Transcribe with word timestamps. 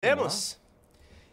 Temos? 0.00 0.58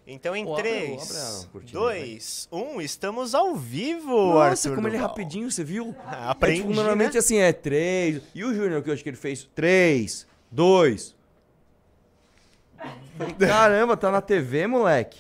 Então 0.06 0.36
em 0.36 0.46
Ô, 0.46 0.54
abre- 0.54 0.70
3, 0.70 1.02
abre 1.02 1.18
a 1.18 1.50
cortina, 1.52 1.80
2, 1.80 2.48
1, 2.52 2.82
estamos 2.82 3.36
ao 3.36 3.56
vivo, 3.56 4.34
Nossa, 4.34 4.70
Arthur 4.70 4.76
como 4.76 4.88
ele 4.88 4.96
é 4.96 5.00
Duval. 5.00 5.10
rapidinho, 5.10 5.52
você 5.52 5.64
viu? 5.64 5.96
Ah, 6.06 6.28
É, 6.28 6.32
Aprendi, 6.32 6.62
tipo, 6.62 6.74
normalmente 6.74 7.14
né? 7.14 7.20
assim 7.20 7.38
é 7.38 7.52
três. 7.52 8.22
E 8.34 8.44
o 8.44 8.54
Júnior 8.54 8.82
que 8.82 8.90
eu 8.90 8.94
acho 8.94 9.04
que 9.04 9.10
ele 9.10 9.18
fez? 9.18 9.50
Três, 9.54 10.26
dois. 10.52 11.16
Falei, 13.18 13.34
Caramba, 13.40 13.98
tá 13.98 14.12
na 14.12 14.22
TV, 14.22 14.66
moleque. 14.68 15.20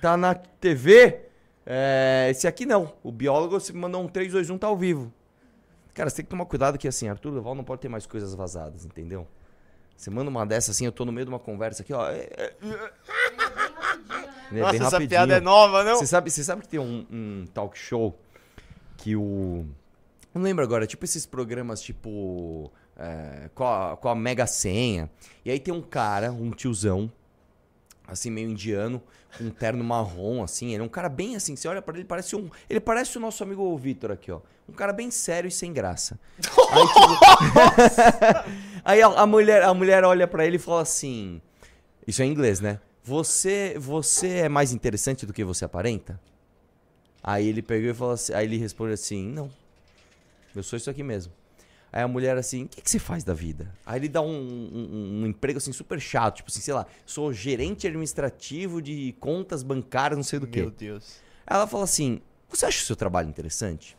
Tá 0.00 0.16
na 0.16 0.34
TV? 0.34 1.20
É, 1.66 2.28
esse 2.30 2.46
aqui 2.46 2.64
não. 2.66 2.92
O 3.02 3.10
biólogo 3.10 3.58
você 3.58 3.72
mandou 3.72 4.00
um 4.02 4.08
3, 4.08 4.32
2, 4.32 4.48
1, 4.50 4.58
tá 4.58 4.66
ao 4.68 4.76
vivo. 4.76 5.12
Cara, 5.92 6.08
você 6.08 6.16
tem 6.16 6.24
que 6.24 6.30
tomar 6.30 6.44
cuidado 6.46 6.78
que 6.78 6.86
assim, 6.86 7.08
Arthur 7.08 7.32
Duval 7.32 7.54
não 7.56 7.64
pode 7.64 7.80
ter 7.82 7.88
mais 7.88 8.06
coisas 8.06 8.32
vazadas, 8.34 8.84
entendeu? 8.84 9.26
Você 10.00 10.08
manda 10.08 10.30
uma 10.30 10.46
dessa 10.46 10.70
assim, 10.70 10.86
eu 10.86 10.92
tô 10.92 11.04
no 11.04 11.12
meio 11.12 11.26
de 11.26 11.30
uma 11.30 11.38
conversa 11.38 11.82
aqui, 11.82 11.92
ó. 11.92 12.08
É, 12.08 12.20
é, 12.20 12.54
é 14.50 14.58
Nossa, 14.58 14.76
essa 14.76 14.84
rapidinho. 14.84 15.08
piada 15.10 15.36
é 15.36 15.40
nova, 15.40 15.84
não? 15.84 15.96
Você 15.96 16.06
sabe, 16.06 16.30
você 16.30 16.42
sabe 16.42 16.62
que 16.62 16.68
tem 16.68 16.80
um, 16.80 17.06
um 17.12 17.44
talk 17.52 17.78
show 17.78 18.18
que 18.96 19.14
o. 19.14 19.66
Não 20.32 20.40
lembro 20.40 20.64
agora, 20.64 20.86
tipo 20.86 21.04
esses 21.04 21.26
programas 21.26 21.82
tipo. 21.82 22.72
é, 22.96 23.50
com, 23.54 23.66
a, 23.66 23.94
com 23.94 24.08
a 24.08 24.14
Mega 24.14 24.46
Senha. 24.46 25.10
E 25.44 25.50
aí 25.50 25.60
tem 25.60 25.74
um 25.74 25.82
cara, 25.82 26.32
um 26.32 26.50
tiozão, 26.52 27.12
assim, 28.08 28.30
meio 28.30 28.48
indiano, 28.48 29.02
com 29.36 29.44
um 29.44 29.50
terno 29.50 29.84
marrom, 29.84 30.42
assim. 30.42 30.72
Ele 30.72 30.82
é 30.82 30.86
um 30.86 30.88
cara 30.88 31.10
bem 31.10 31.36
assim, 31.36 31.54
você 31.54 31.68
olha 31.68 31.82
pra 31.82 31.94
ele, 31.94 32.06
parece 32.06 32.34
um. 32.34 32.48
Ele 32.70 32.80
parece 32.80 33.18
o 33.18 33.20
nosso 33.20 33.42
amigo 33.42 33.76
Vitor 33.76 34.12
aqui, 34.12 34.32
ó. 34.32 34.40
Um 34.66 34.72
cara 34.72 34.94
bem 34.94 35.10
sério 35.10 35.48
e 35.48 35.50
sem 35.50 35.74
graça. 35.74 36.18
Aí, 36.70 36.86
tipo, 36.86 38.69
aí 38.84 39.02
a, 39.02 39.06
a 39.08 39.26
mulher, 39.26 39.62
a 39.62 39.72
mulher 39.74 40.04
olha 40.04 40.26
pra 40.26 40.46
ele 40.46 40.56
e 40.56 40.58
fala 40.58 40.82
assim. 40.82 41.40
Isso 42.06 42.22
é 42.22 42.24
em 42.24 42.30
inglês, 42.30 42.60
né? 42.60 42.80
Você, 43.02 43.76
você 43.78 44.28
é 44.38 44.48
mais 44.48 44.72
interessante 44.72 45.24
do 45.26 45.32
que 45.32 45.44
você 45.44 45.64
aparenta? 45.64 46.20
Aí 47.22 47.46
ele 47.48 47.62
pegou 47.62 47.90
e 47.90 47.94
falou 47.94 48.14
assim, 48.14 48.32
aí 48.32 48.46
ele 48.46 48.56
responde 48.56 48.92
assim, 48.92 49.28
não. 49.28 49.50
Eu 50.54 50.62
sou 50.62 50.76
isso 50.76 50.88
aqui 50.90 51.02
mesmo. 51.02 51.32
Aí 51.92 52.02
a 52.02 52.08
mulher 52.08 52.36
assim, 52.36 52.64
o 52.64 52.68
que, 52.68 52.80
que 52.80 52.90
você 52.90 52.98
faz 52.98 53.24
da 53.24 53.34
vida? 53.34 53.72
Aí 53.84 53.98
ele 53.98 54.08
dá 54.08 54.20
um, 54.22 54.26
um- 54.28 55.20
um 55.22 55.26
emprego 55.26 55.58
assim 55.58 55.72
super 55.72 56.00
chato, 56.00 56.36
tipo 56.36 56.50
assim, 56.50 56.60
sei 56.60 56.72
lá, 56.72 56.86
sou 57.04 57.32
gerente 57.32 57.86
administrativo 57.86 58.80
de 58.80 59.14
contas 59.18 59.62
bancárias, 59.62 60.16
não 60.16 60.22
sei 60.24 60.38
do 60.38 60.46
que. 60.46 60.60
Meu 60.60 60.70
Deus. 60.70 61.20
Aí 61.46 61.56
ela 61.56 61.66
fala 61.66 61.84
assim: 61.84 62.20
Você 62.48 62.64
acha 62.66 62.80
o 62.82 62.86
seu 62.86 62.94
trabalho 62.96 63.28
interessante? 63.28 63.98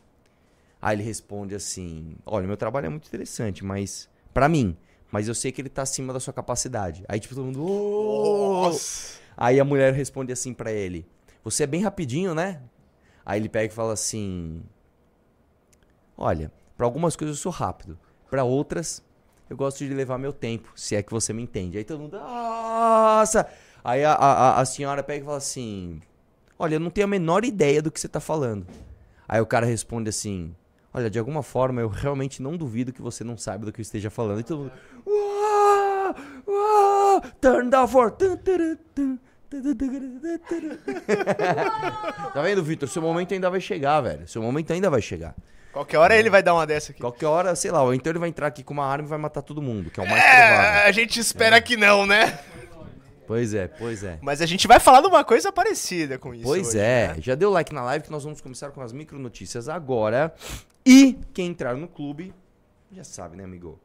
Aí 0.81 0.95
ele 0.95 1.03
responde 1.03 1.53
assim: 1.53 2.16
Olha, 2.25 2.47
meu 2.47 2.56
trabalho 2.58 2.86
é 2.86 2.89
muito 2.89 3.08
interessante, 3.08 3.63
mas. 3.63 4.09
Pra 4.34 4.50
mim. 4.50 4.78
Mas 5.12 5.28
eu 5.28 5.36
sei 5.36 5.52
que 5.52 5.62
ele 5.62 5.70
tá 5.70 5.82
acima 5.82 6.14
da 6.14 6.20
sua 6.20 6.34
capacidade. 6.34 7.04
Aí, 7.08 7.20
tipo, 7.20 7.36
todo 7.36 7.46
mundo. 7.46 7.66
"Oh!" 7.66 8.64
Nossa. 8.64 9.20
Aí 9.36 9.60
a 9.60 9.66
mulher 9.66 9.94
responde 9.94 10.32
assim 10.32 10.54
pra 10.54 10.72
ele: 10.72 11.06
Você 11.44 11.64
é 11.64 11.68
bem 11.68 11.82
rapidinho, 11.82 12.34
né? 12.34 12.62
Aí 13.26 13.40
ele 13.40 13.50
pega 13.50 13.72
e 13.72 13.76
fala 13.76 13.94
assim: 13.94 14.62
Olha, 16.18 16.52
pra 16.78 16.86
algumas 16.86 17.16
coisas 17.16 17.38
eu 17.38 17.42
sou 17.42 17.52
rápido, 17.52 17.98
Pra 18.30 18.44
outras 18.44 19.04
eu 19.50 19.58
gosto 19.58 19.80
de 19.80 19.94
levar 19.94 20.18
meu 20.18 20.32
tempo, 20.32 20.72
se 20.78 20.96
é 20.96 21.04
que 21.04 21.12
você 21.12 21.34
me 21.34 21.44
entende. 21.44 21.78
Aí 21.78 21.84
todo 21.84 22.00
mundo, 22.00 22.18
nossa! 22.18 23.46
Aí 23.84 24.02
a, 24.06 24.14
a, 24.14 24.62
a 24.62 24.66
senhora 24.66 25.04
pega 25.04 25.24
e 25.24 25.26
fala 25.26 25.38
assim: 25.38 26.02
Olha, 26.58 26.76
eu 26.76 26.80
não 26.80 26.90
tenho 26.90 27.06
a 27.06 27.09
menor 27.09 27.44
ideia 27.44 27.82
do 27.82 27.92
que 27.92 28.00
você 28.00 28.08
tá 28.08 28.22
falando. 28.22 28.66
Aí 29.28 29.42
o 29.42 29.46
cara 29.46 29.66
responde 29.66 30.09
assim: 30.09 30.56
Olha, 30.94 31.09
de 31.09 31.17
alguma 31.17 31.42
forma 31.42 31.80
eu 31.81 31.88
realmente 31.88 32.42
não 32.42 32.58
duvido 32.58 32.92
que 32.92 33.02
você 33.02 33.23
não 33.23 33.38
saiba 33.38 33.66
do 33.66 33.72
que 33.72 33.80
eu 33.80 33.84
esteja 33.84 34.09
falando. 34.09 34.42
E 34.42 34.44
todo 34.44 34.59
mundo, 34.64 34.72
uau, 35.08 36.16
uau, 36.47 37.22
turn 37.39 37.70
down 37.70 37.88
for. 37.88 38.11
Tá 42.34 42.42
vendo, 42.42 42.64
Vitor? 42.64 42.88
Seu 42.88 43.02
momento 43.02 43.34
ainda 43.34 43.50
vai 43.50 43.59
chegar, 43.59 44.00
velho. 44.02 44.28
Seu 44.28 44.42
momento 44.42 44.72
ainda 44.72 44.89
vai 44.89 45.02
chegar. 45.02 45.36
Qualquer 45.73 45.97
hora 45.97 46.16
ele 46.16 46.30
vai 46.30 46.44
dar 46.44 46.53
uma 46.53 46.66
dessa 46.67 46.91
aqui. 46.91 47.00
Qualquer 47.02 47.25
hora, 47.28 47.56
sei 47.56 47.72
lá, 47.72 47.81
ou 47.81 47.94
então 47.94 48.12
ele 48.12 48.19
vai 48.19 48.28
entrar 48.29 48.47
aqui 48.47 48.63
com 48.63 48.73
uma 48.73 48.85
arma 48.85 49.06
e 49.06 49.09
vai 49.09 49.18
matar 49.18 49.41
todo 49.41 49.62
mundo, 49.62 49.90
que 49.90 50.00
é 50.00 50.03
o 50.03 50.09
mais 50.09 50.22
É, 50.22 50.47
provável. 50.47 50.81
a 50.88 50.91
gente 50.91 51.19
espera 51.19 51.62
que 51.62 51.78
não, 51.78 52.06
né? 52.06 52.40
Pois 53.31 53.53
é, 53.53 53.66
pois 53.69 54.03
é. 54.03 54.19
Mas 54.22 54.42
a 54.42 54.46
gente 54.46 54.68
vai 54.68 54.78
falar 54.78 55.00
de 55.00 55.08
uma 55.08 55.24
coisa 55.24 55.53
parecida 55.53 56.19
com 56.19 56.34
isso. 56.34 56.44
Pois 56.44 56.68
hoje, 56.68 56.80
é, 56.80 57.14
né? 57.14 57.22
já 57.22 57.34
deu 57.34 57.50
like 57.50 57.74
na 57.74 57.81
live 57.81 58.03
que 58.03 58.12
nós 58.12 58.25
vamos 58.25 58.42
começar 58.42 58.72
com 58.72 58.81
as 58.81 58.92
micro 58.92 59.18
notícias 59.18 59.69
agora. 59.69 60.36
E 60.86 61.18
quem 61.34 61.47
entrar 61.47 61.78
no 61.78 61.88
clube, 61.88 62.34
já 62.91 63.06
sabe, 63.06 63.38
né, 63.38 63.46
amigo? 63.46 63.80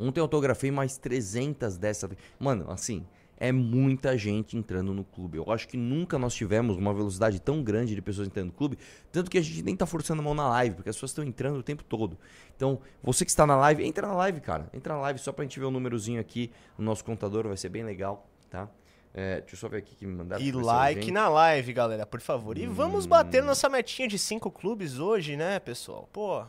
Ontem 0.00 0.18
eu 0.18 0.24
autografei 0.24 0.72
mais 0.72 0.96
300 0.96 1.76
dessa. 1.76 2.10
Mano, 2.40 2.68
assim, 2.68 3.06
é 3.36 3.52
muita 3.52 4.18
gente 4.18 4.56
entrando 4.56 4.92
no 4.92 5.04
clube. 5.04 5.38
Eu 5.38 5.48
acho 5.52 5.68
que 5.68 5.76
nunca 5.76 6.18
nós 6.18 6.34
tivemos 6.34 6.76
uma 6.76 6.92
velocidade 6.92 7.38
tão 7.40 7.62
grande 7.62 7.94
de 7.94 8.02
pessoas 8.02 8.26
entrando 8.26 8.46
no 8.46 8.52
clube, 8.52 8.78
tanto 9.12 9.30
que 9.30 9.38
a 9.38 9.42
gente 9.42 9.62
nem 9.62 9.76
tá 9.76 9.86
forçando 9.86 10.22
a 10.22 10.24
mão 10.24 10.34
na 10.34 10.48
live, 10.48 10.74
porque 10.74 10.90
as 10.90 10.96
pessoas 10.96 11.12
estão 11.12 11.22
entrando 11.22 11.60
o 11.60 11.62
tempo 11.62 11.84
todo. 11.84 12.18
Então, 12.56 12.80
você 13.00 13.24
que 13.24 13.30
está 13.30 13.46
na 13.46 13.54
live, 13.54 13.84
entra 13.84 14.08
na 14.08 14.14
live, 14.14 14.40
cara. 14.40 14.68
Entra 14.74 14.94
na 14.94 15.00
live 15.02 15.20
só 15.20 15.30
pra 15.30 15.44
gente 15.44 15.60
ver 15.60 15.66
o 15.66 15.70
númerozinho 15.70 16.20
aqui 16.20 16.50
no 16.76 16.84
nosso 16.84 17.04
contador, 17.04 17.46
vai 17.46 17.56
ser 17.56 17.68
bem 17.68 17.84
legal, 17.84 18.28
tá? 18.50 18.68
É, 19.14 19.40
deixa 19.40 19.54
eu 19.54 19.58
só 19.58 19.68
ver 19.68 19.78
aqui 19.78 19.94
que 19.96 20.06
me 20.06 20.14
mandaram. 20.14 20.42
E 20.42 20.52
like 20.52 21.00
alguém- 21.00 21.12
na 21.14 21.28
live, 21.28 21.72
galera, 21.72 22.06
por 22.06 22.20
favor. 22.20 22.56
E 22.58 22.66
vamos 22.66 23.06
Hum. 23.06 23.08
bater 23.08 23.42
nossa 23.42 23.68
metinha 23.68 24.06
de 24.06 24.18
cinco 24.18 24.50
clubes 24.50 24.98
hoje, 24.98 25.36
né, 25.36 25.58
pessoal? 25.58 26.08
Pô, 26.12 26.44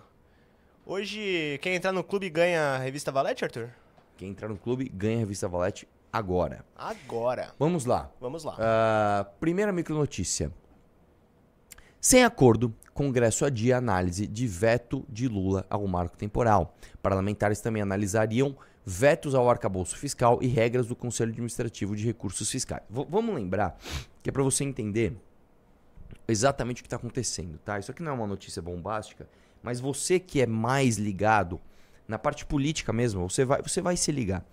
hoje 0.86 1.58
quem 1.62 1.76
entrar 1.76 1.92
no 1.92 2.04
clube 2.04 2.30
ganha 2.30 2.62
a 2.76 2.78
revista 2.78 3.12
Valete, 3.12 3.44
Arthur? 3.44 3.70
Quem 4.18 4.30
entrar 4.30 4.48
no 4.50 4.58
clube 4.58 4.88
ganha 4.90 5.18
a 5.18 5.20
revista 5.20 5.48
Valete 5.48 5.88
agora. 6.14 6.64
Agora. 6.76 7.50
Vamos 7.58 7.86
lá. 7.86 8.12
Vamos 8.20 8.44
lá. 8.44 8.56
Ah, 8.60 9.26
primeira 9.40 9.72
micronotícia. 9.72 10.52
Sem 12.00 12.24
acordo, 12.24 12.74
Congresso 12.94 13.46
adia 13.46 13.78
análise 13.78 14.28
de 14.28 14.48
veto 14.48 15.06
de 15.08 15.28
Lula 15.28 15.66
ao 15.70 15.88
marco 15.88 16.18
temporal. 16.18 16.76
Parlamentares 17.02 17.62
também 17.62 17.82
analisariam 17.82 18.56
vetos 18.86 19.36
ao 19.36 19.50
arcabouço 19.50 19.98
fiscal 19.98 20.40
e 20.42 20.48
regras 20.48 20.88
do 20.88 20.96
Conselho 20.96 21.32
Administrativo 21.32 21.96
de 21.96 22.06
Recursos 22.06 22.50
Fiscais. 22.50 22.82
V- 22.90 23.06
vamos 23.10 23.36
lembrar 23.36 23.78
que 24.24 24.30
é 24.30 24.34
para 24.34 24.44
você 24.44 24.64
entender 24.64 25.16
exatamente 26.28 26.82
o 26.82 26.84
que 26.84 26.88
está 26.88 26.98
acontecendo, 26.98 27.58
tá? 27.60 27.78
Isso 27.78 27.92
aqui 27.92 28.02
não 28.02 28.12
é 28.12 28.16
uma 28.16 28.28
notícia 28.28 28.62
bombástica, 28.62 29.28
mas 29.62 29.80
você 29.80 30.20
que 30.20 30.42
é 30.42 30.48
mais 30.48 30.98
ligado 30.98 31.60
na 32.08 32.18
parte 32.18 32.46
política 32.46 32.92
mesmo, 32.92 33.30
você 33.30 33.46
vai, 33.46 33.62
você 33.62 33.82
vai 33.82 33.96
se 33.96 34.12
ligar. 34.12 34.44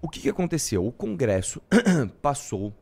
O 0.00 0.08
que, 0.08 0.20
que 0.20 0.28
aconteceu? 0.28 0.86
O 0.86 0.92
Congresso 0.92 1.62
passou 2.22 2.72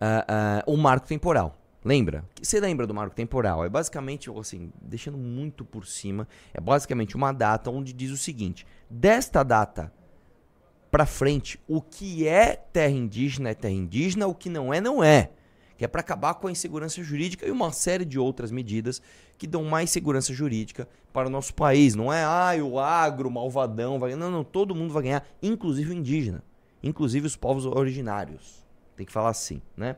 ah, 0.00 0.24
ah, 0.28 0.64
o 0.66 0.76
marco 0.76 1.06
temporal. 1.06 1.56
Lembra? 1.84 2.24
Você 2.40 2.60
lembra 2.60 2.86
do 2.86 2.92
marco 2.92 3.14
temporal? 3.14 3.64
É 3.64 3.68
basicamente, 3.68 4.30
assim, 4.38 4.70
deixando 4.82 5.16
muito 5.16 5.64
por 5.64 5.86
cima, 5.86 6.28
é 6.52 6.60
basicamente 6.60 7.16
uma 7.16 7.32
data 7.32 7.70
onde 7.70 7.92
diz 7.92 8.10
o 8.10 8.16
seguinte: 8.16 8.66
desta 8.88 9.42
data 9.42 9.92
pra 10.90 11.06
frente, 11.06 11.58
o 11.66 11.80
que 11.80 12.26
é 12.26 12.54
terra 12.54 12.92
indígena 12.92 13.50
é 13.50 13.54
terra 13.54 13.72
indígena, 13.72 14.26
o 14.26 14.34
que 14.34 14.50
não 14.50 14.74
é, 14.74 14.80
não 14.80 15.02
é. 15.02 15.30
Que 15.78 15.84
é 15.84 15.88
para 15.88 16.02
acabar 16.02 16.34
com 16.34 16.48
a 16.48 16.52
insegurança 16.52 17.02
jurídica 17.02 17.46
e 17.46 17.50
uma 17.50 17.72
série 17.72 18.04
de 18.04 18.18
outras 18.18 18.50
medidas 18.50 19.00
que 19.38 19.46
dão 19.46 19.64
mais 19.64 19.88
segurança 19.90 20.34
jurídica 20.34 20.86
para 21.10 21.28
o 21.28 21.30
nosso 21.30 21.54
país. 21.54 21.94
Não 21.94 22.12
é, 22.12 22.22
ah, 22.22 22.52
o 22.62 22.78
agro, 22.78 23.30
malvadão, 23.30 23.98
vai... 23.98 24.14
não, 24.14 24.30
não, 24.30 24.44
todo 24.44 24.74
mundo 24.74 24.92
vai 24.92 25.04
ganhar, 25.04 25.26
inclusive 25.42 25.90
o 25.90 25.96
indígena, 25.96 26.44
inclusive 26.82 27.26
os 27.26 27.36
povos 27.36 27.64
originários. 27.64 28.62
Tem 28.94 29.06
que 29.06 29.12
falar 29.12 29.30
assim, 29.30 29.62
né? 29.74 29.96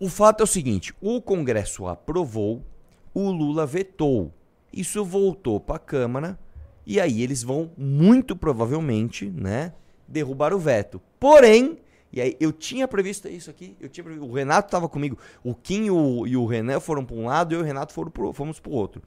O 0.00 0.08
fato 0.08 0.40
é 0.40 0.44
o 0.44 0.46
seguinte: 0.46 0.94
o 0.98 1.20
Congresso 1.20 1.86
aprovou, 1.86 2.64
o 3.12 3.30
Lula 3.30 3.66
vetou. 3.66 4.32
Isso 4.72 5.04
voltou 5.04 5.60
para 5.60 5.76
a 5.76 5.80
Câmara 5.80 6.38
e 6.86 6.98
aí 6.98 7.22
eles 7.22 7.42
vão 7.42 7.70
muito 7.76 8.34
provavelmente, 8.34 9.26
né, 9.26 9.74
derrubar 10.08 10.54
o 10.54 10.58
veto. 10.58 11.02
Porém, 11.18 11.78
e 12.10 12.20
aí 12.20 12.36
eu 12.40 12.50
tinha 12.50 12.88
previsto 12.88 13.28
isso 13.28 13.50
aqui, 13.50 13.76
eu 13.78 13.88
tinha 13.90 14.02
previsto, 14.02 14.26
o 14.26 14.32
Renato 14.32 14.68
estava 14.68 14.88
comigo, 14.88 15.18
o 15.44 15.54
Kim 15.54 15.84
e 15.84 15.90
o, 15.90 16.26
e 16.26 16.34
o 16.34 16.48
foram 16.80 17.04
para 17.04 17.16
um 17.16 17.26
lado 17.26 17.52
e 17.52 17.56
eu 17.56 17.60
e 17.60 17.62
o 17.62 17.66
Renato 17.66 17.92
foram 17.92 18.10
pro, 18.10 18.32
fomos 18.32 18.58
para 18.58 18.72
o 18.72 18.74
outro. 18.74 19.02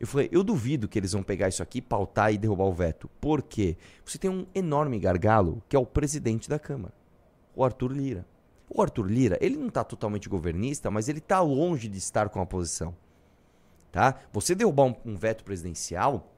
Eu 0.00 0.06
falei, 0.06 0.28
eu 0.32 0.42
duvido 0.42 0.88
que 0.88 0.98
eles 0.98 1.12
vão 1.12 1.22
pegar 1.22 1.48
isso 1.48 1.62
aqui, 1.62 1.80
pautar 1.80 2.32
e 2.32 2.38
derrubar 2.38 2.64
o 2.64 2.72
veto. 2.72 3.08
Por 3.20 3.42
quê? 3.42 3.76
Você 4.04 4.18
tem 4.18 4.30
um 4.30 4.46
enorme 4.54 4.98
gargalo, 4.98 5.62
que 5.68 5.76
é 5.76 5.78
o 5.78 5.86
presidente 5.86 6.48
da 6.48 6.58
Câmara, 6.58 6.94
o 7.54 7.62
Arthur 7.62 7.92
Lira. 7.92 8.31
O 8.74 8.80
Arthur 8.80 9.06
Lira, 9.06 9.38
ele 9.40 9.56
não 9.56 9.68
está 9.68 9.84
totalmente 9.84 10.28
governista, 10.28 10.90
mas 10.90 11.08
ele 11.08 11.18
está 11.18 11.40
longe 11.40 11.88
de 11.88 11.98
estar 11.98 12.30
com 12.30 12.40
a 12.40 12.46
posição. 12.46 12.94
Tá? 13.90 14.18
Você 14.32 14.54
derrubar 14.54 14.84
um, 14.84 14.94
um 15.04 15.14
veto 15.14 15.44
presidencial 15.44 16.32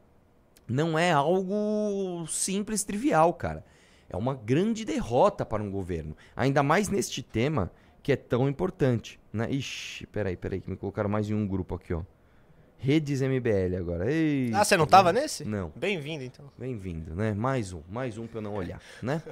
não 0.67 0.99
é 0.99 1.13
algo 1.13 2.27
simples, 2.27 2.83
trivial, 2.83 3.33
cara. 3.35 3.65
É 4.09 4.17
uma 4.17 4.35
grande 4.35 4.85
derrota 4.85 5.47
para 5.47 5.63
um 5.63 5.71
governo. 5.71 6.17
Ainda 6.35 6.63
mais 6.63 6.89
neste 6.89 7.23
tema 7.23 7.71
que 8.03 8.11
é 8.11 8.17
tão 8.17 8.49
importante. 8.49 9.21
Né? 9.33 9.51
Ixi, 9.53 10.07
peraí, 10.07 10.37
peraí, 10.37 10.61
que 10.61 10.69
me 10.69 10.77
colocaram 10.77 11.09
mais 11.09 11.31
em 11.31 11.35
um 11.35 11.47
grupo 11.47 11.77
aqui, 11.77 11.95
ó. 11.95 12.03
Redes 12.85 13.23
MBL 13.23 13.77
agora. 13.79 14.13
Eita, 14.13 14.59
Ah, 14.59 14.65
você 14.65 14.77
não 14.77 14.87
tava 14.87 15.11
nesse? 15.11 15.43
Não. 15.43 15.73
Bem-vindo, 15.75 16.23
então. 16.23 16.45
Bem-vindo, 16.59 17.15
né? 17.15 17.33
Mais 17.33 17.73
um, 17.73 17.81
mais 17.91 18.19
um 18.19 18.27
pra 18.27 18.39
eu 18.39 18.43
não 18.43 18.53
olhar, 18.55 18.79
né? 19.03 19.23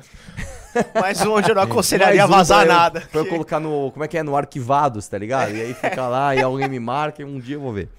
Mais 0.99 1.21
um 1.21 1.33
onde 1.33 1.51
eu 1.51 1.55
não 1.55 1.61
aconselharia 1.65 2.25
um 2.25 2.29
vazar 2.29 2.65
pra 2.65 2.73
eu- 2.75 2.79
nada. 2.79 3.01
Pra 3.13 3.21
eu 3.21 3.27
colocar 3.27 3.61
no, 3.61 3.91
como 3.93 4.03
é 4.05 4.09
que 4.09 4.17
é, 4.17 4.23
no 4.23 4.35
arquivados, 4.35 5.07
tá 5.07 5.19
ligado? 5.19 5.55
E 5.55 5.61
aí 5.61 5.75
fica 5.75 6.09
lá 6.09 6.35
e 6.35 6.41
alguém 6.41 6.67
me 6.67 6.81
marca 6.81 7.21
e 7.21 7.25
um 7.27 7.39
dia 7.39 7.57
eu 7.57 7.61
vou 7.61 7.75
ver. 7.75 7.91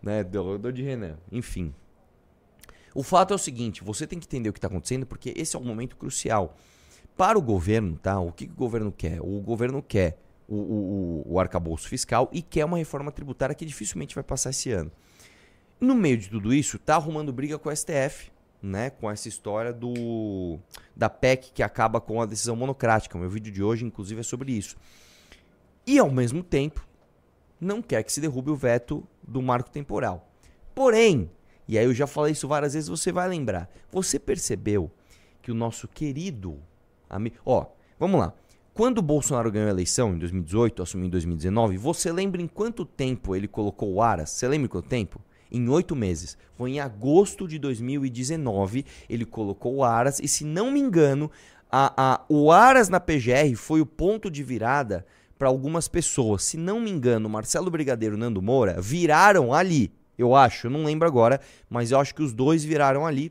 Né? 0.00 0.22
Dou, 0.22 0.56
dou 0.56 0.70
de 0.70 0.82
Renan. 0.84 1.16
Enfim. 1.32 1.74
O 2.94 3.02
fato 3.02 3.32
é 3.32 3.34
o 3.34 3.38
seguinte, 3.38 3.82
você 3.82 4.06
tem 4.06 4.20
que 4.20 4.26
entender 4.26 4.50
o 4.50 4.52
que 4.52 4.60
tá 4.60 4.68
acontecendo 4.68 5.04
porque 5.04 5.32
esse 5.36 5.56
é 5.56 5.58
um 5.58 5.64
momento 5.64 5.96
crucial. 5.96 6.56
Para 7.16 7.36
o 7.36 7.42
governo, 7.42 7.96
tá? 8.00 8.20
O 8.20 8.30
que, 8.30 8.46
que 8.46 8.52
o 8.52 8.56
governo 8.56 8.92
quer? 8.92 9.20
O 9.20 9.40
governo 9.40 9.82
quer 9.82 10.16
o, 10.54 11.24
o, 11.26 11.34
o, 11.34 11.40
arcabouço 11.40 11.88
fiscal 11.88 12.28
e 12.32 12.42
quer 12.42 12.64
uma 12.64 12.76
reforma 12.76 13.10
tributária 13.10 13.54
que 13.54 13.64
dificilmente 13.64 14.14
vai 14.14 14.22
passar 14.22 14.50
esse 14.50 14.70
ano. 14.70 14.92
No 15.80 15.94
meio 15.94 16.18
de 16.18 16.28
tudo 16.28 16.52
isso, 16.52 16.78
tá 16.78 16.96
arrumando 16.96 17.32
briga 17.32 17.58
com 17.58 17.68
o 17.68 17.76
STF, 17.76 18.30
né? 18.62 18.90
Com 18.90 19.10
essa 19.10 19.28
história 19.28 19.72
do 19.72 20.58
da 20.94 21.08
PEC 21.08 21.52
que 21.52 21.62
acaba 21.62 22.00
com 22.00 22.20
a 22.20 22.26
decisão 22.26 22.54
monocrática. 22.54 23.16
O 23.16 23.20
meu 23.20 23.30
vídeo 23.30 23.52
de 23.52 23.62
hoje, 23.62 23.84
inclusive, 23.84 24.20
é 24.20 24.22
sobre 24.22 24.52
isso. 24.52 24.76
E, 25.86 25.98
ao 25.98 26.10
mesmo 26.10 26.42
tempo, 26.42 26.86
não 27.60 27.82
quer 27.82 28.02
que 28.04 28.12
se 28.12 28.20
derrube 28.20 28.50
o 28.50 28.56
veto 28.56 29.06
do 29.26 29.42
marco 29.42 29.70
temporal. 29.70 30.28
Porém, 30.74 31.30
e 31.66 31.78
aí 31.78 31.84
eu 31.84 31.94
já 31.94 32.06
falei 32.06 32.32
isso 32.32 32.46
várias 32.46 32.74
vezes, 32.74 32.88
você 32.88 33.10
vai 33.10 33.28
lembrar. 33.28 33.68
Você 33.90 34.18
percebeu 34.18 34.90
que 35.40 35.50
o 35.50 35.54
nosso 35.54 35.88
querido 35.88 36.60
amigo. 37.10 37.36
Ó, 37.44 37.66
vamos 37.98 38.20
lá. 38.20 38.32
Quando 38.74 38.98
o 38.98 39.02
Bolsonaro 39.02 39.52
ganhou 39.52 39.68
a 39.68 39.70
eleição 39.70 40.14
em 40.14 40.18
2018, 40.18 40.82
assumiu 40.82 41.06
em 41.06 41.10
2019, 41.10 41.76
você 41.76 42.10
lembra 42.10 42.40
em 42.40 42.46
quanto 42.46 42.86
tempo 42.86 43.36
ele 43.36 43.46
colocou 43.46 43.92
o 43.92 44.00
Aras? 44.00 44.30
Você 44.30 44.48
lembra 44.48 44.64
em 44.64 44.70
quanto 44.70 44.88
tempo? 44.88 45.20
Em 45.50 45.68
oito 45.68 45.94
meses. 45.94 46.38
Foi 46.56 46.70
em 46.70 46.80
agosto 46.80 47.46
de 47.46 47.58
2019, 47.58 48.86
ele 49.10 49.26
colocou 49.26 49.74
o 49.74 49.84
Aras, 49.84 50.20
e 50.20 50.26
se 50.26 50.42
não 50.42 50.70
me 50.70 50.80
engano, 50.80 51.30
a, 51.70 51.92
a, 52.14 52.24
o 52.30 52.50
Aras 52.50 52.88
na 52.88 52.98
PGR 52.98 53.54
foi 53.56 53.82
o 53.82 53.86
ponto 53.86 54.30
de 54.30 54.42
virada 54.42 55.04
para 55.38 55.48
algumas 55.48 55.86
pessoas. 55.86 56.42
Se 56.42 56.56
não 56.56 56.80
me 56.80 56.90
engano, 56.90 57.28
Marcelo 57.28 57.70
Brigadeiro 57.70 58.16
e 58.16 58.18
Nando 58.18 58.40
Moura 58.40 58.80
viraram 58.80 59.52
ali. 59.52 59.92
Eu 60.16 60.34
acho, 60.34 60.68
eu 60.68 60.70
não 60.70 60.84
lembro 60.84 61.06
agora, 61.06 61.42
mas 61.68 61.90
eu 61.90 62.00
acho 62.00 62.14
que 62.14 62.22
os 62.22 62.32
dois 62.32 62.64
viraram 62.64 63.06
ali. 63.06 63.30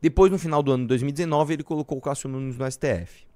Depois, 0.00 0.32
no 0.32 0.38
final 0.38 0.62
do 0.62 0.72
ano 0.72 0.84
de 0.84 0.88
2019, 0.88 1.52
ele 1.52 1.62
colocou 1.62 1.98
o 1.98 2.00
Cássio 2.00 2.30
Nunes 2.30 2.56
no 2.56 2.70
STF. 2.70 3.26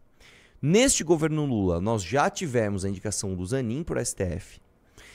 Neste 0.60 1.04
governo 1.04 1.44
Lula, 1.44 1.80
nós 1.80 2.02
já 2.02 2.28
tivemos 2.28 2.84
a 2.84 2.88
indicação 2.88 3.34
do 3.34 3.46
Zanin 3.46 3.84
para 3.84 4.00
o 4.00 4.04
STF. 4.04 4.60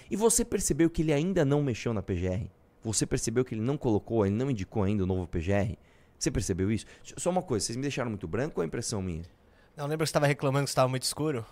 E 0.10 0.16
você 0.16 0.46
percebeu 0.46 0.90
que 0.90 1.02
ele 1.02 1.12
ainda 1.12 1.44
não 1.44 1.62
mexeu 1.62 1.94
na 1.94 2.02
PGR? 2.02 2.48
Você 2.82 3.06
percebeu 3.06 3.44
que 3.44 3.54
ele 3.56 3.62
não 3.62 3.78
colocou, 3.78 4.26
ele 4.26 4.36
não 4.36 4.50
indicou 4.50 4.84
ainda 4.84 5.04
o 5.04 5.08
novo 5.08 5.28
PGR? 5.28 5.76
Você 6.18 6.32
percebeu 6.32 6.72
isso? 6.72 6.86
Só 7.18 7.30
uma 7.30 7.42
coisa, 7.42 7.66
vocês 7.66 7.76
me 7.76 7.82
deixaram 7.82 8.10
muito 8.10 8.28
branco 8.28 8.60
ou 8.60 8.64
é 8.64 8.68
impressão 8.68 9.02
minha? 9.02 9.24
Não, 9.76 9.86
lembra 9.86 10.06
que 10.06 10.10
você 10.10 10.14
tava 10.14 10.28
reclamando 10.28 10.66
que 10.66 10.70
estava 10.70 10.88
muito 10.88 11.04
escuro? 11.04 11.46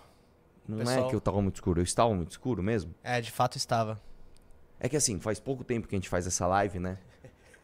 Não 0.66 0.76
é 0.80 0.84
Pessoal- 0.84 1.08
que 1.10 1.16
eu 1.16 1.20
tava 1.20 1.42
muito 1.42 1.56
escuro, 1.56 1.80
eu 1.80 1.84
estava 1.84 2.14
muito 2.14 2.30
escuro 2.30 2.62
mesmo? 2.62 2.94
É, 3.02 3.20
de 3.20 3.30
fato 3.30 3.58
estava. 3.58 4.00
É 4.78 4.88
que 4.88 4.96
assim, 4.96 5.18
faz 5.20 5.38
pouco 5.40 5.64
tempo 5.64 5.86
que 5.88 5.94
a 5.94 5.98
gente 5.98 6.08
faz 6.08 6.26
essa 6.26 6.46
live, 6.46 6.78
né? 6.78 6.98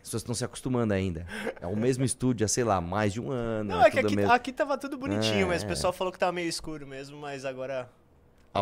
As 0.09 0.11
pessoas 0.11 0.23
estão 0.23 0.35
se 0.35 0.45
acostumando 0.45 0.95
ainda. 0.95 1.27
É 1.61 1.67
o 1.67 1.77
mesmo 1.77 2.05
estúdio 2.05 2.45
há, 2.45 2.49
sei 2.49 2.65
lá, 2.65 2.81
mais 2.81 3.13
de 3.13 3.21
um 3.21 3.31
ano. 3.31 3.71
Não, 3.71 3.83
é 3.83 3.91
que 3.91 3.97
tudo 3.97 4.07
aqui, 4.07 4.17
mesmo. 4.17 4.33
aqui 4.33 4.53
tava 4.53 4.79
tudo 4.79 4.97
bonitinho, 4.97 5.43
É, 5.43 5.45
mas 5.45 5.63
é. 5.63 5.67
o 5.67 5.69
pessoal 5.69 5.93
falou 5.93 6.13
que 6.13 6.19
tava 6.19 6.33
meio 6.33 6.49
escuro 6.49 6.87
mesmo, 6.87 7.19
mas 7.19 7.45
agora. 7.45 7.91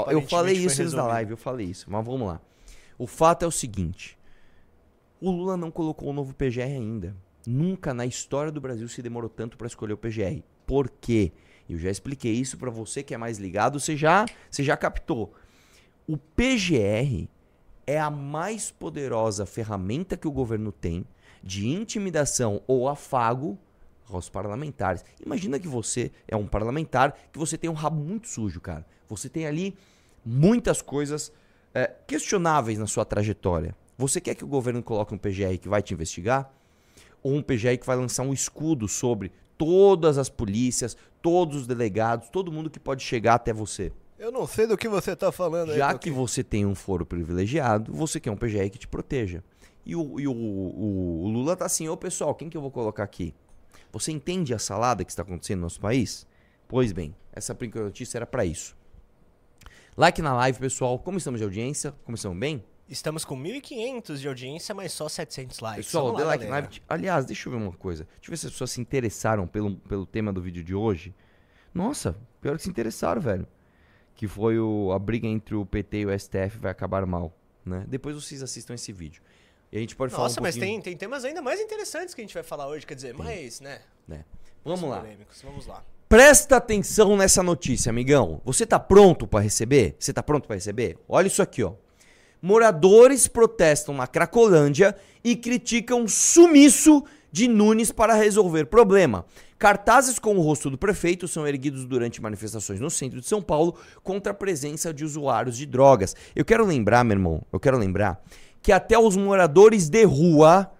Eu 0.08 0.20
falei 0.22 0.54
isso 0.54 0.82
antes 0.82 0.92
da 0.92 1.06
live, 1.06 1.30
eu 1.30 1.36
falei 1.36 1.66
isso. 1.66 1.86
Mas 1.88 2.04
vamos 2.04 2.26
lá. 2.26 2.40
O 2.98 3.06
fato 3.06 3.44
é 3.44 3.46
o 3.46 3.50
seguinte: 3.50 4.18
o 5.20 5.30
Lula 5.30 5.56
não 5.56 5.70
colocou 5.70 6.08
o 6.08 6.12
novo 6.12 6.34
PGR 6.34 6.62
ainda. 6.62 7.14
Nunca 7.46 7.94
na 7.94 8.04
história 8.04 8.50
do 8.50 8.60
Brasil 8.60 8.88
se 8.88 9.00
demorou 9.00 9.30
tanto 9.30 9.56
para 9.56 9.68
escolher 9.68 9.92
o 9.92 9.96
PGR. 9.96 10.42
Por 10.66 10.90
quê? 11.00 11.32
Eu 11.68 11.78
já 11.78 11.90
expliquei 11.90 12.32
isso 12.32 12.58
para 12.58 12.70
você 12.70 13.02
que 13.02 13.14
é 13.14 13.16
mais 13.16 13.38
ligado, 13.38 13.78
você 13.78 13.96
já, 13.96 14.26
você 14.50 14.64
já 14.64 14.76
captou. 14.76 15.32
O 16.08 16.16
PGR 16.16 17.28
é 17.86 18.00
a 18.00 18.10
mais 18.10 18.70
poderosa 18.70 19.46
ferramenta 19.46 20.16
que 20.16 20.26
o 20.26 20.32
governo 20.32 20.72
tem 20.72 21.06
de 21.42 21.68
intimidação 21.68 22.62
ou 22.66 22.88
afago 22.88 23.58
aos 24.08 24.28
parlamentares. 24.28 25.04
Imagina 25.24 25.58
que 25.58 25.68
você 25.68 26.12
é 26.28 26.36
um 26.36 26.46
parlamentar, 26.46 27.16
que 27.32 27.38
você 27.38 27.58
tem 27.58 27.68
um 27.68 27.74
rabo 27.74 28.00
muito 28.00 28.28
sujo, 28.28 28.60
cara. 28.60 28.86
Você 29.08 29.28
tem 29.28 29.46
ali 29.46 29.76
muitas 30.24 30.80
coisas 30.82 31.32
é, 31.74 31.92
questionáveis 32.06 32.78
na 32.78 32.86
sua 32.86 33.04
trajetória. 33.04 33.74
Você 33.98 34.20
quer 34.20 34.34
que 34.34 34.44
o 34.44 34.48
governo 34.48 34.82
coloque 34.82 35.14
um 35.14 35.18
PGR 35.18 35.58
que 35.60 35.68
vai 35.68 35.82
te 35.82 35.94
investigar? 35.94 36.52
Ou 37.22 37.34
um 37.34 37.42
PGR 37.42 37.78
que 37.78 37.86
vai 37.86 37.96
lançar 37.96 38.22
um 38.22 38.32
escudo 38.32 38.86
sobre 38.86 39.32
todas 39.56 40.18
as 40.18 40.28
polícias, 40.28 40.96
todos 41.22 41.62
os 41.62 41.66
delegados, 41.66 42.28
todo 42.28 42.52
mundo 42.52 42.70
que 42.70 42.78
pode 42.78 43.02
chegar 43.02 43.34
até 43.34 43.52
você? 43.52 43.92
Eu 44.18 44.32
não 44.32 44.46
sei 44.46 44.66
do 44.66 44.76
que 44.76 44.88
você 44.88 45.14
tá 45.14 45.30
falando 45.30 45.74
Já 45.74 45.96
que 45.96 46.10
você 46.10 46.42
tem 46.42 46.64
um 46.64 46.74
foro 46.74 47.04
privilegiado, 47.04 47.92
você 47.92 48.18
quer 48.18 48.30
um 48.30 48.36
PGR 48.36 48.70
que 48.70 48.78
te 48.78 48.88
proteja. 48.88 49.42
E 49.86 49.94
o, 49.94 50.18
e 50.20 50.26
o, 50.26 50.32
o- 50.34 51.22
o 51.24 51.28
Lula 51.28 51.56
tá 51.56 51.64
assim, 51.64 51.88
ô 51.88 51.96
pessoal, 51.96 52.34
quem 52.34 52.50
que 52.50 52.56
eu 52.56 52.60
vou 52.60 52.70
colocar 52.72 53.04
aqui? 53.04 53.32
Você 53.92 54.10
entende 54.12 54.52
a 54.52 54.58
salada 54.58 55.04
que 55.04 55.10
está 55.12 55.22
acontecendo 55.22 55.58
no 55.58 55.62
nosso 55.62 55.80
país? 55.80 56.26
Pois 56.68 56.90
bem, 56.92 57.14
essa 57.32 57.54
primeira 57.54 57.84
notícia 57.86 58.18
era 58.18 58.26
para 58.26 58.44
isso. 58.44 58.76
Like 59.96 60.20
na 60.20 60.34
live, 60.34 60.58
pessoal. 60.58 60.98
Como 60.98 61.16
estamos 61.18 61.38
de 61.40 61.44
audiência? 61.44 61.92
Começamos 62.04 62.36
bem? 62.36 62.62
Estamos 62.88 63.24
com 63.24 63.36
1.500 63.40 64.16
de 64.18 64.28
audiência, 64.28 64.74
mas 64.74 64.92
só 64.92 65.08
700 65.08 65.58
likes. 65.60 65.86
Pessoal, 65.86 66.04
Vamos 66.06 66.18
dê 66.18 66.24
lá, 66.24 66.30
like 66.30 66.44
na 66.44 66.50
live. 66.50 66.82
Aliás, 66.88 67.24
deixa 67.24 67.48
eu 67.48 67.52
ver 67.52 67.58
uma 67.58 67.72
coisa. 67.72 68.04
Deixa 68.16 68.28
eu 68.28 68.30
ver 68.30 68.36
se 68.36 68.46
as 68.46 68.52
pessoas 68.52 68.70
se 68.72 68.80
interessaram 68.80 69.46
pelo, 69.46 69.76
pelo 69.76 70.04
tema 70.06 70.32
do 70.32 70.42
vídeo 70.42 70.62
de 70.62 70.74
hoje. 70.74 71.14
Nossa, 71.72 72.16
pior 72.40 72.56
que 72.56 72.62
se 72.62 72.68
interessaram, 72.70 73.20
velho. 73.20 73.46
Que 74.14 74.26
foi 74.28 74.58
o, 74.58 74.92
a 74.92 74.98
briga 74.98 75.26
entre 75.26 75.54
o 75.54 75.64
PT 75.64 75.98
e 76.00 76.06
o 76.06 76.18
STF 76.18 76.58
vai 76.58 76.70
acabar 76.70 77.04
mal, 77.06 77.36
né? 77.64 77.84
Depois 77.88 78.14
vocês 78.14 78.42
assistam 78.42 78.74
esse 78.74 78.92
vídeo. 78.92 79.22
E 79.70 79.76
a 79.76 79.80
gente 79.80 79.96
pode 79.96 80.12
falar 80.12 80.24
Nossa, 80.24 80.40
um 80.40 80.42
mas 80.42 80.56
pouquinho... 80.56 80.82
tem, 80.82 80.92
tem 80.92 80.96
temas 80.96 81.24
ainda 81.24 81.42
mais 81.42 81.60
interessantes 81.60 82.14
que 82.14 82.20
a 82.20 82.24
gente 82.24 82.34
vai 82.34 82.42
falar 82.42 82.68
hoje, 82.68 82.86
quer 82.86 82.94
dizer, 82.94 83.14
mais, 83.14 83.60
né? 83.60 83.80
né? 84.06 84.24
Vamos 84.64 84.88
lá. 84.88 85.04
Vamos 85.42 85.66
lá. 85.66 85.82
Presta 86.08 86.56
atenção 86.56 87.16
nessa 87.16 87.42
notícia, 87.42 87.90
amigão. 87.90 88.40
Você 88.44 88.64
tá 88.64 88.78
pronto 88.78 89.26
pra 89.26 89.40
receber? 89.40 89.96
Você 89.98 90.12
tá 90.12 90.22
pronto 90.22 90.46
pra 90.46 90.54
receber? 90.54 90.96
Olha 91.08 91.26
isso 91.26 91.42
aqui, 91.42 91.64
ó. 91.64 91.72
Moradores 92.40 93.26
protestam 93.26 93.94
na 93.94 94.06
Cracolândia 94.06 94.94
e 95.24 95.34
criticam 95.34 96.04
o 96.04 96.08
sumiço 96.08 97.02
de 97.32 97.48
Nunes 97.48 97.90
para 97.90 98.14
resolver 98.14 98.66
problema. 98.66 99.26
Cartazes 99.58 100.18
com 100.18 100.36
o 100.36 100.40
rosto 100.40 100.70
do 100.70 100.78
prefeito 100.78 101.26
são 101.26 101.46
erguidos 101.46 101.84
durante 101.84 102.20
manifestações 102.22 102.78
no 102.78 102.90
centro 102.90 103.20
de 103.20 103.26
São 103.26 103.42
Paulo 103.42 103.76
contra 104.02 104.32
a 104.32 104.34
presença 104.34 104.92
de 104.92 105.04
usuários 105.04 105.56
de 105.56 105.66
drogas. 105.66 106.14
Eu 106.34 106.44
quero 106.44 106.64
lembrar, 106.64 107.02
meu 107.04 107.14
irmão, 107.14 107.42
eu 107.52 107.58
quero 107.58 107.78
lembrar 107.78 108.22
que 108.66 108.72
até 108.72 108.98
os 108.98 109.16
moradores 109.16 109.88
de 109.88 110.02
rua 110.02 110.72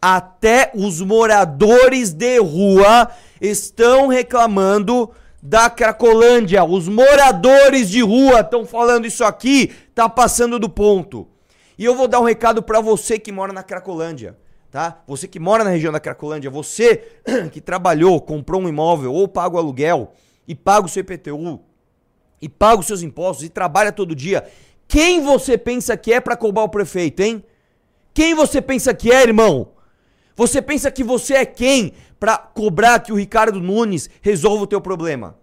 até 0.00 0.72
os 0.74 1.02
moradores 1.02 2.14
de 2.14 2.38
rua 2.38 3.10
estão 3.38 4.08
reclamando 4.08 5.10
da 5.42 5.68
Cracolândia. 5.68 6.64
Os 6.64 6.88
moradores 6.88 7.90
de 7.90 8.00
rua 8.00 8.40
estão 8.40 8.64
falando 8.64 9.06
isso 9.06 9.22
aqui, 9.24 9.70
tá 9.94 10.08
passando 10.08 10.58
do 10.58 10.70
ponto. 10.70 11.28
E 11.76 11.84
eu 11.84 11.94
vou 11.94 12.08
dar 12.08 12.18
um 12.18 12.24
recado 12.24 12.62
pra 12.62 12.80
você 12.80 13.18
que 13.18 13.30
mora 13.30 13.52
na 13.52 13.62
Cracolândia, 13.62 14.38
tá? 14.70 15.02
Você 15.06 15.28
que 15.28 15.38
mora 15.38 15.62
na 15.62 15.70
região 15.70 15.92
da 15.92 16.00
Cracolândia, 16.00 16.50
você 16.50 17.20
que 17.52 17.60
trabalhou, 17.60 18.22
comprou 18.22 18.62
um 18.62 18.70
imóvel 18.70 19.12
ou 19.12 19.28
paga 19.28 19.54
o 19.56 19.58
aluguel 19.58 20.14
e 20.48 20.54
paga 20.54 20.86
o 20.86 20.88
seu 20.88 21.02
IPTU 21.02 21.60
e 22.40 22.48
paga 22.48 22.80
os 22.80 22.86
seus 22.86 23.02
impostos 23.02 23.44
e 23.44 23.50
trabalha 23.50 23.92
todo 23.92 24.16
dia. 24.16 24.44
Quem 24.92 25.22
você 25.22 25.56
pensa 25.56 25.96
que 25.96 26.12
é 26.12 26.20
pra 26.20 26.36
cobrar 26.36 26.64
o 26.64 26.68
prefeito, 26.68 27.20
hein? 27.20 27.42
Quem 28.12 28.34
você 28.34 28.60
pensa 28.60 28.92
que 28.92 29.10
é, 29.10 29.22
irmão? 29.22 29.72
Você 30.36 30.60
pensa 30.60 30.90
que 30.90 31.02
você 31.02 31.32
é 31.32 31.46
quem 31.46 31.94
pra 32.20 32.36
cobrar 32.36 32.98
que 33.00 33.10
o 33.10 33.16
Ricardo 33.16 33.58
Nunes 33.58 34.10
resolva 34.20 34.64
o 34.64 34.66
teu 34.66 34.82
problema? 34.82 35.38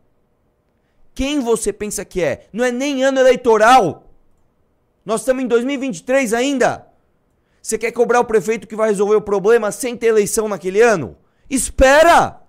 Quem 1.16 1.40
você 1.40 1.74
pensa 1.74 2.06
que 2.06 2.22
é? 2.22 2.46
Não 2.54 2.64
é 2.64 2.72
nem 2.72 3.04
ano 3.04 3.20
eleitoral. 3.20 4.04
Nós 5.04 5.22
estamos 5.22 5.44
em 5.44 5.48
2023 5.48 6.32
ainda. 6.32 6.86
Você 7.60 7.76
quer 7.76 7.92
cobrar 7.92 8.20
o 8.20 8.26
prefeito 8.26 8.68
que 8.68 8.76
vai 8.76 8.90
resolver 8.90 9.16
o 9.16 9.22
problema 9.22 9.72
sem 9.72 9.98
ter 9.98 10.08
eleição 10.10 10.48
naquele 10.48 10.80
ano? 10.80 11.18
Espera! 11.50 12.40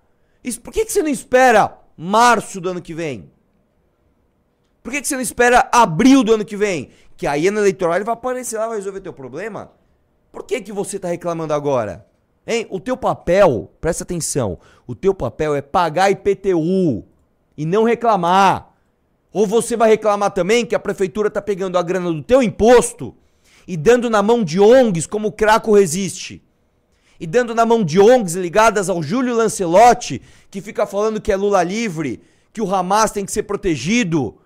Es- 0.43 0.59
Por 0.59 0.71
que 0.71 0.85
você 0.85 1.01
não 1.01 1.09
espera 1.09 1.79
março 1.97 2.61
do 2.61 2.69
ano 2.69 2.81
que 2.81 2.93
vem? 2.93 3.30
Por 4.83 4.91
que, 4.91 5.01
que 5.01 5.07
você 5.07 5.15
não 5.15 5.21
espera 5.21 5.69
abril 5.71 6.23
do 6.23 6.33
ano 6.33 6.45
que 6.45 6.57
vem? 6.57 6.89
Que 7.15 7.27
aí 7.27 7.47
ano 7.47 7.59
eleitoral 7.59 7.95
ele 7.95 8.03
vai 8.03 8.13
aparecer 8.13 8.57
lá 8.57 8.65
e 8.65 8.69
vai 8.69 8.77
resolver 8.77 9.01
teu 9.01 9.13
problema? 9.13 9.71
Por 10.31 10.43
que, 10.43 10.61
que 10.61 10.71
você 10.71 10.97
tá 10.97 11.09
reclamando 11.09 11.53
agora? 11.53 12.05
Hein? 12.47 12.65
O 12.69 12.79
teu 12.79 12.97
papel, 12.97 13.71
presta 13.79 14.03
atenção, 14.03 14.57
o 14.87 14.95
teu 14.95 15.13
papel 15.13 15.53
é 15.55 15.61
pagar 15.61 16.09
IPTU 16.09 17.05
e 17.55 17.65
não 17.65 17.83
reclamar. 17.83 18.73
Ou 19.31 19.45
você 19.45 19.77
vai 19.77 19.89
reclamar 19.89 20.31
também 20.31 20.65
que 20.65 20.75
a 20.75 20.79
prefeitura 20.79 21.29
tá 21.29 21.41
pegando 21.41 21.77
a 21.77 21.83
grana 21.83 22.11
do 22.11 22.23
teu 22.23 22.41
imposto 22.41 23.15
e 23.67 23.77
dando 23.77 24.09
na 24.09 24.21
mão 24.21 24.43
de 24.43 24.59
ONGs 24.59 25.05
como 25.05 25.27
o 25.29 25.31
Craco 25.31 25.73
Resiste, 25.73 26.43
e 27.19 27.27
dando 27.27 27.53
na 27.53 27.65
mão 27.65 27.83
de 27.83 27.99
ONGs 27.99 28.33
ligadas 28.33 28.89
ao 28.89 29.03
Júlio 29.03 29.35
Lancelotti, 29.35 30.21
que 30.49 30.59
fica 30.59 30.87
falando 30.87 31.21
que 31.21 31.31
é 31.31 31.35
Lula 31.35 31.61
livre, 31.61 32.21
que 32.51 32.61
o 32.61 32.73
Hamas 32.73 33.11
tem 33.11 33.23
que 33.23 33.31
ser 33.31 33.43
protegido, 33.43 34.37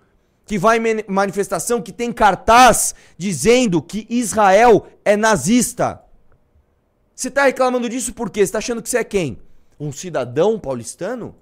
que 0.46 0.56
vai 0.56 0.78
em 0.78 1.04
manifestação, 1.08 1.82
que 1.82 1.92
tem 1.92 2.12
cartaz 2.12 2.94
dizendo 3.18 3.82
que 3.82 4.06
Israel 4.08 4.86
é 5.04 5.16
nazista. 5.16 6.00
Você 7.14 7.28
está 7.28 7.44
reclamando 7.46 7.88
disso 7.88 8.14
por 8.14 8.30
quê? 8.30 8.40
Você 8.40 8.44
está 8.44 8.58
achando 8.58 8.80
que 8.80 8.88
você 8.88 8.98
é 8.98 9.04
quem? 9.04 9.38
Um 9.78 9.90
cidadão 9.90 10.58
paulistano? 10.58 11.34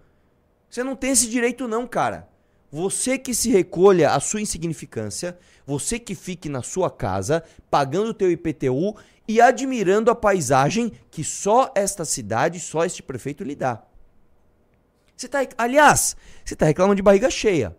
Você 0.71 0.83
não 0.83 0.97
tem 0.97 1.11
esse 1.11 1.29
direito 1.29 1.69
não, 1.69 1.87
cara. 1.87 2.29
Você 2.73 3.19
que 3.19 3.35
se 3.35 3.51
recolha 3.51 4.11
a 4.11 4.19
sua 4.19 4.41
insignificância, 4.41 5.39
você 5.67 5.99
que 5.99 6.15
fique 6.15 6.49
na 6.49 6.63
sua 6.63 6.91
casa, 6.91 7.45
pagando 7.71 8.09
o 8.09 8.15
teu 8.15 8.31
IPTU 8.33 8.97
e 9.29 9.41
admirando 9.41 10.11
a 10.11 10.15
paisagem 10.15 10.91
que 11.11 11.23
só 11.23 11.71
esta 11.75 12.05
cidade, 12.05 12.59
só 12.59 12.85
este 12.85 13.03
prefeito 13.03 13.45
lhe 13.45 13.55
dá. 13.55 13.83
Você 15.17 15.29
tá, 15.29 15.47
aliás, 15.57 16.17
você 16.45 16.55
está 16.55 16.67
reclamando 16.67 16.97
de 16.97 17.03
barriga 17.03 17.31
cheia. 17.31 17.77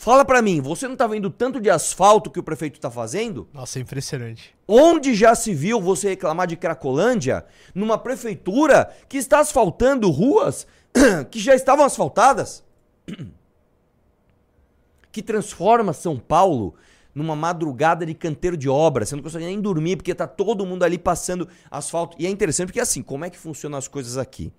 Fala 0.00 0.24
para 0.24 0.40
mim, 0.40 0.60
você 0.60 0.86
não 0.86 0.94
tá 0.94 1.08
vendo 1.08 1.28
tanto 1.28 1.60
de 1.60 1.68
asfalto 1.68 2.30
que 2.30 2.38
o 2.38 2.42
prefeito 2.42 2.78
tá 2.78 2.88
fazendo? 2.88 3.48
Nossa, 3.52 3.80
é 3.80 3.82
impressionante. 3.82 4.54
Onde 4.66 5.12
já 5.12 5.34
se 5.34 5.52
viu 5.52 5.80
você 5.80 6.10
reclamar 6.10 6.46
de 6.46 6.56
Cracolândia 6.56 7.44
numa 7.74 7.98
prefeitura 7.98 8.94
que 9.08 9.18
está 9.18 9.40
asfaltando 9.40 10.08
ruas 10.08 10.68
que 11.32 11.40
já 11.40 11.52
estavam 11.52 11.84
asfaltadas? 11.84 12.62
que 15.10 15.20
transforma 15.20 15.92
São 15.92 16.16
Paulo 16.16 16.76
numa 17.12 17.34
madrugada 17.34 18.06
de 18.06 18.14
canteiro 18.14 18.56
de 18.56 18.68
obra. 18.68 19.04
Você 19.04 19.16
não 19.16 19.22
consegue 19.24 19.46
nem 19.46 19.60
dormir 19.60 19.96
porque 19.96 20.14
tá 20.14 20.28
todo 20.28 20.64
mundo 20.64 20.84
ali 20.84 20.96
passando 20.96 21.48
asfalto. 21.68 22.16
E 22.20 22.24
é 22.24 22.30
interessante 22.30 22.68
porque 22.68 22.78
assim, 22.78 23.02
como 23.02 23.24
é 23.24 23.30
que 23.30 23.36
funcionam 23.36 23.76
as 23.76 23.88
coisas 23.88 24.16
aqui? 24.16 24.52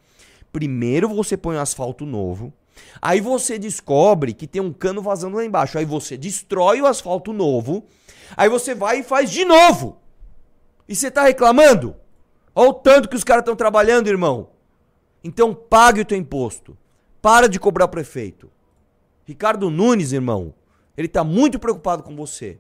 Primeiro 0.51 1.07
você 1.07 1.37
põe 1.37 1.55
um 1.55 1.61
asfalto 1.61 2.05
novo, 2.05 2.53
aí 3.01 3.21
você 3.21 3.57
descobre 3.57 4.33
que 4.33 4.47
tem 4.47 4.61
um 4.61 4.73
cano 4.73 5.01
vazando 5.01 5.37
lá 5.37 5.45
embaixo, 5.45 5.77
aí 5.77 5.85
você 5.85 6.17
destrói 6.17 6.81
o 6.81 6.87
asfalto 6.87 7.33
novo, 7.33 7.85
aí 8.35 8.49
você 8.49 8.75
vai 8.75 8.99
e 8.99 9.03
faz 9.03 9.31
de 9.31 9.45
novo. 9.45 9.97
E 10.87 10.95
você 10.95 11.11
tá 11.11 11.23
reclamando? 11.23 11.95
Olha 12.55 12.69
o 12.69 12.73
tanto 12.73 13.07
que 13.07 13.15
os 13.15 13.23
caras 13.23 13.41
estão 13.41 13.55
trabalhando, 13.55 14.07
irmão. 14.07 14.49
Então 15.23 15.53
pague 15.53 16.01
o 16.01 16.05
teu 16.05 16.17
imposto. 16.17 16.77
Para 17.21 17.47
de 17.47 17.59
cobrar 17.59 17.87
prefeito. 17.87 18.49
Ricardo 19.25 19.69
Nunes, 19.69 20.11
irmão, 20.11 20.53
ele 20.97 21.07
tá 21.07 21.23
muito 21.23 21.59
preocupado 21.59 22.01
com 22.01 22.15
você. 22.15 22.59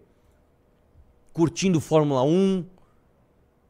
Curtindo 1.33 1.79
Fórmula 1.81 2.21
1, 2.23 2.65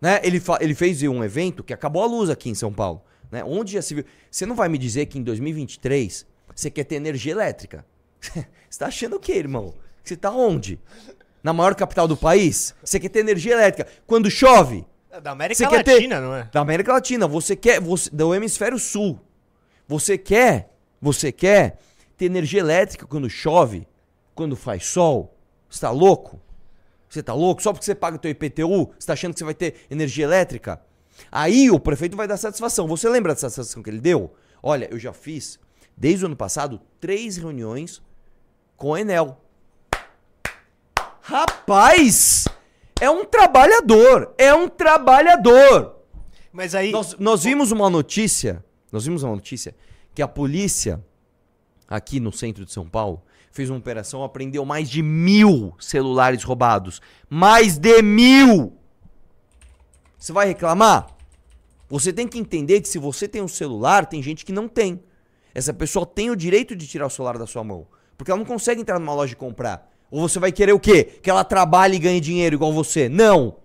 né? 0.01 0.19
Ele, 0.23 0.41
ele 0.59 0.75
fez 0.75 1.01
um 1.03 1.23
evento 1.23 1.63
que 1.63 1.73
acabou 1.73 2.03
a 2.03 2.07
luz 2.07 2.29
aqui 2.29 2.49
em 2.49 2.55
São 2.55 2.73
Paulo, 2.73 3.01
né? 3.31 3.43
Onde 3.43 3.73
já 3.73 3.81
se 3.81 3.93
viu. 3.93 4.03
Você 4.29 4.45
não 4.45 4.55
vai 4.55 4.67
me 4.69 4.77
dizer 4.77 5.05
que 5.05 5.17
em 5.17 5.23
2023 5.23 6.25
você 6.55 6.69
quer 6.69 6.83
ter 6.83 6.95
energia 6.95 7.31
elétrica? 7.31 7.85
você 8.69 8.79
tá 8.79 8.87
achando 8.87 9.15
o 9.15 9.19
quê, 9.19 9.33
irmão? 9.33 9.73
Você 10.03 10.15
tá 10.15 10.31
onde? 10.31 10.79
Na 11.43 11.53
maior 11.53 11.75
capital 11.75 12.07
do 12.07 12.17
país? 12.17 12.73
Você 12.83 12.99
quer 12.99 13.09
ter 13.09 13.19
energia 13.19 13.53
elétrica? 13.53 13.89
Quando 14.05 14.29
chove? 14.29 14.85
É 15.09 15.19
da 15.19 15.31
América 15.31 15.69
Latina, 15.69 16.15
ter... 16.15 16.21
não 16.21 16.35
é? 16.35 16.49
Da 16.51 16.59
América 16.59 16.93
Latina. 16.93 17.27
Você 17.27 17.55
quer. 17.55 17.79
Você... 17.79 18.09
Do 18.09 18.33
hemisfério 18.33 18.77
sul. 18.77 19.19
Você 19.87 20.17
quer. 20.17 20.75
Você 21.01 21.31
quer 21.31 21.79
ter 22.17 22.25
energia 22.25 22.59
elétrica 22.59 23.05
quando 23.07 23.29
chove, 23.29 23.87
quando 24.35 24.55
faz 24.55 24.85
sol? 24.85 25.37
Você 25.69 25.79
tá 25.79 25.91
louco? 25.91 26.41
Você 27.09 27.23
tá 27.23 27.33
louco? 27.33 27.63
Só 27.63 27.71
porque 27.71 27.85
você 27.85 27.95
paga 27.95 28.17
o 28.17 28.19
teu 28.19 28.29
IPTU, 28.29 28.91
você 28.99 29.07
tá 29.07 29.13
achando 29.13 29.33
que 29.33 29.39
você 29.39 29.45
vai 29.45 29.53
ter 29.53 29.75
energia 29.89 30.25
elétrica? 30.25 30.81
Aí 31.31 31.71
o 31.71 31.79
prefeito 31.79 32.17
vai 32.17 32.27
dar 32.27 32.37
satisfação. 32.37 32.87
Você 32.87 33.07
lembra 33.09 33.33
dessa 33.33 33.49
satisfação 33.49 33.81
que 33.81 33.89
ele 33.89 34.01
deu? 34.01 34.33
Olha, 34.61 34.87
eu 34.91 34.99
já 34.99 35.13
fiz, 35.13 35.59
desde 35.99 36.25
o 36.25 36.27
ano 36.27 36.35
passado, 36.35 36.81
três 36.99 37.37
reuniões 37.37 38.01
com 38.77 38.93
a 38.93 39.01
Enel. 39.01 39.39
Rapaz! 41.21 42.47
É 42.99 43.09
um 43.09 43.25
trabalhador! 43.25 44.33
É 44.37 44.53
um 44.53 44.67
trabalhador! 44.67 45.97
Mas 46.51 46.73
aí. 46.73 46.91
Nós, 46.91 47.15
nós 47.19 47.43
vimos 47.43 47.71
uma 47.71 47.89
notícia. 47.89 48.63
Nós 48.91 49.05
vimos 49.05 49.21
uma 49.21 49.35
notícia 49.35 49.75
que 50.15 50.21
a 50.21 50.27
polícia 50.27 51.03
aqui 51.89 52.19
no 52.19 52.31
centro 52.31 52.63
de 52.63 52.71
São 52.71 52.87
Paulo, 52.87 53.23
fez 53.51 53.69
uma 53.69 53.79
operação, 53.79 54.23
apreendeu 54.23 54.63
mais 54.63 54.89
de 54.89 55.01
mil 55.01 55.73
celulares 55.79 56.43
roubados. 56.43 57.01
Mais 57.27 57.77
de 57.77 58.01
mil! 58.01 58.77
Você 60.17 60.31
vai 60.31 60.47
reclamar? 60.47 61.07
Você 61.89 62.13
tem 62.13 62.27
que 62.27 62.37
entender 62.37 62.81
que 62.81 62.87
se 62.87 62.99
você 62.99 63.27
tem 63.27 63.41
um 63.41 63.47
celular, 63.47 64.05
tem 64.05 64.21
gente 64.21 64.45
que 64.45 64.51
não 64.51 64.67
tem. 64.67 65.01
Essa 65.53 65.73
pessoa 65.73 66.05
tem 66.05 66.29
o 66.29 66.35
direito 66.35 66.75
de 66.75 66.87
tirar 66.87 67.07
o 67.07 67.09
celular 67.09 67.37
da 67.37 67.47
sua 67.47 67.63
mão. 67.63 67.87
Porque 68.17 68.31
ela 68.31 68.37
não 68.37 68.45
consegue 68.45 68.81
entrar 68.81 68.99
numa 68.99 69.13
loja 69.13 69.33
e 69.33 69.35
comprar. 69.35 69.89
Ou 70.11 70.27
você 70.27 70.39
vai 70.39 70.51
querer 70.51 70.73
o 70.73 70.79
quê? 70.79 71.03
Que 71.03 71.29
ela 71.29 71.43
trabalhe 71.43 71.95
e 71.95 71.99
ganhe 71.99 72.19
dinheiro 72.19 72.55
igual 72.55 72.73
você? 72.73 73.07
Não! 73.07 73.57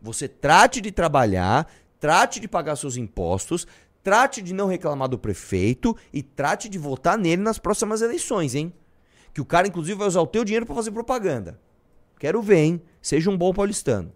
Você 0.00 0.28
trate 0.28 0.80
de 0.80 0.92
trabalhar, 0.92 1.68
trate 1.98 2.38
de 2.38 2.46
pagar 2.46 2.76
seus 2.76 2.96
impostos, 2.96 3.66
Trate 4.08 4.40
de 4.40 4.54
não 4.54 4.68
reclamar 4.68 5.06
do 5.06 5.18
prefeito 5.18 5.94
e 6.12 6.22
trate 6.22 6.68
de 6.68 6.78
votar 6.78 7.18
nele 7.18 7.42
nas 7.42 7.58
próximas 7.58 8.00
eleições, 8.00 8.54
hein? 8.54 8.72
Que 9.34 9.40
o 9.40 9.44
cara, 9.44 9.68
inclusive, 9.68 9.98
vai 9.98 10.08
usar 10.08 10.22
o 10.22 10.26
teu 10.26 10.44
dinheiro 10.44 10.64
para 10.64 10.74
fazer 10.74 10.90
propaganda. 10.92 11.60
Quero 12.18 12.40
ver, 12.40 12.58
hein? 12.58 12.82
Seja 13.02 13.28
um 13.28 13.36
bom 13.36 13.52
paulistano. 13.52 14.10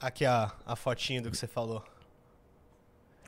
Aqui 0.00 0.24
a, 0.24 0.52
a 0.66 0.74
fotinha 0.74 1.22
do 1.22 1.30
que 1.30 1.36
você 1.36 1.46
falou. 1.46 1.84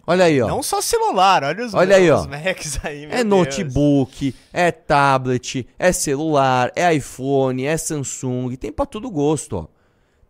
Olha 0.06 0.24
aí, 0.26 0.40
ó. 0.40 0.46
Não 0.46 0.62
só 0.62 0.80
celular, 0.80 1.42
olha 1.42 1.66
os, 1.66 1.74
olha 1.74 1.96
aí, 1.96 2.08
ó. 2.10 2.26
Macs 2.28 2.78
aí, 2.84 3.04
É 3.06 3.08
Deus. 3.08 3.24
notebook, 3.24 4.34
é 4.52 4.70
tablet, 4.70 5.66
é 5.78 5.90
celular, 5.92 6.70
é 6.76 6.94
iPhone, 6.94 7.64
é 7.64 7.76
Samsung, 7.76 8.54
tem 8.56 8.70
para 8.70 8.86
todo 8.86 9.10
gosto, 9.10 9.56
ó. 9.56 9.66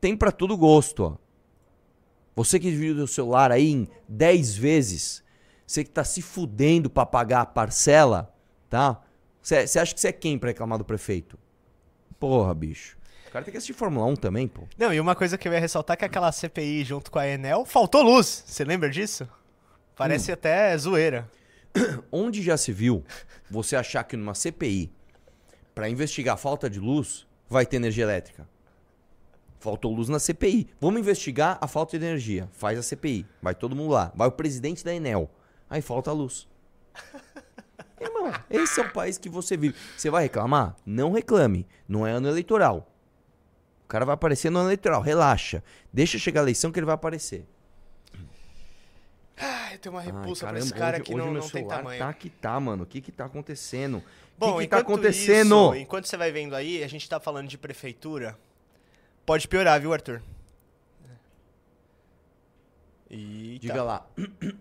Tem 0.00 0.16
para 0.16 0.32
todo 0.32 0.56
gosto, 0.56 1.02
ó. 1.04 1.16
Você 2.34 2.58
que 2.58 2.70
divide 2.70 3.00
o 3.00 3.06
celular 3.06 3.52
aí 3.52 3.70
em 3.70 3.88
10 4.08 4.56
vezes, 4.56 5.22
você 5.66 5.84
que 5.84 5.90
tá 5.90 6.04
se 6.04 6.22
fudendo 6.22 6.88
para 6.88 7.04
pagar 7.06 7.40
a 7.42 7.46
parcela, 7.46 8.34
tá? 8.70 9.00
Você 9.42 9.78
acha 9.78 9.94
que 9.94 10.00
você 10.00 10.08
é 10.08 10.12
quem 10.12 10.38
pra 10.38 10.48
reclamar 10.50 10.78
do 10.78 10.84
prefeito? 10.84 11.38
Porra, 12.18 12.52
bicho. 12.54 12.96
O 13.28 13.30
cara 13.30 13.44
tem 13.44 13.52
que 13.52 13.58
assistir 13.58 13.74
Fórmula 13.74 14.06
1 14.06 14.16
também, 14.16 14.48
pô. 14.48 14.62
Não, 14.78 14.92
e 14.92 14.98
uma 14.98 15.14
coisa 15.14 15.36
que 15.36 15.46
eu 15.46 15.52
ia 15.52 15.60
ressaltar 15.60 15.94
é 15.94 15.98
que 15.98 16.04
aquela 16.04 16.32
CPI 16.32 16.84
junto 16.84 17.10
com 17.10 17.18
a 17.18 17.28
Enel 17.28 17.64
faltou 17.66 18.02
luz. 18.02 18.42
Você 18.46 18.64
lembra 18.64 18.88
disso? 18.90 19.28
Parece 19.96 20.30
hum. 20.30 20.34
até 20.34 20.76
zoeira. 20.76 21.28
Onde 22.12 22.42
já 22.42 22.56
se 22.56 22.70
viu 22.72 23.04
você 23.50 23.74
achar 23.74 24.04
que 24.04 24.16
numa 24.16 24.34
CPI, 24.34 24.92
para 25.74 25.88
investigar 25.88 26.34
a 26.34 26.38
falta 26.38 26.70
de 26.70 26.78
luz, 26.78 27.26
vai 27.48 27.66
ter 27.66 27.76
energia 27.76 28.04
elétrica? 28.04 28.46
Faltou 29.58 29.92
luz 29.92 30.08
na 30.08 30.18
CPI. 30.18 30.68
Vamos 30.80 31.00
investigar 31.00 31.58
a 31.60 31.66
falta 31.66 31.98
de 31.98 32.04
energia. 32.04 32.48
Faz 32.52 32.78
a 32.78 32.82
CPI. 32.82 33.26
Vai 33.42 33.54
todo 33.54 33.74
mundo 33.74 33.92
lá. 33.92 34.12
Vai 34.14 34.28
o 34.28 34.32
presidente 34.32 34.84
da 34.84 34.94
Enel. 34.94 35.30
Aí 35.68 35.82
falta 35.82 36.12
luz. 36.12 36.46
Irmão, 38.00 38.32
esse 38.50 38.78
é 38.78 38.84
o 38.84 38.92
país 38.92 39.18
que 39.18 39.28
você 39.28 39.56
vive. 39.56 39.74
Você 39.96 40.10
vai 40.10 40.24
reclamar? 40.24 40.76
Não 40.84 41.10
reclame. 41.10 41.66
Não 41.88 42.06
é 42.06 42.12
ano 42.12 42.28
eleitoral. 42.28 42.92
O 43.84 43.88
cara 43.88 44.04
vai 44.04 44.14
aparecer 44.14 44.50
no 44.50 44.58
ano 44.58 44.68
eleitoral. 44.68 45.00
Relaxa. 45.00 45.64
Deixa 45.92 46.18
chegar 46.18 46.42
a 46.42 46.44
eleição 46.44 46.70
que 46.70 46.78
ele 46.78 46.86
vai 46.86 46.94
aparecer. 46.94 47.46
Tenho 49.86 49.94
uma 49.94 50.02
repulsa 50.02 50.46
Ai, 50.46 50.52
caramba, 50.52 50.52
pra 50.52 50.58
esse 50.58 50.74
cara 50.74 50.96
hoje, 50.96 51.04
que 51.04 51.14
hoje 51.14 51.24
não, 51.24 51.32
meu 51.32 51.42
não 51.42 51.48
tem 51.48 51.68
tamanho. 51.68 51.98
Tá 52.00 52.12
que 52.12 52.28
tá, 52.28 52.58
mano. 52.58 52.82
O 52.82 52.86
que 52.86 53.00
que 53.00 53.12
tá 53.12 53.26
acontecendo? 53.26 54.02
Bom, 54.36 54.54
o 54.54 54.58
que, 54.58 54.64
que 54.64 54.68
tá 54.68 54.78
acontecendo? 54.78 55.66
Isso, 55.66 55.76
enquanto 55.76 56.06
você 56.06 56.16
vai 56.16 56.32
vendo 56.32 56.56
aí, 56.56 56.82
a 56.82 56.88
gente 56.88 57.08
tá 57.08 57.20
falando 57.20 57.46
de 57.46 57.56
prefeitura. 57.56 58.36
Pode 59.24 59.46
piorar, 59.46 59.80
viu, 59.80 59.92
Arthur? 59.92 60.20
Eita. 63.08 63.60
Diga 63.60 63.84
lá. 63.84 64.04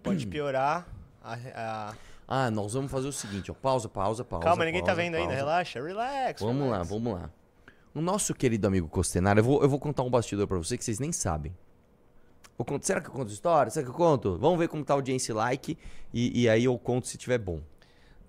Pode 0.03 0.27
piorar. 0.27 0.87
A, 1.23 1.37
a... 1.55 1.93
Ah, 2.27 2.51
nós 2.51 2.75
vamos 2.75 2.91
fazer 2.91 3.07
o 3.07 3.11
seguinte, 3.11 3.49
ó. 3.49 3.55
Pausa, 3.55 3.89
pausa, 3.89 4.23
pausa. 4.23 4.45
Calma, 4.45 4.63
ninguém 4.63 4.81
tá 4.81 4.87
pausa, 4.87 5.01
tá 5.01 5.03
vendo 5.03 5.13
pausa. 5.13 5.27
ainda. 5.27 5.35
Relaxa, 5.35 5.81
relax. 5.81 6.39
Vamos 6.39 6.65
relax. 6.65 6.87
lá, 6.87 6.95
vamos 6.95 7.13
lá. 7.13 7.31
O 7.95 8.01
nosso 8.01 8.31
querido 8.35 8.67
amigo 8.67 8.87
Costenaro, 8.87 9.39
eu 9.39 9.43
vou, 9.43 9.63
eu 9.63 9.69
vou 9.69 9.79
contar 9.79 10.03
um 10.03 10.09
bastidor 10.09 10.47
pra 10.47 10.57
você 10.57 10.77
que 10.77 10.85
vocês 10.85 10.99
nem 10.99 11.11
sabem. 11.11 11.51
Será 12.81 13.01
que 13.01 13.07
eu 13.09 13.13
conto 13.13 13.31
história? 13.31 13.69
Será 13.69 13.83
que 13.85 13.91
eu 13.91 13.95
conto? 13.95 14.37
Vamos 14.39 14.57
ver 14.57 14.67
como 14.67 14.83
tá 14.83 14.93
a 14.93 14.97
audiência 14.97 15.31
e 15.31 15.35
like. 15.35 15.77
E, 16.13 16.43
e 16.43 16.49
aí 16.49 16.63
eu 16.63 16.77
conto 16.77 17.07
se 17.07 17.17
tiver 17.17 17.37
bom. 17.37 17.59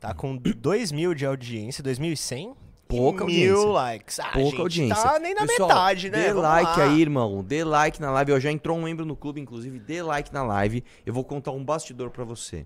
Tá 0.00 0.12
com 0.12 0.36
2 0.36 0.92
mil 0.92 1.14
de 1.14 1.24
audiência, 1.24 1.82
2.100. 1.82 2.54
Pouca 2.88 3.24
audiência. 3.24 3.52
Mil 3.52 3.66
likes. 3.72 4.20
Ah, 4.20 4.30
Pouca 4.32 4.62
audiência. 4.62 4.94
Tá 5.02 5.18
nem 5.18 5.34
na 5.34 5.46
Pessoal, 5.46 5.68
metade, 5.68 6.08
né? 6.10 6.18
Dê 6.22 6.28
Vamos 6.28 6.42
like 6.42 6.78
lá. 6.78 6.84
aí, 6.84 7.00
irmão. 7.00 7.42
Dê 7.42 7.64
like 7.64 8.00
na 8.00 8.10
live. 8.12 8.30
Eu 8.32 8.40
já 8.40 8.52
entrou 8.52 8.76
um 8.78 8.82
membro 8.82 9.04
no 9.04 9.16
clube, 9.16 9.40
inclusive. 9.40 9.78
Dê 9.80 10.02
like 10.02 10.32
na 10.32 10.42
live. 10.44 10.84
Eu 11.04 11.12
vou 11.12 11.24
contar 11.24 11.50
um 11.50 11.64
bastidor 11.64 12.10
para 12.10 12.22
você. 12.24 12.64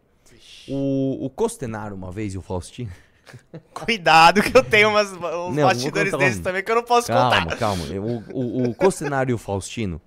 O, 0.69 1.25
o 1.25 1.31
Costenaro, 1.31 1.95
uma 1.95 2.13
vez, 2.13 2.35
e 2.35 2.39
o 2.39 2.43
Faustino. 2.43 2.91
Cuidado 3.73 4.43
que 4.43 4.55
eu 4.57 4.63
tenho 4.63 4.91
umas, 4.91 5.11
uns 5.13 5.19
vou 5.19 5.53
bastidores 5.55 6.13
desses 6.13 6.41
um. 6.41 6.43
também 6.43 6.63
que 6.63 6.71
eu 6.71 6.77
não 6.77 6.83
posso 6.85 7.07
Calma, 7.07 7.43
contar. 7.45 7.57
calma. 7.57 7.85
O, 7.85 8.23
o, 8.33 8.63
o 8.71 8.75
Costenaro 8.75 9.31
e 9.31 9.35
o 9.35 9.39
Faustino. 9.39 10.01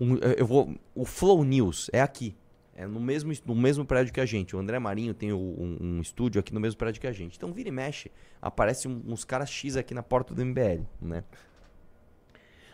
Um, 0.00 0.16
eu 0.16 0.46
vou. 0.46 0.74
O 0.94 1.04
Flow 1.04 1.44
News 1.44 1.90
é 1.92 2.00
aqui. 2.00 2.36
É 2.76 2.86
no 2.86 2.98
mesmo, 2.98 3.30
es- 3.30 3.42
no 3.44 3.54
mesmo 3.54 3.84
prédio 3.84 4.12
que 4.12 4.20
a 4.20 4.26
gente. 4.26 4.56
O 4.56 4.58
André 4.58 4.78
Marinho 4.78 5.14
tem 5.14 5.32
um, 5.32 5.78
um 5.80 6.00
estúdio 6.00 6.40
aqui 6.40 6.52
no 6.52 6.58
mesmo 6.60 6.76
prédio 6.78 7.00
que 7.00 7.06
a 7.06 7.12
gente. 7.12 7.36
Então 7.36 7.52
vira 7.52 7.68
e 7.68 7.72
mexe. 7.72 8.10
Aparece 8.42 8.88
uns 8.88 9.24
caras 9.24 9.48
X 9.48 9.76
aqui 9.76 9.94
na 9.94 10.02
porta 10.02 10.34
do 10.34 10.44
MBL, 10.44 10.82
né? 11.00 11.22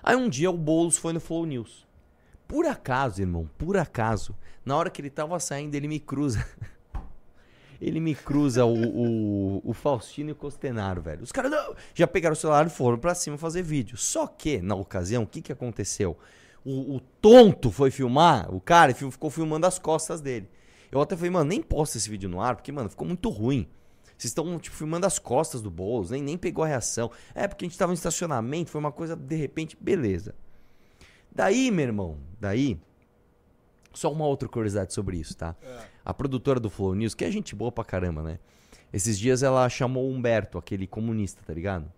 Aí 0.03 0.17
um 0.17 0.29
dia 0.29 0.51
o 0.51 0.57
Boulos 0.57 0.97
foi 0.97 1.13
no 1.13 1.21
Flow 1.21 1.45
News. 1.45 1.87
Por 2.49 2.67
acaso, 2.67 3.21
irmão, 3.21 3.49
por 3.59 3.77
acaso, 3.77 4.35
na 4.65 4.75
hora 4.77 4.91
que 4.91 5.01
ele 5.01 5.11
tava 5.11 5.39
saindo, 5.39 5.75
ele 5.75 5.87
me 5.87 6.01
cruza. 6.01 6.45
Ele 7.81 7.99
me 7.99 8.15
cruza 8.15 8.63
o, 8.67 8.75
o, 8.75 9.63
o 9.65 9.73
Faustino 9.73 10.29
e 10.29 10.33
o 10.33 10.37
Costenaro, 10.37 11.01
velho. 11.01 11.23
Os 11.23 11.33
caras 11.33 11.51
já 11.95 12.07
pegaram 12.07 12.35
o 12.35 12.37
celular 12.37 12.67
e 12.67 12.69
foram 12.69 12.99
pra 12.99 13.15
cima 13.15 13.39
fazer 13.39 13.63
vídeo. 13.63 13.97
Só 13.97 14.27
que, 14.27 14.61
na 14.61 14.75
ocasião, 14.75 15.23
o 15.23 15.27
que, 15.27 15.41
que 15.41 15.51
aconteceu? 15.51 16.15
O, 16.65 16.97
o 16.97 17.01
tonto 17.01 17.71
foi 17.71 17.91
filmar, 17.91 18.55
o 18.55 18.61
cara 18.61 18.95
fi- 18.95 19.11
ficou 19.11 19.31
filmando 19.31 19.67
as 19.67 19.79
costas 19.79 20.21
dele. 20.21 20.49
Eu 20.93 21.01
até 21.01 21.17
falei, 21.17 21.31
mano, 21.31 21.49
nem 21.49 21.63
posta 21.63 21.97
esse 21.97 22.09
vídeo 22.11 22.29
no 22.29 22.41
ar, 22.41 22.57
porque, 22.57 22.71
mano, 22.73 22.91
ficou 22.91 23.07
muito 23.07 23.29
ruim. 23.31 23.69
Vocês 24.19 24.31
estão, 24.31 24.59
tipo, 24.59 24.77
filmando 24.77 25.07
as 25.07 25.19
costas 25.19 25.63
do 25.63 25.71
Boulos, 25.71 26.11
nem, 26.11 26.23
nem 26.23 26.37
pegou 26.37 26.63
a 26.65 26.67
reação. 26.69 27.11
É, 27.35 27.49
porque 27.49 27.65
a 27.65 27.69
gente 27.69 27.79
tava 27.79 27.91
no 27.93 27.95
estacionamento, 27.95 28.71
foi 28.71 28.79
uma 28.79 28.93
coisa, 28.93 29.17
de 29.17 29.35
repente, 29.37 29.77
beleza. 29.81 30.35
Daí, 31.35 31.71
meu 31.71 31.87
irmão, 31.87 32.19
daí. 32.39 32.79
Só 33.95 34.13
uma 34.13 34.27
outra 34.27 34.49
curiosidade 34.49 34.93
sobre 34.93 35.17
isso, 35.17 35.37
tá? 35.37 35.57
A 36.05 36.13
produtora 36.15 36.61
do 36.61 36.69
Flow 36.71 36.95
News, 36.95 37.15
que 37.15 37.25
é 37.25 37.31
gente 37.31 37.55
boa 37.57 37.73
pra 37.73 37.85
caramba, 37.85 38.23
né? 38.23 38.39
Esses 38.93 39.19
dias 39.19 39.43
ela 39.43 39.69
chamou 39.69 40.05
o 40.09 40.13
Humberto, 40.13 40.59
aquele 40.59 40.87
comunista, 40.87 41.41
tá 41.47 41.53
ligado? 41.55 41.91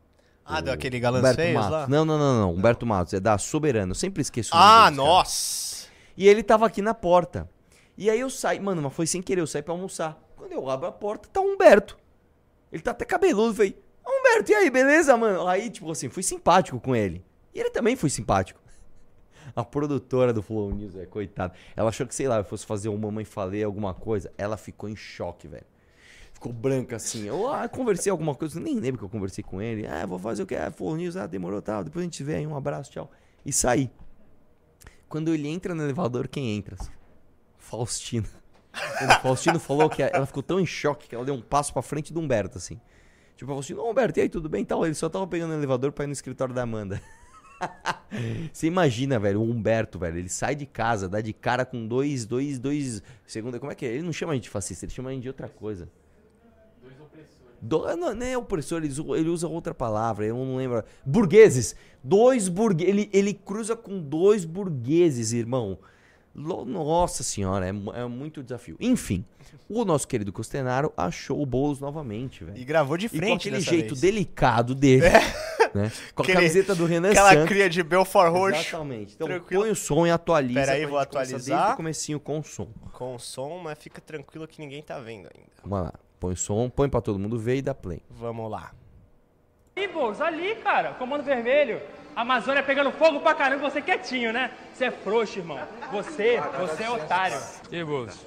Ah, 0.44 0.58
O 0.58 0.62
daquele 0.62 0.98
galãs 0.98 1.20
Humberto 1.20 1.36
feios 1.40 1.54
Matos. 1.54 1.70
lá? 1.70 1.86
Não, 1.88 2.04
não, 2.04 2.18
não, 2.18 2.40
não. 2.40 2.54
Humberto 2.54 2.84
Matos, 2.86 3.14
é 3.14 3.20
da 3.20 3.38
Soberano. 3.38 3.92
Eu 3.92 3.94
sempre 3.94 4.22
esqueço 4.22 4.54
o 4.54 4.58
nome 4.58 4.68
Ah, 4.70 4.82
cara. 4.84 4.90
nossa! 4.96 5.86
E 6.16 6.26
ele 6.28 6.42
tava 6.42 6.66
aqui 6.66 6.82
na 6.82 6.94
porta. 6.94 7.48
E 7.96 8.10
aí 8.10 8.18
eu 8.20 8.28
saí, 8.30 8.58
mano, 8.58 8.82
mas 8.82 8.92
foi 8.92 9.06
sem 9.06 9.22
querer, 9.22 9.40
eu 9.40 9.46
saí 9.46 9.62
pra 9.62 9.72
almoçar. 9.72 10.18
Quando 10.36 10.52
eu 10.52 10.68
abro 10.68 10.86
a 10.88 10.92
porta, 10.92 11.28
tá 11.32 11.40
o 11.40 11.44
Humberto. 11.44 11.96
Ele 12.72 12.82
tá 12.82 12.90
até 12.90 13.04
cabeludo, 13.04 13.54
falei, 13.54 13.76
"Ah, 14.04 14.10
Humberto, 14.10 14.50
e 14.50 14.54
aí, 14.54 14.70
beleza, 14.70 15.16
mano? 15.16 15.46
Aí, 15.46 15.70
tipo 15.70 15.90
assim, 15.90 16.08
fui 16.08 16.22
simpático 16.22 16.80
com 16.80 16.96
ele. 16.96 17.24
E 17.54 17.60
ele 17.60 17.70
também 17.70 17.94
foi 17.96 18.10
simpático. 18.10 18.60
A 19.54 19.62
produtora 19.64 20.32
do 20.32 20.42
Flow 20.42 20.74
News, 20.74 20.96
é, 20.96 21.04
coitada. 21.06 21.52
Ela 21.76 21.90
achou 21.90 22.06
que, 22.06 22.14
sei 22.14 22.26
lá, 22.26 22.38
eu 22.38 22.44
fosse 22.44 22.64
fazer 22.66 22.88
um 22.88 22.96
Mamãe 22.96 23.24
Falei 23.24 23.62
alguma 23.62 23.92
coisa. 23.94 24.32
Ela 24.38 24.56
ficou 24.56 24.88
em 24.88 24.96
choque, 24.96 25.46
velho. 25.46 25.66
Ficou 26.42 26.52
branca 26.52 26.96
assim. 26.96 27.24
Eu 27.28 27.48
ah, 27.48 27.68
conversei 27.68 28.10
alguma 28.10 28.34
coisa, 28.34 28.58
nem 28.58 28.74
lembro 28.74 28.98
que 28.98 29.04
eu 29.04 29.08
conversei 29.08 29.44
com 29.44 29.62
ele. 29.62 29.86
Ah, 29.86 30.04
vou 30.04 30.18
fazer 30.18 30.42
o 30.42 30.46
que? 30.46 30.56
Ah, 30.56 30.72
Flow 30.72 30.96
News, 30.96 31.16
ah, 31.16 31.24
demorou, 31.24 31.62
tal. 31.62 31.84
Depois 31.84 32.02
a 32.02 32.04
gente 32.04 32.20
vê 32.24 32.34
aí, 32.34 32.44
um 32.44 32.56
abraço, 32.56 32.90
tchau. 32.90 33.08
E 33.46 33.52
saí. 33.52 33.88
Quando 35.08 35.32
ele 35.32 35.46
entra 35.46 35.72
no 35.72 35.84
elevador, 35.84 36.26
quem 36.26 36.56
entra? 36.56 36.76
Faustino. 37.56 38.26
Quando 38.98 39.20
Faustino 39.20 39.60
falou 39.60 39.88
que 39.88 40.02
ela 40.02 40.26
ficou 40.26 40.42
tão 40.42 40.58
em 40.58 40.66
choque 40.66 41.08
que 41.08 41.14
ela 41.14 41.24
deu 41.24 41.32
um 41.32 41.40
passo 41.40 41.72
pra 41.72 41.80
frente 41.80 42.12
do 42.12 42.18
Humberto, 42.18 42.58
assim. 42.58 42.80
Tipo, 43.36 43.52
Faustino, 43.52 43.80
ô 43.80 43.92
Humberto, 43.92 44.18
e 44.18 44.22
aí, 44.22 44.28
tudo 44.28 44.48
bem? 44.48 44.64
Tal, 44.64 44.84
ele 44.84 44.96
só 44.96 45.08
tava 45.08 45.28
pegando 45.28 45.52
o 45.52 45.54
elevador 45.54 45.92
pra 45.92 46.06
ir 46.06 46.08
no 46.08 46.12
escritório 46.12 46.52
da 46.52 46.62
Amanda. 46.62 47.00
Você 48.52 48.66
imagina, 48.66 49.16
velho, 49.16 49.40
o 49.40 49.48
Humberto, 49.48 49.96
velho, 49.96 50.18
ele 50.18 50.28
sai 50.28 50.56
de 50.56 50.66
casa, 50.66 51.08
dá 51.08 51.20
de 51.20 51.32
cara 51.32 51.64
com 51.64 51.86
dois, 51.86 52.26
dois, 52.26 52.58
dois, 52.58 53.00
segunda, 53.24 53.60
como 53.60 53.70
é 53.70 53.76
que 53.76 53.86
é? 53.86 53.90
Ele 53.90 54.02
não 54.02 54.12
chama 54.12 54.32
a 54.32 54.34
gente 54.34 54.44
de 54.44 54.50
fascista, 54.50 54.84
ele 54.84 54.92
chama 54.92 55.10
a 55.10 55.12
gente 55.12 55.22
de 55.22 55.28
outra 55.28 55.48
coisa. 55.48 55.88
Do, 57.64 57.96
não, 57.96 58.12
não 58.12 58.26
é 58.26 58.36
opressor, 58.36 58.78
ele 58.82 58.88
usa, 58.88 59.02
ele 59.16 59.28
usa 59.28 59.46
outra 59.46 59.72
palavra, 59.72 60.26
eu 60.26 60.34
não 60.36 60.56
lembro. 60.56 60.82
Burgueses. 61.06 61.76
Dois 62.02 62.48
burgueses. 62.48 62.92
Ele, 62.92 63.10
ele 63.12 63.32
cruza 63.32 63.76
com 63.76 64.00
dois 64.00 64.44
burgueses, 64.44 65.32
irmão. 65.32 65.78
Nossa 66.34 67.22
senhora, 67.22 67.66
é, 67.66 67.68
é 67.68 68.06
muito 68.06 68.42
desafio. 68.42 68.76
Enfim, 68.80 69.24
o 69.68 69.84
nosso 69.84 70.08
querido 70.08 70.32
Costenaro 70.32 70.92
achou 70.96 71.40
o 71.40 71.46
Boulos 71.46 71.78
novamente, 71.78 72.42
velho. 72.42 72.56
E 72.58 72.64
gravou 72.64 72.96
de 72.96 73.06
E 73.06 73.08
com 73.10 73.16
frente 73.16 73.48
aquele 73.48 73.60
jeito 73.60 73.88
vez. 73.94 74.00
delicado 74.00 74.74
dele, 74.74 75.02
né? 75.08 75.20
Com 76.14 76.22
a 76.22 76.24
Aquele- 76.24 76.38
camiseta 76.38 76.74
do 76.74 76.84
Renan 76.84 77.10
Aquela 77.10 77.30
Santos. 77.32 77.48
cria 77.48 77.68
de 77.70 77.82
Belfort 77.82 78.30
Roxo. 78.30 78.60
Exatamente. 78.60 79.14
Então 79.14 79.26
Tranquilo. 79.26 79.62
põe 79.62 79.70
o 79.70 79.74
som 79.76 80.06
e 80.06 80.10
atualiza. 80.10 80.60
Pera 80.60 80.72
aí, 80.72 80.80
pra 80.82 80.90
vou 80.90 80.98
atualizar. 80.98 81.38
Desde 81.58 81.72
o 81.72 81.76
comecinho 81.76 82.20
com 82.20 82.38
o 82.40 82.44
som. 82.44 82.68
Com 82.92 83.18
som, 83.18 83.58
mas 83.58 83.78
fica 83.78 83.98
tranquilo 84.00 84.46
que 84.46 84.60
ninguém 84.60 84.82
tá 84.82 84.98
vendo 85.00 85.28
ainda. 85.34 85.50
Vamos 85.64 85.86
lá. 85.86 85.94
Põe 86.22 86.34
o 86.34 86.36
som, 86.36 86.70
põe 86.70 86.88
pra 86.88 87.00
todo 87.00 87.18
mundo 87.18 87.36
ver 87.36 87.56
e 87.56 87.62
dá 87.62 87.74
play. 87.74 88.00
Vamos 88.08 88.48
lá. 88.48 88.70
Ih, 89.74 89.88
Boulos, 89.88 90.20
ali, 90.20 90.54
cara, 90.54 90.92
comando 90.92 91.24
vermelho. 91.24 91.80
Amazônia 92.14 92.62
pegando 92.62 92.92
fogo 92.92 93.18
pra 93.18 93.34
caramba, 93.34 93.68
você 93.68 93.82
quietinho, 93.82 94.32
né? 94.32 94.52
Você 94.72 94.84
é 94.84 94.90
frouxo, 94.92 95.40
irmão. 95.40 95.58
Você, 95.90 96.40
você 96.60 96.84
é 96.84 96.90
otário. 96.90 97.36
E 97.72 97.82
Boulos? 97.82 98.24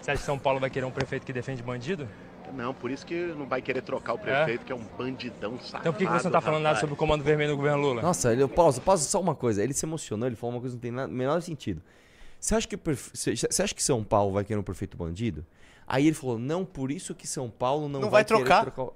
Você 0.00 0.12
acha 0.12 0.20
que 0.20 0.24
São 0.24 0.38
Paulo 0.38 0.60
vai 0.60 0.70
querer 0.70 0.86
um 0.86 0.90
prefeito 0.92 1.26
que 1.26 1.32
defende 1.32 1.64
bandido? 1.64 2.08
Não, 2.54 2.72
por 2.72 2.92
isso 2.92 3.04
que 3.04 3.34
não 3.36 3.46
vai 3.46 3.60
querer 3.60 3.82
trocar 3.82 4.12
o 4.12 4.18
prefeito, 4.20 4.64
que 4.64 4.70
é 4.70 4.76
um 4.76 4.86
bandidão 4.96 5.58
safado. 5.58 5.82
Então 5.82 5.92
por 5.92 5.98
que, 5.98 6.06
que 6.06 6.12
você 6.12 6.28
não 6.28 6.30
tá 6.32 6.40
falando 6.40 6.62
nada 6.62 6.78
sobre 6.78 6.94
o 6.94 6.96
comando 6.96 7.24
vermelho 7.24 7.50
do 7.50 7.56
governo 7.56 7.82
Lula? 7.82 8.02
Nossa, 8.02 8.32
ele, 8.32 8.46
pausa, 8.46 8.80
pausa 8.80 9.02
só 9.02 9.20
uma 9.20 9.34
coisa. 9.34 9.64
Ele 9.64 9.74
se 9.74 9.84
emocionou, 9.84 10.28
ele 10.28 10.36
falou 10.36 10.54
uma 10.54 10.60
coisa 10.60 10.76
que 10.76 10.78
não 10.78 10.82
tem 10.82 10.92
nada, 10.92 11.12
menor 11.12 11.40
sentido. 11.42 11.82
Você 12.38 12.54
acha, 12.54 12.68
que, 12.68 12.76
você 12.76 13.62
acha 13.62 13.74
que 13.74 13.82
São 13.82 14.04
Paulo 14.04 14.32
vai 14.32 14.44
querer 14.44 14.60
um 14.60 14.62
prefeito 14.62 14.96
bandido? 14.96 15.44
Aí 15.86 16.06
ele 16.06 16.14
falou, 16.16 16.38
não, 16.38 16.64
por 16.64 16.90
isso 16.90 17.14
que 17.14 17.26
São 17.26 17.48
Paulo 17.48 17.88
não, 17.88 18.00
Não 18.00 18.10
vai 18.10 18.24
querer 18.24 18.44
trocar. 18.44 18.82
o- 18.82 18.94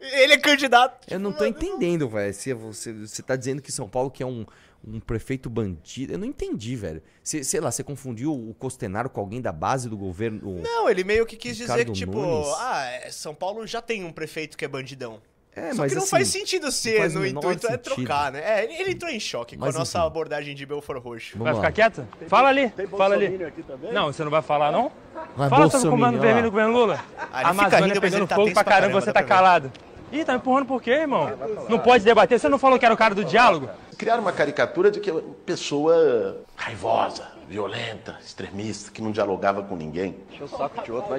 Ele 0.00 0.32
é 0.34 0.38
candidato. 0.38 1.06
Eu 1.10 1.18
não 1.20 1.32
tô 1.32 1.44
entendendo, 1.46 2.08
velho. 2.08 2.34
Se 2.34 2.52
você, 2.52 2.92
você 2.92 3.22
tá 3.22 3.36
dizendo 3.36 3.62
que 3.62 3.70
São 3.72 3.88
Paulo 3.88 4.10
quer 4.10 4.26
um, 4.26 4.44
um 4.86 5.00
prefeito 5.00 5.48
bandido. 5.48 6.12
Eu 6.12 6.18
não 6.18 6.26
entendi, 6.26 6.76
velho. 6.76 7.00
Sei 7.22 7.60
lá, 7.60 7.70
você 7.70 7.82
confundiu 7.82 8.32
o 8.34 8.52
Costenaro 8.54 9.08
com 9.08 9.20
alguém 9.20 9.40
da 9.40 9.52
base 9.52 9.88
do 9.88 9.96
governo. 9.96 10.40
o- 10.58 10.60
Não, 10.60 10.90
ele 10.90 11.04
meio 11.04 11.24
que 11.24 11.36
quis 11.36 11.56
dizer 11.56 11.86
que, 11.86 11.92
tipo, 11.92 12.18
Nunes. 12.20 12.48
ah, 12.58 12.84
é, 12.86 13.10
São 13.10 13.34
Paulo 13.34 13.66
já 13.66 13.80
tem 13.80 14.04
um 14.04 14.12
prefeito 14.12 14.58
que 14.58 14.64
é 14.64 14.68
bandidão. 14.68 15.22
É, 15.56 15.72
Só 15.72 15.82
mas 15.82 15.92
que 15.92 15.94
não 15.96 16.02
assim, 16.02 16.10
faz 16.10 16.28
sentido 16.28 16.72
ser, 16.72 16.98
faz 16.98 17.14
o 17.14 17.20
no 17.20 17.26
intuito 17.26 17.66
é 17.68 17.76
trocar, 17.76 18.32
né? 18.32 18.42
É, 18.44 18.64
ele, 18.64 18.74
ele 18.74 18.90
entrou 18.92 19.08
em 19.10 19.20
choque 19.20 19.56
com 19.56 19.64
Mas 19.64 19.76
a 19.76 19.78
nossa 19.78 19.98
enfim. 19.98 20.06
abordagem 20.08 20.54
de 20.54 20.66
Belfort 20.66 21.00
Roxo. 21.00 21.38
Vamos 21.38 21.44
Vai 21.44 21.52
lá. 21.52 21.60
ficar 21.60 21.72
quieto? 21.72 22.08
Fala 22.26 22.48
ali, 22.48 22.70
Tem 22.70 22.86
fala 22.88 23.14
ali. 23.14 23.28
bolsominion 23.28 23.48
aqui 23.48 23.62
também? 23.62 23.92
Não, 23.92 24.06
você 24.12 24.24
não 24.24 24.30
vai 24.32 24.42
falar, 24.42 24.72
não? 24.72 24.90
Ah, 25.14 25.48
Fala 25.48 25.70
sobre 25.70 25.86
o 25.86 25.90
comando 25.90 26.20
vermelho 26.20 26.46
do 26.46 26.50
governo 26.50 26.72
Lula. 26.72 26.98
Ah, 27.16 27.22
ele 27.22 27.28
fica 27.30 27.48
Amazônia 27.50 27.86
rindo, 27.86 28.00
pegando 28.00 28.26
tá 28.26 28.34
fogo 28.34 28.52
pra 28.52 28.64
caramba, 28.64 28.80
caramba, 28.88 29.00
você 29.00 29.12
tá 29.12 29.22
calado. 29.22 29.72
Ih, 30.10 30.24
tá 30.24 30.34
empurrando 30.34 30.66
por 30.66 30.82
quê, 30.82 30.90
irmão? 30.90 31.32
Não 31.68 31.78
pode 31.78 32.04
debater, 32.04 32.38
você 32.38 32.48
não 32.48 32.58
falou 32.58 32.76
que 32.78 32.84
era 32.84 32.94
o 32.94 32.98
cara 32.98 33.14
do 33.14 33.24
diálogo? 33.24 33.68
Criaram 33.96 34.22
uma 34.22 34.32
caricatura 34.32 34.90
de 34.90 34.98
que 34.98 35.08
é 35.08 35.12
uma 35.12 35.22
pessoa 35.46 36.38
raivosa, 36.56 37.28
violenta, 37.48 38.18
extremista, 38.24 38.90
que 38.90 39.00
não 39.00 39.12
dialogava 39.12 39.62
com 39.62 39.76
ninguém. 39.76 40.16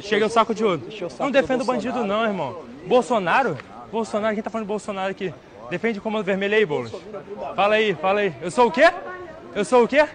Chega 0.02 0.26
o 0.26 0.30
saco 0.30 0.54
de 0.54 0.64
outro. 0.64 0.90
Não 1.20 1.32
defendo 1.32 1.62
o 1.62 1.66
bandido, 1.66 2.04
não, 2.04 2.26
irmão. 2.26 2.64
Bolsonaro? 2.86 3.58
Bolsonaro, 3.92 4.34
quem 4.34 4.44
tá 4.44 4.50
falando 4.50 4.66
de 4.66 4.70
Bolsonaro 4.70 5.12
aqui? 5.12 5.34
Defende 5.70 6.00
o 6.00 6.02
comando 6.02 6.24
vermelho 6.24 6.56
aí, 6.56 6.66
Boulos. 6.66 6.92
Fala 7.56 7.76
aí, 7.76 7.94
fala 7.96 8.20
aí. 8.22 8.34
Eu 8.42 8.52
sou 8.52 8.68
o 8.68 8.72
quê? 8.72 8.92
Eu 9.54 9.66
sou 9.66 9.84
o 9.84 9.88
quê? 9.88 10.06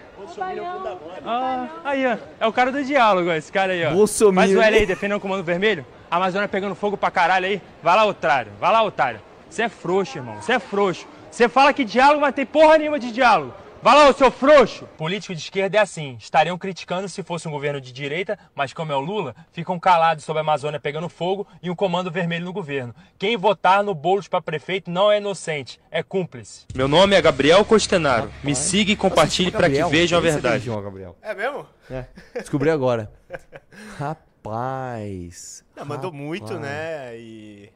Ah, 1.25 1.67
aí, 1.83 2.05
ó. 2.05 2.17
É 2.39 2.47
o 2.47 2.53
cara 2.53 2.71
do 2.71 2.83
diálogo, 2.83 3.29
ó, 3.29 3.33
esse 3.33 3.51
cara 3.51 3.73
aí, 3.73 3.85
ó. 3.85 3.91
Bolsominion. 3.91 4.41
Faz 4.41 4.55
o 4.55 4.61
L 4.61 4.77
aí, 4.77 4.85
defendendo 4.85 5.17
o 5.17 5.21
comando 5.21 5.43
vermelho. 5.43 5.85
A 6.09 6.17
Amazônia 6.17 6.47
pegando 6.47 6.75
fogo 6.75 6.95
pra 6.95 7.11
caralho 7.11 7.45
aí. 7.45 7.61
Vai 7.81 7.95
lá, 7.95 8.05
otário. 8.05 8.51
Vai 8.59 8.71
lá, 8.71 8.83
otário. 8.83 9.19
Você 9.49 9.63
é 9.63 9.69
frouxo, 9.69 10.17
irmão. 10.17 10.41
Você 10.41 10.53
é 10.53 10.59
frouxo. 10.59 11.05
Você 11.29 11.49
fala 11.49 11.73
que 11.73 11.83
diálogo, 11.83 12.21
mas 12.21 12.33
tem 12.35 12.45
porra 12.45 12.77
nenhuma 12.77 12.99
de 12.99 13.11
diálogo. 13.11 13.53
Vai 13.83 13.95
lá, 13.95 14.09
ô 14.09 14.13
seu 14.13 14.29
frouxo! 14.29 14.85
Político 14.95 15.33
de 15.33 15.41
esquerda 15.41 15.77
é 15.77 15.81
assim. 15.81 16.15
Estariam 16.19 16.55
criticando 16.55 17.09
se 17.09 17.23
fosse 17.23 17.47
um 17.47 17.51
governo 17.51 17.81
de 17.81 17.91
direita, 17.91 18.37
mas 18.53 18.73
como 18.73 18.91
é 18.91 18.95
o 18.95 18.99
Lula, 18.99 19.35
ficam 19.51 19.79
calados 19.79 20.23
sobre 20.23 20.37
a 20.39 20.41
Amazônia 20.41 20.79
pegando 20.79 21.09
fogo 21.09 21.47
e 21.63 21.69
um 21.71 21.75
comando 21.75 22.11
vermelho 22.11 22.45
no 22.45 22.53
governo. 22.53 22.93
Quem 23.17 23.35
votar 23.35 23.83
no 23.83 23.95
Boulos 23.95 24.27
para 24.27 24.39
prefeito 24.39 24.91
não 24.91 25.11
é 25.11 25.17
inocente, 25.17 25.81
é 25.89 26.03
cúmplice. 26.03 26.67
Meu 26.75 26.87
nome 26.87 27.15
é 27.15 27.21
Gabriel 27.23 27.65
Costenaro. 27.65 28.31
Me 28.43 28.53
siga 28.53 28.91
e 28.91 28.95
compartilhe 28.95 29.49
para 29.49 29.67
que 29.67 29.83
vejam 29.85 30.19
a 30.19 30.21
é 30.21 30.31
verdade. 30.31 30.69
Gabriel. 30.69 31.17
É 31.19 31.33
mesmo? 31.33 31.65
É, 31.89 32.05
descobri 32.35 32.69
agora. 32.69 33.11
Rapaz. 33.97 35.65
Não, 35.75 35.85
mandou 35.85 36.11
rapaz. 36.11 36.23
muito, 36.23 36.59
né? 36.59 37.17
E. 37.17 37.71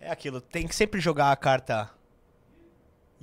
É 0.00 0.10
aquilo, 0.10 0.40
tem 0.40 0.66
que 0.66 0.74
sempre 0.74 0.98
jogar 0.98 1.30
a 1.30 1.36
carta. 1.36 1.90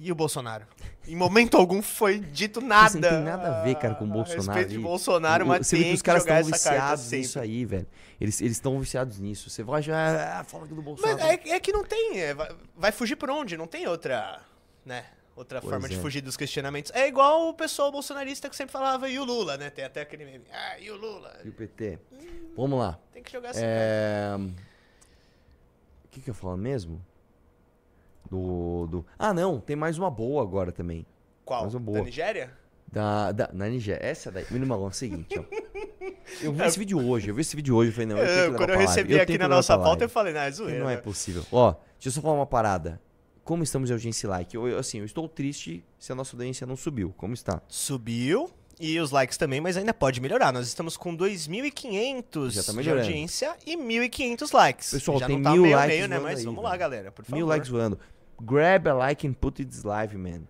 E 0.02 0.12
o 0.12 0.16
Bolsonaro? 0.16 0.66
Em 1.06 1.16
momento 1.16 1.58
algum 1.58 1.82
foi 1.82 2.20
dito 2.20 2.62
nada. 2.62 2.88
Isso 2.88 3.00
não 3.00 3.10
tem 3.10 3.20
nada 3.22 3.60
a 3.60 3.64
ver, 3.64 3.76
cara, 3.76 3.96
com 3.96 4.06
o 4.06 4.10
a 4.10 4.14
Bolsonaro. 4.14 4.48
respeito 4.48 4.70
de. 4.70 4.80
Bolsonaro, 4.80 5.46
mas 5.46 5.68
Você 5.68 5.76
vê 5.76 5.82
tem 5.84 5.92
que 5.92 5.96
os 5.98 6.02
caras 6.02 6.24
estão 6.24 6.44
viciados 6.44 7.04
sempre. 7.04 7.18
nisso 7.20 7.40
aí, 7.40 7.66
velho. 7.66 7.88
Eles 8.22 8.40
estão 8.40 8.80
viciados 8.80 9.20
nisso. 9.20 9.50
Você 9.50 9.62
vai 9.62 9.82
já. 9.82 10.40
Ah, 10.40 10.44
fala 10.46 10.66
do 10.66 10.82
Bolsonaro. 10.82 11.18
Mas 11.18 11.28
é, 11.46 11.50
é 11.50 11.60
que 11.60 11.74
não 11.74 11.84
tem. 11.84 12.20
é, 12.20 12.34
vai, 12.34 12.50
vai 12.78 12.92
fugir 12.92 13.18
por 13.18 13.30
onde? 13.30 13.58
Não 13.58 13.68
tem 13.68 13.88
outra. 13.88 14.40
Né? 14.86 15.06
Outra 15.36 15.62
Pois 15.62 15.72
forma 15.72 15.88
de 15.88 15.96
é. 15.96 16.00
fugir 16.00 16.22
dos 16.22 16.36
questionamentos. 16.38 16.92
É 16.94 17.08
igual 17.08 17.50
o 17.50 17.54
pessoal 17.54 17.92
bolsonarista 17.92 18.50
que 18.50 18.56
sempre 18.56 18.72
falava, 18.74 19.10
e 19.10 19.18
o 19.20 19.24
Lula, 19.24 19.58
né? 19.58 19.70
Tem 19.70 19.86
até 19.86 20.02
aquele 20.02 20.26
meme. 20.26 20.46
Ah, 20.52 20.80
e 20.80 20.92
o 20.92 20.98
Lula? 20.98 21.40
E 21.44 21.50
o 21.50 21.54
PT. 21.54 21.98
Vamos 22.56 22.78
lá. 22.80 23.00
Tem 23.14 23.24
que 23.24 23.32
jogar 23.32 23.50
essa 23.50 23.60
É... 23.62 24.36
O 26.04 26.08
que, 26.12 26.22
que 26.22 26.30
eu 26.30 26.34
falo 26.34 26.58
mesmo? 26.58 27.06
Do, 28.30 28.88
do. 28.88 29.06
Ah, 29.18 29.34
não, 29.34 29.60
tem 29.60 29.76
mais 29.76 29.98
uma 29.98 30.12
boa 30.12 30.44
agora 30.44 30.72
também. 30.72 31.06
Qual? 31.44 31.64
Mas 31.64 31.74
é 31.74 31.80
boa. 31.80 32.00
Da 32.00 32.04
Nigéria? 32.04 32.52
Da, 32.92 33.32
da, 33.32 33.50
na 33.54 33.68
Nigéria. 33.68 34.06
Essa 34.06 34.32
daí. 34.32 34.46
Menino 34.50 34.68
Malão, 34.68 34.86
é 34.86 34.90
o 34.90 34.94
seguinte, 34.94 35.40
ó. 35.40 35.44
Eu 36.42 36.54
vi 36.54 36.64
esse 36.64 36.78
vídeo 36.78 37.00
hoje, 37.10 37.30
eu 37.30 37.34
vi 37.36 37.42
esse 37.42 37.56
vídeo 37.56 37.76
hoje, 37.76 37.90
eu 37.90 37.94
falei, 37.94 38.08
não, 38.08 38.18
eu 38.18 38.26
tenho 38.26 38.36
que 38.36 38.40
Eu, 38.40 38.46
levar 38.52 38.58
quando 38.60 38.70
eu 38.70 38.78
recebi 38.78 39.14
eu 39.14 39.22
aqui 39.22 39.32
que 39.32 39.38
na 39.40 39.48
nossa 39.48 39.78
pauta, 39.78 40.06
eu 40.06 40.10
falei, 40.10 40.32
não, 40.32 40.42
é 40.42 40.52
zoeira. 40.52 40.80
Não 40.80 40.90
é 40.90 40.96
possível. 40.96 41.44
Ó, 41.52 41.72
deixa 41.72 42.10
eu 42.10 42.12
só 42.12 42.22
falar 42.22 42.36
uma 42.36 42.46
parada. 42.46 43.02
Como 43.44 43.64
estamos 43.64 43.90
de 43.90 43.94
audiência 43.94 44.28
e 44.28 44.30
like? 44.30 44.56
Eu, 44.56 44.78
assim, 44.78 45.00
eu 45.00 45.06
estou 45.06 45.28
triste 45.28 45.84
se 45.98 46.12
a 46.12 46.16
nossa 46.16 46.36
audiência 46.36 46.68
não 46.68 46.76
subiu. 46.76 47.12
Como 47.18 47.34
está? 47.34 47.62
Subiu. 47.68 48.48
E 48.80 48.98
os 49.00 49.12
likes 49.12 49.38
também, 49.38 49.60
mas 49.60 49.76
ainda 49.76 49.94
pode 49.94 50.22
melhorar. 50.22 50.54
Nós 50.54 50.68
estamos 50.68 50.96
com 50.96 51.18
2.500 51.18 52.52
Já 52.52 52.64
tá 52.64 52.82
de 52.82 52.90
audiência 52.90 53.56
e 53.66 53.76
1.500 53.76 54.54
likes. 54.54 54.92
Pessoal, 54.92 55.20
Já 55.20 55.28
tem 55.28 55.36
não 55.36 55.44
tá 55.44 55.52
mil 55.52 55.64
meio 55.64 55.76
likes 55.76 55.98
meio, 55.98 56.08
né? 56.08 56.20
Mas 56.20 56.40
aí, 56.40 56.46
vamos 56.46 56.64
lá, 56.64 56.78
galera, 56.78 57.12
por 57.12 57.26
favor. 57.26 57.36
Mil 57.36 57.46
likes 57.46 57.70
voando. 57.70 58.00
Grab 58.42 58.88
a 58.88 58.94
like 58.94 59.28
and 59.28 59.34
put 59.34 59.62
it 59.62 59.86
live, 59.86 60.18
man. 60.18 60.42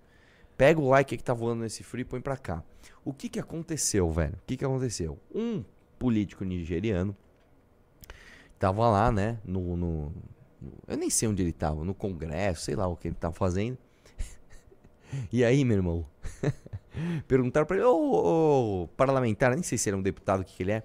Pega 0.58 0.80
o 0.80 0.89
like 0.89 1.15
que 1.17 1.23
tá 1.23 1.34
voando 1.34 1.62
nesse 1.63 1.84
free 1.84 2.02
e 2.02 2.06
põe 2.06 2.21
pra 2.21 2.38
cá. 2.38 2.63
O 3.04 3.13
que 3.13 3.30
que 3.30 3.39
aconteceu, 3.39 4.12
velho? 4.12 4.34
O 4.34 4.45
que 4.45 4.58
que 4.58 4.65
aconteceu? 4.65 5.17
Um 5.34 5.63
político 5.97 6.43
nigeriano 6.43 7.15
tava 8.60 8.88
lá, 8.89 9.12
né, 9.12 9.39
no, 9.45 9.75
no- 9.78 10.13
Eu 10.88 10.97
nem 10.97 11.10
sei 11.10 11.28
onde 11.30 11.41
ele 11.41 11.54
tava, 11.54 11.84
no 11.86 11.93
congresso, 11.93 12.65
sei 12.65 12.75
lá 12.75 12.88
o 12.88 12.95
que 12.95 13.08
ele 13.08 13.15
tava 13.15 13.34
fazendo. 13.34 13.78
E 15.32 15.43
aí, 15.43 15.63
meu 15.65 15.78
irmão, 15.78 16.06
perguntaram 17.28 17.65
pra 17.65 17.78
ele, 17.78 17.86
ô, 17.86 18.88
parlamentar, 18.95 19.52
nem 19.56 19.63
sei 19.63 19.75
se 19.78 19.89
ele 19.89 19.95
é 19.95 19.99
um 19.99 20.04
deputado, 20.04 20.41
o 20.41 20.43
que 20.45 20.56
que 20.58 20.62
ele 20.63 20.71
é. 20.73 20.84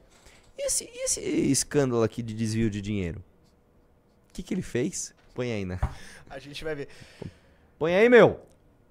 E 0.56 0.66
esse, 0.66 0.84
e 0.84 1.04
esse 1.04 1.20
escândalo 1.20 2.02
aqui 2.02 2.22
de 2.22 2.32
desvio 2.32 2.70
de 2.70 2.80
dinheiro? 2.80 3.22
O 4.30 4.32
que 4.32 4.42
que 4.42 4.54
ele 4.54 4.62
fez? 4.62 5.14
Põe 5.34 5.52
aí, 5.52 5.64
né? 5.64 5.80
A 6.30 6.38
gente 6.38 6.62
vai 6.62 6.74
ver. 6.76 6.88
Põe 7.76 7.94
aí, 7.96 8.08
meu! 8.08 8.40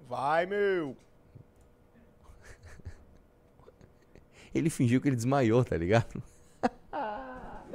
Vai, 0.06 0.44
meu! 0.44 0.94
Ele 4.54 4.70
fingiu 4.70 5.00
que 5.00 5.08
ele 5.08 5.16
desmaiou, 5.16 5.64
tá 5.64 5.76
ligado? 5.76 6.22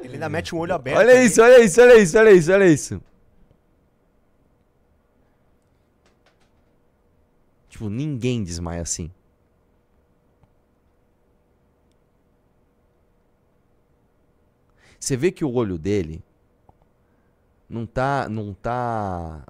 Ele 0.02 0.14
ainda 0.14 0.30
mete 0.30 0.56
um 0.56 0.60
olho 0.60 0.74
aberto. 0.74 0.98
Olha 0.98 1.14
ali. 1.14 1.26
isso, 1.26 1.42
olha 1.42 1.64
isso, 1.64 1.82
olha 1.82 1.98
isso, 1.98 2.18
olha 2.18 2.32
isso, 2.32 2.52
olha 2.54 2.68
isso. 2.68 3.04
Tipo, 7.68 7.90
ninguém 7.90 8.44
desmaia 8.44 8.82
assim. 8.82 9.12
Você 15.00 15.18
vê 15.18 15.32
que 15.32 15.44
o 15.44 15.52
olho 15.52 15.78
dele 15.78 16.24
não 17.70 17.86
tá, 17.86 18.28
não 18.30 18.54
tá, 18.54 19.46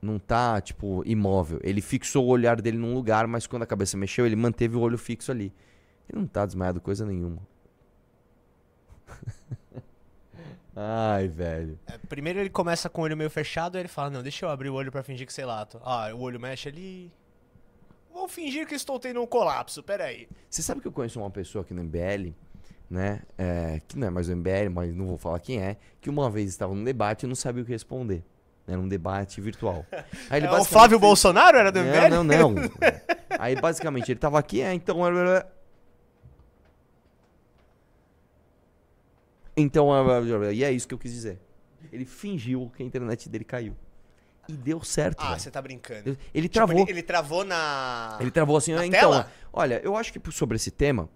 não 0.00 0.18
tá 0.18 0.60
tipo 0.60 1.02
imóvel. 1.06 1.60
Ele 1.62 1.80
fixou 1.80 2.24
o 2.24 2.28
olhar 2.28 2.60
dele 2.60 2.76
num 2.78 2.94
lugar, 2.94 3.26
mas 3.26 3.46
quando 3.46 3.62
a 3.62 3.66
cabeça 3.66 3.96
mexeu, 3.96 4.26
ele 4.26 4.36
manteve 4.36 4.76
o 4.76 4.80
olho 4.80 4.98
fixo 4.98 5.30
ali. 5.30 5.52
Ele 6.08 6.18
não 6.20 6.26
tá 6.26 6.44
desmaiado 6.44 6.80
coisa 6.80 7.06
nenhuma. 7.06 7.38
Ai, 10.74 11.28
velho. 11.28 11.78
É, 11.86 11.98
primeiro 11.98 12.40
ele 12.40 12.48
começa 12.50 12.88
com 12.88 13.02
o 13.02 13.04
olho 13.04 13.16
meio 13.16 13.28
fechado, 13.30 13.76
aí 13.76 13.82
ele 13.82 13.88
fala, 13.88 14.08
não, 14.10 14.22
deixa 14.22 14.46
eu 14.46 14.50
abrir 14.50 14.70
o 14.70 14.74
olho 14.74 14.90
pra 14.90 15.02
fingir 15.02 15.26
que 15.26 15.32
sei 15.32 15.44
lá. 15.44 15.66
tô- 15.66 15.78
Ah, 15.84 16.10
o 16.14 16.20
olho 16.20 16.40
mexe 16.40 16.68
ali. 16.68 17.12
Vou 18.12 18.26
fingir 18.28 18.66
que 18.66 18.74
estou 18.74 18.98
tendo 18.98 19.20
um 19.22 19.26
colapso, 19.26 19.82
peraí. 19.82 20.28
Você 20.48 20.62
sabe 20.62 20.80
que 20.80 20.88
eu 20.88 20.92
conheço 20.92 21.18
uma 21.20 21.30
pessoa 21.30 21.62
aqui 21.62 21.72
no 21.74 21.82
MBL, 21.82 22.34
né? 22.92 23.22
é, 23.38 23.80
que 23.88 23.98
não 23.98 24.06
é 24.06 24.10
mais 24.10 24.28
o 24.28 24.36
MBL, 24.36 24.70
mas 24.70 24.94
não 24.94 25.06
vou 25.06 25.16
falar 25.18 25.38
quem 25.40 25.60
é, 25.60 25.76
que 26.00 26.10
uma 26.10 26.28
vez 26.30 26.50
estava 26.50 26.74
num 26.74 26.84
debate 26.84 27.24
e 27.24 27.26
não 27.26 27.34
sabia 27.34 27.62
o 27.62 27.66
que 27.66 27.72
responder. 27.72 28.22
Era 28.68 28.78
um 28.78 28.86
debate 28.86 29.40
virtual. 29.40 29.84
Aí 30.30 30.38
ele 30.38 30.46
É, 30.46 30.52
o 30.52 30.64
Flávio 30.64 30.98
Bolsonaro 30.98 31.56
era 31.56 31.72
do 31.72 31.80
MBL? 31.80 32.10
Não, 32.10 32.22
não, 32.22 32.50
não. 32.50 32.70
Aí 33.38 33.56
basicamente 33.60 34.12
ele 34.12 34.20
tava 34.20 34.38
aqui, 34.38 34.60
é, 34.60 34.72
então. 34.72 34.98
Então, 39.56 39.88
e 40.52 40.64
é 40.64 40.70
isso 40.70 40.86
que 40.86 40.94
eu 40.94 40.98
quis 40.98 41.12
dizer. 41.12 41.38
Ele 41.92 42.04
fingiu 42.04 42.70
que 42.74 42.82
a 42.82 42.86
internet 42.86 43.28
dele 43.28 43.44
caiu. 43.44 43.76
E 44.48 44.52
deu 44.52 44.82
certo. 44.82 45.20
Ah, 45.20 45.38
você 45.38 45.50
tá 45.50 45.60
brincando. 45.60 46.16
Ele 46.34 46.48
Tipo, 46.48 46.66
travou. 46.66 46.82
ele, 46.82 46.90
ele 46.90 47.02
travou 47.02 47.44
na... 47.44 48.16
Ele 48.20 48.30
travou 48.30 48.56
assim, 48.56 48.74
Na 48.74 48.86
então, 48.86 49.00
tela? 49.00 49.32
olha, 49.52 49.80
eu 49.84 49.96
acho 49.96 50.12
que 50.12 50.32
sobre 50.32 50.56
esse 50.56 50.70
tema. 50.70 51.08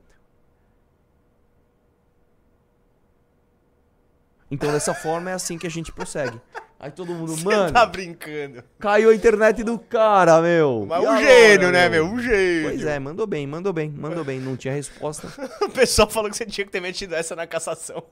Então, 4.50 4.70
dessa 4.72 4.94
forma, 4.94 5.30
é 5.30 5.34
assim 5.34 5.58
que 5.58 5.66
a 5.66 5.70
gente 5.70 5.90
prossegue. 5.92 6.40
Aí 6.78 6.90
todo 6.90 7.12
mundo, 7.12 7.34
Você 7.34 7.44
mano, 7.44 7.72
tá 7.72 7.86
brincando. 7.86 8.62
caiu 8.78 9.08
a 9.10 9.14
internet 9.14 9.64
do 9.64 9.78
cara, 9.78 10.42
meu. 10.42 10.84
Mas 10.86 11.02
E 11.02 11.06
um 11.06 11.10
agora, 11.10 11.24
gênio, 11.26 11.72
né, 11.72 11.88
meu? 11.88 12.04
Um 12.04 12.20
gênio. 12.20 12.68
Pois 12.68 12.84
é, 12.84 12.98
mandou 12.98 13.26
bem, 13.26 13.46
mandou 13.46 13.72
bem, 13.72 13.90
mandou 13.90 14.22
bem. 14.24 14.38
Não 14.38 14.56
tinha 14.56 14.74
resposta. 14.74 15.26
O 15.62 15.70
pessoal 15.70 16.08
falou 16.08 16.30
que 16.30 16.36
você 16.36 16.44
tinha 16.44 16.64
que 16.66 16.70
ter 16.70 16.80
metido 16.80 17.14
essa 17.14 17.34
na 17.34 17.46
cassação. 17.46 18.02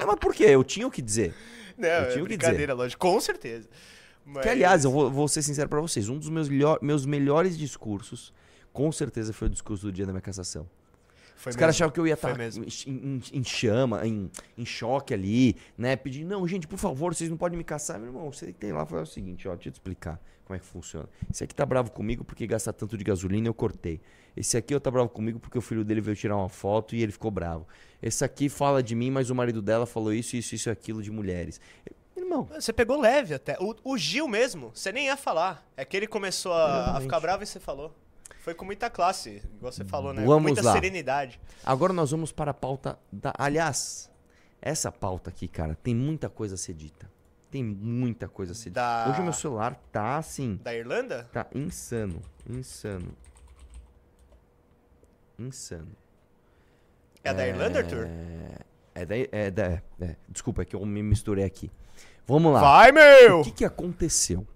Não, 0.00 0.06
mas 0.06 0.16
por 0.16 0.34
quê? 0.34 0.44
Eu 0.44 0.64
tinha 0.64 0.86
o 0.86 0.90
que 0.90 1.02
dizer. 1.02 1.34
Não, 1.76 1.86
Eu 1.88 1.94
é 1.94 2.04
tinha 2.06 2.24
o 2.24 2.26
que 2.26 2.36
brincadeira, 2.36 2.72
lógico. 2.72 2.98
Com 3.06 3.20
certeza. 3.20 3.68
Mas... 4.24 4.42
Que, 4.42 4.48
aliás, 4.48 4.84
eu 4.84 4.90
vou, 4.90 5.10
vou 5.10 5.28
ser 5.28 5.42
sincero 5.42 5.68
pra 5.68 5.80
vocês. 5.80 6.08
Um 6.08 6.18
dos 6.18 6.30
meus, 6.30 6.48
meus 6.80 7.04
melhores 7.06 7.56
discursos, 7.58 8.32
com 8.72 8.90
certeza, 8.90 9.32
foi 9.34 9.48
o 9.48 9.50
discurso 9.50 9.84
do 9.86 9.92
dia 9.92 10.06
da 10.06 10.12
minha 10.12 10.22
cassação. 10.22 10.66
Foi 11.38 11.50
Os 11.50 11.56
caras 11.56 11.76
achavam 11.76 11.92
que 11.92 12.00
eu 12.00 12.06
ia 12.06 12.16
Foi 12.16 12.32
estar 12.32 12.88
em, 12.90 12.92
em- 12.92 13.22
em 13.32 13.44
chama, 13.44 14.04
em, 14.04 14.28
em 14.56 14.66
choque 14.66 15.14
ali, 15.14 15.56
né? 15.76 15.94
Pedindo, 15.94 16.28
não, 16.28 16.46
gente, 16.48 16.66
por 16.66 16.78
favor, 16.78 17.14
vocês 17.14 17.30
não 17.30 17.36
podem 17.36 17.56
me 17.56 17.62
caçar. 17.62 17.96
Meu 17.98 18.08
irmão, 18.08 18.32
você 18.32 18.52
tem 18.52 18.72
lá, 18.72 18.84
falar 18.84 19.02
o 19.02 19.06
seguinte, 19.06 19.46
ó, 19.46 19.54
deixa 19.54 19.68
eu 19.68 19.72
te 19.72 19.76
explicar 19.76 20.20
como 20.44 20.56
é 20.56 20.58
que 20.58 20.66
funciona. 20.66 21.08
Esse 21.30 21.44
aqui 21.44 21.54
tá 21.54 21.64
bravo 21.64 21.92
comigo 21.92 22.24
porque 22.24 22.44
gasta 22.44 22.72
tanto 22.72 22.98
de 22.98 23.04
gasolina 23.04 23.46
e 23.46 23.48
eu 23.48 23.54
cortei. 23.54 24.00
Esse 24.36 24.56
aqui 24.56 24.74
eu 24.74 24.80
tá 24.80 24.90
bravo 24.90 25.08
comigo 25.10 25.38
porque 25.38 25.56
o 25.56 25.60
filho 25.60 25.84
dele 25.84 26.00
veio 26.00 26.16
tirar 26.16 26.36
uma 26.36 26.48
foto 26.48 26.96
e 26.96 27.02
ele 27.02 27.12
ficou 27.12 27.30
bravo. 27.30 27.66
Esse 28.02 28.24
aqui 28.24 28.48
fala 28.48 28.82
de 28.82 28.94
mim, 28.96 29.10
mas 29.10 29.30
o 29.30 29.34
marido 29.34 29.62
dela 29.62 29.86
falou 29.86 30.12
isso, 30.12 30.34
isso, 30.36 30.54
isso 30.56 30.68
e 30.68 30.72
aquilo 30.72 31.02
de 31.02 31.10
mulheres. 31.10 31.60
Irmão, 32.16 32.48
Você 32.52 32.72
pegou 32.72 33.00
leve 33.00 33.32
até. 33.34 33.56
O, 33.60 33.74
o 33.84 33.96
Gil 33.96 34.26
mesmo, 34.26 34.72
você 34.74 34.90
nem 34.90 35.06
ia 35.06 35.16
falar. 35.16 35.64
É 35.76 35.84
que 35.84 35.96
ele 35.96 36.06
começou 36.08 36.52
a, 36.52 36.96
a 36.96 37.00
ficar 37.00 37.20
bravo 37.20 37.44
e 37.44 37.46
você 37.46 37.60
falou. 37.60 37.94
Foi 38.48 38.54
com 38.54 38.64
muita 38.64 38.88
classe, 38.88 39.42
igual 39.56 39.70
você 39.70 39.84
falou, 39.84 40.14
né? 40.14 40.22
com 40.22 40.26
Vamos 40.28 40.42
muita 40.52 40.62
lá. 40.62 40.72
serenidade. 40.72 41.38
agora 41.62 41.92
nós 41.92 42.12
vamos 42.12 42.32
para 42.32 42.50
a 42.52 42.54
pauta 42.54 42.98
da. 43.12 43.30
Aliás, 43.36 44.10
essa 44.62 44.90
pauta 44.90 45.28
aqui, 45.28 45.46
cara, 45.46 45.74
tem 45.82 45.94
muita 45.94 46.30
coisa 46.30 46.54
a 46.54 46.56
ser 46.56 46.72
dita. 46.72 47.10
Tem 47.50 47.62
muita 47.62 48.26
coisa 48.26 48.52
a 48.52 48.54
ser 48.54 48.70
dita. 48.70 48.80
Da- 48.80 49.08
Hoje 49.10 49.20
o 49.20 49.24
meu 49.24 49.34
celular 49.34 49.74
tá 49.92 50.16
assim. 50.16 50.58
Da 50.62 50.74
Irlanda? 50.74 51.28
Tá 51.30 51.46
insano. 51.54 52.22
Insano. 52.48 53.14
Insano. 55.38 55.94
É 57.22 57.28
a 57.28 57.32
da 57.34 57.46
Irlanda, 57.46 57.80
Arthur? 57.80 58.08
É 58.94 59.04
da. 59.04 59.14
É 59.30 59.50
da 59.50 59.62
é, 59.66 59.82
é. 60.00 60.16
desculpa, 60.26 60.62
é 60.62 60.64
que 60.64 60.74
eu 60.74 60.86
me 60.86 61.02
misturei 61.02 61.44
aqui. 61.44 61.70
Vamos 62.26 62.50
lá. 62.54 62.60
Vai, 62.62 62.92
meu! 62.92 63.40
O 63.40 63.44
que, 63.44 63.50
que 63.50 63.64
aconteceu? 63.66 64.46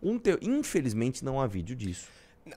Um 0.00 0.16
teu- 0.16 0.38
Infelizmente 0.40 1.24
não 1.24 1.40
há 1.40 1.48
vídeo 1.48 1.74
disso. 1.74 2.08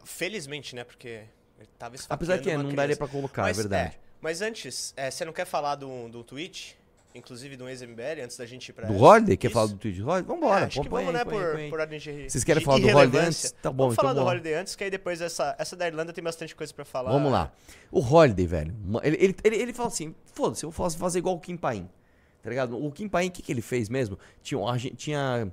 Felizmente, 0.05 0.75
né? 0.75 0.83
Porque 0.83 1.23
ele 1.59 1.69
tava 1.77 1.95
Apesar 2.09 2.39
que 2.39 2.49
é, 2.49 2.53
não 2.53 2.61
criança. 2.61 2.75
daria 2.77 2.97
pra 2.97 3.07
colocar, 3.07 3.43
Mas, 3.43 3.57
é 3.57 3.61
verdade. 3.61 3.99
Mas 4.21 4.41
antes, 4.41 4.93
é, 4.95 5.11
você 5.11 5.25
não 5.25 5.33
quer 5.33 5.45
falar 5.45 5.75
do, 5.75 6.09
do 6.09 6.23
tweet? 6.23 6.77
Inclusive 7.15 7.55
do 7.55 7.69
ex-MBL, 7.69 8.23
antes 8.23 8.35
da 8.37 8.45
gente 8.45 8.69
ir 8.69 8.73
pra 8.73 8.87
Do? 8.87 8.95
Holiday? 8.95 9.37
Quer 9.37 9.51
falar 9.51 9.67
do 9.67 9.77
tweet 9.77 9.99
do 9.99 10.07
Holiday? 10.09 10.23
Vambora. 10.35 10.61
É, 10.61 10.65
acho 10.65 10.81
que 10.81 10.89
põe 10.89 11.05
vamos, 11.05 11.19
né, 11.19 11.23
põe 11.23 11.33
por, 11.39 11.51
põe 11.53 11.69
por 11.69 11.79
ordem 11.79 11.99
de 11.99 12.29
Vocês 12.29 12.43
querem 12.43 12.59
de 12.59 12.65
falar 12.65 12.79
do 12.79 12.87
Holiday 12.87 13.21
antes? 13.21 13.51
Tá 13.51 13.69
bom, 13.69 13.83
Vamos 13.83 13.93
então 13.93 14.01
falar 14.03 14.13
do 14.13 14.19
vamos. 14.21 14.31
Holiday 14.31 14.53
antes, 14.55 14.75
que 14.75 14.83
aí 14.83 14.89
depois 14.89 15.21
essa, 15.21 15.55
essa 15.59 15.75
da 15.75 15.85
Irlanda 15.85 16.11
tem 16.11 16.23
bastante 16.23 16.55
coisa 16.55 16.73
pra 16.73 16.83
falar. 16.83 17.11
Vamos 17.11 17.31
lá. 17.31 17.51
O 17.91 17.99
Holiday, 17.99 18.47
velho. 18.47 18.75
Ele, 19.03 19.17
ele, 19.19 19.35
ele, 19.43 19.55
ele 19.57 19.73
fala 19.73 19.89
assim: 19.89 20.15
foda-se, 20.33 20.65
eu 20.65 20.71
vou 20.71 20.89
fazer- 20.89 21.19
igual 21.19 21.35
o 21.35 21.39
Kim 21.39 21.55
Paim. 21.55 21.87
Tá 22.41 22.49
ligado? 22.49 22.83
O 22.83 22.91
Kim 22.91 23.07
Paim, 23.07 23.27
o 23.27 23.31
que, 23.31 23.43
que 23.43 23.51
ele 23.51 23.61
fez 23.61 23.89
mesmo? 23.89 24.17
Tinha. 24.41 24.59
tinha 24.97 25.51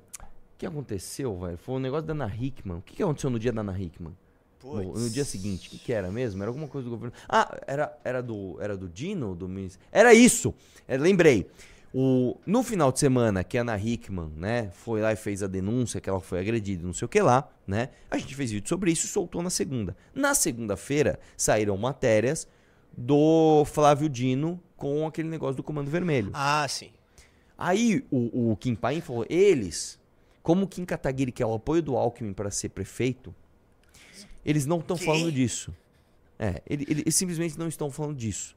que 0.60 0.66
aconteceu, 0.66 1.34
velho? 1.38 1.56
Foi 1.56 1.76
um 1.76 1.78
negócio 1.78 2.06
da 2.06 2.12
Ana 2.12 2.30
Hickman. 2.38 2.78
O 2.78 2.82
que, 2.82 2.96
que 2.96 3.02
aconteceu 3.02 3.30
no 3.30 3.38
dia 3.38 3.50
da 3.50 3.62
Ana 3.62 3.80
Hickman? 3.80 4.14
No, 4.62 4.92
no 4.92 5.08
dia 5.08 5.24
seguinte. 5.24 5.68
O 5.68 5.70
que, 5.70 5.78
que 5.78 5.92
era 5.92 6.10
mesmo? 6.10 6.42
Era 6.42 6.50
alguma 6.50 6.68
coisa 6.68 6.84
do 6.84 6.90
governo. 6.90 7.16
Ah, 7.26 7.58
era, 7.66 7.98
era, 8.04 8.22
do, 8.22 8.58
era 8.60 8.76
do 8.76 8.86
Dino? 8.86 9.34
Do 9.34 9.48
Era 9.90 10.12
isso! 10.12 10.54
É, 10.86 10.98
lembrei. 10.98 11.50
O, 11.94 12.36
no 12.44 12.62
final 12.62 12.92
de 12.92 13.00
semana 13.00 13.42
que 13.42 13.56
a 13.56 13.62
Ana 13.62 13.76
Hickman, 13.78 14.30
né, 14.36 14.70
foi 14.70 15.00
lá 15.00 15.12
e 15.12 15.16
fez 15.16 15.42
a 15.42 15.46
denúncia 15.46 15.98
que 15.98 16.10
ela 16.10 16.20
foi 16.20 16.38
agredida, 16.38 16.86
não 16.86 16.92
sei 16.92 17.06
o 17.06 17.08
que 17.08 17.20
lá, 17.20 17.50
né? 17.66 17.88
A 18.10 18.16
gente 18.16 18.36
fez 18.36 18.52
vídeo 18.52 18.68
sobre 18.68 18.92
isso 18.92 19.06
e 19.06 19.08
soltou 19.08 19.42
na 19.42 19.50
segunda. 19.50 19.96
Na 20.14 20.34
segunda-feira 20.34 21.18
saíram 21.36 21.76
matérias 21.76 22.46
do 22.96 23.64
Flávio 23.64 24.08
Dino 24.08 24.62
com 24.76 25.06
aquele 25.06 25.28
negócio 25.28 25.56
do 25.56 25.62
Comando 25.62 25.90
Vermelho. 25.90 26.30
Ah, 26.34 26.66
sim. 26.68 26.90
Aí 27.58 28.04
o, 28.10 28.52
o 28.52 28.56
Kim 28.56 28.74
Paim 28.74 29.00
falou, 29.00 29.26
eles, 29.28 29.99
como 30.42 30.64
o 30.64 30.68
Kim 30.68 30.84
Kataguiri, 30.84 31.32
que 31.32 31.42
é 31.42 31.46
o 31.46 31.54
apoio 31.54 31.82
do 31.82 31.96
Alckmin 31.96 32.32
para 32.32 32.50
ser 32.50 32.70
prefeito, 32.70 33.34
eles 34.44 34.66
não 34.66 34.78
estão 34.78 34.96
falando 34.96 35.30
disso. 35.32 35.74
É, 36.38 36.62
ele- 36.66 36.86
ele- 36.88 37.00
eles 37.02 37.14
simplesmente 37.14 37.58
não 37.58 37.68
estão 37.68 37.90
falando 37.90 38.16
disso. 38.16 38.56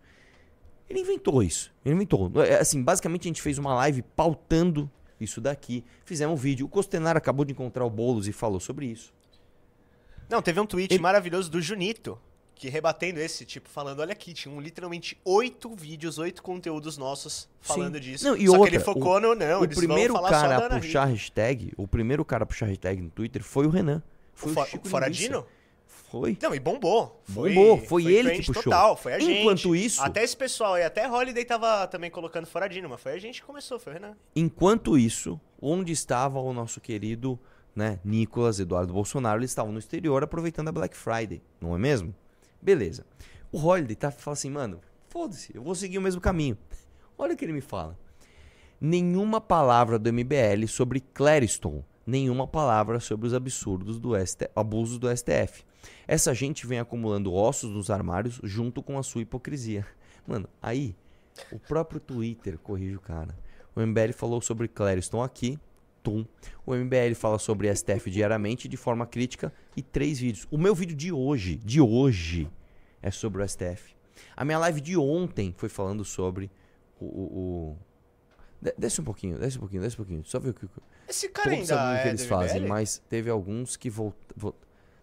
Ele 0.89 0.99
inventou 0.99 1.41
isso. 1.43 1.73
Ele 1.83 1.95
inventou. 1.95 2.31
É, 2.43 2.59
Assim, 2.59 2.81
basicamente 2.81 3.21
a 3.23 3.29
gente 3.29 3.41
fez 3.41 3.57
uma 3.57 3.73
live 3.75 4.01
pautando 4.01 4.89
isso 5.19 5.41
daqui. 5.41 5.83
Fizemos 6.05 6.33
um 6.33 6.41
vídeo. 6.41 6.65
O 6.65 6.69
Costenaro 6.69 7.17
acabou 7.17 7.43
de 7.45 7.51
encontrar 7.51 7.85
o 7.85 7.89
Boulos 7.89 8.27
e 8.27 8.31
falou 8.31 8.59
sobre 8.59 8.85
isso. 8.85 9.13
Não, 10.29 10.41
teve 10.41 10.59
um 10.59 10.65
tweet 10.65 10.93
Ele- 10.93 11.01
maravilhoso 11.03 11.49
do 11.51 11.61
Junito, 11.61 12.17
que 12.55 12.69
rebatendo 12.69 13.19
esse, 13.19 13.45
tipo, 13.45 13.67
falando, 13.69 13.99
olha 13.99 14.11
aqui, 14.13 14.33
tinham 14.33 14.59
literalmente 14.59 15.17
oito 15.25 15.73
vídeos, 15.75 16.17
oito 16.17 16.41
conteúdos 16.43 16.97
nossos 16.97 17.49
falando 17.61 17.95
Sim. 17.95 17.99
disso. 18.01 18.25
Não, 18.25 18.35
e 18.37 18.45
Só 18.47 18.53
outra, 18.53 18.69
que 18.69 18.75
ele 18.77 18.83
focou 18.83 19.15
o- 19.15 19.19
no, 19.19 19.35
não, 19.35 19.61
o 19.63 19.67
primeiro 19.67 20.13
cara 20.21 20.65
a 20.67 20.79
puxar 20.79 21.05
hashtag, 21.05 21.73
o 21.77 21.87
primeiro 21.87 22.23
cara 22.23 22.43
a 22.43 22.45
puxar 22.47 22.65
hashtag 22.67 23.01
no 23.01 23.09
Twitter 23.09 23.43
foi 23.43 23.65
o 23.65 23.69
Renan. 23.69 24.01
Foi 24.33 24.49
O 24.49 24.51
o, 24.51 24.55
Fo- 24.55 24.65
Chico 24.65 24.87
Foradino? 24.87 25.45
Foi. 25.85 26.37
Não, 26.41 26.53
e 26.53 26.59
bombou. 26.59 27.19
Foi, 27.23 27.53
Bombou, 27.55 27.77
foi 27.79 28.05
ele 28.05 28.31
que 28.37 28.45
puxou. 28.45 28.63
Total, 28.63 28.95
foi 28.95 29.13
a 29.13 29.19
gente. 29.19 29.39
Enquanto 29.41 29.75
isso- 29.75 30.01
Até 30.03 30.23
esse 30.23 30.37
pessoal 30.37 30.75
aí, 30.75 30.83
até 30.83 31.09
Holiday 31.09 31.43
tava 31.43 31.87
também 31.87 32.11
colocando 32.11 32.45
Foradino, 32.45 32.87
mas 32.87 33.01
foi 33.01 33.13
a 33.13 33.17
gente 33.17 33.41
que 33.41 33.47
começou, 33.47 33.79
foi 33.79 33.93
o 33.93 33.95
Renan. 33.95 34.15
Enquanto 34.35 34.95
isso, 34.97 35.41
onde 35.59 35.91
estava 35.91 36.39
o 36.39 36.53
nosso 36.53 36.79
querido 36.79 37.39
né, 37.75 37.99
Nicolas 38.05 38.59
Eduardo 38.59 38.93
Bolsonaro? 38.93 39.39
Eles 39.39 39.49
estavam 39.49 39.71
no 39.71 39.79
exterior 39.79 40.23
aproveitando 40.23 40.67
a 40.67 40.71
Black 40.71 40.95
Friday, 40.95 41.41
não 41.59 41.73
é 41.75 41.79
mesmo? 41.79 42.13
Beleza. 42.63 43.05
O 43.51 43.59
Holiday 43.59 43.95
tá 43.95 44.09
fala 44.09 44.33
assim, 44.33 44.49
mano, 44.49 44.79
foda-se, 45.09 45.53
eu 45.53 45.61
vou 45.61 45.75
seguir 45.75 45.97
o 45.97 46.01
mesmo 46.01 46.21
caminho. 46.21 46.57
Olha 47.17 47.33
o 47.33 47.37
que 47.37 47.43
ele 47.43 47.53
me 47.53 47.61
fala. 47.61 47.99
Nenhuma 48.79 49.41
palavra 49.41 49.99
do 49.99 50.11
MBL 50.11 50.65
sobre 50.67 51.01
Clériston. 51.01 51.83
Nenhuma 52.05 52.47
palavra 52.47 52.99
sobre 52.99 53.27
os 53.27 53.33
absurdos 53.33 53.99
do 53.99 54.13
ST, 54.25 54.49
abusos 54.55 54.97
do 54.97 55.07
STF. 55.15 55.63
Essa 56.07 56.33
gente 56.33 56.65
vem 56.65 56.79
acumulando 56.79 57.33
ossos 57.33 57.71
nos 57.71 57.89
armários 57.89 58.39
junto 58.43 58.81
com 58.81 58.97
a 58.97 59.03
sua 59.03 59.21
hipocrisia. 59.21 59.85
Mano, 60.27 60.49
aí 60.61 60.95
o 61.51 61.59
próprio 61.59 61.99
Twitter 61.99 62.57
corrige 62.57 62.95
o 62.95 63.01
cara. 63.01 63.37
O 63.75 63.81
MBL 63.81 64.13
falou 64.13 64.41
sobre 64.41 64.67
Clériston 64.67 65.21
aqui, 65.21 65.59
O 66.65 66.73
MBL 66.75 67.13
fala 67.15 67.39
sobre 67.39 67.73
STF 67.73 68.09
diariamente 68.11 68.67
de 68.67 68.77
forma 68.77 69.05
crítica 69.05 69.53
e 69.75 69.81
três 69.81 70.19
vídeos. 70.19 70.47
O 70.51 70.57
meu 70.57 70.73
vídeo 70.75 70.95
de 70.95 71.11
hoje, 71.11 71.55
de 71.57 71.79
hoje, 71.81 72.49
é 73.01 73.09
sobre 73.11 73.41
o 73.41 73.47
STF. 73.47 73.95
A 74.35 74.43
minha 74.45 74.57
live 74.59 74.81
de 74.81 74.97
ontem 74.97 75.53
foi 75.57 75.69
falando 75.69 76.03
sobre 76.05 76.49
o. 76.99 77.05
o, 77.05 77.21
o... 77.71 77.77
De- 78.61 78.73
Desce 78.77 79.01
um 79.01 79.03
pouquinho, 79.03 79.37
desce 79.37 79.57
um 79.57 79.61
pouquinho, 79.61 79.81
desce 79.81 79.95
um 79.95 79.97
pouquinho. 79.97 80.23
Só 80.25 80.39
ver 80.39 80.49
o 80.49 80.53
que. 80.53 80.67
Esse 81.07 81.27
cara 81.29 81.49
Todos 81.49 81.71
ainda 81.71 81.75
sabem 81.83 81.97
o 81.97 82.01
que 82.01 82.07
é 82.07 82.11
eles 82.11 82.25
fazem, 82.25 82.61
MBL? 82.61 82.69
mas 82.69 83.01
teve 83.09 83.29
alguns 83.29 83.75
que 83.75 83.89
volt... 83.89 84.15
vo- 84.35 84.55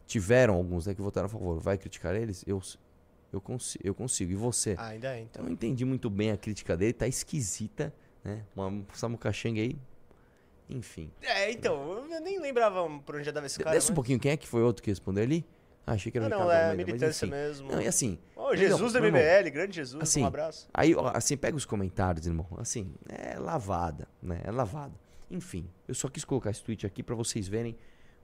tiveram 0.07 0.55
alguns 0.55 0.87
né, 0.87 0.95
que 0.95 1.03
votaram 1.03 1.27
a 1.27 1.29
favor. 1.29 1.61
Vai 1.61 1.77
criticar 1.77 2.15
eles? 2.17 2.43
Eu, 2.47 2.61
eu, 3.33 3.41
consigo, 3.41 3.85
eu 3.87 3.95
consigo. 3.95 4.33
E 4.33 4.35
você? 4.35 4.75
Ah, 4.79 4.87
ainda 4.89 5.15
é, 5.15 5.21
Eu 5.21 5.25
então. 5.25 5.45
não 5.45 5.53
entendi 5.53 5.85
muito 5.85 6.09
bem 6.09 6.31
a 6.31 6.37
crítica 6.37 6.77
dele, 6.77 6.93
tá 6.95 7.07
esquisita, 7.07 7.93
né? 8.25 8.45
Uma 8.57 8.83
Samucachanga 8.95 9.61
aí. 9.61 9.77
Enfim. 10.71 11.11
É, 11.21 11.51
então, 11.51 12.07
eu 12.11 12.21
nem 12.21 12.39
lembrava 12.41 12.89
por 13.01 13.17
onde 13.17 13.29
andava 13.29 13.47
esse 13.47 13.59
cara. 13.59 13.71
Desce 13.75 13.89
um 13.89 13.91
mas- 13.91 13.95
pouquinho, 13.97 14.19
quem 14.21 14.31
é 14.33 14.37
que 14.37 14.47
foi 14.47 14.63
outro 14.63 14.83
que 14.83 14.91
respondeu 14.91 15.25
ali? 15.25 15.45
Ah, 15.87 15.95
achei 15.95 16.13
que 16.13 16.19
era 16.19 16.27
Ah, 16.27 16.29
o 16.29 16.31
não, 16.31 16.39
Ricardo 16.43 16.53
é 16.61 16.71
Almeida, 16.71 16.93
militância 16.93 17.27
mesmo. 17.27 17.73
Não, 17.73 17.81
e 17.83 17.89
assim, 17.89 18.19
Ô, 18.37 18.55
Jesus 18.55 18.81
Não, 18.81 19.01
do 19.01 19.11
meu 19.11 19.17
irmão, 19.17 19.21
MBL, 19.21 19.51
grande 19.51 19.75
Jesus, 19.77 20.03
assim, 20.03 20.23
um 20.23 20.27
abraço. 20.27 20.69
Aí, 20.73 20.95
ó, 20.95 21.11
assim, 21.15 21.37
pega 21.37 21.57
os 21.57 21.65
comentários, 21.65 22.27
irmão. 22.27 22.47
Assim, 22.59 22.95
é 23.09 23.39
lavada, 23.39 24.07
né? 24.23 24.41
É 24.45 24.51
lavada. 24.51 24.95
Enfim, 25.31 25.69
eu 25.89 25.95
só 25.95 26.09
quis 26.09 26.25
colocar 26.25 26.51
esse 26.51 26.63
tweet 26.63 26.87
aqui 26.87 27.03
pra 27.03 27.15
vocês 27.15 27.49
verem 27.49 27.77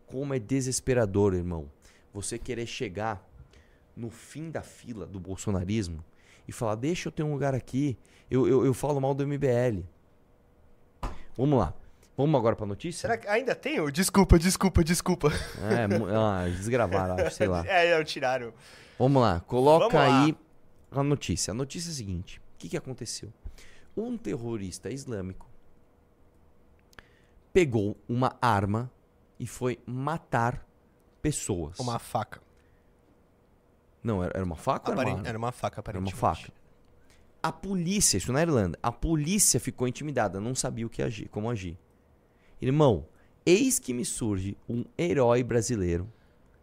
como 0.06 0.34
é 0.34 0.38
desesperador, 0.38 1.34
irmão. 1.34 1.68
Você 2.12 2.38
querer 2.38 2.66
chegar 2.66 3.26
no 3.96 4.10
fim 4.10 4.50
da 4.50 4.62
fila 4.62 5.06
do 5.06 5.18
bolsonarismo 5.18 6.04
e 6.46 6.52
falar, 6.52 6.74
deixa 6.76 7.08
eu 7.08 7.12
ter 7.12 7.22
um 7.22 7.32
lugar 7.32 7.54
aqui, 7.54 7.96
eu, 8.30 8.46
eu, 8.46 8.64
eu 8.64 8.74
falo 8.74 9.00
mal 9.00 9.14
do 9.14 9.26
MBL. 9.26 9.82
Vamos 11.36 11.58
lá. 11.58 11.74
Vamos 12.16 12.38
agora 12.38 12.56
pra 12.56 12.64
notícia? 12.66 13.02
Será 13.02 13.18
que 13.18 13.28
ainda 13.28 13.54
tem 13.54 13.78
o 13.78 13.90
desculpa, 13.90 14.38
desculpa, 14.38 14.82
desculpa? 14.82 15.28
É, 15.28 15.84
ah, 16.16 16.46
desgravaram, 16.48 17.14
acho, 17.26 17.36
sei 17.36 17.46
lá. 17.46 17.66
É, 17.66 17.96
não, 17.96 18.02
tiraram. 18.04 18.54
Vamos 18.98 19.20
lá, 19.20 19.40
coloca 19.40 19.88
Vamos 19.90 19.94
lá. 19.94 20.24
aí 20.24 20.36
a 20.90 21.02
notícia. 21.02 21.50
A 21.50 21.54
notícia 21.54 21.90
é 21.90 21.92
a 21.92 21.94
seguinte: 21.94 22.38
o 22.38 22.58
que, 22.58 22.70
que 22.70 22.76
aconteceu? 22.76 23.30
Um 23.94 24.16
terrorista 24.16 24.90
islâmico 24.90 25.46
pegou 27.52 27.96
uma 28.08 28.36
arma 28.40 28.90
e 29.38 29.46
foi 29.46 29.78
matar 29.86 30.66
pessoas. 31.20 31.78
Uma 31.78 31.98
faca. 31.98 32.40
Não, 34.02 34.22
era, 34.22 34.32
era 34.36 34.44
uma 34.44 34.56
faca 34.56 34.92
ou 34.92 35.00
era 35.00 35.10
uma? 35.10 35.28
Era 35.28 35.38
uma 35.38 35.52
faca, 35.52 35.74
Era 35.74 35.80
aparentemente. 35.80 36.14
uma 36.14 36.34
faca. 36.34 36.52
A 37.42 37.52
polícia, 37.52 38.16
isso 38.16 38.32
na 38.32 38.40
Irlanda, 38.40 38.78
a 38.82 38.90
polícia 38.90 39.60
ficou 39.60 39.86
intimidada, 39.86 40.40
não 40.40 40.54
sabia 40.54 40.86
o 40.86 40.90
que 40.90 41.02
agir, 41.02 41.28
como 41.28 41.50
agir. 41.50 41.78
Irmão, 42.60 43.06
eis 43.44 43.78
que 43.78 43.92
me 43.92 44.04
surge 44.04 44.56
um 44.68 44.84
herói 44.98 45.42
brasileiro. 45.42 46.10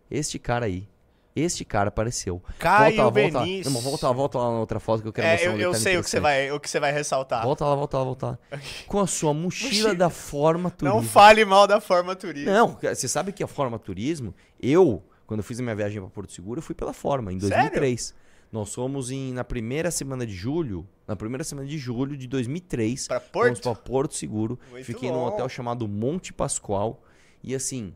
Este 0.10 0.38
cara 0.40 0.66
aí. 0.66 0.88
Este 1.36 1.66
cara 1.66 1.88
apareceu. 1.90 2.40
Caio 2.60 2.96
volta, 2.96 3.20
volta. 3.22 3.40
Benício. 3.40 3.72
Mas 3.72 3.84
volta, 3.84 4.14
volta 4.14 4.38
lá 4.38 4.52
na 4.52 4.60
outra 4.60 4.80
foto 4.80 5.02
que 5.02 5.08
eu 5.08 5.14
quero 5.14 5.28
É, 5.28 5.32
mostrar 5.32 5.50
eu, 5.50 5.52
um 5.52 5.60
eu 5.60 5.72
detalhe 5.72 5.84
sei 5.84 5.98
o 5.98 6.04
que, 6.04 6.10
você 6.10 6.20
vai, 6.20 6.52
o 6.52 6.60
que 6.60 6.70
você 6.70 6.80
vai 6.80 6.92
ressaltar. 6.92 7.44
Volta 7.44 7.66
lá, 7.66 7.74
volta 7.76 7.98
lá, 7.98 8.04
volta 8.04 8.26
lá. 8.28 8.40
Com 8.86 9.00
a 9.00 9.08
sua 9.08 9.34
mochila, 9.34 9.70
Mochila. 9.70 9.96
da 9.96 10.10
Forma 10.12 10.70
Turismo. 10.70 11.00
Não 11.00 11.04
fale 11.08 11.44
mal 11.44 11.66
da 11.66 11.82
forma 11.82 12.16
turística. 12.16 12.52
Não, 12.54 12.78
você 12.80 13.08
sabe 13.08 13.32
que 13.32 13.44
a 13.44 13.48
Forma 13.48 13.80
Turismo, 13.80 14.32
eu, 14.62 15.02
quando 15.26 15.40
eu 15.40 15.44
fiz 15.44 15.60
a 15.60 15.64
minha 15.64 15.76
viagem 15.76 16.00
para 16.00 16.10
Porto 16.12 16.32
Seguro, 16.32 16.60
eu 16.60 16.64
fui 16.64 16.76
pela 16.76 16.94
Forma, 16.94 17.34
em 17.34 17.40
2003. 17.40 18.14
Nós 18.54 18.72
fomos 18.72 19.10
em, 19.10 19.34
na 19.34 19.44
primeira 19.44 19.90
semana 19.90 20.28
de 20.28 20.34
julho, 20.34 20.88
na 21.08 21.16
primeira 21.16 21.44
semana 21.44 21.68
de 21.68 21.76
julho 21.80 22.16
de 22.16 22.28
2003. 22.28 23.08
Pra 23.08 23.20
Fomos 23.20 23.60
Porto? 23.60 23.62
para 23.64 23.76
Porto 23.76 24.16
Seguro. 24.16 24.60
Muito 24.70 24.86
Fiquei 24.86 25.10
num 25.10 25.18
bom. 25.18 25.26
hotel 25.26 25.50
chamado 25.50 25.88
Monte 25.88 26.32
Pascoal. 26.32 27.04
E 27.44 27.56
assim, 27.56 27.96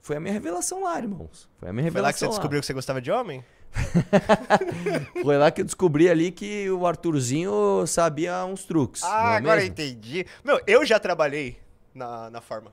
foi 0.00 0.16
a 0.16 0.20
minha 0.20 0.32
revelação 0.32 0.84
lá, 0.84 0.96
irmãos. 0.96 1.50
Foi 1.58 1.68
a 1.70 1.72
minha 1.72 1.90
Foi 1.90 2.00
lá 2.00 2.12
que 2.12 2.18
você 2.20 2.24
revelação 2.24 2.28
lá. 2.28 2.34
descobriu 2.34 2.60
que 2.60 2.66
você 2.66 2.72
gostava 2.72 3.02
de 3.02 3.10
homem? 3.10 3.44
Foi 5.22 5.36
lá 5.36 5.50
que 5.50 5.60
eu 5.60 5.64
descobri 5.64 6.08
ali 6.08 6.30
que 6.30 6.70
o 6.70 6.86
Arthurzinho 6.86 7.84
sabia 7.86 8.44
uns 8.46 8.64
truques. 8.64 9.02
Ah, 9.02 9.34
é 9.34 9.36
agora 9.38 9.60
eu 9.60 9.68
mesmo? 9.68 9.72
entendi. 9.72 10.24
Meu, 10.44 10.60
eu 10.66 10.86
já 10.86 10.98
trabalhei 10.98 11.58
na, 11.92 12.30
na 12.30 12.40
forma. 12.40 12.72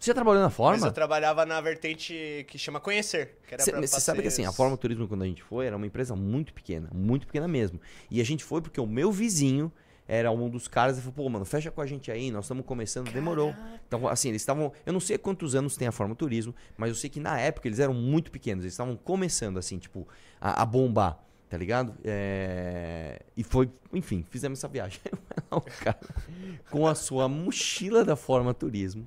Você 0.00 0.10
já 0.10 0.14
trabalhou 0.14 0.40
na 0.40 0.48
Mas 0.48 0.56
Forma? 0.56 0.86
eu 0.86 0.92
trabalhava 0.92 1.44
na 1.44 1.60
vertente 1.60 2.46
que 2.48 2.58
chama 2.58 2.80
Conhecer. 2.80 3.36
Que 3.46 3.52
era 3.52 3.62
pra 3.62 3.80
Você 3.82 4.00
sabe 4.00 4.22
que 4.22 4.28
assim, 4.28 4.46
a. 4.46 4.52
Forma 4.52 4.74
Turismo, 4.78 5.06
quando 5.06 5.22
a 5.22 5.26
gente 5.26 5.42
foi, 5.42 5.66
era 5.66 5.76
uma 5.76 5.84
empresa 5.86 6.16
muito 6.16 6.54
pequena, 6.54 6.88
muito 6.90 7.26
pequena 7.26 7.46
mesmo. 7.46 7.78
E 8.10 8.18
a 8.18 8.24
gente 8.24 8.42
foi 8.42 8.62
porque 8.62 8.80
o 8.80 8.86
meu 8.86 9.12
vizinho 9.12 9.70
era 10.08 10.32
um 10.32 10.48
dos 10.48 10.66
caras 10.66 10.96
e 10.96 11.02
falou, 11.02 11.12
pô, 11.14 11.28
mano, 11.28 11.44
fecha 11.44 11.70
com 11.70 11.82
a 11.82 11.86
gente 11.86 12.10
aí, 12.10 12.30
nós 12.30 12.46
estamos 12.46 12.64
começando, 12.64 13.12
demorou. 13.12 13.54
Então, 13.86 14.08
assim, 14.08 14.30
eles 14.30 14.40
estavam. 14.40 14.72
Eu 14.86 14.92
não 14.94 15.00
sei 15.00 15.18
quantos 15.18 15.54
anos 15.54 15.76
tem 15.76 15.86
a 15.86 15.92
Forma 15.92 16.14
Turismo, 16.14 16.54
mas 16.78 16.88
eu 16.88 16.94
sei 16.94 17.10
que 17.10 17.20
na 17.20 17.38
época 17.38 17.68
eles 17.68 17.78
eram 17.78 17.92
muito 17.92 18.30
pequenos, 18.30 18.64
eles 18.64 18.72
estavam 18.72 18.96
começando, 18.96 19.58
assim, 19.58 19.78
tipo, 19.78 20.08
a, 20.40 20.62
a 20.62 20.64
bombar. 20.66 21.22
Tá 21.50 21.58
ligado? 21.58 21.94
É, 22.04 23.20
E 23.36 23.42
foi, 23.42 23.68
enfim, 23.92 24.24
fizemos 24.30 24.60
essa 24.60 24.68
viagem. 24.68 25.00
com 26.70 26.86
a 26.86 26.94
sua 26.94 27.28
mochila 27.28 28.04
da 28.04 28.14
Forma 28.16 28.54
Turismo, 28.54 29.06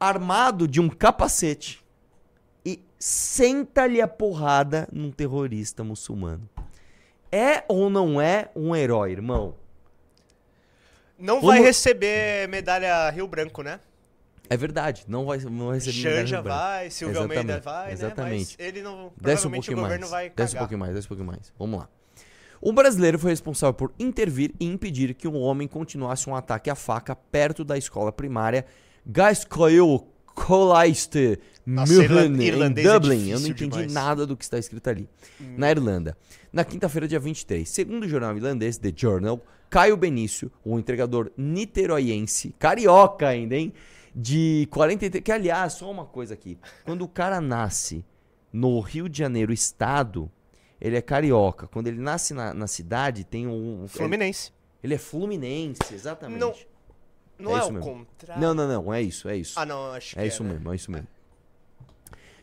armado 0.00 0.66
de 0.66 0.80
um 0.80 0.88
capacete 0.88 1.84
e 2.64 2.82
senta-lhe 2.98 4.00
a 4.00 4.08
porrada 4.08 4.88
num 4.90 5.10
terrorista 5.10 5.84
muçulmano. 5.84 6.48
É 7.30 7.62
ou 7.68 7.88
não 7.90 8.20
é 8.20 8.48
um 8.56 8.74
herói, 8.74 9.12
irmão? 9.12 9.54
Não 11.18 11.34
Vamos- 11.40 11.46
vai 11.50 11.60
receber 11.62 12.48
medalha 12.48 13.10
Rio 13.10 13.28
Branco, 13.28 13.62
né? 13.62 13.78
É 14.48 14.56
verdade, 14.56 15.04
não 15.06 15.26
vai, 15.26 15.38
não 15.38 15.66
vai 15.68 15.74
receber 15.76 15.96
medalha 15.98 16.16
Janja 16.22 16.36
no 16.38 16.42
branco. 16.42 16.58
vai, 16.58 16.90
Silvio 16.90 17.20
Almeida 17.20 17.42
Exatamente, 17.52 17.64
vai, 17.64 17.92
exatamente. 17.92 18.50
né? 18.50 18.56
Mas 18.58 18.68
ele 18.68 18.82
não. 18.82 19.12
Desce 19.20 19.46
um 19.46 19.50
o 19.50 19.52
pouquinho 19.52 19.76
governo 19.78 20.10
mais. 20.10 20.32
Desce 20.34 20.56
um 20.56 20.58
pouquinho 20.58 20.80
mais, 20.80 20.94
desce 20.94 21.06
um 21.06 21.08
pouquinho 21.08 21.26
mais. 21.28 21.52
Vamos 21.58 21.78
lá. 21.80 21.88
Um 22.62 22.74
brasileiro 22.74 23.18
foi 23.18 23.30
responsável 23.30 23.74
por 23.74 23.92
intervir 23.98 24.52
e 24.58 24.66
impedir 24.66 25.14
que 25.14 25.28
um 25.28 25.36
homem 25.40 25.68
continuasse 25.68 26.28
um 26.28 26.34
ataque 26.34 26.68
à 26.68 26.74
faca 26.74 27.14
perto 27.14 27.64
da 27.64 27.78
escola 27.78 28.10
primária 28.10 28.66
Millen, 31.88 32.42
irlan- 32.46 32.68
em 32.76 32.80
é 32.80 32.92
Dublin. 32.92 33.14
Eu 33.30 33.38
difícil 33.38 33.40
não 33.40 33.48
entendi 33.48 33.70
demais. 33.70 33.92
nada 33.92 34.26
do 34.26 34.36
que 34.36 34.44
está 34.44 34.58
escrito 34.58 34.88
ali. 34.88 35.08
Na 35.56 35.70
Irlanda. 35.70 36.16
Na 36.52 36.64
quinta-feira, 36.64 37.06
dia 37.06 37.20
23. 37.20 37.68
Segundo 37.68 38.04
o 38.04 38.08
jornal 38.08 38.36
irlandês 38.36 38.76
The 38.78 38.92
Journal, 38.94 39.40
Caio 39.68 39.96
Benício, 39.96 40.50
um 40.64 40.78
entregador 40.78 41.30
niteroiense, 41.36 42.54
carioca 42.58 43.28
ainda, 43.28 43.54
hein? 43.56 43.72
De 44.14 44.66
43. 44.70 45.22
Que, 45.22 45.30
aliás, 45.32 45.74
só 45.74 45.90
uma 45.90 46.04
coisa 46.04 46.34
aqui. 46.34 46.58
Quando 46.84 47.02
o 47.02 47.08
cara 47.08 47.40
nasce 47.40 48.04
no 48.52 48.80
Rio 48.80 49.08
de 49.08 49.18
Janeiro, 49.18 49.52
estado, 49.52 50.28
ele 50.80 50.96
é 50.96 51.02
carioca. 51.02 51.68
Quando 51.68 51.86
ele 51.86 52.00
nasce 52.00 52.34
na, 52.34 52.52
na 52.52 52.66
cidade, 52.66 53.22
tem 53.22 53.46
um. 53.46 53.80
Ele, 53.80 53.88
Fluminense. 53.88 54.52
ele 54.82 54.94
é 54.94 54.98
fluminense, 54.98 55.94
exatamente. 55.94 56.40
Não, 56.40 56.52
Não 57.40 57.56
É 57.56 57.60
é, 57.60 57.64
o 57.64 57.72
mesmo. 57.72 57.80
contrário. 57.80 58.42
Não, 58.42 58.54
não, 58.54 58.68
não. 58.68 58.92
É 58.94 59.00
isso, 59.02 59.28
é 59.28 59.36
isso. 59.36 59.58
Ah, 59.58 59.64
não, 59.66 59.92
acho 59.92 60.14
que 60.14 60.20
É 60.20 60.26
isso 60.26 60.44
né? 60.44 60.52
mesmo, 60.52 60.72
é 60.72 60.76
isso 60.76 60.90
mesmo. 60.90 61.06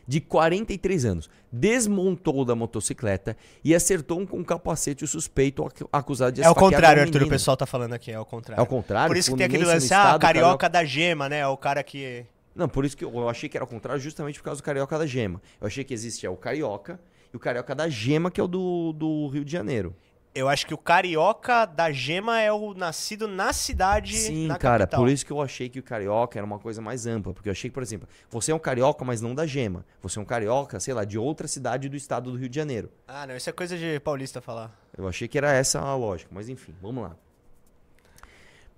de 0.06 0.20
43 0.22 1.04
anos, 1.04 1.28
desmontou 1.52 2.42
da 2.42 2.54
motocicleta 2.54 3.36
e 3.62 3.74
acertou 3.74 4.18
um 4.18 4.24
com 4.26 4.42
capacete 4.42 5.04
o 5.04 5.06
suspeito 5.06 5.62
ac- 5.66 5.84
acusado 5.92 6.32
de 6.32 6.42
É 6.42 6.48
o 6.48 6.54
contrário, 6.54 7.02
Arthur, 7.02 7.24
o 7.24 7.28
pessoal 7.28 7.56
tá 7.58 7.66
falando 7.66 7.92
aqui, 7.92 8.10
é 8.10 8.18
o 8.18 8.24
contrário. 8.24 8.58
É 8.58 8.62
o 8.62 8.66
contrário? 8.66 9.08
Por 9.08 9.16
isso 9.18 9.30
que 9.32 9.36
tem 9.36 9.46
aquele 9.46 9.66
lance, 9.66 9.92
ah, 9.92 9.98
estado, 9.98 10.20
carioca 10.20 10.66
da 10.68 10.82
gema, 10.82 11.28
né? 11.28 11.40
É 11.40 11.46
o 11.46 11.56
cara 11.58 11.82
que... 11.82 12.24
Não, 12.54 12.68
por 12.70 12.84
isso 12.86 12.96
que 12.96 13.04
eu 13.04 13.14
eu 13.14 13.28
achei 13.28 13.48
que 13.50 13.56
era 13.58 13.64
o 13.64 13.68
contrário, 13.68 14.00
justamente 14.00 14.38
por 14.38 14.44
causa 14.46 14.60
do 14.62 14.64
carioca 14.64 14.98
da 14.98 15.04
gema. 15.06 15.42
Eu 15.60 15.66
achei 15.66 15.84
que 15.84 15.92
existia 15.92 16.30
o 16.30 16.36
carioca 16.38 16.98
e 17.32 17.36
o 17.36 17.38
carioca 17.38 17.74
da 17.74 17.86
gema, 17.88 18.30
que 18.30 18.40
é 18.40 18.44
o 18.44 18.48
do, 18.48 18.92
do 18.94 19.28
Rio 19.28 19.44
de 19.44 19.52
Janeiro. 19.52 19.94
Eu 20.34 20.48
acho 20.48 20.66
que 20.66 20.74
o 20.74 20.78
carioca 20.78 21.64
da 21.64 21.90
gema 21.90 22.40
é 22.40 22.52
o 22.52 22.74
nascido 22.74 23.26
na 23.26 23.52
cidade, 23.52 24.16
Sim, 24.16 24.46
na 24.46 24.56
cara, 24.56 24.80
capital. 24.80 25.00
por 25.00 25.10
isso 25.10 25.26
que 25.26 25.32
eu 25.32 25.40
achei 25.40 25.68
que 25.68 25.78
o 25.80 25.82
carioca 25.82 26.38
era 26.38 26.46
uma 26.46 26.58
coisa 26.58 26.80
mais 26.80 27.06
ampla. 27.06 27.32
Porque 27.32 27.48
eu 27.48 27.52
achei 27.52 27.70
que, 27.70 27.74
por 27.74 27.82
exemplo, 27.82 28.08
você 28.30 28.52
é 28.52 28.54
um 28.54 28.58
carioca, 28.58 29.04
mas 29.04 29.20
não 29.20 29.34
da 29.34 29.46
gema. 29.46 29.84
Você 30.00 30.18
é 30.18 30.22
um 30.22 30.24
carioca, 30.24 30.78
sei 30.78 30.94
lá, 30.94 31.04
de 31.04 31.18
outra 31.18 31.48
cidade 31.48 31.88
do 31.88 31.96
estado 31.96 32.30
do 32.30 32.36
Rio 32.38 32.48
de 32.48 32.56
Janeiro. 32.56 32.90
Ah, 33.06 33.26
não, 33.26 33.36
isso 33.36 33.50
é 33.50 33.52
coisa 33.52 33.76
de 33.76 33.98
paulista 34.00 34.40
falar. 34.40 34.78
Eu 34.96 35.08
achei 35.08 35.26
que 35.26 35.38
era 35.38 35.52
essa 35.52 35.80
a 35.80 35.94
lógica, 35.96 36.30
mas 36.32 36.48
enfim, 36.48 36.74
vamos 36.80 37.02
lá. 37.02 37.16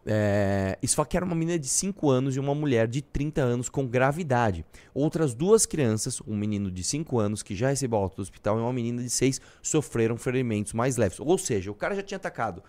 É, 0.06 0.78
esfaquearam 0.82 1.26
uma 1.26 1.36
menina 1.36 1.58
de 1.58 1.68
5 1.68 2.08
anos 2.10 2.36
e 2.36 2.40
uma 2.40 2.54
mulher 2.54 2.88
de 2.88 3.02
30 3.02 3.40
anos 3.42 3.68
com 3.68 3.86
gravidade. 3.86 4.64
Outras 4.94 5.34
duas 5.34 5.66
crianças, 5.66 6.20
um 6.26 6.36
menino 6.36 6.70
de 6.70 6.82
5 6.82 7.18
anos 7.18 7.42
que 7.42 7.54
já 7.54 7.68
recebeu 7.68 7.98
alta 7.98 8.16
do 8.16 8.22
hospital 8.22 8.58
e 8.58 8.62
uma 8.62 8.72
menina 8.72 9.02
de 9.02 9.10
6 9.10 9.40
sofreram 9.62 10.16
ferimentos 10.16 10.72
mais 10.72 10.96
leves. 10.96 11.20
Ou 11.20 11.36
seja, 11.36 11.70
o 11.70 11.74
cara 11.74 11.94
já 11.94 12.02
tinha 12.02 12.16
atacado 12.16 12.62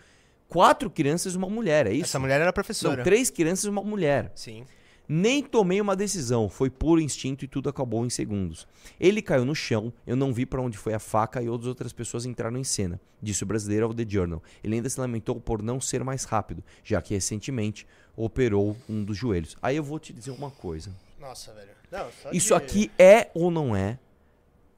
quatro 0.52 0.90
crianças 0.90 1.34
e 1.34 1.38
uma 1.38 1.50
mulher, 1.50 1.88
é 1.88 1.94
isso? 1.94 2.04
Essa 2.04 2.20
mulher 2.20 2.42
era 2.42 2.52
professora. 2.52 2.98
Não, 2.98 3.04
três 3.04 3.30
crianças 3.30 3.64
e 3.64 3.70
uma 3.70 3.82
mulher. 3.82 4.32
Sim. 4.36 4.66
Nem 5.14 5.44
tomei 5.44 5.82
uma 5.82 5.94
decisão, 5.94 6.48
foi 6.48 6.70
puro 6.70 7.02
instinto 7.02 7.44
e 7.44 7.48
tudo 7.48 7.68
acabou 7.68 8.06
em 8.06 8.10
segundos. 8.10 8.66
Ele 8.98 9.22
caiu 9.22 9.44
no 9.44 9.54
chão, 9.54 9.92
eu 10.08 10.16
não 10.16 10.32
vi 10.34 10.46
para 10.46 10.62
onde 10.62 10.78
foi 10.78 10.94
a 10.94 11.00
faca 11.00 11.42
e 11.42 11.50
outras 11.50 11.68
outras 11.68 11.92
pessoas 11.92 12.26
entraram 12.26 12.58
em 12.58 12.64
cena, 12.64 12.98
disse 13.22 13.44
o 13.44 13.46
brasileiro 13.46 13.88
ao 13.88 13.94
The 13.94 14.06
Journal. 14.08 14.42
Ele 14.64 14.76
ainda 14.76 14.88
se 14.90 14.98
lamentou 14.98 15.36
por 15.42 15.62
não 15.62 15.82
ser 15.82 16.02
mais 16.02 16.24
rápido, 16.24 16.64
já 16.82 17.02
que 17.02 17.14
recentemente 17.14 17.86
operou 18.16 18.78
um 18.88 19.04
dos 19.04 19.18
joelhos. 19.18 19.58
Aí 19.62 19.76
eu 19.76 19.84
vou 19.84 20.00
te 20.00 20.14
dizer 20.14 20.32
uma 20.32 20.50
coisa. 20.50 20.96
Nossa, 21.20 21.52
velho. 21.54 21.72
Não, 21.92 22.08
Isso 22.32 22.48
de- 22.48 22.54
aqui 22.54 22.92
é 22.98 23.30
ou 23.34 23.52
não 23.52 23.76
é 23.76 24.00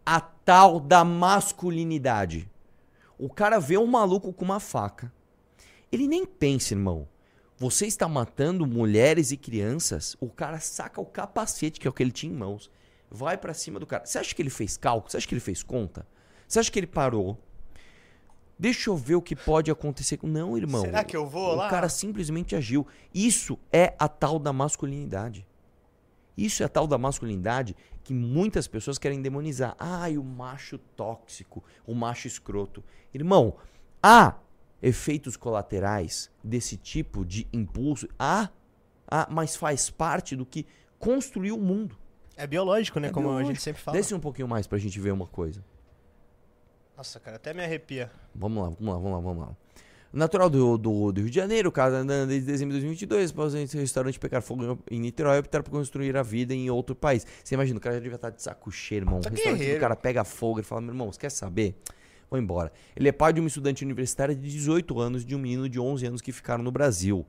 a 0.04 0.20
tal 0.20 0.80
da 0.80 1.04
masculinidade? 1.06 2.50
O 3.20 3.30
cara 3.30 3.60
vê 3.60 3.78
um 3.78 3.86
maluco 3.86 4.34
com 4.34 4.44
uma 4.46 4.60
faca. 4.60 5.14
Ele 5.92 6.08
nem 6.08 6.26
pensa, 6.26 6.74
irmão. 6.74 7.08
Você 7.64 7.86
está 7.88 8.10
matando 8.10 8.68
mulheres 8.68 9.32
e 9.32 9.38
crianças. 9.38 10.18
O 10.20 10.28
cara 10.30 10.60
saca 10.60 11.00
o 11.00 11.06
capacete, 11.06 11.80
que 11.80 11.88
é 11.88 11.90
o 11.90 11.94
que 11.94 12.04
ele 12.04 12.12
tinha 12.12 12.30
em 12.34 12.36
mãos. 12.36 12.70
Vai 13.10 13.38
pra 13.38 13.54
cima 13.54 13.80
do 13.80 13.88
cara. 13.88 14.06
Você 14.06 14.18
acha 14.20 14.36
que 14.36 14.42
ele 14.42 14.50
fez 14.50 14.76
cálculo? 14.76 15.10
Você 15.10 15.16
acha 15.16 15.26
que 15.26 15.34
ele 15.34 15.40
fez 15.40 15.64
conta? 15.64 16.06
Você 16.46 16.60
acha 16.60 16.70
que 16.70 16.78
ele 16.78 16.88
parou? 16.88 17.40
Deixa 18.60 18.90
eu 18.90 18.98
ver 18.98 19.16
o 19.16 19.22
que 19.22 19.34
pode 19.34 19.72
acontecer. 19.72 20.18
com- 20.18 20.28
Não, 20.28 20.58
irmão. 20.58 20.82
Será 20.82 21.06
que 21.06 21.16
eu 21.16 21.26
vou 21.26 21.54
o 21.54 21.56
lá? 21.56 21.70
cara 21.70 21.88
simplesmente 21.88 22.54
agiu. 22.54 22.86
Isso 23.14 23.58
é 23.72 23.94
a 23.98 24.10
tal 24.10 24.38
da 24.38 24.52
masculinidade. 24.52 25.48
Isso 26.38 26.64
é 26.64 26.66
a 26.66 26.70
tal 26.70 26.86
da 26.86 26.98
masculinidade 26.98 27.78
que 28.04 28.14
muitas 28.14 28.68
pessoas 28.68 28.98
querem 28.98 29.22
demonizar. 29.22 29.74
Ai, 29.80 30.18
o 30.18 30.24
macho 30.24 30.78
tóxico, 30.98 31.64
o 31.88 31.96
macho 31.96 32.28
escroto. 32.28 32.84
Irmão, 33.14 33.56
há 34.02 34.36
efeitos 34.84 35.38
colaterais 35.38 36.30
desse 36.44 36.76
tipo 36.78 37.26
de 37.26 37.48
impulso? 37.52 38.08
Há, 38.20 38.50
há 39.08 39.28
mas 39.32 39.56
faz 39.56 39.90
parte 39.90 40.36
do 40.36 40.46
que 40.46 40.68
construiu 41.00 41.56
o 41.56 41.62
mundo. 41.62 41.98
É 42.36 42.46
biológico, 42.46 43.00
né? 43.00 43.08
É 43.08 43.12
como 43.12 43.28
a 43.28 43.32
biológico. 43.32 43.54
gente 43.56 43.64
sempre 43.64 43.82
fala. 43.82 43.98
Desce 43.98 44.14
um 44.14 44.20
pouquinho 44.20 44.48
mais 44.48 44.68
pra 44.68 44.78
gente 44.78 45.00
ver 45.00 45.12
uma 45.12 45.26
coisa. 45.28 45.64
Nossa, 46.98 47.20
cara, 47.20 47.38
até 47.38 47.54
me 47.54 47.64
arrepia. 47.64 48.12
Vamos 48.36 48.62
lá, 48.64 48.70
vamos 48.70 48.94
lá, 48.94 48.94
vamos 49.00 49.12
lá, 49.12 49.20
vamos 49.20 49.48
lá. 49.48 49.58
Natural 50.12 50.48
do, 50.48 50.78
do, 50.78 51.12
do 51.12 51.22
Rio 51.22 51.30
de 51.30 51.36
Janeiro, 51.36 51.70
o 51.70 51.72
cara 51.72 51.98
andando 51.98 52.30
desde 52.30 52.46
dezembro 52.46 52.76
de 52.76 52.82
2022, 52.82 53.32
após 53.32 53.56
esse 53.56 53.76
restaurante 53.76 54.20
pegar 54.20 54.42
fogo 54.42 54.80
em 54.92 55.00
Niterói, 55.00 55.40
optar 55.40 55.64
por 55.64 55.72
construir 55.72 56.16
a 56.16 56.22
vida 56.22 56.54
em 56.54 56.70
outro 56.70 56.96
país. 56.96 57.26
Você 57.44 57.56
imagina, 57.56 57.80
o 57.80 57.82
cara 57.82 57.96
já 57.96 58.02
devia 58.02 58.16
estar 58.18 58.30
de 58.30 58.40
saco 58.40 58.72
cheio, 58.72 59.00
irmão. 59.00 59.18
O 59.18 59.22
Tá 59.22 59.32
restaurante 59.32 59.74
do 59.74 59.80
cara 59.80 59.96
pega 59.96 60.24
fogo 60.24 60.60
e 60.60 60.64
fala, 60.64 60.82
meu 60.82 60.92
irmão, 60.92 61.12
você 61.12 61.20
quer 61.20 61.32
saber? 61.32 61.76
Embora. 62.38 62.72
Ele 62.96 63.08
é 63.08 63.12
pai 63.12 63.34
de 63.34 63.40
uma 63.40 63.48
estudante 63.48 63.84
universitária 63.84 64.36
de 64.36 64.42
18 64.42 65.00
anos 65.00 65.26
de 65.26 65.36
um 65.36 65.40
menino 65.40 65.68
de 65.70 65.80
11 65.80 66.06
anos 66.06 66.22
que 66.22 66.32
ficaram 66.32 66.64
no 66.64 66.72
Brasil. 66.72 67.26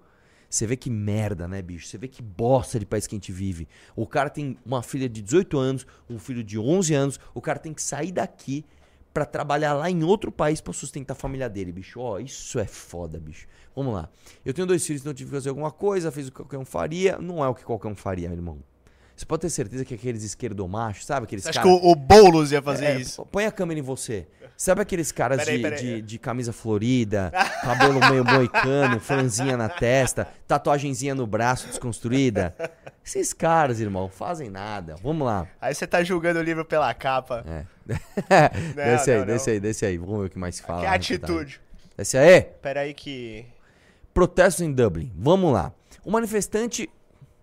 Você 0.49 0.67
vê 0.67 0.77
que 0.77 0.89
merda, 0.89 1.49
né, 1.49 1.61
bicho? 1.61 1.87
Você 1.87 1.99
vê 1.99 2.07
que 2.07 2.23
bosta 2.23 2.79
de 2.79 2.87
país 2.87 3.07
que 3.07 3.15
a 3.15 3.19
gente 3.19 3.33
vive. 3.33 3.67
O 3.97 4.07
cara 4.07 4.31
tem 4.31 4.57
uma 4.65 4.83
filha 4.83 5.09
de 5.09 5.21
18 5.21 5.59
anos, 5.59 5.87
um 6.09 6.19
filho 6.19 6.45
de 6.45 6.59
11 6.59 6.95
anos. 6.95 7.21
O 7.35 7.41
cara 7.41 7.59
tem 7.59 7.75
que 7.75 7.83
sair 7.83 8.13
daqui 8.13 8.65
pra 9.13 9.25
trabalhar 9.25 9.75
lá 9.75 9.91
em 9.91 10.03
outro 10.03 10.31
país 10.33 10.61
pra 10.61 10.73
sustentar 10.73 11.15
a 11.15 11.17
família 11.17 11.49
dele, 11.49 11.73
bicho. 11.73 12.01
Ó, 12.01 12.19
isso 12.19 12.59
é 12.59 12.67
foda, 12.67 13.19
bicho. 13.19 13.47
Vamos 13.75 13.95
lá. 13.95 14.09
Eu 14.45 14.55
tenho 14.55 14.67
dois 14.67 14.87
filhos, 14.87 15.03
então 15.03 15.11
eu 15.11 15.15
tive 15.15 15.31
que 15.31 15.37
fazer 15.37 15.49
alguma 15.49 15.71
coisa, 15.71 16.13
fez 16.13 16.29
o 16.29 16.31
que 16.31 16.37
qualquer 16.37 16.59
um 16.59 16.65
faria. 16.65 17.19
Não 17.19 17.43
é 17.43 17.49
o 17.49 17.55
que 17.55 17.65
qualquer 17.65 17.89
um 17.89 17.97
faria, 17.97 18.29
meu 18.29 18.39
irmão. 18.39 18.59
Você 19.17 19.25
pode 19.25 19.43
ter 19.43 19.51
certeza 19.51 19.85
que 19.85 19.95
aqueles 19.95 20.25
esquerdomachos, 20.25 21.07
sabe? 21.07 21.25
Aqueles 21.25 21.45
Você 21.45 21.51
acha 21.51 21.63
caras... 21.63 21.81
que 21.81 21.87
o, 21.87 21.91
o 21.91 21.95
Boulos 21.95 22.51
ia 22.51 22.61
fazer 22.61 22.87
É, 22.87 23.01
isso? 23.01 23.25
Põe 23.27 23.47
a 23.47 23.53
câmera 23.53 23.79
em 23.79 23.83
você. 23.83 24.27
Sabe 24.57 24.83
aqueles 24.83 25.11
caras 25.11 25.39
Peraí, 25.39 25.57
de, 25.57 25.63
peraí. 25.63 25.81
de, 25.81 26.03
de 26.03 26.19
camisa 26.19 26.53
florida, 26.53 27.33
cabelo 27.63 27.99
meio 28.09 28.25
moicano, 28.25 29.01
franzinha 29.01 29.57
na 29.57 29.69
testa, 29.69 30.29
tatuagenzinha 30.47 31.13
no 31.15 31.27
braço 31.27 31.67
desconstruída? 31.67 32.55
Esses 33.05 33.33
caras, 33.33 33.81
irmão, 33.81 34.09
fazem 34.09 34.49
nada. 34.49 34.95
Vamos 35.03 35.27
lá. 35.27 35.49
Aí 35.61 35.75
você 35.75 35.87
tá 35.89 36.05
julgando 36.05 36.39
o 36.39 36.43
livro 36.43 36.65
pela 36.65 36.93
capa. 36.95 37.45
É. 37.47 37.65
desce 38.75 39.11
aí, 39.11 39.19
não, 39.19 39.27
desce 39.27 39.47
não. 39.49 39.55
aí, 39.55 39.61
desce 39.61 39.87
aí. 39.87 39.99
Vamos 39.99 40.21
ver 40.21 40.27
o 40.27 40.31
que 40.31 40.39
mais 40.39 40.61
fala. 40.61 40.81
que 40.81 40.87
atitude. 40.87 41.61
Desce 41.97 42.17
aí. 42.17 42.43
Pera 42.63 42.81
aí 42.81 42.95
que... 42.95 43.45
Protestos 44.13 44.65
em 44.65 44.73
Dublin. 44.73 45.13
Vamos 45.17 45.53
lá. 45.53 45.73
O 46.05 46.11
manifestante. 46.13 46.89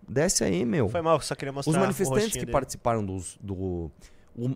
Desce 0.08 0.44
aí, 0.44 0.64
meu. 0.64 0.88
Foi 0.88 1.00
mal, 1.02 1.20
só 1.20 1.34
queria 1.34 1.52
mostrar 1.52 1.70
Os 1.72 1.76
manifestantes 1.78 2.32
que 2.32 2.40
dele. 2.40 2.52
participaram 2.52 3.04
dos. 3.04 3.38
Do, 3.40 3.54
o- 3.54 3.90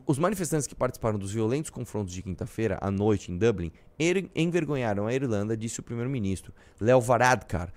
os 0.07 0.19
manifestantes 0.19 0.67
que 0.67 0.75
participaram 0.75 1.19
dos 1.19 1.33
violentos 1.33 1.71
confrontos 1.71 2.13
de 2.15 2.23
quinta-feira 2.23 2.79
à 2.81 2.91
noite 2.91 3.31
em 3.31 3.37
Dublin 3.37 3.71
er- 3.99 4.29
envergonharam 4.35 5.07
a 5.07 5.13
Irlanda, 5.15 5.57
disse 5.57 5.81
o 5.81 5.83
primeiro-ministro 5.83 6.53
Leo 6.81 7.01
Varadkar, 7.01 7.73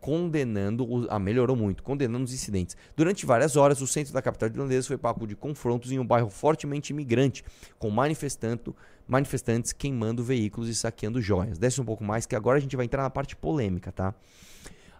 condenando. 0.00 0.90
Os, 0.90 1.06
ah, 1.10 1.18
melhorou 1.18 1.56
muito, 1.56 1.82
condenando 1.82 2.24
os 2.24 2.32
incidentes. 2.32 2.76
Durante 2.96 3.24
várias 3.26 3.56
horas, 3.56 3.80
o 3.80 3.86
centro 3.86 4.12
da 4.12 4.20
capital 4.22 4.48
irlandesa 4.48 4.86
foi 4.88 4.98
palco 4.98 5.26
de 5.26 5.34
confrontos 5.34 5.90
em 5.92 5.98
um 5.98 6.06
bairro 6.06 6.28
fortemente 6.30 6.90
imigrante, 6.92 7.44
com 7.78 7.90
manifestando, 7.90 8.74
manifestantes 9.08 9.72
queimando 9.72 10.22
veículos 10.22 10.68
e 10.68 10.74
saqueando 10.74 11.20
joias. 11.20 11.58
Desce 11.58 11.80
um 11.80 11.84
pouco 11.84 12.04
mais, 12.04 12.26
que 12.26 12.36
agora 12.36 12.58
a 12.58 12.60
gente 12.60 12.76
vai 12.76 12.84
entrar 12.84 13.02
na 13.02 13.10
parte 13.10 13.34
polêmica, 13.36 13.90
tá? 13.92 14.14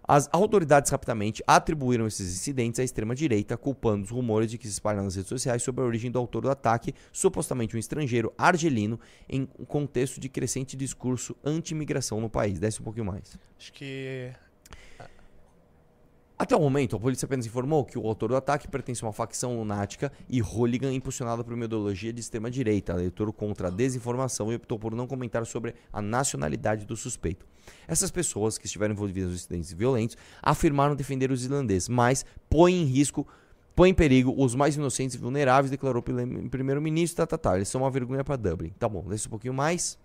As 0.08 0.28
autoridades 0.32 0.90
rapidamente 0.92 1.42
atribuíram 1.48 2.06
esses 2.06 2.32
incidentes 2.32 2.78
à 2.78 2.84
extrema-direita, 2.84 3.56
culpando 3.56 4.04
os 4.04 4.10
rumores 4.10 4.48
de 4.48 4.56
que 4.56 4.66
se 4.66 4.74
espalham 4.74 5.02
nas 5.02 5.16
redes 5.16 5.28
sociais 5.28 5.64
sobre 5.64 5.82
a 5.82 5.84
origem 5.84 6.12
do 6.12 6.18
autor 6.18 6.42
do 6.42 6.50
ataque, 6.50 6.94
supostamente 7.12 7.74
um 7.74 7.78
estrangeiro 7.78 8.32
argelino, 8.38 9.00
em 9.28 9.48
um 9.58 9.64
contexto 9.64 10.20
de 10.20 10.28
crescente 10.28 10.76
discurso 10.76 11.36
anti-imigração 11.44 12.20
no 12.20 12.30
país. 12.30 12.60
Desce 12.60 12.80
um 12.80 12.84
pouquinho 12.84 13.06
mais. 13.06 13.36
Acho 13.58 13.72
que... 13.72 14.30
Até 16.38 16.54
o 16.54 16.60
momento, 16.60 16.94
a 16.94 17.00
polícia 17.00 17.24
apenas 17.26 17.46
informou 17.46 17.84
que 17.84 17.98
o 17.98 18.06
autor 18.06 18.28
do 18.28 18.36
ataque 18.36 18.68
pertence 18.68 19.02
a 19.02 19.06
uma 19.06 19.12
facção 19.12 19.56
lunática 19.56 20.12
e 20.28 20.40
hooligan 20.40 20.92
impulsionada 20.92 21.42
por 21.42 21.54
uma 21.54 21.64
ideologia 21.64 22.12
de 22.12 22.20
extrema-direita, 22.20 22.92
eleitor 22.92 23.32
contra 23.32 23.68
a 23.68 23.70
desinformação 23.70 24.52
e 24.52 24.54
optou 24.54 24.78
por 24.78 24.94
não 24.94 25.06
comentar 25.06 25.44
sobre 25.46 25.74
a 25.90 26.00
nacionalidade 26.00 26.84
do 26.84 26.94
suspeito. 26.94 27.46
Essas 27.88 28.10
pessoas 28.10 28.58
que 28.58 28.66
estiveram 28.66 28.94
envolvidas 28.94 29.30
nos 29.30 29.40
incidentes 29.40 29.72
violentos 29.72 30.16
afirmaram 30.42 30.94
defender 30.94 31.30
os 31.30 31.44
irlandeses, 31.44 31.88
mas 31.88 32.24
põem 32.48 32.82
em 32.82 32.84
risco, 32.84 33.26
põem 33.74 33.90
em 33.90 33.94
perigo 33.94 34.34
os 34.36 34.54
mais 34.54 34.76
inocentes 34.76 35.14
e 35.16 35.18
vulneráveis, 35.18 35.70
declarou 35.70 36.00
o 36.00 36.02
prime- 36.02 36.48
primeiro-ministro. 36.48 37.16
Tá, 37.16 37.26
tá, 37.26 37.38
tá, 37.38 37.56
eles 37.56 37.68
são 37.68 37.82
uma 37.82 37.90
vergonha 37.90 38.24
para 38.24 38.36
Dublin. 38.36 38.70
Tá 38.78 38.88
bom, 38.88 39.02
desce 39.08 39.26
um 39.26 39.30
pouquinho 39.30 39.54
mais. 39.54 39.98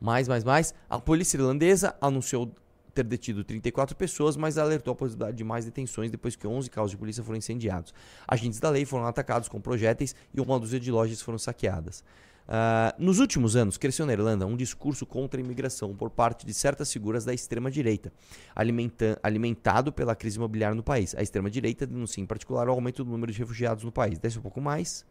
Mais, 0.00 0.28
mais, 0.28 0.44
mais. 0.44 0.74
A 0.88 0.98
polícia 0.98 1.36
irlandesa 1.36 1.96
anunciou 2.00 2.54
ter 2.94 3.02
detido 3.04 3.42
34 3.42 3.96
pessoas, 3.96 4.36
mas 4.36 4.56
alertou 4.56 4.92
a 4.92 4.94
possibilidade 4.94 5.36
de 5.36 5.42
mais 5.42 5.64
detenções 5.64 6.10
depois 6.10 6.36
que 6.36 6.46
11 6.46 6.70
carros 6.70 6.90
de 6.92 6.96
polícia 6.96 7.24
foram 7.24 7.36
incendiados. 7.38 7.92
Agentes 8.26 8.60
da 8.60 8.70
lei 8.70 8.84
foram 8.84 9.06
atacados 9.06 9.48
com 9.48 9.60
projéteis 9.60 10.14
e 10.32 10.40
uma 10.40 10.60
dúzia 10.60 10.78
de 10.78 10.92
lojas 10.92 11.20
foram 11.20 11.36
saqueadas. 11.38 12.04
Ah, 12.46 12.94
nos 12.98 13.20
últimos 13.20 13.56
anos, 13.56 13.78
cresceu 13.78 14.04
na 14.04 14.12
Irlanda 14.12 14.46
um 14.46 14.56
discurso 14.56 15.06
contra 15.06 15.40
a 15.40 15.42
imigração 15.42 15.94
por 15.94 16.10
parte 16.10 16.44
de 16.44 16.52
certas 16.52 16.92
figuras 16.92 17.24
da 17.24 17.32
extrema-direita, 17.32 18.12
alimenta- 18.54 19.18
alimentado 19.22 19.92
pela 19.92 20.14
crise 20.14 20.36
imobiliária 20.36 20.74
no 20.74 20.82
país. 20.82 21.14
A 21.14 21.22
extrema-direita 21.22 21.86
denuncia 21.86 22.22
em 22.22 22.26
particular 22.26 22.68
o 22.68 22.72
aumento 22.72 23.02
do 23.02 23.10
número 23.10 23.32
de 23.32 23.38
refugiados 23.38 23.82
no 23.82 23.90
país. 23.90 24.18
Desce 24.18 24.38
um 24.38 24.42
pouco 24.42 24.60
mais. 24.60 25.06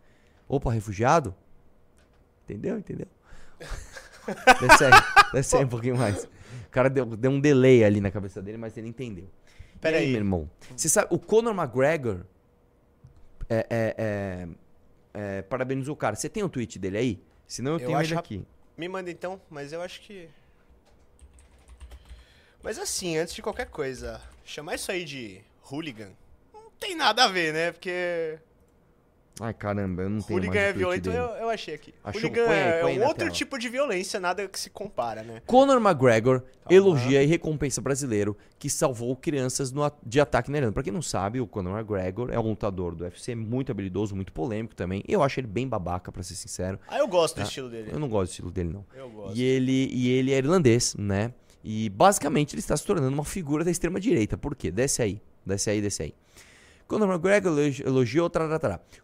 Opa, 0.47 0.71
refugiado? 0.71 1.33
Entendeu? 2.43 2.77
Entendeu? 2.77 3.07
Desce 4.61 4.85
aí, 4.85 4.91
desce 5.33 5.57
aí 5.57 5.65
um 5.65 5.67
pouquinho 5.67 5.97
mais. 5.97 6.23
O 6.23 6.69
cara 6.71 6.89
deu, 6.89 7.05
deu 7.05 7.29
um 7.29 7.41
delay 7.41 7.83
ali 7.83 7.99
na 7.99 8.09
cabeça 8.09 8.41
dele, 8.41 8.57
mas 8.57 8.77
ele 8.77 8.87
entendeu. 8.87 9.27
Pera 9.81 9.97
aí, 9.97 10.05
aí. 10.05 10.09
meu 10.11 10.19
irmão? 10.19 10.49
Você 10.75 10.87
sabe, 10.87 11.07
o 11.09 11.19
Conor 11.19 11.53
McGregor 11.53 12.21
é, 13.49 13.67
é, 13.69 13.95
é, 13.97 14.47
é, 15.13 15.41
parabenizou 15.43 15.93
o 15.93 15.97
cara. 15.97 16.15
Você 16.15 16.29
tem 16.29 16.43
o 16.43 16.49
tweet 16.49 16.79
dele 16.79 16.97
aí? 16.97 17.23
Senão 17.47 17.73
eu, 17.73 17.79
Eu 17.79 17.85
tenho 17.87 17.97
acho 17.97 18.13
ele 18.13 18.19
aqui. 18.19 18.45
Me 18.77 18.87
manda 18.89 19.11
então, 19.11 19.39
mas 19.49 19.71
eu 19.71 19.81
acho 19.81 20.01
que. 20.01 20.27
Mas 22.63 22.79
assim, 22.79 23.17
antes 23.17 23.33
de 23.33 23.41
qualquer 23.41 23.67
coisa, 23.67 24.21
chamar 24.43 24.75
isso 24.75 24.91
aí 24.91 25.03
de 25.03 25.41
hooligan 25.69 26.11
não 26.53 26.71
tem 26.79 26.95
nada 26.95 27.25
a 27.25 27.27
ver, 27.27 27.53
né? 27.53 27.71
Porque 27.71 28.39
Ai, 29.39 29.51
caramba, 29.51 30.03
eu 30.03 30.09
não 30.11 30.21
tenho 30.21 30.37
hooligan 30.39 30.53
mais 30.53 30.67
o 30.67 30.69
é 30.69 30.73
violento, 30.73 31.09
eu, 31.09 31.23
eu 31.25 31.49
achei 31.49 31.73
aqui. 31.73 31.91
Achou? 32.03 32.21
Hooligan 32.21 32.45
Põe 32.45 32.53
aí, 32.55 32.61
é 32.69 32.81
põe 32.81 32.97
um 32.97 32.99
na 32.99 33.05
outro 33.07 33.23
tela. 33.23 33.31
tipo 33.31 33.57
de 33.57 33.67
violência, 33.67 34.19
nada 34.19 34.47
que 34.47 34.59
se 34.59 34.69
compara, 34.69 35.23
né? 35.23 35.41
Conor 35.47 35.81
McGregor 35.81 36.43
elogia 36.69 37.21
e 37.23 37.25
recompensa 37.25 37.81
brasileiro 37.81 38.37
que 38.59 38.69
salvou 38.69 39.15
crianças 39.15 39.71
no 39.71 39.91
de 40.05 40.21
ataque 40.21 40.51
na 40.51 40.57
Irlanda. 40.59 40.73
Pra 40.73 40.83
quem 40.83 40.93
não 40.93 41.01
sabe, 41.01 41.41
o 41.41 41.47
Conor 41.47 41.75
McGregor 41.79 42.29
é 42.31 42.39
um 42.39 42.49
lutador 42.49 42.93
do 42.93 43.03
UFC 43.05 43.33
muito 43.33 43.71
habilidoso, 43.71 44.15
muito 44.15 44.31
polêmico 44.31 44.75
também. 44.75 45.03
Eu 45.07 45.23
acho 45.23 45.39
ele 45.39 45.47
bem 45.47 45.67
babaca, 45.67 46.11
pra 46.11 46.21
ser 46.21 46.35
sincero. 46.35 46.79
Ah, 46.87 46.99
eu 46.99 47.07
gosto 47.07 47.35
do 47.37 47.41
Ah, 47.41 47.43
estilo 47.43 47.69
dele. 47.69 47.89
Eu 47.91 47.99
não 47.99 48.07
gosto 48.07 48.29
do 48.29 48.31
estilo 48.33 48.51
dele, 48.51 48.69
não. 48.69 48.85
Eu 48.95 49.09
gosto. 49.09 49.35
E 49.35 49.43
ele, 49.43 49.89
e 49.91 50.09
ele 50.11 50.31
é 50.31 50.37
irlandês, 50.37 50.95
né? 50.95 51.33
E 51.63 51.89
basicamente 51.89 52.53
ele 52.53 52.59
está 52.59 52.77
se 52.77 52.85
tornando 52.85 53.11
uma 53.13 53.25
figura 53.25 53.63
da 53.63 53.71
extrema-direita. 53.71 54.37
Por 54.37 54.55
quê? 54.55 54.69
Desce 54.69 55.01
aí, 55.01 55.21
desce 55.43 55.69
aí, 55.71 55.81
desce 55.81 56.03
aí. 56.03 56.13
Conor 56.87 57.09
McGregor 57.09 57.51
elogi- 57.51 57.83
elogiou. 57.83 58.29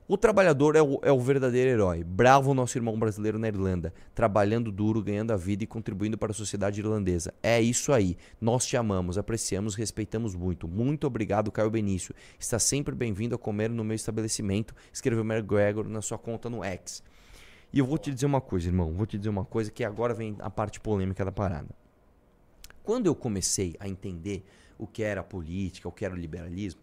O 0.08 0.18
trabalhador 0.18 0.76
é 0.76 0.82
o, 0.82 1.00
é 1.02 1.12
o 1.12 1.20
verdadeiro 1.20 1.70
herói. 1.70 2.04
Bravo 2.04 2.54
nosso 2.54 2.78
irmão 2.78 2.98
brasileiro 3.00 3.40
na 3.40 3.48
Irlanda, 3.48 3.94
trabalhando 4.14 4.72
duro, 4.72 5.02
ganhando 5.02 5.32
a 5.32 5.38
vida 5.38 5.64
e 5.64 5.68
contribuindo 5.68 6.18
para 6.18 6.32
a 6.32 6.36
sociedade 6.36 6.80
irlandesa. 6.80 7.34
É 7.42 7.60
isso 7.62 7.94
aí. 7.94 8.18
Nós 8.40 8.66
te 8.66 8.76
amamos, 8.76 9.18
apreciamos, 9.18 9.76
respeitamos 9.76 10.36
muito. 10.36 10.68
Muito 10.68 11.08
obrigado, 11.08 11.52
Caio 11.52 11.70
Benício. 11.70 12.14
Está 12.38 12.60
sempre 12.60 12.94
bem-vindo 12.94 13.36
a 13.36 13.38
comer 13.38 13.70
no 13.70 13.84
meu 13.84 13.96
estabelecimento. 13.96 14.76
Escreveu 14.92 15.24
McGregor 15.24 15.88
na 15.88 16.02
sua 16.02 16.18
conta 16.18 16.50
no 16.50 16.64
X. 16.64 17.02
E 17.72 17.80
eu 17.80 17.86
vou 17.86 17.98
te 17.98 18.12
dizer 18.14 18.26
uma 18.26 18.42
coisa, 18.42 18.68
irmão. 18.68 18.94
Vou 18.94 19.06
te 19.06 19.18
dizer 19.18 19.30
uma 19.30 19.46
coisa 19.46 19.72
que 19.72 19.84
agora 19.84 20.14
vem 20.14 20.36
a 20.40 20.50
parte 20.50 20.80
polêmica 20.80 21.24
da 21.24 21.32
parada. 21.32 21.70
Quando 22.84 23.06
eu 23.06 23.16
comecei 23.16 23.76
a 23.80 23.88
entender 23.88 24.44
o 24.78 24.88
que 24.88 25.04
era 25.04 25.24
política, 25.24 25.88
o 25.88 25.92
que 25.92 26.04
era 26.04 26.14
o 26.14 26.18
liberalismo, 26.18 26.82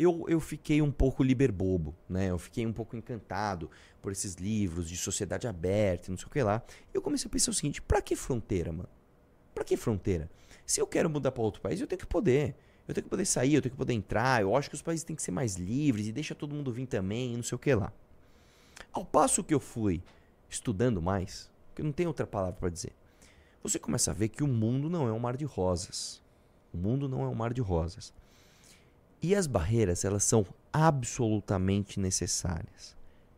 eu, 0.00 0.24
eu 0.28 0.38
fiquei 0.38 0.80
um 0.80 0.92
pouco 0.92 1.24
liberbobo, 1.24 1.92
né? 2.08 2.30
Eu 2.30 2.38
fiquei 2.38 2.64
um 2.64 2.72
pouco 2.72 2.96
encantado 2.96 3.68
por 4.00 4.12
esses 4.12 4.34
livros 4.34 4.88
de 4.88 4.96
sociedade 4.96 5.48
aberta, 5.48 6.08
não 6.08 6.16
sei 6.16 6.28
o 6.28 6.30
que 6.30 6.40
lá. 6.40 6.62
Eu 6.94 7.02
comecei 7.02 7.26
a 7.26 7.30
pensar 7.30 7.50
o 7.50 7.54
seguinte: 7.54 7.82
pra 7.82 8.00
que 8.00 8.14
fronteira, 8.14 8.70
mano? 8.70 8.88
Pra 9.52 9.64
que 9.64 9.76
fronteira? 9.76 10.30
Se 10.64 10.80
eu 10.80 10.86
quero 10.86 11.10
mudar 11.10 11.32
pra 11.32 11.42
outro 11.42 11.60
país, 11.60 11.80
eu 11.80 11.86
tenho 11.88 11.98
que 11.98 12.06
poder. 12.06 12.54
Eu 12.86 12.94
tenho 12.94 13.04
que 13.04 13.10
poder 13.10 13.26
sair, 13.26 13.54
eu 13.54 13.60
tenho 13.60 13.72
que 13.72 13.76
poder 13.76 13.92
entrar. 13.92 14.40
Eu 14.40 14.54
acho 14.54 14.68
que 14.70 14.76
os 14.76 14.82
países 14.82 15.02
têm 15.02 15.16
que 15.16 15.22
ser 15.22 15.32
mais 15.32 15.56
livres 15.56 16.06
e 16.06 16.12
deixa 16.12 16.32
todo 16.32 16.54
mundo 16.54 16.72
vir 16.72 16.86
também, 16.86 17.34
não 17.34 17.42
sei 17.42 17.56
o 17.56 17.58
que 17.58 17.74
lá. 17.74 17.92
Ao 18.92 19.04
passo 19.04 19.42
que 19.42 19.52
eu 19.52 19.60
fui 19.60 20.00
estudando 20.48 21.02
mais, 21.02 21.50
que 21.74 21.82
não 21.82 21.90
tem 21.90 22.06
outra 22.06 22.26
palavra 22.26 22.54
para 22.54 22.70
dizer, 22.70 22.92
você 23.62 23.80
começa 23.80 24.12
a 24.12 24.14
ver 24.14 24.28
que 24.28 24.44
o 24.44 24.48
mundo 24.48 24.88
não 24.88 25.08
é 25.08 25.12
um 25.12 25.18
mar 25.18 25.36
de 25.36 25.44
rosas. 25.44 26.22
O 26.72 26.78
mundo 26.78 27.08
não 27.08 27.22
é 27.24 27.28
um 27.28 27.34
mar 27.34 27.52
de 27.52 27.60
rosas. 27.60 28.14
E 29.20 29.34
as 29.34 29.46
barreiras, 29.46 30.04
elas 30.04 30.24
são 30.24 30.46
absolutamente 30.72 31.98
necessárias. 31.98 32.96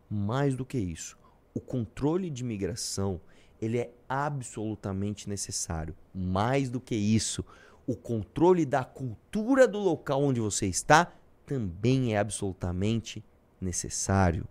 Mais 0.09 0.55
do 0.55 0.65
que 0.65 0.77
isso, 0.77 1.17
o 1.53 1.59
controle 1.59 2.29
de 2.29 2.43
imigração, 2.43 3.19
ele 3.61 3.77
é 3.77 3.91
absolutamente 4.07 5.29
necessário. 5.29 5.95
Mais 6.13 6.69
do 6.69 6.79
que 6.79 6.95
isso, 6.95 7.43
o 7.87 7.95
controle 7.95 8.65
da 8.65 8.83
cultura 8.83 9.67
do 9.67 9.79
local 9.79 10.23
onde 10.23 10.39
você 10.39 10.67
está 10.67 11.11
também 11.45 12.13
é 12.13 12.17
absolutamente 12.17 13.23
necessário. 13.59 14.47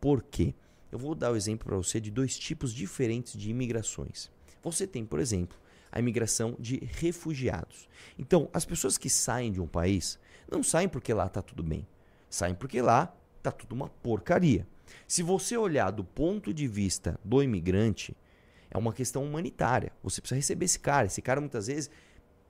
Por 0.00 0.22
quê? 0.22 0.54
Eu 0.90 0.98
vou 0.98 1.14
dar 1.14 1.32
o 1.32 1.36
exemplo 1.36 1.66
para 1.66 1.76
você 1.76 2.00
de 2.00 2.10
dois 2.10 2.38
tipos 2.38 2.72
diferentes 2.72 3.38
de 3.38 3.50
imigrações. 3.50 4.30
Você 4.62 4.86
tem, 4.86 5.04
por 5.04 5.20
exemplo, 5.20 5.58
a 5.90 5.98
imigração 5.98 6.56
de 6.58 6.78
refugiados. 6.84 7.88
Então, 8.18 8.48
as 8.52 8.64
pessoas 8.64 8.98
que 8.98 9.08
saem 9.08 9.52
de 9.52 9.60
um 9.60 9.66
país 9.66 10.18
não 10.50 10.62
saem 10.62 10.88
porque 10.88 11.12
lá 11.12 11.26
está 11.26 11.42
tudo 11.42 11.62
bem. 11.62 11.86
Saem 12.28 12.54
porque 12.54 12.80
lá 12.80 13.14
está 13.38 13.50
tudo 13.50 13.74
uma 13.74 13.88
porcaria. 13.88 14.66
Se 15.06 15.22
você 15.22 15.56
olhar 15.56 15.90
do 15.90 16.04
ponto 16.04 16.52
de 16.52 16.66
vista 16.66 17.18
do 17.24 17.42
imigrante, 17.42 18.16
é 18.70 18.76
uma 18.76 18.92
questão 18.92 19.24
humanitária. 19.24 19.92
Você 20.02 20.20
precisa 20.20 20.36
receber 20.36 20.64
esse 20.64 20.78
cara. 20.78 21.06
Esse 21.06 21.22
cara 21.22 21.40
muitas 21.40 21.66
vezes 21.66 21.90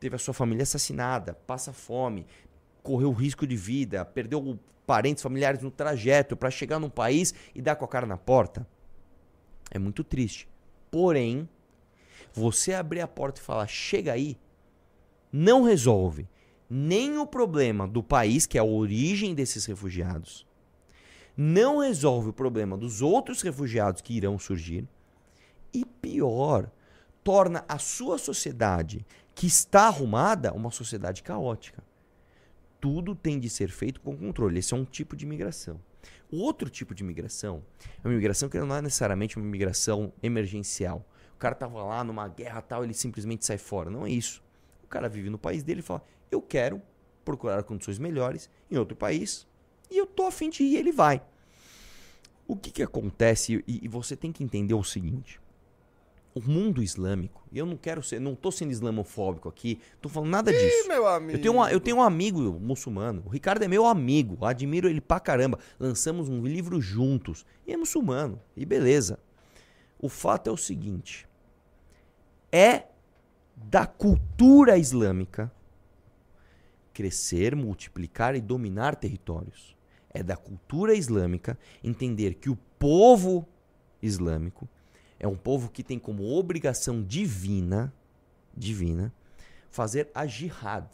teve 0.01 0.16
a 0.16 0.18
sua 0.18 0.34
família 0.34 0.62
assassinada, 0.62 1.34
passa 1.34 1.72
fome, 1.72 2.26
correu 2.82 3.12
risco 3.12 3.47
de 3.47 3.57
vida, 3.57 4.05
perdeu 4.05 4.59
parentes 4.86 5.22
familiares 5.22 5.62
no 5.62 5.70
trajeto 5.70 6.36
para 6.36 6.51
chegar 6.51 6.78
num 6.78 6.89
país 6.89 7.34
e 7.55 7.61
dar 7.61 7.76
com 7.76 7.84
a 7.84 7.89
cara 7.89 8.07
na 8.07 8.16
porta. 8.16 8.66
É 9.70 9.78
muito 9.78 10.03
triste. 10.03 10.49
Porém, 10.91 11.49
você 12.33 12.74
abrir 12.74 13.01
a 13.01 13.09
porta 13.09 13.41
e 13.41 13.45
falar 13.45 13.66
chega 13.66 14.12
aí, 14.12 14.39
não 15.33 15.62
resolve 15.62 16.29
nem 16.68 17.18
o 17.18 17.26
problema 17.26 17.87
do 17.87 18.03
país, 18.03 18.47
que 18.47 18.59
é 18.59 18.61
a 18.61 18.64
origem 18.64 19.35
desses 19.35 19.64
refugiados, 19.64 20.47
não 21.37 21.79
resolve 21.79 22.31
o 22.31 22.33
problema 22.33 22.76
dos 22.76 23.01
outros 23.01 23.43
refugiados 23.43 24.03
que 24.03 24.14
irão 24.14 24.39
surgir, 24.39 24.87
e 25.72 25.85
pior, 25.85 26.70
torna 27.22 27.64
a 27.68 27.79
sua 27.79 28.18
sociedade, 28.18 29.07
que 29.35 29.47
está 29.47 29.87
arrumada, 29.87 30.53
uma 30.53 30.70
sociedade 30.70 31.22
caótica. 31.22 31.83
Tudo 32.81 33.14
tem 33.14 33.39
de 33.39 33.51
ser 33.51 33.70
feito 33.70 34.01
com 34.01 34.16
controle. 34.16 34.59
Esse 34.59 34.72
é 34.72 34.76
um 34.76 34.85
tipo 34.85 35.14
de 35.14 35.24
imigração. 35.24 35.81
O 36.31 36.39
outro 36.39 36.68
tipo 36.68 36.95
de 36.95 37.03
imigração 37.03 37.62
é 38.03 38.07
uma 38.07 38.12
imigração 38.12 38.49
que 38.49 38.59
não 38.59 38.76
é 38.76 38.83
necessariamente 38.83 39.37
uma 39.37 39.47
imigração 39.47 40.12
emergencial. 40.22 41.05
O 41.39 41.41
cara 41.41 41.55
tava 41.55 41.80
lá 41.84 42.03
numa 42.03 42.26
guerra 42.26 42.61
tal, 42.61 42.82
ele 42.82 42.93
simplesmente 42.93 43.47
sai 43.47 43.59
fora. 43.59 43.89
Não 43.89 44.05
é 44.05 44.11
isso. 44.11 44.43
O 44.82 44.89
cara 44.89 45.09
vive 45.09 45.30
no 45.30 45.39
país 45.39 45.62
dele 45.62 45.78
e 45.78 45.82
fala: 45.84 46.03
Eu 46.32 46.43
quero 46.43 46.82
procurar 47.24 47.62
condições 47.62 47.97
melhores 47.97 48.51
em 48.68 48.76
outro 48.76 48.97
país 48.97 49.47
e 49.89 49.97
eu 49.97 50.05
tô 50.05 50.26
afim 50.26 50.51
de 50.51 50.64
ir, 50.64 50.76
ele 50.76 50.91
vai. 50.91 51.22
O 52.47 52.57
que, 52.57 52.70
que 52.72 52.82
acontece? 52.82 53.62
E, 53.68 53.84
e 53.84 53.89
você 53.89 54.16
tem 54.16 54.32
que 54.32 54.43
entender 54.43 54.74
o 54.74 54.82
seguinte: 54.82 55.41
o 56.34 56.41
mundo 56.43 56.82
islâmico, 56.82 57.41
e 57.53 57.59
eu 57.59 57.66
não 57.66 57.76
quero 57.76 58.03
ser, 58.03 58.18
não 58.20 58.34
tô 58.34 58.51
sendo 58.51 58.72
islamofóbico 58.72 59.49
aqui, 59.49 59.78
tô 60.01 60.09
falando 60.09 60.30
nada 60.30 60.51
disso. 60.53 60.89
meu 60.89 61.07
amigo. 61.07 61.39
Eu 61.39 61.41
tenho, 61.43 61.55
uma- 61.55 61.70
eu 61.70 61.78
tenho 61.78 61.99
um 61.99 62.03
amigo 62.03 62.41
muçulmano. 62.59 63.22
O 63.26 63.28
Ricardo 63.28 63.62
é 63.62 63.68
meu 63.68 63.86
amigo. 63.86 64.45
Admiro 64.45 64.89
ele 64.89 65.01
pra 65.01 65.20
caramba. 65.20 65.59
Lançamos 65.78 66.28
um 66.28 66.43
livro 66.45 66.80
juntos. 66.80 67.47
E 67.64 67.72
é 67.72 67.76
muçulmano. 67.76 68.41
E 68.57 68.66
beleza. 68.66 69.20
O 70.01 70.09
fato 70.09 70.49
é 70.49 70.53
o 70.53 70.57
seguinte: 70.57 71.28
é 72.53 72.84
da 73.57 73.86
cultura 73.86 74.78
islâmica 74.78 75.53
crescer, 76.92 77.55
multiplicar 77.55 78.34
e 78.34 78.40
dominar 78.40 78.96
territórios. 78.96 79.76
É 80.11 80.22
da 80.22 80.36
cultura 80.36 80.94
islâmica 80.94 81.59
entender 81.82 82.34
que 82.34 82.51
o 82.51 82.57
povo 82.78 83.46
islâmico 84.03 84.68
é 85.20 85.28
um 85.28 85.36
povo 85.36 85.70
que 85.70 85.82
tem 85.82 85.99
como 85.99 86.24
obrigação 86.24 87.03
divina, 87.03 87.92
divina, 88.57 89.12
fazer 89.70 90.11
a 90.14 90.26
jihad. 90.26 90.88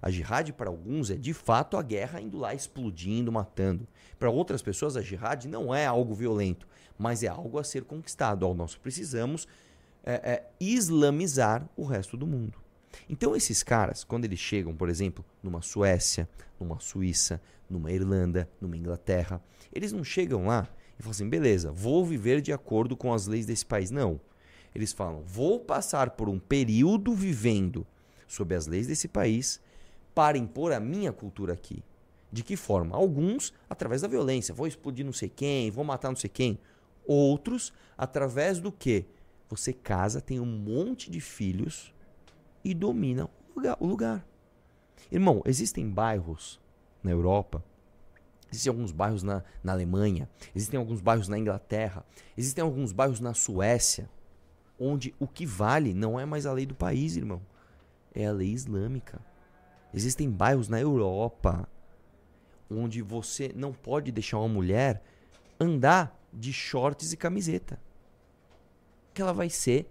A 0.00 0.10
jihad 0.10 0.52
para 0.52 0.68
alguns 0.68 1.10
é 1.10 1.14
de 1.14 1.32
fato 1.32 1.76
a 1.76 1.82
guerra 1.82 2.20
indo 2.20 2.36
lá 2.36 2.52
explodindo, 2.54 3.32
matando. 3.32 3.86
Para 4.18 4.30
outras 4.30 4.60
pessoas 4.60 4.96
a 4.96 5.02
jihad 5.02 5.46
não 5.46 5.74
é 5.74 5.86
algo 5.86 6.14
violento, 6.14 6.66
mas 6.98 7.22
é 7.22 7.28
algo 7.28 7.58
a 7.58 7.64
ser 7.64 7.84
conquistado. 7.84 8.52
Nós 8.54 8.76
precisamos 8.76 9.46
é, 10.04 10.12
é, 10.12 10.50
islamizar 10.60 11.68
o 11.76 11.84
resto 11.84 12.16
do 12.16 12.26
mundo. 12.26 12.58
Então 13.08 13.34
esses 13.34 13.62
caras, 13.62 14.04
quando 14.04 14.24
eles 14.24 14.38
chegam, 14.38 14.74
por 14.74 14.88
exemplo, 14.88 15.24
numa 15.42 15.62
Suécia, 15.62 16.28
numa 16.60 16.78
Suíça, 16.78 17.40
numa 17.68 17.90
Irlanda, 17.90 18.48
numa 18.60 18.76
Inglaterra, 18.76 19.42
eles 19.72 19.92
não 19.92 20.04
chegam 20.04 20.46
lá 20.46 20.68
e 20.98 21.02
falam 21.02 21.10
assim, 21.10 21.28
beleza, 21.28 21.72
vou 21.72 22.04
viver 22.04 22.40
de 22.40 22.52
acordo 22.52 22.96
com 22.96 23.12
as 23.12 23.26
leis 23.26 23.46
desse 23.46 23.66
país. 23.66 23.90
Não. 23.90 24.20
Eles 24.74 24.92
falam, 24.92 25.22
vou 25.22 25.60
passar 25.60 26.10
por 26.10 26.28
um 26.28 26.38
período 26.38 27.14
vivendo 27.14 27.86
sob 28.26 28.54
as 28.54 28.66
leis 28.66 28.86
desse 28.86 29.08
país 29.08 29.60
para 30.14 30.38
impor 30.38 30.72
a 30.72 30.80
minha 30.80 31.12
cultura 31.12 31.52
aqui. 31.52 31.82
De 32.30 32.42
que 32.42 32.56
forma? 32.56 32.96
Alguns 32.96 33.52
através 33.70 34.02
da 34.02 34.08
violência, 34.08 34.54
vou 34.54 34.66
explodir 34.66 35.04
não 35.04 35.12
sei 35.12 35.28
quem, 35.28 35.70
vou 35.70 35.84
matar 35.84 36.08
não 36.08 36.16
sei 36.16 36.30
quem. 36.30 36.58
Outros 37.06 37.72
através 37.96 38.58
do 38.58 38.72
que? 38.72 39.06
Você 39.56 39.72
casa, 39.72 40.20
tem 40.20 40.40
um 40.40 40.46
monte 40.46 41.08
de 41.08 41.20
filhos 41.20 41.94
e 42.64 42.74
domina 42.74 43.30
o 43.78 43.86
lugar. 43.86 44.26
Irmão, 45.12 45.42
existem 45.44 45.88
bairros 45.88 46.60
na 47.02 47.12
Europa, 47.12 47.64
existem 48.50 48.70
alguns 48.70 48.90
bairros 48.90 49.22
na, 49.22 49.44
na 49.62 49.72
Alemanha, 49.72 50.28
existem 50.54 50.78
alguns 50.78 51.00
bairros 51.00 51.28
na 51.28 51.38
Inglaterra, 51.38 52.04
existem 52.36 52.62
alguns 52.62 52.90
bairros 52.90 53.20
na 53.20 53.32
Suécia, 53.32 54.10
onde 54.78 55.14
o 55.20 55.28
que 55.28 55.46
vale 55.46 55.94
não 55.94 56.18
é 56.18 56.24
mais 56.24 56.46
a 56.46 56.52
lei 56.52 56.66
do 56.66 56.74
país, 56.74 57.16
irmão, 57.16 57.40
é 58.12 58.26
a 58.26 58.32
lei 58.32 58.50
islâmica. 58.50 59.20
Existem 59.92 60.28
bairros 60.28 60.68
na 60.68 60.80
Europa 60.80 61.68
onde 62.68 63.02
você 63.02 63.52
não 63.54 63.72
pode 63.72 64.10
deixar 64.10 64.38
uma 64.38 64.48
mulher 64.48 65.00
andar 65.60 66.18
de 66.32 66.52
shorts 66.52 67.12
e 67.12 67.16
camiseta. 67.16 67.78
Que 69.14 69.22
ela 69.22 69.32
vai 69.32 69.48
ser 69.48 69.86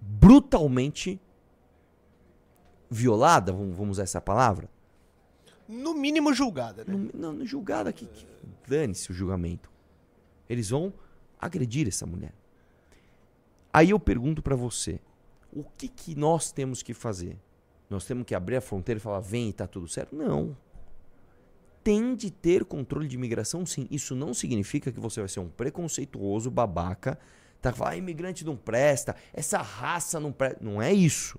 brutalmente 0.00 1.20
violada, 2.90 3.52
vamos 3.52 3.90
usar 3.90 4.04
essa 4.04 4.20
palavra? 4.20 4.68
No 5.68 5.92
mínimo 5.92 6.32
julgada, 6.32 6.84
né? 6.84 6.94
No, 6.94 7.10
não, 7.12 7.32
no 7.32 7.46
julgado 7.46 7.88
aqui, 7.88 8.06
que 8.06 8.26
dane-se 8.66 9.10
o 9.10 9.14
julgamento. 9.14 9.70
Eles 10.48 10.70
vão 10.70 10.92
agredir 11.38 11.86
essa 11.86 12.06
mulher. 12.06 12.32
Aí 13.70 13.90
eu 13.90 14.00
pergunto 14.00 14.42
pra 14.42 14.56
você, 14.56 14.98
o 15.52 15.62
que 15.62 15.88
que 15.88 16.14
nós 16.14 16.50
temos 16.50 16.82
que 16.82 16.94
fazer? 16.94 17.38
Nós 17.90 18.04
temos 18.04 18.24
que 18.24 18.34
abrir 18.34 18.56
a 18.56 18.60
fronteira 18.60 18.98
e 18.98 19.02
falar, 19.02 19.20
vem 19.20 19.50
e 19.50 19.52
tá 19.52 19.66
tudo 19.66 19.86
certo? 19.86 20.16
Não. 20.16 20.56
Tem 21.84 22.14
de 22.14 22.30
ter 22.30 22.64
controle 22.64 23.06
de 23.06 23.16
imigração, 23.16 23.64
sim. 23.64 23.86
Isso 23.90 24.14
não 24.14 24.32
significa 24.32 24.90
que 24.90 25.00
você 25.00 25.20
vai 25.20 25.28
ser 25.28 25.40
um 25.40 25.48
preconceituoso 25.48 26.50
babaca, 26.50 27.18
tá? 27.60 27.72
Falar, 27.72 27.90
ah, 27.90 27.96
imigrante 27.96 28.44
não 28.44 28.56
presta, 28.56 29.16
essa 29.32 29.58
raça 29.58 30.18
não 30.18 30.32
presta. 30.32 30.58
Não 30.62 30.80
é 30.80 30.92
isso. 30.92 31.38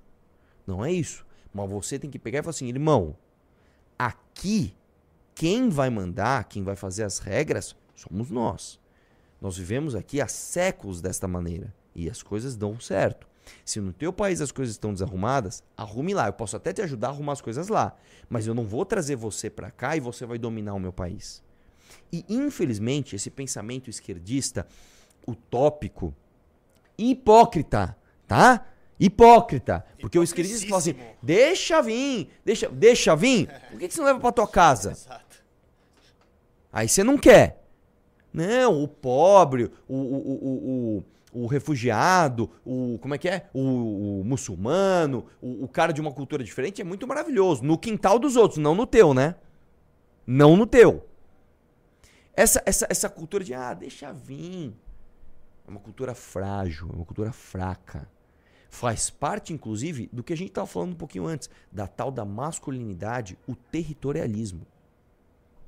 Não 0.65 0.83
é 0.83 0.91
isso. 0.91 1.25
Mas 1.53 1.69
você 1.69 1.97
tem 1.97 2.09
que 2.09 2.19
pegar 2.19 2.39
e 2.39 2.41
falar 2.43 2.51
assim, 2.51 2.67
irmão, 2.67 3.15
aqui 3.97 4.75
quem 5.33 5.69
vai 5.69 5.89
mandar, 5.89 6.43
quem 6.45 6.63
vai 6.63 6.75
fazer 6.75 7.03
as 7.03 7.19
regras, 7.19 7.75
somos 7.95 8.29
nós. 8.29 8.79
Nós 9.41 9.57
vivemos 9.57 9.95
aqui 9.95 10.19
há 10.19 10.27
séculos 10.27 11.01
desta 11.01 11.27
maneira 11.27 11.73
e 11.95 12.09
as 12.09 12.21
coisas 12.21 12.55
dão 12.55 12.79
certo. 12.79 13.27
Se 13.65 13.79
no 13.79 13.93
teu 13.93 14.13
país 14.13 14.41
as 14.41 14.51
coisas 14.51 14.75
estão 14.75 14.93
desarrumadas, 14.93 15.63
arrume 15.75 16.13
lá. 16.13 16.27
Eu 16.27 16.33
posso 16.33 16.55
até 16.55 16.73
te 16.73 16.81
ajudar 16.81 17.07
a 17.07 17.11
arrumar 17.11 17.33
as 17.33 17.41
coisas 17.41 17.67
lá, 17.67 17.95
mas 18.29 18.45
eu 18.45 18.53
não 18.53 18.65
vou 18.65 18.85
trazer 18.85 19.15
você 19.15 19.49
para 19.49 19.71
cá 19.71 19.95
e 19.95 19.99
você 19.99 20.25
vai 20.25 20.37
dominar 20.37 20.73
o 20.73 20.79
meu 20.79 20.93
país. 20.93 21.41
E 22.11 22.25
infelizmente 22.27 23.15
esse 23.15 23.29
pensamento 23.29 23.89
esquerdista 23.89 24.67
utópico, 25.29 26.13
hipócrita, 26.97 27.95
tá? 28.27 28.65
Hipócrita. 28.99 29.85
Porque 30.01 30.19
o 30.19 30.23
esquerdista 30.23 30.67
fala 30.67 30.79
assim: 30.79 30.95
deixa 31.21 31.81
vir, 31.81 32.29
deixa, 32.43 32.67
deixa 32.69 33.15
vir. 33.15 33.47
Por 33.69 33.79
que, 33.79 33.87
que 33.87 33.93
você 33.93 34.01
não 34.01 34.07
leva 34.07 34.19
pra 34.19 34.31
tua 34.31 34.47
casa? 34.47 34.91
Exato. 34.91 35.43
Aí 36.71 36.87
você 36.87 37.03
não 37.03 37.17
quer. 37.17 37.63
Não, 38.31 38.83
o 38.83 38.87
pobre, 38.87 39.71
o, 39.87 39.95
o, 39.95 41.03
o, 41.33 41.41
o, 41.41 41.47
refugiado, 41.47 42.49
o. 42.65 42.99
Como 43.01 43.15
é 43.15 43.17
que 43.17 43.27
é? 43.27 43.49
O, 43.53 44.21
muçulmano, 44.23 45.25
o, 45.41 45.63
o 45.63 45.67
cara 45.67 45.91
de 45.91 45.99
uma 45.99 46.11
cultura 46.11 46.43
diferente 46.43 46.81
é 46.81 46.83
muito 46.83 47.07
maravilhoso. 47.07 47.63
No 47.63 47.77
quintal 47.77 48.19
dos 48.19 48.35
outros, 48.35 48.59
não 48.59 48.75
no 48.75 48.85
teu, 48.85 49.13
né? 49.13 49.35
Não 50.27 50.55
no 50.55 50.67
teu. 50.67 51.07
Essa, 52.35 52.61
essa, 52.65 52.87
essa 52.89 53.09
cultura 53.09 53.43
de, 53.43 53.53
ah, 53.53 53.73
deixa 53.73 54.13
vir. 54.13 54.73
É 55.69 55.71
uma 55.71 55.79
cultura 55.79 56.15
frágil, 56.15 56.89
é 56.91 56.95
uma 56.95 57.05
cultura 57.05 57.31
fraca. 57.31 58.09
Faz 58.71 59.11
parte, 59.11 59.53
inclusive, 59.53 60.09
do 60.11 60.23
que 60.23 60.33
a 60.33 60.35
gente 60.35 60.47
estava 60.49 60.65
falando 60.65 60.93
um 60.93 60.95
pouquinho 60.95 61.27
antes, 61.27 61.47
da 61.71 61.85
tal 61.85 62.09
da 62.09 62.25
masculinidade, 62.25 63.37
o 63.47 63.53
territorialismo. 63.55 64.65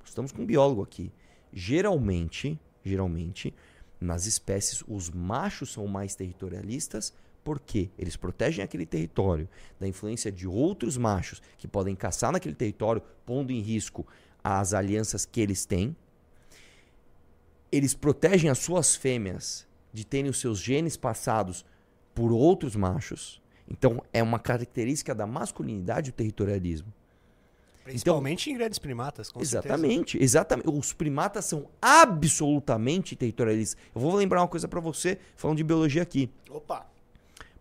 Estamos 0.03 0.31
com 0.31 0.41
um 0.41 0.45
biólogo 0.45 0.81
aqui. 0.81 1.13
Geralmente, 1.53 2.59
geralmente, 2.83 3.53
nas 3.99 4.25
espécies, 4.25 4.83
os 4.87 5.11
machos 5.11 5.71
são 5.71 5.85
mais 5.85 6.15
territorialistas 6.15 7.13
porque 7.43 7.91
eles 7.95 8.15
protegem 8.15 8.65
aquele 8.65 8.87
território 8.87 9.47
da 9.79 9.87
influência 9.87 10.31
de 10.31 10.47
outros 10.47 10.97
machos 10.97 11.43
que 11.59 11.67
podem 11.67 11.95
caçar 11.95 12.31
naquele 12.31 12.55
território, 12.55 13.03
pondo 13.23 13.51
em 13.51 13.61
risco 13.61 14.07
as 14.43 14.73
alianças 14.73 15.27
que 15.27 15.39
eles 15.39 15.63
têm. 15.63 15.95
Eles 17.71 17.93
protegem 17.93 18.49
as 18.49 18.57
suas 18.57 18.95
fêmeas 18.95 19.69
de 19.93 20.05
terem 20.05 20.29
os 20.29 20.39
seus 20.39 20.59
genes 20.59 20.97
passados 20.97 21.65
por 22.13 22.31
outros 22.31 22.75
machos. 22.75 23.41
Então, 23.69 24.03
é 24.11 24.21
uma 24.21 24.39
característica 24.39 25.15
da 25.15 25.25
masculinidade 25.25 26.09
o 26.09 26.13
territorialismo. 26.13 26.93
Principalmente 27.83 28.51
em 28.51 28.53
grandes 28.53 28.77
primatas, 28.77 29.31
com 29.31 29.39
certeza. 29.39 29.75
Exatamente, 29.75 30.21
exatamente. 30.21 30.69
Os 30.69 30.93
primatas 30.93 31.45
são 31.45 31.67
absolutamente 31.81 33.15
territorialistas. 33.15 33.81
Eu 33.93 34.01
vou 34.01 34.15
lembrar 34.15 34.41
uma 34.41 34.47
coisa 34.47 34.67
para 34.67 34.79
você, 34.79 35.17
falando 35.35 35.57
de 35.57 35.63
biologia 35.63 36.01
aqui. 36.01 36.29
Opa! 36.49 36.85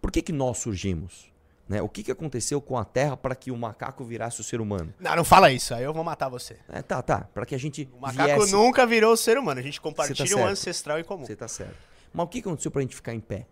Por 0.01 0.11
que, 0.11 0.21
que 0.21 0.33
nós 0.33 0.59
surgimos? 0.59 1.31
Né? 1.69 1.81
O 1.81 1.89
que, 1.89 2.03
que 2.03 2.11
aconteceu 2.11 2.61
com 2.61 2.77
a 2.77 2.85
Terra 2.85 3.17
para 3.17 3.35
que 3.35 3.51
o 3.51 3.57
macaco 3.57 4.03
virasse 4.05 4.41
o 4.41 4.45
ser 4.45 4.61
humano? 4.61 4.93
Não, 4.99 5.17
não 5.17 5.25
fala 5.25 5.53
isso, 5.53 5.73
aí 5.73 5.85
eu 5.85 5.95
vou 5.95 6.03
matar 6.03 6.29
você. 6.29 6.57
É, 6.69 6.83
tá, 6.83 7.01
tá. 7.01 7.29
Para 7.33 7.47
que 7.47 7.55
a 7.55 7.59
gente 7.59 7.89
O 7.97 8.01
macaco 8.01 8.41
viesse... 8.41 8.53
nunca 8.53 8.85
virou 8.85 9.17
ser 9.17 9.39
humano, 9.39 9.61
a 9.61 9.63
gente 9.63 9.75
Você 9.75 9.81
compartilha 9.81 10.29
tá 10.29 10.37
um 10.37 10.47
ancestral 10.47 10.99
em 10.99 11.05
comum. 11.05 11.25
Você 11.25 11.37
tá 11.37 11.47
certo. 11.47 11.77
Mas 12.13 12.25
o 12.25 12.29
que 12.29 12.41
aconteceu 12.41 12.71
pra 12.71 12.83
gente 12.83 12.97
ficar 12.97 13.15
em 13.15 13.21
pé? 13.21 13.47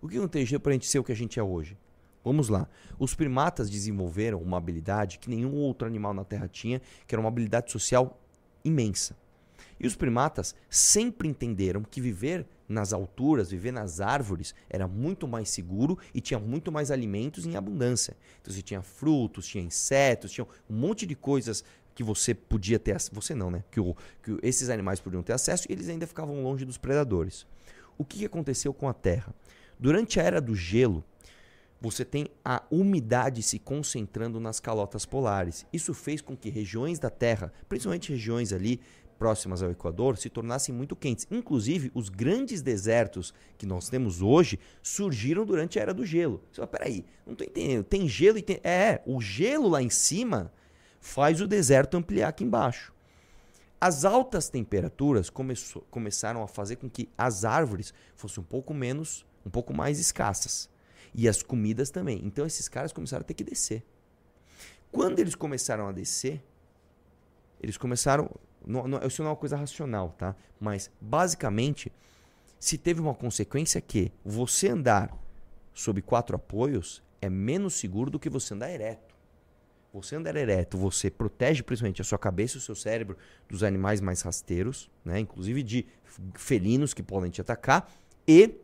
O 0.00 0.08
que 0.08 0.16
aconteceu 0.18 0.58
pra 0.60 0.72
gente 0.72 0.86
ser 0.86 0.98
o 0.98 1.04
que 1.04 1.12
a 1.12 1.16
gente 1.16 1.38
é 1.38 1.42
hoje? 1.42 1.76
Vamos 2.24 2.48
lá. 2.48 2.68
Os 2.98 3.14
primatas 3.14 3.70
desenvolveram 3.70 4.40
uma 4.42 4.56
habilidade 4.58 5.18
que 5.18 5.30
nenhum 5.30 5.54
outro 5.54 5.86
animal 5.86 6.12
na 6.12 6.24
Terra 6.24 6.48
tinha, 6.48 6.80
que 7.06 7.14
era 7.14 7.20
uma 7.20 7.28
habilidade 7.28 7.70
social 7.72 8.20
imensa. 8.64 9.16
E 9.78 9.86
os 9.86 9.96
primatas 9.96 10.54
sempre 10.68 11.26
entenderam 11.28 11.82
que 11.82 12.00
viver 12.00 12.46
nas 12.68 12.92
alturas, 12.92 13.50
viver 13.50 13.72
nas 13.72 14.00
árvores, 14.00 14.54
era 14.68 14.86
muito 14.86 15.26
mais 15.26 15.48
seguro 15.48 15.98
e 16.14 16.20
tinha 16.20 16.38
muito 16.38 16.70
mais 16.70 16.90
alimentos 16.90 17.46
em 17.46 17.56
abundância. 17.56 18.14
Então 18.40 18.52
você 18.52 18.60
tinha 18.62 18.82
frutos, 18.82 19.46
tinha 19.46 19.64
insetos, 19.64 20.30
tinha 20.32 20.46
um 20.68 20.74
monte 20.76 21.06
de 21.06 21.14
coisas 21.14 21.64
que 21.94 22.04
você 22.04 22.34
podia 22.34 22.78
ter 22.78 22.96
Você 23.12 23.34
não, 23.34 23.50
né? 23.50 23.64
Que, 23.70 23.80
o- 23.80 23.96
que 24.22 24.38
esses 24.42 24.68
animais 24.68 25.00
podiam 25.00 25.22
ter 25.22 25.32
acesso 25.32 25.66
e 25.68 25.72
eles 25.72 25.88
ainda 25.88 26.06
ficavam 26.06 26.42
longe 26.42 26.64
dos 26.64 26.78
predadores. 26.78 27.46
O 28.00 28.04
que 28.06 28.24
aconteceu 28.24 28.72
com 28.72 28.88
a 28.88 28.94
Terra? 28.94 29.34
Durante 29.78 30.18
a 30.18 30.22
era 30.22 30.40
do 30.40 30.56
gelo, 30.56 31.04
você 31.78 32.02
tem 32.02 32.28
a 32.42 32.62
umidade 32.70 33.42
se 33.42 33.58
concentrando 33.58 34.40
nas 34.40 34.58
calotas 34.58 35.04
polares. 35.04 35.66
Isso 35.70 35.92
fez 35.92 36.22
com 36.22 36.34
que 36.34 36.48
regiões 36.48 36.98
da 36.98 37.10
Terra, 37.10 37.52
principalmente 37.68 38.10
regiões 38.10 38.54
ali 38.54 38.80
próximas 39.18 39.62
ao 39.62 39.70
Equador, 39.70 40.16
se 40.16 40.30
tornassem 40.30 40.74
muito 40.74 40.96
quentes. 40.96 41.26
Inclusive, 41.30 41.90
os 41.92 42.08
grandes 42.08 42.62
desertos 42.62 43.34
que 43.58 43.66
nós 43.66 43.90
temos 43.90 44.22
hoje 44.22 44.58
surgiram 44.82 45.44
durante 45.44 45.78
a 45.78 45.82
era 45.82 45.92
do 45.92 46.06
gelo. 46.06 46.42
Você 46.50 46.56
fala, 46.56 46.68
peraí, 46.68 47.04
não 47.26 47.34
tô 47.34 47.44
entendendo. 47.44 47.84
Tem 47.84 48.08
gelo 48.08 48.38
e 48.38 48.42
tem. 48.42 48.60
É, 48.64 49.02
o 49.04 49.20
gelo 49.20 49.68
lá 49.68 49.82
em 49.82 49.90
cima 49.90 50.50
faz 51.00 51.42
o 51.42 51.46
deserto 51.46 51.98
ampliar 51.98 52.28
aqui 52.28 52.44
embaixo. 52.44 52.94
As 53.80 54.04
altas 54.04 54.50
temperaturas 54.50 55.30
começou- 55.30 55.82
começaram 55.90 56.42
a 56.42 56.46
fazer 56.46 56.76
com 56.76 56.90
que 56.90 57.08
as 57.16 57.44
árvores 57.44 57.94
fossem 58.14 58.42
um 58.42 58.46
pouco 58.46 58.74
menos, 58.74 59.24
um 59.44 59.50
pouco 59.50 59.72
mais 59.72 59.98
escassas. 59.98 60.68
E 61.14 61.28
as 61.28 61.42
comidas 61.42 61.90
também. 61.90 62.20
Então 62.24 62.44
esses 62.44 62.68
caras 62.68 62.92
começaram 62.92 63.22
a 63.22 63.24
ter 63.24 63.34
que 63.34 63.42
descer. 63.42 63.82
Quando 64.92 65.18
eles 65.18 65.34
começaram 65.34 65.88
a 65.88 65.92
descer, 65.92 66.42
eles 67.60 67.76
começaram. 67.76 68.30
Não, 68.66 68.86
não, 68.86 68.98
isso 69.06 69.22
não 69.22 69.28
é 69.28 69.32
uma 69.32 69.36
coisa 69.36 69.56
racional, 69.56 70.10
tá? 70.10 70.36
Mas 70.60 70.90
basicamente, 71.00 71.90
se 72.58 72.76
teve 72.76 73.00
uma 73.00 73.14
consequência 73.14 73.80
que 73.80 74.12
você 74.22 74.68
andar 74.68 75.16
sob 75.72 76.02
quatro 76.02 76.36
apoios 76.36 77.02
é 77.22 77.30
menos 77.30 77.74
seguro 77.74 78.10
do 78.10 78.18
que 78.18 78.28
você 78.28 78.52
andar 78.52 78.70
ereto. 78.70 79.09
Você 79.92 80.14
andar 80.14 80.36
ereto, 80.36 80.78
você 80.78 81.10
protege 81.10 81.64
principalmente 81.64 82.00
a 82.00 82.04
sua 82.04 82.18
cabeça 82.18 82.56
e 82.56 82.58
o 82.58 82.60
seu 82.60 82.76
cérebro 82.76 83.16
dos 83.48 83.64
animais 83.64 84.00
mais 84.00 84.22
rasteiros, 84.22 84.88
né? 85.04 85.18
inclusive 85.18 85.64
de 85.64 85.86
felinos 86.34 86.94
que 86.94 87.02
podem 87.02 87.30
te 87.30 87.40
atacar, 87.40 87.90
e 88.26 88.54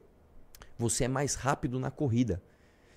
você 0.78 1.04
é 1.04 1.08
mais 1.08 1.34
rápido 1.34 1.80
na 1.80 1.90
corrida. 1.90 2.40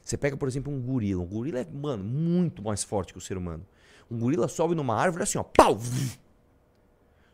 Você 0.03 0.15
pega, 0.17 0.37
por 0.37 0.47
exemplo, 0.47 0.71
um 0.71 0.79
gorila. 0.79 1.23
Um 1.23 1.25
gorila 1.25 1.59
é, 1.59 1.65
mano, 1.65 2.03
muito 2.03 2.61
mais 2.61 2.83
forte 2.83 3.13
que 3.13 3.17
o 3.17 3.21
ser 3.21 3.37
humano. 3.37 3.65
Um 4.09 4.19
gorila 4.19 4.47
sobe 4.47 4.75
numa 4.75 4.95
árvore 4.95 5.23
assim, 5.23 5.37
ó, 5.37 5.43
pau! 5.43 5.79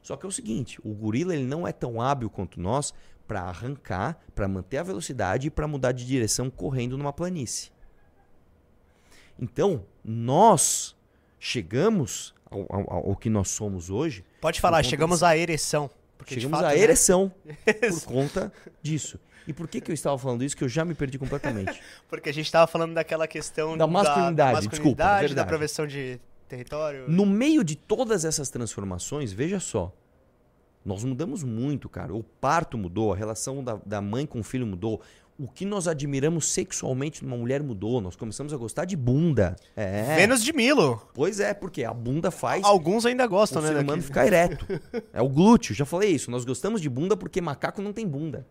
Só 0.02 0.16
que 0.16 0.26
é 0.26 0.30
o 0.30 0.32
seguinte, 0.32 0.80
o 0.84 0.94
gorila 0.94 1.34
ele 1.34 1.46
não 1.46 1.68
é 1.68 1.72
tão 1.72 2.00
hábil 2.00 2.30
quanto 2.30 2.60
nós 2.60 2.94
para 3.28 3.42
arrancar, 3.42 4.20
para 4.36 4.48
manter 4.48 4.78
a 4.78 4.84
velocidade 4.84 5.48
e 5.48 5.50
para 5.50 5.68
mudar 5.68 5.92
de 5.92 6.06
direção 6.06 6.50
correndo 6.50 6.98
numa 6.98 7.12
planície. 7.12 7.72
Então, 9.40 9.84
nós 10.04 10.96
chegamos 11.40 12.34
ao, 12.50 12.62
ao- 12.70 13.10
ao 13.10 13.16
que 13.16 13.30
nós 13.30 13.50
somos 13.50 13.90
hoje, 13.90 14.24
Pode 14.42 14.62
falar, 14.62 14.84
chegamos 14.84 15.24
à 15.24 15.36
ereção. 15.38 15.90
Chegamos 16.26 16.58
fato, 16.60 16.70
à 16.72 16.76
né? 16.76 16.80
ereção 16.80 17.32
por 17.90 18.04
conta 18.06 18.52
disso. 18.82 19.20
E 19.48 19.54
por 19.54 19.68
que, 19.68 19.80
que 19.80 19.92
eu 19.92 19.94
estava 19.94 20.18
falando 20.18 20.44
isso 20.44 20.58
que 20.58 20.64
eu 20.64 20.70
já 20.70 20.84
me 20.84 20.96
perdi 20.96 21.20
completamente? 21.20 21.80
Porque 22.10 22.30
a 22.30 22.34
gente 22.34 22.52
tava 22.52 22.66
falando 22.66 22.94
daquela 22.96 23.28
questão 23.28 23.78
Da 23.78 23.86
masculinidade, 23.86 24.68
desculpa, 24.68 24.98
da 25.04 25.20
verdade. 25.20 25.48
prevenção 25.48 25.86
de 25.86 26.20
território. 26.48 27.06
No 27.08 27.26
meio 27.28 27.64
de 27.64 27.76
todas 27.76 28.26
essas 28.26 28.50
transformações, 28.50 29.32
veja 29.32 29.60
só. 29.60 29.94
Nós 30.84 31.04
mudamos 31.04 31.44
muito, 31.44 31.88
cara. 31.90 32.14
O 32.14 32.24
parto 32.24 32.76
mudou, 32.78 33.14
a 33.14 33.16
relação 33.16 33.64
da, 33.64 33.80
da 33.86 34.02
mãe 34.02 34.26
com 34.26 34.40
o 34.40 34.44
filho 34.44 34.66
mudou, 34.66 35.00
O 35.38 35.50
que 35.50 35.66
nós 35.66 35.86
admiramos 35.88 36.50
sexualmente 36.54 37.22
numa 37.24 37.36
mulher 37.36 37.62
mudou. 37.62 38.00
Nós 38.00 38.16
começamos 38.16 38.54
a 38.54 38.58
gostar 38.58 38.86
de 38.86 38.96
bunda. 38.96 39.58
É. 39.76 40.16
Vênus 40.16 40.42
de 40.42 40.54
Milo. 40.54 41.02
Pois 41.14 41.42
é, 41.42 41.54
porque 41.54 41.84
a 41.84 41.94
bunda 41.94 42.32
faz 42.32 42.64
Alguns 42.64 43.06
ainda 43.06 43.26
o 43.26 43.30
gostam, 43.30 43.62
né? 43.62 43.68
ser 43.68 43.74
humano 43.74 43.86
daquele- 43.88 44.02
ficar 44.04 44.26
ereto. 44.28 44.66
É 45.12 45.22
o 45.22 45.28
glúteo, 45.28 45.76
já 45.76 45.86
falei 45.86 46.12
isso. 46.12 46.32
Nós 46.32 46.46
gostamos 46.46 46.80
de 46.80 46.90
bunda 46.90 47.18
porque 47.18 47.42
macaco 47.42 47.82
não 47.82 47.92
tem 47.92 48.08
bunda. 48.08 48.48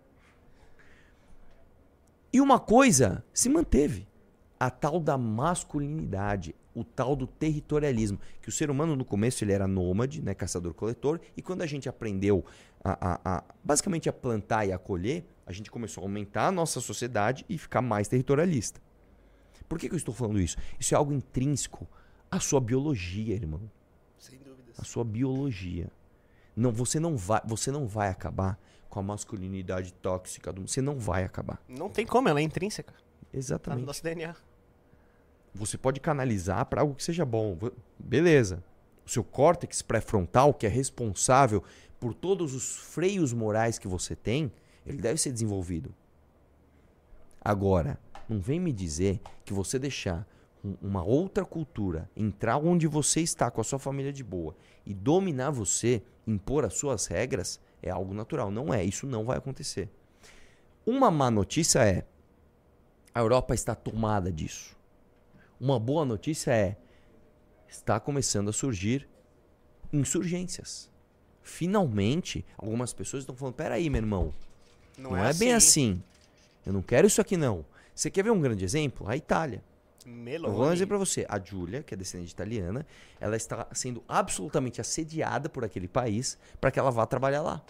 E 2.32 2.41
uma 2.41 2.59
coisa 2.59 3.24
se 3.32 3.49
manteve. 3.49 4.07
A 4.61 4.68
tal 4.70 5.01
da 5.01 5.16
masculinidade, 5.18 6.55
o 6.75 6.83
tal 6.85 7.14
do 7.14 7.27
territorialismo. 7.27 8.18
Que 8.43 8.49
o 8.49 8.53
ser 8.53 8.70
humano 8.70 8.97
no 8.97 9.05
começo 9.05 9.45
ele 9.45 9.53
era 9.53 9.66
nômade, 9.68 10.20
né, 10.22 10.35
caçador-coletor, 10.35 11.20
e 11.37 11.43
quando 11.43 11.62
a 11.62 11.66
gente 11.66 11.89
aprendeu 11.89 12.45
a, 12.83 13.12
a- 13.14 13.20
a- 13.39 13.45
basicamente 13.62 14.09
a 14.09 14.12
plantar 14.12 14.66
e 14.66 14.72
a 14.72 14.79
colher, 14.79 15.25
a 15.47 15.53
gente 15.53 15.70
começou 15.70 16.03
a 16.03 16.05
aumentar 16.07 16.49
a 16.49 16.53
nossa 16.53 16.81
sociedade 16.81 17.45
e 17.49 17.57
ficar 17.59 17.81
mais 17.83 18.09
territorialista. 18.09 18.81
Por 19.68 19.79
que, 19.79 19.89
que 19.89 19.95
eu 19.95 19.99
estou 19.99 20.14
falando 20.14 20.41
isso? 20.41 20.57
Isso 20.79 20.95
é 20.95 20.97
algo 20.97 21.12
intrínseco 21.12 21.87
à 22.31 22.39
sua 22.41 22.61
biologia, 22.61 23.35
irmão 23.35 23.61
Sem 24.18 24.39
dúvidas. 24.39 24.79
a 24.79 24.85
sua 24.85 25.05
biologia. 25.05 25.89
Não, 26.57 26.70
você 26.72 27.01
não 27.01 27.16
vai, 27.16 27.41
você 27.47 27.70
não 27.70 27.87
vai 27.87 28.09
acabar 28.09 28.59
com 28.89 29.01
a 29.01 29.03
masculinidade 29.03 29.93
tóxica 29.95 30.53
do, 30.53 30.68
você 30.68 30.81
não 30.81 30.99
vai 30.99 31.25
acabar. 31.25 31.61
Não 31.68 31.89
tem 31.89 32.07
como, 32.07 32.29
ela 32.29 32.41
é 32.41 32.43
intrínseca. 32.43 32.93
Tá 32.93 32.99
no 33.33 33.39
Exatamente. 33.39 33.87
nosso 33.87 34.03
DNA. 34.03 34.35
Você 35.55 35.79
pode 35.79 36.01
canalizar 36.01 36.67
para 36.67 36.81
algo 36.81 36.95
que 36.95 37.05
seja 37.05 37.25
bom. 37.25 37.57
Beleza. 37.99 38.63
O 39.07 39.11
seu 39.11 39.23
córtex 39.23 39.83
pré-frontal, 39.83 40.53
que 40.53 40.67
é 40.67 40.69
responsável 40.69 41.63
por 42.01 42.13
todos 42.13 42.55
os 42.55 42.77
freios 42.77 43.33
morais 43.33 43.79
que 43.79 43.87
você 43.87 44.17
tem, 44.17 44.51
ele 44.85 44.99
deve 44.99 45.21
ser 45.21 45.31
desenvolvido. 45.31 45.95
Agora, 47.41 47.99
não 48.29 48.41
vem 48.41 48.59
me 48.59 48.73
dizer 48.73 49.21
que 49.45 49.53
você 49.53 49.79
deixar 49.79 50.27
um- 50.65 50.77
uma 50.81 51.05
outra 51.05 51.45
cultura 51.45 52.11
entrar 52.17 52.57
onde 52.57 52.87
você 52.87 53.21
está 53.21 53.51
com 53.51 53.61
a 53.61 53.65
sua 53.65 53.79
família 53.79 54.13
de 54.13 54.25
boa 54.25 54.57
e 54.85 54.95
dominar 54.95 55.51
você, 55.51 56.03
impor 56.27 56.65
as 56.65 56.75
suas 56.75 57.07
regras, 57.07 57.61
é 57.83 57.91
algo 57.91 58.15
natural. 58.15 58.51
Não 58.51 58.73
é, 58.73 58.83
isso 58.83 59.07
não 59.07 59.25
vai 59.25 59.37
acontecer. 59.37 59.91
Uma 60.87 61.11
má 61.11 61.31
notícia 61.31 61.81
é: 61.87 62.05
a 63.15 63.21
Europa 63.21 63.55
está 63.55 63.75
tomada 63.75 64.33
disso. 64.33 64.75
Uma 65.65 65.81
boa 65.81 66.05
notícia 66.05 66.51
é: 66.51 66.77
está 67.67 67.99
começando 67.99 68.51
a 68.51 68.53
surgir 68.53 69.09
insurgências. 69.91 70.91
Finalmente, 71.43 72.45
algumas 72.59 72.93
pessoas 72.93 73.23
estão 73.23 73.35
falando: 73.35 73.55
peraí, 73.55 73.89
meu 73.89 74.03
irmão, 74.03 74.35
não, 74.99 75.17
é, 75.17 75.33
bem 75.33 75.55
assim. 75.55 76.03
Eu 76.67 76.75
não 76.75 76.83
quero 76.83 77.07
isso 77.07 77.19
aqui, 77.19 77.35
não. 77.39 77.65
Você 77.95 78.11
quer 78.11 78.23
ver 78.23 78.31
um 78.31 78.43
grande 78.43 78.62
exemplo? 78.62 79.09
A 79.09 79.17
Itália. 79.17 79.65
Eu 80.51 80.53
vou 80.53 80.67
um 80.67 80.73
exemplo 80.73 80.99
pra 80.99 80.99
você. 80.99 81.25
A 81.31 81.41
Giulia, 81.41 81.83
que 81.83 81.95
é 81.95 81.97
descendente 81.97 82.35
italiana, 82.35 82.87
ela 83.19 83.35
está 83.35 83.67
sendo 83.73 84.05
absolutamente 84.07 84.83
assediada 84.83 85.49
por 85.49 85.65
aquele 85.65 85.89
país 85.89 86.37
para 86.61 86.71
que 86.71 86.79
ela 86.79 86.91
vá 86.91 87.07
trabalhar 87.07 87.41
lá. 87.41 87.65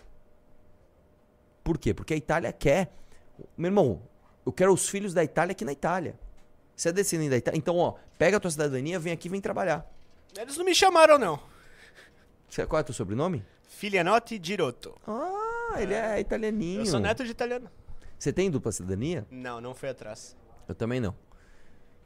Por 1.63 1.79
quê? 1.79 1.95
Porque 1.95 2.13
a 2.13 2.17
Itália 2.17 2.53
quer. 2.53 2.93
Meu 3.57 3.69
irmão, 3.69 4.03
eu 4.45 4.53
quero 4.53 4.73
os 4.73 4.89
filhos 4.89 5.15
da 5.15 5.23
Itália 5.23 5.53
aqui 5.53 5.65
na 5.65 5.71
Itália. 5.71 6.19
Você 6.77 6.89
é 6.89 6.93
descendente 6.93 7.31
da 7.31 7.37
Itália? 7.37 7.59
Então, 7.59 7.77
ó, 7.77 7.95
pega 8.19 8.37
a 8.37 8.41
tua 8.41 8.51
cidadania, 8.51 8.99
vem 8.99 9.13
aqui 9.13 9.29
vem 9.29 9.41
trabalhar. 9.41 9.89
Eles 10.37 10.57
não 10.57 10.65
me 10.65 10.75
chamaram, 10.75 11.19
não. 11.19 11.41
Você, 12.49 12.67
qual 12.67 12.79
é 12.79 12.83
o 12.83 12.85
teu 12.85 12.95
sobrenome? 12.95 13.45
Filianotti 13.69 14.41
Girotto. 14.43 14.95
Ah, 15.07 15.77
ele 15.79 15.95
é 15.95 16.21
italianinho. 16.21 16.81
Eu 16.81 16.87
sou 16.87 17.01
neto 17.01 17.25
de 17.25 17.31
italiano. 17.31 17.71
Você 18.19 18.33
tem 18.33 18.51
dupla 18.51 18.73
cidadania? 18.73 19.27
Não, 19.31 19.61
não 19.61 19.75
foi 19.75 19.91
atrás. 19.91 20.37
Eu 20.69 20.75
também 20.75 21.01
não. 21.01 21.15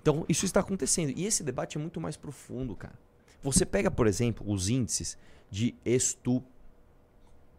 Então, 0.02 0.24
isso 0.28 0.44
está 0.44 0.60
acontecendo. 0.60 1.12
E 1.16 1.26
esse 1.26 1.42
debate 1.42 1.76
é 1.76 1.80
muito 1.80 2.00
mais 2.00 2.16
profundo, 2.16 2.74
cara. 2.74 2.98
Você 3.42 3.64
pega, 3.64 3.90
por 3.90 4.06
exemplo, 4.06 4.50
os 4.50 4.68
índices 4.68 5.16
de 5.50 5.74
estu. 5.84 6.42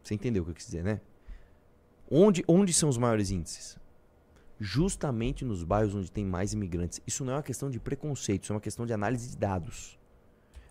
Você 0.03 0.13
entendeu 0.13 0.43
o 0.43 0.45
que 0.45 0.51
eu 0.51 0.55
quis 0.55 0.65
dizer, 0.65 0.83
né? 0.83 0.99
Onde, 2.11 2.43
onde 2.47 2.73
são 2.73 2.89
os 2.89 2.97
maiores 2.97 3.31
índices? 3.31 3.77
Justamente 4.59 5.45
nos 5.45 5.63
bairros 5.63 5.95
onde 5.95 6.11
tem 6.11 6.25
mais 6.25 6.51
imigrantes. 6.51 6.99
Isso 7.07 7.23
não 7.23 7.33
é 7.33 7.35
uma 7.37 7.43
questão 7.43 7.69
de 7.69 7.79
preconceito, 7.79 8.43
isso 8.43 8.51
é 8.51 8.55
uma 8.55 8.61
questão 8.61 8.85
de 8.85 8.91
análise 8.91 9.29
de 9.29 9.37
dados. 9.37 9.97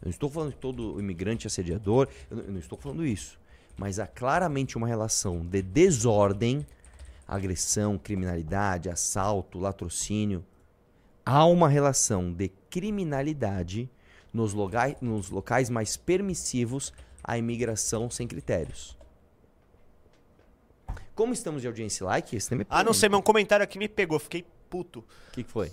Eu 0.00 0.06
não 0.06 0.10
estou 0.10 0.28
falando 0.28 0.52
que 0.52 0.58
todo 0.58 1.00
imigrante 1.00 1.46
é 1.46 1.48
assediador, 1.48 2.06
eu 2.30 2.36
não, 2.36 2.58
estou 2.58 2.78
falando 2.78 3.06
isso. 3.06 3.40
Mas 3.76 3.98
há 3.98 4.06
claramente 4.06 4.76
uma 4.76 4.86
relação 4.86 5.44
de 5.44 5.62
desordem, 5.62 6.66
agressão, 7.26 7.96
criminalidade, 7.96 8.90
assalto, 8.90 9.58
latrocínio. 9.58 10.44
Há 11.24 11.46
uma 11.46 11.68
relação 11.68 12.32
de 12.32 12.48
criminalidade 12.68 13.88
nos, 14.32 14.52
nos 15.00 15.30
locais 15.30 15.70
mais 15.70 15.96
permissivos 15.96 16.92
à 17.22 17.38
imigração 17.38 18.10
sem 18.10 18.26
critérios. 18.26 18.97
Como 21.18 21.32
estamos 21.32 21.62
de 21.62 21.66
audiência 21.66 22.06
like? 22.06 22.36
Esse 22.36 22.48
tema 22.48 22.62
é 22.62 22.66
Ah, 22.70 22.84
não 22.84 22.94
sei, 22.94 23.08
mas 23.08 23.18
um 23.18 23.22
comentário 23.22 23.64
aqui 23.64 23.76
me 23.76 23.88
pegou. 23.88 24.20
Fiquei 24.20 24.46
puto. 24.70 25.00
O 25.00 25.32
que, 25.32 25.42
que 25.42 25.50
foi? 25.50 25.72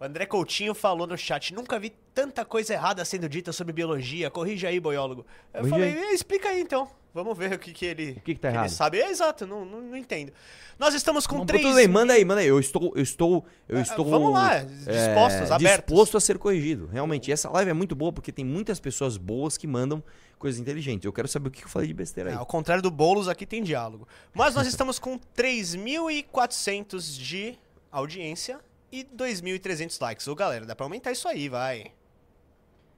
O 0.00 0.04
André 0.04 0.24
Coutinho 0.24 0.74
falou 0.74 1.06
no 1.06 1.18
chat: 1.18 1.52
nunca 1.52 1.78
vi 1.78 1.90
tanta 2.14 2.46
coisa 2.46 2.72
errada 2.72 3.04
sendo 3.04 3.28
dita 3.28 3.52
sobre 3.52 3.74
biologia. 3.74 4.30
Corrija 4.30 4.68
aí, 4.68 4.80
boiólogo. 4.80 5.26
Eu 5.52 5.60
Corrija 5.60 5.76
falei: 5.76 5.92
aí. 5.92 5.98
"Eh, 5.98 6.14
explica 6.14 6.48
aí 6.48 6.62
então. 6.62 6.90
Vamos 7.12 7.36
ver 7.36 7.52
o 7.54 7.58
que, 7.58 7.72
que 7.72 7.84
ele. 7.86 8.12
O 8.12 8.20
que 8.20 8.34
que 8.34 8.40
tá 8.40 8.48
ele 8.48 8.56
errado? 8.58 8.70
sabe. 8.70 8.98
É 9.00 9.10
exato, 9.10 9.46
não, 9.46 9.64
não, 9.64 9.80
não 9.80 9.96
entendo. 9.96 10.32
Nós 10.78 10.94
estamos 10.94 11.26
com 11.26 11.38
Não, 11.38 11.46
três. 11.46 11.62
tudo 11.62 11.74
bem, 11.74 11.86
manda 11.88 12.12
aí, 12.12 12.24
manda 12.24 12.40
aí. 12.40 12.46
Eu 12.46 12.58
estou, 12.60 12.92
eu 12.96 13.02
estou, 13.02 13.44
eu 13.68 13.78
Ah, 13.78 13.80
estou. 13.82 14.04
vamos 14.04 14.32
lá, 14.32 14.60
dispostos, 14.60 15.50
é, 15.50 15.54
abertos. 15.54 15.86
Disposto 15.86 16.16
a 16.16 16.20
ser 16.20 16.38
corrigido, 16.38 16.86
realmente. 16.86 17.30
Essa 17.30 17.50
live 17.50 17.70
é 17.70 17.74
muito 17.74 17.94
boa 17.94 18.12
porque 18.12 18.30
tem 18.32 18.44
muitas 18.44 18.78
pessoas 18.80 19.16
boas 19.16 19.56
que 19.58 19.66
mandam 19.66 20.02
coisas 20.38 20.58
inteligentes. 20.60 21.04
Eu 21.04 21.12
quero 21.12 21.28
saber 21.28 21.48
o 21.48 21.50
que 21.50 21.64
eu 21.64 21.68
falei 21.68 21.88
de 21.88 21.92
besteira 21.94 22.30
aí. 22.30 22.36
É, 22.36 22.38
ao 22.38 22.46
contrário 22.46 22.82
do 22.82 22.90
Boulos, 22.90 23.28
aqui 23.28 23.44
tem 23.44 23.62
diálogo. 23.62 24.08
Mas 24.32 24.54
nós 24.54 24.66
estamos 24.68 24.98
com 24.98 25.18
3.400 25.36 27.18
de 27.18 27.58
audiência 27.90 28.58
e 28.92 29.04
2.300 29.04 30.00
likes. 30.00 30.26
Ô, 30.28 30.34
galera, 30.34 30.64
dá 30.64 30.74
pra 30.74 30.86
aumentar 30.86 31.12
isso 31.12 31.28
aí, 31.28 31.48
vai. 31.48 31.92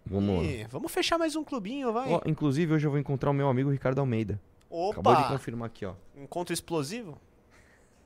Vamos. 0.05 0.45
Ih, 0.45 0.67
vamos 0.71 0.93
fechar 0.93 1.19
mais 1.19 1.37
um 1.37 1.45
clubinho, 1.45 1.93
vai. 1.93 2.11
Ó, 2.11 2.21
inclusive, 2.27 2.75
hoje 2.75 2.87
eu 2.87 2.91
vou 2.91 2.99
encontrar 2.99 3.31
o 3.31 3.35
meu 3.35 3.49
amigo 3.49 3.71
Ricardo 3.71 4.01
Almeida. 4.01 4.41
Acabou 4.67 5.15
de 5.15 5.21
Opa! 5.21 5.29
confirmar 5.29 5.67
aqui, 5.67 5.85
ó. 5.85 5.95
Encontro 6.17 6.53
explosivo? 6.53 7.19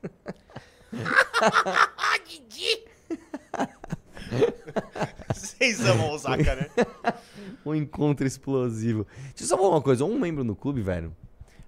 Vocês 5.34 5.80
amam 5.80 6.10
o 6.10 6.12
Osaka, 6.12 6.54
né? 6.54 6.68
Um 7.64 7.74
encontro 7.74 8.26
explosivo. 8.26 9.06
Deixa 9.28 9.42
eu 9.42 9.46
só 9.46 9.56
falar 9.56 9.70
uma 9.70 9.82
coisa. 9.82 10.04
Um 10.04 10.18
membro 10.18 10.44
no 10.44 10.54
clube, 10.54 10.82
velho. 10.82 11.14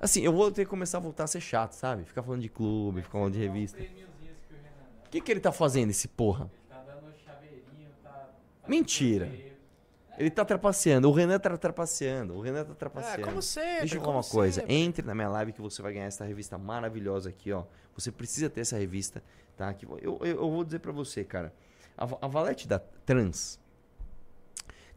Assim, 0.01 0.23
eu 0.23 0.33
vou 0.33 0.51
ter 0.51 0.65
que 0.65 0.71
começar 0.71 0.99
a 0.99 1.01
voltar 1.01 1.25
a 1.25 1.27
ser 1.27 1.41
chato, 1.41 1.73
sabe? 1.73 2.05
Ficar 2.05 2.23
falando 2.23 2.41
de 2.41 2.49
clube, 2.49 3.03
ficar 3.03 3.19
falando 3.19 3.33
de 3.33 3.41
revista. 3.41 3.81
O 3.81 5.11
que, 5.11 5.21
que 5.21 5.33
ele 5.33 5.41
tá 5.41 5.51
fazendo, 5.51 5.91
esse 5.91 6.07
porra? 6.07 6.49
Mentira. 8.69 9.29
Ele 10.19 10.31
tá 10.31 10.45
trapaceando. 10.45 11.09
O 11.09 11.13
Renan 11.13 11.39
tá 11.39 11.57
trapaceando. 11.57 12.35
O 12.35 12.41
Renan 12.41 12.65
tá 12.65 12.73
É, 12.73 12.75
trapaceando. 12.75 13.23
como 13.23 13.41
sempre. 13.43 13.81
Deixa 13.81 13.97
eu 13.97 14.01
falar 14.01 14.17
uma 14.17 14.23
coisa. 14.25 14.61
sempre. 14.61 14.75
Entre 14.75 15.07
na 15.07 15.15
minha 15.15 15.29
live 15.29 15.53
que 15.53 15.61
você 15.61 15.81
vai 15.81 15.93
ganhar 15.93 16.07
essa 16.07 16.25
revista 16.25 16.59
maravilhosa 16.59 17.29
aqui, 17.29 17.53
ó. 17.53 17.65
Você 17.95 18.11
precisa 18.13 18.51
ter 18.51 18.61
essa 18.63 18.77
revista, 18.79 19.23
tá? 19.57 19.73
Que 19.73 19.87
eu, 19.87 19.99
eu, 20.01 20.19
eu 20.25 20.51
vou 20.51 20.65
dizer 20.65 20.81
pra 20.81 20.93
você, 20.93 21.25
cara. 21.25 21.53
A, 21.97 22.05
a 22.23 22.29
valete 22.29 22.67
da 22.69 22.79
Trans 22.79 23.59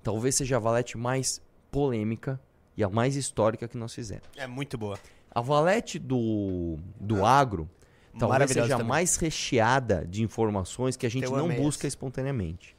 talvez 0.03 0.35
seja 0.35 0.55
a 0.57 0.59
valete 0.59 0.97
mais 0.97 1.41
polêmica 1.69 2.39
e 2.75 2.83
a 2.83 2.89
mais 2.89 3.15
histórica 3.15 3.67
que 3.67 3.77
nós 3.77 3.93
fizemos. 3.93 4.23
É 4.35 4.47
muito 4.47 4.77
boa. 4.77 4.97
A 5.33 5.41
valete 5.41 5.97
do, 5.99 6.77
do 6.99 7.25
agro 7.25 7.69
talvez 8.17 8.29
Maravilhosa 8.39 8.67
seja 8.69 8.81
a 8.81 8.83
mais 8.83 9.15
recheada 9.15 10.05
de 10.05 10.21
informações 10.23 10.97
que 10.97 11.05
a 11.05 11.09
gente 11.09 11.23
Eu 11.25 11.31
não 11.37 11.47
busca 11.47 11.81
essa. 11.81 11.87
espontaneamente. 11.87 12.75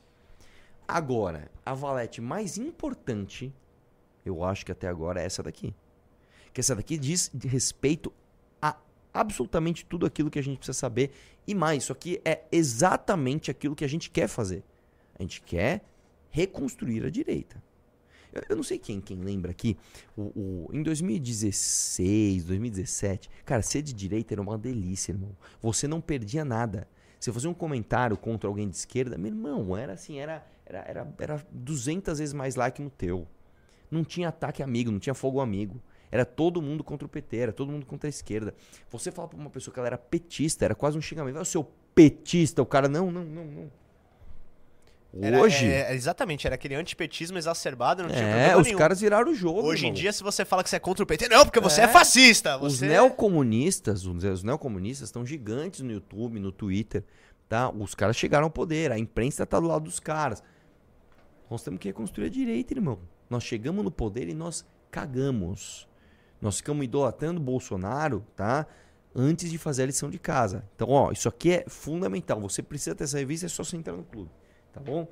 Agora, 0.93 1.51
a 1.65 1.73
valete 1.73 2.21
mais 2.21 2.59
importante, 2.59 3.51
eu 4.27 4.45
acho 4.45 4.67
que 4.67 4.73
até 4.73 4.87
agora 4.89 5.23
é 5.23 5.25
essa 5.25 5.43
daqui. 5.43 5.75
Que 6.53 6.61
essa 6.61 6.77
daqui 6.77 6.99
diz 6.99 7.31
respeito 7.47 8.13
a 8.61 8.77
absolutamente 9.15 9.87
tudo 9.87 10.05
aquilo 10.05 10.31
que 10.31 10.39
a 10.39 10.43
gente 10.43 10.59
precisa 10.59 10.79
saber. 10.79 11.11
E 11.47 11.55
mais, 11.55 11.85
isso 11.85 11.93
aqui 11.93 12.21
é 12.27 12.43
exatamente 12.53 13.51
aquilo 13.51 13.75
que 13.75 13.87
a 13.87 13.89
gente 13.89 14.11
quer 14.11 14.29
fazer. 14.29 14.63
A 15.19 15.23
gente 15.23 15.41
quer 15.41 15.83
reconstruir 16.31 17.05
a 17.07 17.11
direita. 17.11 17.63
Eu, 18.31 18.43
eu 18.51 18.57
não 18.57 18.63
sei 18.63 18.79
quem, 18.79 19.01
quem 19.01 19.17
lembra 19.17 19.51
aqui, 19.51 19.79
o, 20.15 20.23
o- 20.23 20.71
em 20.75 20.83
2016, 20.83 22.45
2017, 22.45 23.31
cara, 23.47 23.63
ser 23.63 23.81
de 23.81 23.95
direita 23.95 24.35
era 24.35 24.43
uma 24.43 24.59
delícia, 24.59 25.13
irmão. 25.13 25.35
Você 25.63 25.89
não 25.89 26.03
perdia 26.03 26.45
nada. 26.45 26.87
Você 27.19 27.33
fazia 27.33 27.49
um 27.49 27.55
comentário 27.55 28.17
contra 28.17 28.47
alguém 28.49 28.69
de 28.69 28.77
esquerda, 28.77 29.17
meu 29.17 29.29
irmão, 29.29 29.75
era 29.77 29.93
assim, 29.93 30.19
era, 30.19 30.45
era, 30.67 30.79
era, 30.87 31.15
era 31.19 31.47
200 31.51 32.19
vezes 32.19 32.33
mais 32.35 32.55
like 32.57 32.81
no 32.83 32.91
teu. 32.91 33.27
Não 33.91 34.05
tinha 34.05 34.29
ataque 34.29 34.63
amigo, 34.63 34.91
não 34.91 34.99
tinha 34.99 35.15
fogo 35.15 35.41
amigo. 35.41 35.81
Era 36.11 36.25
todo 36.25 36.61
mundo 36.61 36.85
contra 36.85 37.07
o 37.07 37.09
PT, 37.09 37.37
era 37.39 37.53
todo 37.53 37.73
mundo 37.73 37.87
contra 37.87 38.09
a 38.09 38.11
esquerda. 38.11 38.55
Você 38.91 39.11
fala 39.11 39.29
pra 39.29 39.39
uma 39.39 39.51
pessoa 39.51 39.73
que 39.73 39.81
ela 39.81 39.89
era 39.89 39.99
petista, 39.99 40.65
era 40.65 40.75
quase 40.75 40.97
um 40.97 41.01
xingamento. 41.01 41.39
"Ah, 41.39 41.45
seu 41.45 41.65
petista, 41.95 42.61
o 42.63 42.67
cara, 42.67 42.89
não, 42.89 43.11
não, 43.11 43.25
não, 43.25 43.45
não. 43.45 43.71
Era- 45.21 45.41
Hoje, 45.41 45.67
é, 45.67 45.95
exatamente, 45.95 46.47
era 46.47 46.55
aquele 46.55 46.75
antipetismo 46.75 47.37
exacerbado, 47.37 48.03
não 48.03 48.09
tinha 48.09 48.23
é, 48.23 48.57
os 48.57 48.65
nenhum. 48.67 48.79
caras 48.79 48.99
viraram 49.03 49.31
o 49.31 49.35
jogo, 49.35 49.61
Hoje 49.63 49.85
em 49.85 49.89
irmão. 49.89 50.01
dia, 50.01 50.11
se 50.11 50.23
você 50.23 50.43
fala 50.43 50.63
que 50.65 50.71
você 50.71 50.77
é 50.77 50.79
contra 50.79 51.05
o 51.05 51.07
PT, 51.07 51.29
não, 51.29 51.45
porque 51.45 51.61
você 51.61 51.83
é, 51.83 51.85
É. 51.85 51.89
fascista. 51.89 52.57
Os 52.57 52.79
Você... 52.79 52.89
neocomunistas, 52.89 54.07
os 54.07 54.25
os 54.25 54.43
neocomunistas 54.43 55.09
estão 55.09 55.25
gigantes 55.27 55.81
no 55.81 55.93
YouTube, 55.93 56.41
no 56.41 56.51
Twitter, 56.51 57.05
tá? 57.47 57.69
Os 57.71 57.95
caras 57.95 58.17
chegaram 58.17 58.45
ao 58.47 58.51
poder, 58.51 58.91
a 58.91 58.99
imprensa 58.99 59.45
tá 59.45 59.61
do 59.61 59.67
lado 59.67 59.85
dos 59.85 60.01
caras. 60.01 60.43
Nós 61.53 61.63
temos 61.63 61.81
que 61.81 61.89
reconstruir 61.89 62.29
a 62.29 62.31
direita, 62.31 62.73
irmão. 62.73 62.99
Nós 63.29 63.45
chegamos 63.45 63.85
no 63.85 63.91
poder 63.91 64.27
e 64.27 64.33
nós 64.33 64.65
cagamos. 64.91 65.87
Nós 66.41 66.57
ficamos 66.57 66.83
idolatrando 66.83 67.39
o 67.39 67.45
Bolsonaro, 67.45 68.25
tá? 68.35 68.67
Antes 69.15 69.51
de 69.51 69.59
fazer 69.59 69.83
a 69.83 69.87
lição 69.87 70.09
de 70.09 70.19
casa. 70.19 70.65
Então, 70.75 70.89
ó, 70.89 71.13
isso 71.13 71.29
aqui 71.29 71.53
é 71.53 71.65
fundamental. 71.69 72.41
Você 72.41 72.63
precisa 72.63 72.95
ter 72.95 73.05
essa 73.05 73.19
revista, 73.19 73.45
é 73.45 73.49
só 73.51 73.63
você 73.63 73.77
entrar 73.77 73.95
no 73.95 74.03
clube, 74.03 74.31
tá 74.73 74.81
bom? 74.81 75.07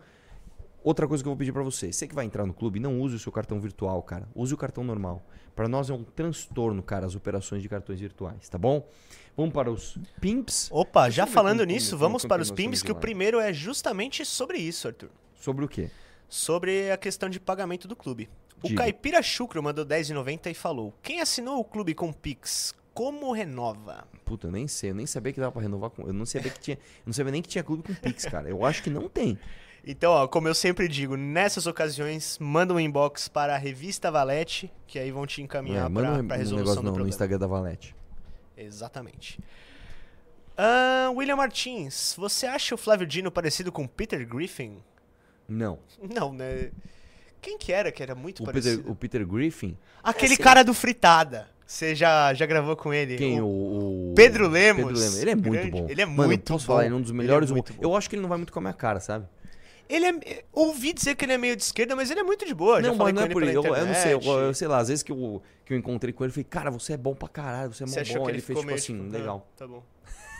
Outra 0.83 1.07
coisa 1.07 1.23
que 1.23 1.29
eu 1.29 1.33
vou 1.33 1.37
pedir 1.37 1.53
pra 1.53 1.63
você, 1.63 1.93
você 1.93 2.09
que 2.09 2.15
vai 2.15 2.25
entrar 2.25 2.47
no 2.47 2.55
clube, 2.55 2.81
não 2.81 2.99
use 3.03 3.17
o 3.17 3.19
seu 3.19 3.31
cartão 3.31 3.61
virtual, 3.61 4.03
cara. 4.03 4.27
Use 4.35 4.55
o 4.55 4.57
cartão 4.57 4.83
normal. 4.83 5.23
Pra 5.55 5.69
nós 5.69 5.91
é 5.91 5.93
um 5.93 6.03
transtorno, 6.03 6.83
cara, 6.83 7.05
as 7.05 7.15
operações 7.15 7.61
de 7.61 7.69
cartões 7.69 8.01
virtuais, 8.01 8.49
tá 8.49 8.57
bom? 8.57 8.89
Vamos 9.37 9.53
para 9.53 9.71
os 9.71 9.99
pimps. 10.23 10.71
Opa, 10.73 11.11
já 11.11 11.27
falando 11.27 11.63
nisso, 11.65 11.99
vamos 11.99 12.25
para 12.25 12.41
os 12.41 12.49
estamos 12.49 12.83
que 12.83 12.91
o 12.91 12.95
primeiro 12.95 13.39
é 13.39 13.53
justamente 13.53 14.25
sobre 14.25 14.57
isso, 14.57 14.89
Arthur. 14.89 15.11
Sobre 15.35 15.67
o 15.67 15.69
quê? 15.69 15.91
Sobre 16.31 16.91
a 16.91 16.97
questão 16.97 17.29
de 17.29 17.39
pagamento 17.39 17.87
do 17.87 17.95
clube. 17.95 18.31
O 18.63 18.69
Diga. 18.69 18.83
Caipira 18.83 19.21
Chucro 19.23 19.63
mandou 19.63 19.85
10,90 19.85 20.51
e 20.51 20.55
falou: 20.55 20.95
Quem 21.03 21.21
assinou 21.21 21.59
o 21.59 21.65
clube 21.65 21.93
com 21.93 22.13
Pix, 22.13 22.73
como 22.95 23.33
renova? 23.33 24.07
Puta, 24.25 24.47
eu 24.47 24.53
nem 24.53 24.69
sei, 24.69 24.91
eu 24.91 24.95
nem 24.95 25.07
sabia 25.07 25.33
que 25.33 25.41
dava 25.41 25.51
pra 25.53 25.61
renovar 25.63 25.91
com. 25.91 26.07
Eu 26.07 26.13
não 26.13 26.25
sabia 26.25 26.51
que 26.51 26.61
tinha. 26.61 26.77
Eu 26.77 27.03
não 27.07 27.13
sabia 27.13 27.33
nem 27.33 27.43
que 27.43 27.49
tinha 27.49 27.65
clube 27.65 27.83
com 27.83 27.95
Pix, 27.95 28.25
cara. 28.27 28.49
Eu 28.49 28.65
acho 28.65 28.83
que 28.83 28.91
não 28.91 29.09
tem. 29.09 29.37
Então, 29.85 30.13
ó, 30.13 30.29
como 30.29 30.47
eu 30.47 30.55
sempre 30.55 30.87
digo, 30.87 31.17
nessas 31.17 31.67
ocasiões, 31.67 32.39
manda 32.39 32.73
um 32.75 32.79
inbox 32.79 33.29
para 33.29 33.55
a 33.55 33.59
revista 33.59 34.11
Valete, 34.11 34.71
que 34.87 34.99
aí 34.99 35.11
vão 35.11 35.27
te 35.27 35.43
encaminhar 35.43 35.91
É, 35.91 35.95
para 35.95 36.03
um, 36.03 36.15
a 36.15 36.19
um 36.19 36.29
resolução 36.29 36.57
negócio 36.59 36.75
do 36.77 36.83
no, 36.83 36.83
no 36.83 36.93
problema. 36.93 37.09
Instagram 37.09 37.39
da 37.39 37.47
Valete. 37.47 37.97
Exatamente. 38.57 39.41
Ah, 40.57 41.11
William 41.15 41.37
Martins, 41.37 42.15
você 42.19 42.47
acha 42.47 42.75
o 42.75 42.79
Flávio 42.79 43.07
Dino 43.07 43.31
parecido 43.31 43.73
com 43.73 43.87
Peter 43.87 44.27
Griffin? 44.29 44.83
Não. 45.51 45.79
Não, 46.15 46.33
né? 46.33 46.71
Quem 47.43 47.59
que 47.59 47.73
era 47.73 47.91
que 47.91 48.03
era 48.03 48.15
muito 48.15 48.43
O 48.43 48.47
parecido? 48.47 48.79
Peter, 48.79 48.93
o 48.93 48.95
Peter 48.95 49.27
Griffin. 49.27 49.77
Aquele 50.03 50.35
Esse- 50.35 50.43
cara 50.43 50.63
do 50.63 50.73
Fritada. 50.75 51.49
Você 51.67 51.95
já, 51.95 52.35
já 52.35 52.47
gravou 52.47 52.75
com 52.77 52.93
ele? 52.93 53.17
Quem? 53.17 53.41
O- 53.41 53.45
O, 53.47 54.11
o- 54.11 54.15
Pedro 54.15 54.49
Lemos. 54.49 54.85
Pedro 54.87 54.99
Lemos. 55.01 55.19
Ele 55.19 55.31
é 55.31 55.35
muito 55.35 55.51
Grande. 55.53 55.71
bom. 55.71 55.87
Ele 55.89 56.03
é 56.03 56.07
Mano, 56.07 56.29
muito 56.29 56.53
posso 56.53 56.67
bom. 56.67 56.73
falar, 56.73 56.85
ele 56.87 56.95
é 56.95 56.97
um 56.97 57.01
dos 57.01 57.11
é 57.13 57.15
melhores. 57.15 57.51
muito 57.51 57.73
bom. 57.73 57.81
Eu 57.83 57.95
acho 57.97 58.09
que 58.11 58.17
ele 58.17 58.23
não 58.23 58.29
vai 58.29 58.39
muito 58.39 58.53
com 58.53 58.59
a 58.59 58.63
minha 58.63 58.75
cara, 58.75 58.99
sabe? 59.01 59.27
Ele 59.89 60.07
é. 60.07 60.45
Ouvi 60.53 60.93
dizer 60.93 61.15
que 61.17 61.25
ele 61.25 61.33
é 61.33 61.39
meio 61.39 61.57
de 61.57 61.63
esquerda, 61.63 61.97
mas 61.97 62.11
ele 62.11 62.21
é 62.21 62.23
muito 62.23 62.45
de 62.47 62.55
boa. 62.55 62.81
não, 62.81 62.95
mas 62.97 63.13
não 63.15 63.23
é 63.23 63.29
por 63.29 63.43
isso. 63.43 63.53
Eu, 63.53 63.65
eu 63.65 63.87
não 63.87 63.95
sei, 63.95 64.13
eu, 64.15 64.21
eu 64.21 64.55
sei 64.55 64.69
lá, 64.69 64.79
às 64.79 64.89
vezes 64.89 65.03
que 65.03 65.11
eu, 65.11 65.43
que 65.65 65.73
eu 65.73 65.77
encontrei 65.79 66.13
com 66.13 66.23
ele, 66.25 66.31
eu 66.31 66.35
falei, 66.35 66.45
cara, 66.45 66.71
você 66.71 66.93
é 66.93 66.97
bom 66.97 67.15
pra 67.15 67.29
caralho, 67.29 67.73
você 67.73 67.85
é 67.85 67.87
mó 67.87 67.99
achou 68.01 68.19
bom. 68.21 68.29
ele 68.29 68.37
ele 68.39 68.43
fez 68.43 68.59
tipo 68.59 68.73
assim, 68.75 68.99
tipo, 69.03 69.13
legal. 69.13 69.49
"Ah, 69.49 69.57
Tá 69.59 69.67
bom. 69.67 69.83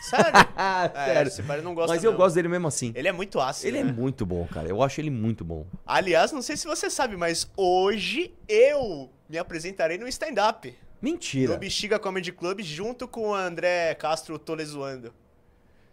Sério? 0.01 0.31
Ah, 0.55 0.91
É, 0.93 1.05
sério. 1.05 1.27
esse 1.29 1.43
cara 1.43 1.61
não 1.61 1.73
gosta 1.73 1.93
Mas 1.93 2.03
eu 2.03 2.11
não. 2.11 2.17
gosto 2.17 2.35
dele 2.35 2.47
mesmo 2.47 2.67
assim. 2.67 2.91
Ele 2.95 3.07
é 3.07 3.11
muito 3.11 3.39
ácido. 3.39 3.67
Ele 3.67 3.77
é 3.79 3.83
né? 3.83 3.91
muito 3.91 4.25
bom, 4.25 4.45
cara. 4.47 4.67
Eu 4.67 4.81
acho 4.83 4.99
ele 5.01 5.09
muito 5.09 5.43
bom. 5.45 5.65
Aliás, 5.85 6.31
não 6.31 6.41
sei 6.41 6.57
se 6.57 6.67
você 6.67 6.89
sabe, 6.89 7.15
mas 7.17 7.49
hoje 7.55 8.33
eu 8.47 9.09
me 9.29 9.37
apresentarei 9.37 9.97
no 9.97 10.07
stand-up. 10.07 10.75
Mentira. 11.01 11.53
No 11.53 11.59
Bexiga 11.59 11.97
Comedy 11.97 12.31
Club, 12.31 12.61
junto 12.61 13.07
com 13.07 13.29
o 13.29 13.33
André 13.33 13.95
Castro 13.95 14.37
Tolezoando. 14.37 15.13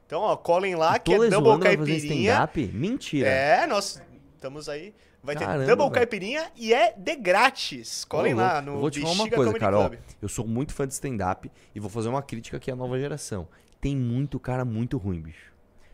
Então, 0.06 0.20
ó, 0.20 0.36
colhem 0.36 0.74
lá, 0.74 0.98
que 0.98 1.12
é 1.12 1.28
Double 1.28 1.58
Caipirinha. 1.60 2.48
Mentira. 2.72 3.28
É, 3.28 3.66
nós 3.66 4.00
estamos 4.34 4.68
aí. 4.68 4.94
Vai 5.22 5.34
ter 5.36 5.44
Caramba, 5.44 5.66
Double 5.66 5.84
velho. 5.84 5.92
Caipirinha 5.94 6.50
e 6.56 6.72
é 6.72 6.94
de 6.96 7.16
grátis. 7.16 8.04
Colhem 8.04 8.34
lá 8.34 8.62
no 8.62 8.74
Eu 8.74 8.80
vou 8.80 8.90
te 8.90 9.00
falar 9.00 9.12
uma 9.14 9.28
coisa, 9.28 9.44
Comedy 9.44 9.58
cara. 9.58 9.78
ó, 9.78 9.88
Club. 9.88 10.00
eu 10.22 10.28
sou 10.28 10.46
muito 10.46 10.72
fã 10.72 10.86
de 10.86 10.94
stand-up 10.94 11.50
e 11.74 11.80
vou 11.80 11.90
fazer 11.90 12.08
uma 12.08 12.22
crítica 12.22 12.56
aqui 12.56 12.70
à 12.70 12.76
nova 12.76 12.98
geração. 12.98 13.48
Tem 13.80 13.96
muito 13.96 14.38
cara 14.40 14.64
muito 14.64 14.96
ruim, 14.98 15.20
bicho. 15.20 15.52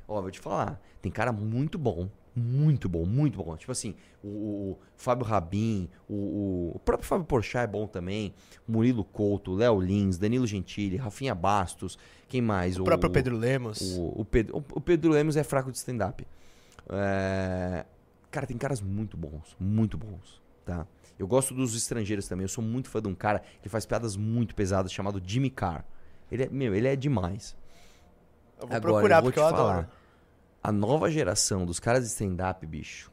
Ó, 0.08 0.20
vou 0.20 0.30
te 0.30 0.40
falar. 0.40 0.80
Tem 1.02 1.10
cara 1.12 1.32
muito 1.32 1.78
bom. 1.78 2.08
Muito 2.36 2.88
bom, 2.88 3.06
muito 3.06 3.42
bom. 3.42 3.56
Tipo 3.56 3.70
assim, 3.70 3.94
o, 4.22 4.26
o- 4.28 4.70
o 4.72 4.78
Fábio 4.96 5.24
Rabin, 5.24 5.88
o, 6.08 6.72
o- 6.74 6.78
próprio 6.84 7.06
Fábio 7.08 7.24
Porchat 7.26 7.62
é 7.62 7.66
bom 7.66 7.86
também. 7.86 8.34
Murilo 8.66 9.04
Couto, 9.04 9.52
o 9.52 9.54
Léo 9.54 9.80
Lins, 9.80 10.18
Danilo 10.18 10.46
Gentili, 10.46 10.96
Rafinha 10.96 11.34
Bastos. 11.34 11.96
Quem 12.28 12.42
mais? 12.42 12.76
O 12.76 12.84
próprio 12.84 13.08
Pedro 13.22 13.36
Lemos. 13.36 13.80
O, 14.20 14.24
Pedro, 14.24 14.56
o 14.72 14.80
Pedro 14.80 15.12
Lemos 15.12 15.36
é 15.36 15.44
fraco 15.44 15.70
de 15.70 15.78
stand-up. 15.78 16.26
É, 16.88 17.84
Cara, 18.30 18.46
tem 18.48 18.58
caras 18.58 18.80
muito 18.80 19.16
bons, 19.16 19.56
muito 19.60 19.96
bons, 19.96 20.42
tá? 20.64 20.86
Eu 21.16 21.28
gosto 21.28 21.54
dos 21.54 21.76
estrangeiros 21.76 22.26
também. 22.26 22.42
Eu 22.44 22.48
sou 22.48 22.64
muito 22.64 22.90
fã 22.90 23.00
de 23.00 23.06
um 23.06 23.14
cara 23.14 23.40
que 23.62 23.68
faz 23.68 23.86
piadas 23.86 24.16
muito 24.16 24.56
pesadas 24.56 24.92
chamado 24.92 25.22
Jimmy 25.24 25.50
Carr. 25.50 25.84
Ele 26.32 26.42
é, 26.42 26.48
meu, 26.48 26.74
ele 26.74 26.88
é 26.88 26.96
demais. 26.96 27.56
Eu 28.60 28.66
vou 28.68 28.76
Agora, 28.76 28.80
procurar, 28.80 29.16
eu 29.18 29.22
vou 29.22 29.32
porque 29.32 29.40
te 29.40 29.44
eu 29.44 29.50
falar. 29.56 29.72
adoro. 29.72 29.88
A 30.62 30.72
nova 30.72 31.10
geração 31.10 31.66
dos 31.66 31.78
caras 31.78 32.02
de 32.04 32.08
stand-up, 32.08 32.64
bicho. 32.66 33.10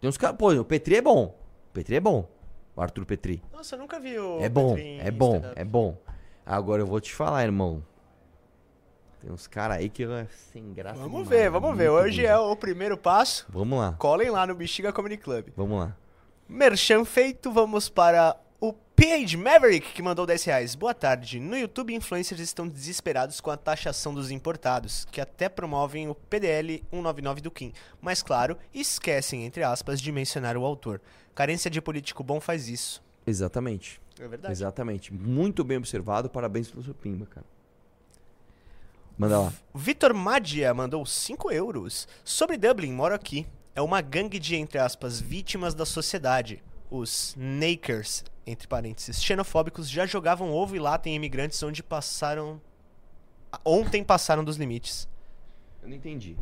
Tem 0.00 0.08
uns 0.08 0.16
caras. 0.16 0.36
Pô, 0.36 0.52
o 0.52 0.64
Petri 0.64 0.96
é 0.96 1.02
bom. 1.02 1.26
O 1.70 1.72
Petri 1.72 1.96
é 1.96 2.00
bom. 2.00 2.28
O 2.74 2.80
Arthur 2.80 3.04
Petri. 3.04 3.42
Nossa, 3.52 3.74
eu 3.74 3.78
nunca 3.80 4.00
vi 4.00 4.18
o 4.18 4.40
É 4.40 4.48
bom, 4.48 4.74
Petri 4.74 4.98
é 5.00 5.10
bom, 5.10 5.42
é 5.56 5.64
bom. 5.64 5.96
Agora 6.44 6.80
eu 6.82 6.86
vou 6.86 7.00
te 7.00 7.14
falar, 7.14 7.42
irmão. 7.44 7.84
Tem 9.20 9.30
uns 9.30 9.46
caras 9.46 9.76
aí 9.76 9.88
que 9.88 10.02
é 10.04 10.26
sem 10.52 10.72
graça. 10.72 10.96
Vamos 10.98 11.24
demais, 11.24 11.28
ver, 11.28 11.40
é 11.42 11.50
vamos 11.50 11.76
ver. 11.76 11.90
Hoje 11.90 12.26
é 12.26 12.36
o 12.36 12.56
primeiro 12.56 12.96
passo. 12.96 13.46
Vamos 13.48 13.78
lá, 13.78 13.92
Colhem 13.98 14.30
lá 14.30 14.46
no 14.46 14.54
Bexiga 14.54 14.92
Comedy 14.92 15.16
Club. 15.18 15.48
vamos 15.56 15.78
lá. 15.78 15.96
Merchan 16.48 17.04
feito, 17.04 17.52
vamos 17.52 17.88
para 17.88 18.36
Page 18.94 19.36
Maverick, 19.36 19.92
que 19.92 20.02
mandou 20.02 20.26
10 20.26 20.44
reais. 20.44 20.74
Boa 20.74 20.94
tarde. 20.94 21.40
No 21.40 21.56
YouTube, 21.56 21.94
influencers 21.94 22.40
estão 22.40 22.68
desesperados 22.68 23.40
com 23.40 23.50
a 23.50 23.56
taxação 23.56 24.12
dos 24.14 24.30
importados, 24.30 25.06
que 25.10 25.20
até 25.20 25.48
promovem 25.48 26.08
o 26.08 26.14
PDL 26.14 26.84
199 26.90 27.40
do 27.40 27.50
Kim. 27.50 27.72
Mas, 28.00 28.22
claro, 28.22 28.56
esquecem, 28.72 29.44
entre 29.44 29.62
aspas, 29.62 30.00
de 30.00 30.12
mencionar 30.12 30.56
o 30.56 30.64
autor. 30.64 31.00
Carência 31.34 31.70
de 31.70 31.80
político 31.80 32.22
bom 32.22 32.40
faz 32.40 32.68
isso. 32.68 33.02
Exatamente. 33.26 34.00
É 34.20 34.28
verdade. 34.28 34.52
Exatamente. 34.52 35.12
Muito 35.12 35.64
bem 35.64 35.78
observado. 35.78 36.28
Parabéns 36.28 36.70
pelo 36.70 36.84
seu 36.84 36.94
pimba, 36.94 37.26
cara. 37.26 37.46
Manda 39.16 39.40
lá. 39.40 39.52
Vitor 39.74 40.12
Madia 40.12 40.72
mandou 40.74 41.04
5 41.04 41.50
euros. 41.50 42.06
Sobre 42.22 42.56
Dublin, 42.56 42.92
moro 42.92 43.14
aqui. 43.14 43.46
É 43.74 43.80
uma 43.80 44.02
gangue 44.02 44.38
de, 44.38 44.54
entre 44.54 44.78
aspas, 44.78 45.18
vítimas 45.18 45.74
da 45.74 45.86
sociedade. 45.86 46.62
Os 46.94 47.34
Nakers, 47.38 48.22
entre 48.46 48.68
parênteses, 48.68 49.22
xenofóbicos, 49.24 49.88
já 49.88 50.04
jogavam 50.04 50.52
ovo 50.52 50.76
e 50.76 50.78
lata 50.78 51.08
em 51.08 51.14
imigrantes 51.14 51.62
onde 51.62 51.82
passaram. 51.82 52.60
Ontem 53.64 54.04
passaram 54.04 54.44
dos 54.44 54.56
limites. 54.56 55.08
Eu 55.82 55.88
não 55.88 55.96
entendi. 55.96 56.36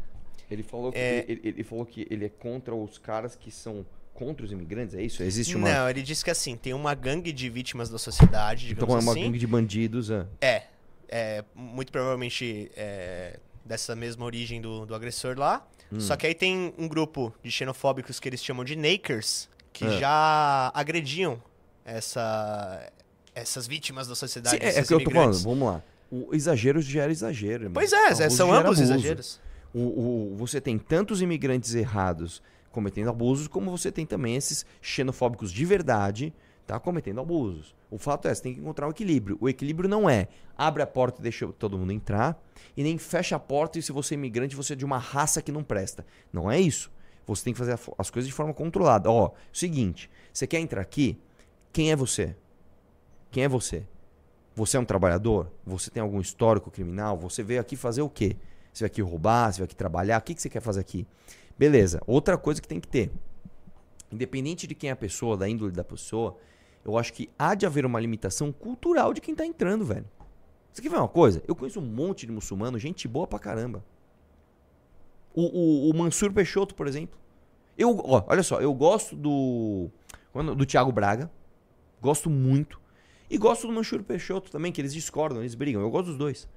Ele 0.51 0.65
falou 0.65 0.91
que, 0.91 0.99
É- 0.99 1.25
ele, 1.29 1.41
ele 1.45 1.63
falou 1.65 1.87
que 1.87 2.05
ele 2.11 2.25
é 2.25 2.29
contra 2.29 2.75
os 2.75 2.99
caras 2.99 3.37
que 3.37 3.51
são 3.51 3.87
contra 4.13 4.45
os 4.45 4.51
imigrantes, 4.51 4.95
é 4.97 5.03
isso? 5.03 5.23
Existe 5.23 5.57
uma. 5.57 5.73
Não, 5.73 5.89
ele 5.89 6.03
disse 6.03 6.25
que 6.25 6.31
assim, 6.31 6.57
tem 6.57 6.75
uma 6.75 6.95
gangue 6.95 7.33
de 7.33 7.49
vítimas 7.49 7.89
da 7.89 7.97
sociedade, 7.99 8.73
então 8.73 8.87
digamos 8.87 9.05
é 9.05 9.07
uma 9.07 9.13
assim. 9.13 9.23
gangue 9.23 9.39
de 9.39 9.47
bandidos. 9.47 10.11
É. 10.11 10.27
É, 10.41 10.63
é, 11.09 11.45
muito 11.55 11.93
provavelmente 11.93 12.71
é, 12.77 13.39
dessa 13.65 13.95
mesma 13.95 14.25
origem 14.25 14.61
do, 14.61 14.85
do 14.85 14.95
agressor 14.97 15.39
lá. 15.39 15.65
Hum. 15.93 16.01
Só 16.01 16.17
que 16.17 16.27
aí 16.27 16.35
tem 16.35 16.75
um 16.77 16.89
grupo 16.89 17.33
de 17.43 17.51
xenofóbicos 17.51 18.19
que 18.19 18.29
eles 18.29 18.43
chamam 18.45 18.65
de 18.65 18.75
Nakers, 18.77 19.49
que 19.73 19.85
É. 19.85 19.99
já 19.99 20.71
agrediam 20.75 21.41
essa, 21.85 22.91
essas 23.35 23.67
vítimas 23.67 24.07
da 24.09 24.15
sociedade. 24.15 24.57
Sim, 24.57 24.63
é, 24.63 24.79
é 24.79 24.83
que 24.83 24.93
eu 24.95 25.03
tô 25.03 25.11
falando. 25.11 25.39
Vamos 25.43 25.69
lá. 25.69 25.83
O 26.11 26.35
exagero 26.35 26.81
gera 26.83 27.11
exagero. 27.13 27.65
irmão. 27.65 27.75
Pois 27.75 27.93
é, 27.93 28.07
Abuso 28.09 28.31
são 28.37 28.49
ambos 28.53 28.65
abuso. 28.79 28.83
exageros. 28.83 29.41
O, 29.73 29.79
o- 30.33 30.37
você 30.37 30.61
tem 30.61 30.77
tantos 30.79 31.23
imigrantes 31.23 31.75
errados 31.75 32.43
cometendo 32.73 33.11
abusos, 33.11 33.47
como 33.47 33.71
você 33.71 33.91
tem 33.93 34.05
também 34.07 34.35
esses 34.37 34.65
xenofóbicos 34.81 35.53
de 35.53 35.65
verdade 35.65 36.33
tá, 36.67 36.79
cometendo 36.79 37.21
abusos. 37.21 37.75
O 37.91 37.99
fato 37.99 38.29
é, 38.29 38.35
você 38.35 38.43
tem 38.43 38.55
que 38.55 38.61
encontrar 38.61 38.87
um 38.87 38.91
equilíbrio. 38.91 39.37
O 39.41 39.49
equilíbrio 39.49 39.89
não 39.89 40.09
é 40.11 40.29
abre 40.57 40.83
a 40.83 40.87
porta 40.87 41.21
e 41.21 41.23
deixa 41.23 41.47
todo 41.59 41.77
mundo 41.79 41.93
entrar, 41.93 42.41
e 42.77 42.83
nem 42.83 42.97
fecha 42.99 43.35
a 43.37 43.39
porta 43.41 43.79
e 43.79 43.83
se 43.83 43.91
você 43.93 44.15
é 44.15 44.17
imigrante, 44.17 44.55
você 44.55 44.73
é 44.75 44.77
de 44.77 44.85
uma 44.85 44.99
raça 44.99 45.41
que 45.43 45.51
não 45.51 45.63
presta. 45.65 46.05
Não 46.33 46.51
é 46.51 46.61
isso. 46.61 46.91
Você 47.27 47.45
tem 47.45 47.53
que 47.53 47.59
fazer 47.59 47.79
as 47.99 48.11
coisas 48.11 48.29
de 48.29 48.35
forma 48.35 48.53
controlada. 48.53 49.11
Ó, 49.11 49.31
seguinte, 49.53 50.11
você 50.33 50.47
quer 50.47 50.59
entrar 50.59 50.81
aqui? 50.81 51.19
Quem 51.73 51.93
é 51.93 51.97
você? 51.97 52.37
Quem 53.31 53.45
é 53.45 53.49
você? 53.49 53.87
Você 54.55 54.77
é 54.77 54.81
um 54.81 54.85
trabalhador? 54.85 55.51
Você 55.65 55.91
tem 55.91 56.03
algum 56.03 56.21
histórico 56.21 56.71
criminal? 56.71 57.17
Você 57.19 57.43
veio 57.43 57.61
aqui 57.61 57.77
fazer 57.77 58.03
o 58.03 58.09
quê? 58.09 58.37
Você 58.73 58.85
veio 58.85 58.87
aqui 58.87 59.03
roubar? 59.03 59.53
Você 59.53 59.59
veio 59.59 59.67
aqui 59.67 59.77
trabalhar? 59.77 60.19
O 60.19 60.23
que, 60.23 60.35
que 60.35 60.43
você 60.43 60.51
quer 60.51 60.61
fazer 60.61 60.81
aqui? 60.81 61.07
Beleza. 61.57 62.01
Outra 62.07 62.37
coisa 62.37 62.61
que 62.61 62.67
tem 62.67 62.81
que 62.81 62.89
ter. 62.89 63.11
Independente 64.11 64.67
de 64.67 64.75
quem 64.75 64.91
é 64.91 64.93
a 64.93 64.97
pessoa, 64.97 65.37
da 65.37 65.49
índole 65.49 65.73
da 65.73 65.85
pessoa, 65.85 66.37
eu 66.85 66.99
acho 66.99 67.13
que 67.13 67.31
há 67.39 67.55
de 67.55 67.65
haver 67.65 67.87
uma 67.87 68.01
limitação 68.01 68.51
cultural 68.53 69.15
de 69.15 69.21
quem 69.21 69.35
tá 69.35 69.47
entrando, 69.47 69.85
velho. 69.85 70.07
Você 70.73 70.83
quer 70.83 70.89
ver 70.89 70.97
uma 70.97 71.09
coisa? 71.09 71.43
Eu 71.47 71.55
conheço 71.55 71.81
um 71.81 71.87
monte 71.87 72.27
de 72.27 72.33
muçulmano, 72.33 72.79
gente 72.79 73.07
boa 73.07 73.27
pra 73.27 73.39
caramba. 73.39 73.85
O, 75.35 75.43
o, 75.43 75.91
o 75.91 75.97
Mansur 75.97 76.33
Peixoto, 76.33 76.75
por 76.75 76.87
exemplo. 76.87 77.19
Eu, 77.77 77.99
ó, 78.05 78.25
olha 78.27 78.43
só, 78.43 78.61
eu 78.61 78.73
gosto 78.75 79.17
do. 79.17 79.89
Do 80.57 80.67
Thiago 80.67 80.93
Braga. 80.93 81.31
Gosto 82.01 82.31
muito. 82.31 82.81
E 83.29 83.39
gosto 83.39 83.67
do 83.67 83.73
Mansur 83.73 84.03
Peixoto 84.03 84.51
também, 84.51 84.73
que 84.73 84.81
eles 84.81 84.93
discordam, 84.93 85.41
eles 85.41 85.55
brigam. 85.55 85.81
Eu 85.81 85.91
gosto 85.91 86.07
dos 86.07 86.17
dois. 86.17 86.49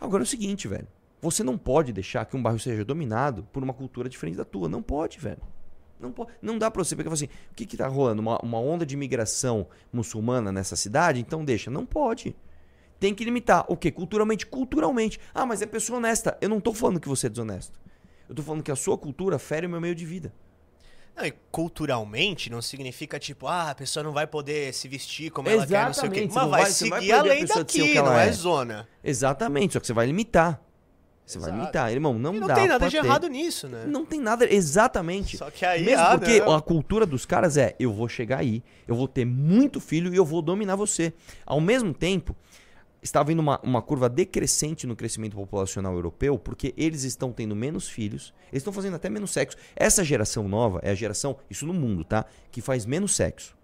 Agora 0.00 0.22
é 0.22 0.24
o 0.24 0.26
seguinte, 0.26 0.68
velho. 0.68 0.86
Você 1.20 1.42
não 1.42 1.58
pode 1.58 1.92
deixar 1.92 2.24
que 2.26 2.36
um 2.36 2.42
bairro 2.42 2.58
seja 2.58 2.84
dominado 2.84 3.42
por 3.52 3.62
uma 3.62 3.74
cultura 3.74 4.08
diferente 4.08 4.36
da 4.36 4.44
tua. 4.44 4.68
Não 4.68 4.82
pode, 4.82 5.18
velho. 5.18 5.42
Não, 5.98 6.12
pode, 6.12 6.30
não 6.40 6.56
dá 6.58 6.70
pra 6.70 6.84
você 6.84 6.94
pegar 6.94 7.12
assim, 7.12 7.28
o 7.50 7.54
que 7.56 7.66
que 7.66 7.76
tá 7.76 7.88
rolando? 7.88 8.22
Uma, 8.22 8.38
uma 8.38 8.60
onda 8.60 8.86
de 8.86 8.94
imigração 8.94 9.66
muçulmana 9.92 10.52
nessa 10.52 10.76
cidade? 10.76 11.20
Então 11.20 11.44
deixa. 11.44 11.70
Não 11.70 11.84
pode. 11.84 12.36
Tem 13.00 13.14
que 13.14 13.24
limitar. 13.24 13.64
O 13.68 13.76
quê? 13.76 13.90
Culturalmente? 13.90 14.44
Culturalmente. 14.46 15.20
Ah, 15.34 15.46
mas 15.46 15.62
é 15.62 15.66
pessoa 15.66 15.98
honesta. 15.98 16.36
Eu 16.40 16.48
não 16.48 16.60
tô 16.60 16.72
falando 16.74 16.98
que 17.00 17.08
você 17.08 17.26
é 17.26 17.30
desonesto. 17.30 17.78
Eu 18.28 18.34
tô 18.34 18.42
falando 18.42 18.62
que 18.62 18.70
a 18.72 18.76
sua 18.76 18.98
cultura 18.98 19.38
fere 19.38 19.66
o 19.66 19.70
meu 19.70 19.80
meio 19.80 19.94
de 19.94 20.04
vida. 20.04 20.32
Não, 21.16 21.24
e 21.26 21.32
culturalmente 21.50 22.50
não 22.50 22.62
significa 22.62 23.18
tipo, 23.18 23.46
ah, 23.46 23.70
a 23.70 23.74
pessoa 23.74 24.02
não 24.04 24.12
vai 24.12 24.26
poder 24.26 24.72
se 24.72 24.86
vestir 24.88 25.30
como 25.30 25.48
ela 25.48 25.66
quer, 25.66 25.86
não 25.86 25.92
sei 25.92 26.08
o 26.08 26.12
quê. 26.12 26.20
Exatamente, 26.20 26.34
Mas 26.34 26.42
não 26.44 26.50
vai 26.50 26.60
vai- 26.60 26.62
vai 26.62 26.70
seguir 26.72 26.92
a 26.92 26.96
proibir 26.96 27.12
a 27.14 27.22
lei 27.22 27.40
pessoa 27.40 27.64
de 27.64 27.72
ser 27.72 27.78
o 27.80 27.84
daqui, 27.84 27.94
não 28.02 28.18
é 28.18 28.28
é. 28.28 28.32
zona. 28.32 28.88
Exatamente, 29.02 29.72
só 29.72 29.80
que 29.80 29.86
você 29.86 29.92
vai 29.92 30.06
limitar. 30.06 30.60
Você 31.26 31.38
vai 31.38 31.48
Exato. 31.50 31.60
limitar. 31.60 31.92
Irmão, 31.92 32.18
não, 32.18 32.34
E 32.34 32.40
não 32.40 32.46
dá 32.46 32.54
tem 32.54 32.68
nada 32.68 32.88
de 32.88 32.96
ter. 32.98 33.04
errado 33.04 33.26
nisso, 33.28 33.68
né? 33.68 33.84
Não 33.86 34.04
tem 34.06 34.18
nada, 34.20 34.50
exatamente. 34.50 35.36
Só 35.36 35.50
que 35.50 35.64
aí, 35.64 35.84
Mesmo 35.84 36.02
ah, 36.04 36.16
porque 36.18 36.40
não. 36.40 36.54
a 36.54 36.62
cultura 36.62 37.04
dos 37.04 37.26
caras 37.26 37.56
é, 37.58 37.74
eu 37.78 37.92
vou 37.92 38.08
chegar 38.08 38.38
aí, 38.38 38.62
eu 38.86 38.94
vou 38.94 39.06
ter 39.08 39.24
muito 39.26 39.78
filho 39.80 40.12
e 40.14 40.16
eu 40.16 40.24
vou 40.24 40.40
dominar 40.40 40.76
você. 40.76 41.12
Ao 41.44 41.60
mesmo 41.60 41.92
tempo, 41.92 42.34
está 43.02 43.20
havendo 43.20 43.40
uma, 43.40 43.60
uma 43.62 43.80
curva 43.82 44.08
decrescente 44.08 44.86
no 44.86 44.96
crescimento 44.96 45.36
populacional 45.36 45.94
europeu, 45.94 46.38
porque 46.38 46.74
eles 46.76 47.04
estão 47.04 47.32
tendo 47.32 47.54
menos 47.54 47.88
filhos, 47.88 48.34
eles 48.50 48.60
estão 48.60 48.72
fazendo 48.72 48.96
até 48.96 49.08
menos 49.08 49.30
sexo. 49.30 49.56
Essa 49.76 50.04
geração 50.04 50.48
nova 50.48 50.80
é 50.82 50.90
a 50.90 50.94
geração, 50.94 51.36
isso 51.48 51.66
no 51.66 51.74
mundo, 51.74 52.04
tá? 52.04 52.24
Que 52.50 52.60
faz 52.60 52.84
menos 52.84 53.14
sexo. 53.14 53.56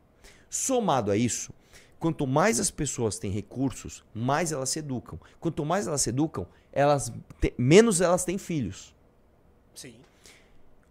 Somado 0.49 1.11
a 1.11 1.17
isso, 1.17 1.53
quanto 1.99 2.27
mais 2.27 2.61
as 2.61 2.71
pessoas 2.71 3.19
têm 3.19 3.31
recursos, 3.31 4.05
mais 4.15 4.53
elas 4.53 4.71
se 4.71 4.79
educam. 4.79 5.19
Quanto 5.41 5.65
mais 5.65 5.87
elas 5.87 6.03
se 6.03 6.11
educam, 6.11 6.47
elas 6.73 7.13
te- 7.41 7.55
menos 7.59 8.01
elas 8.01 8.25
têm 8.25 8.39
filhos. 8.39 8.95
Sim. 9.75 9.95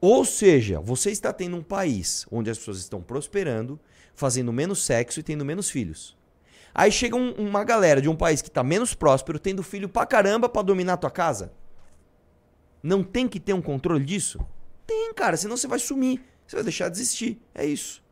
Ou 0.02 0.26
seja, 0.26 0.82
você 0.82 1.12
está 1.12 1.32
tendo 1.32 1.56
um 1.56 1.64
país 1.64 2.26
onde 2.30 2.50
as 2.50 2.58
pessoas 2.58 2.80
estão 2.80 3.02
prosperando, 3.02 3.80
fazendo 4.14 4.52
menos 4.52 4.84
sexo 4.84 5.22
e 5.22 5.24
tendo 5.24 5.46
menos 5.46 5.70
filhos. 5.70 6.18
Aí 6.74 6.92
chega 6.92 7.16
um- 7.16 7.34
uma 7.34 7.64
galera 7.64 8.02
de 8.02 8.10
um 8.10 8.16
país 8.16 8.42
que 8.42 8.48
está 8.48 8.64
menos 8.64 8.94
próspero, 8.94 9.38
tendo 9.38 9.62
filho 9.62 9.88
pra 9.88 10.06
caramba 10.06 10.50
pra 10.50 10.62
dominar 10.62 10.94
a 10.94 10.98
tua 10.98 11.12
casa. 11.12 11.52
Não 12.82 13.04
tem 13.04 13.28
que 13.28 13.40
ter 13.40 13.54
um 13.54 13.62
controle 13.62 14.04
disso? 14.04 14.40
Tem, 14.86 15.14
cara, 15.14 15.38
senão 15.38 15.56
você 15.56 15.68
vai 15.68 15.80
sumir. 15.80 16.22
Você 16.46 16.56
vai 16.58 16.64
deixar 16.64 16.90
de 16.90 16.98
existir. 16.98 17.42
É 17.54 17.66
isso. 17.66 18.04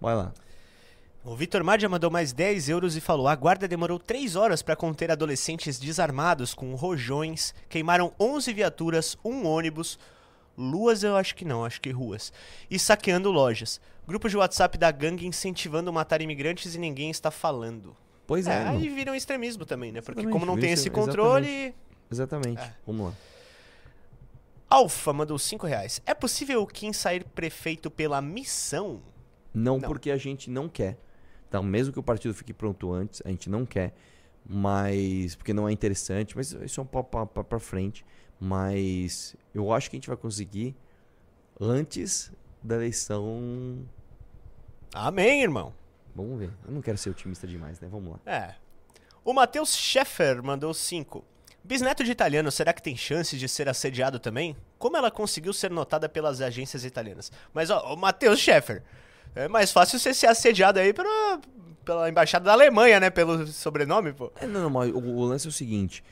Vai 0.00 0.14
lá. 0.14 0.32
O 1.22 1.36
Vitor 1.36 1.62
Madia 1.62 1.88
mandou 1.88 2.10
mais 2.10 2.32
10 2.32 2.68
euros 2.70 2.96
e 2.96 3.00
falou: 3.00 3.28
a 3.28 3.36
guarda 3.36 3.68
demorou 3.68 3.98
3 3.98 4.34
horas 4.34 4.62
para 4.62 4.74
conter 4.74 5.10
adolescentes 5.10 5.78
desarmados 5.78 6.54
com 6.54 6.74
rojões, 6.74 7.54
queimaram 7.68 8.12
11 8.18 8.52
viaturas, 8.54 9.18
um 9.22 9.46
ônibus, 9.46 9.98
luas 10.56 11.02
eu 11.02 11.16
acho 11.16 11.34
que 11.34 11.44
não, 11.44 11.64
acho 11.64 11.80
que 11.80 11.90
ruas, 11.90 12.32
e 12.70 12.78
saqueando 12.78 13.30
lojas. 13.30 13.80
Grupo 14.06 14.28
de 14.28 14.36
WhatsApp 14.36 14.76
da 14.76 14.90
gangue 14.90 15.26
incentivando 15.26 15.92
matar 15.92 16.20
imigrantes 16.20 16.74
e 16.74 16.78
ninguém 16.78 17.10
está 17.10 17.30
falando. 17.30 17.96
Pois 18.26 18.46
é, 18.46 18.52
É, 18.52 18.68
aí 18.68 18.88
vira 18.88 19.12
um 19.12 19.14
extremismo 19.14 19.64
também, 19.64 19.92
né? 19.92 20.00
Porque 20.00 20.20
Exatamente, 20.20 20.32
como 20.32 20.46
não 20.46 20.60
tem 20.60 20.72
esse 20.72 20.90
controle. 20.90 21.74
Exatamente. 22.10 22.60
É. 22.60 22.74
Vamos 22.86 23.06
lá. 23.06 23.14
Alfa 24.68 25.12
mandou 25.12 25.38
5 25.38 25.66
reais. 25.66 26.00
É 26.06 26.14
possível 26.14 26.62
o 26.62 26.66
Kim 26.66 26.92
sair 26.92 27.24
prefeito 27.24 27.90
pela 27.90 28.20
missão? 28.20 29.02
Não, 29.52 29.78
Não. 29.78 29.88
porque 29.88 30.10
a 30.12 30.16
gente 30.16 30.48
não 30.48 30.68
quer. 30.68 30.96
Então, 31.48 31.62
mesmo 31.62 31.92
que 31.92 31.98
o 31.98 32.02
partido 32.02 32.32
fique 32.32 32.52
pronto 32.52 32.92
antes, 32.92 33.20
a 33.24 33.28
gente 33.28 33.50
não 33.50 33.66
quer. 33.66 33.92
Mas. 34.48 35.34
Porque 35.34 35.52
não 35.52 35.68
é 35.68 35.72
interessante. 35.72 36.36
Mas 36.36 36.52
isso 36.52 36.80
é 36.80 36.82
um 36.82 36.86
papo 36.86 37.44
pra 37.44 37.58
frente. 37.58 38.06
Mas 38.40 39.36
eu 39.54 39.70
acho 39.72 39.90
que 39.90 39.96
a 39.96 39.98
gente 39.98 40.08
vai 40.08 40.16
conseguir 40.16 40.74
antes 41.60 42.32
da 42.62 42.76
eleição. 42.76 43.86
Amém, 44.94 45.42
irmão. 45.42 45.74
Vamos 46.14 46.38
ver. 46.38 46.50
Eu 46.66 46.72
não 46.72 46.80
quero 46.80 46.96
ser 46.96 47.10
otimista 47.10 47.46
demais, 47.46 47.78
né? 47.80 47.88
Vamos 47.90 48.12
lá. 48.12 48.32
É. 48.32 48.54
O 49.22 49.34
Matheus 49.34 49.76
Scheffer 49.76 50.42
mandou 50.42 50.72
5. 50.72 51.24
Bisneto 51.62 52.02
de 52.02 52.10
italiano, 52.10 52.50
será 52.50 52.72
que 52.72 52.82
tem 52.82 52.96
chances 52.96 53.38
de 53.38 53.46
ser 53.46 53.68
assediado 53.68 54.18
também? 54.18 54.56
Como 54.78 54.96
ela 54.96 55.10
conseguiu 55.10 55.52
ser 55.52 55.70
notada 55.70 56.08
pelas 56.08 56.40
agências 56.40 56.84
italianas? 56.86 57.30
Mas, 57.52 57.68
ó, 57.68 57.92
o 57.92 57.96
Matheus 57.96 58.40
Scheffer, 58.40 58.82
é 59.34 59.46
mais 59.46 59.70
fácil 59.70 59.98
você 59.98 60.14
ser 60.14 60.26
assediado 60.26 60.78
aí 60.78 60.94
pela, 60.94 61.38
pela 61.84 62.08
embaixada 62.08 62.46
da 62.46 62.52
Alemanha, 62.52 62.98
né? 62.98 63.10
Pelo 63.10 63.46
sobrenome, 63.46 64.14
pô. 64.14 64.32
É, 64.40 64.46
não, 64.46 64.62
não, 64.62 64.70
mas 64.70 64.90
o, 64.90 64.98
o 64.98 65.24
lance 65.24 65.46
é 65.46 65.50
o 65.50 65.52
seguinte. 65.52 66.02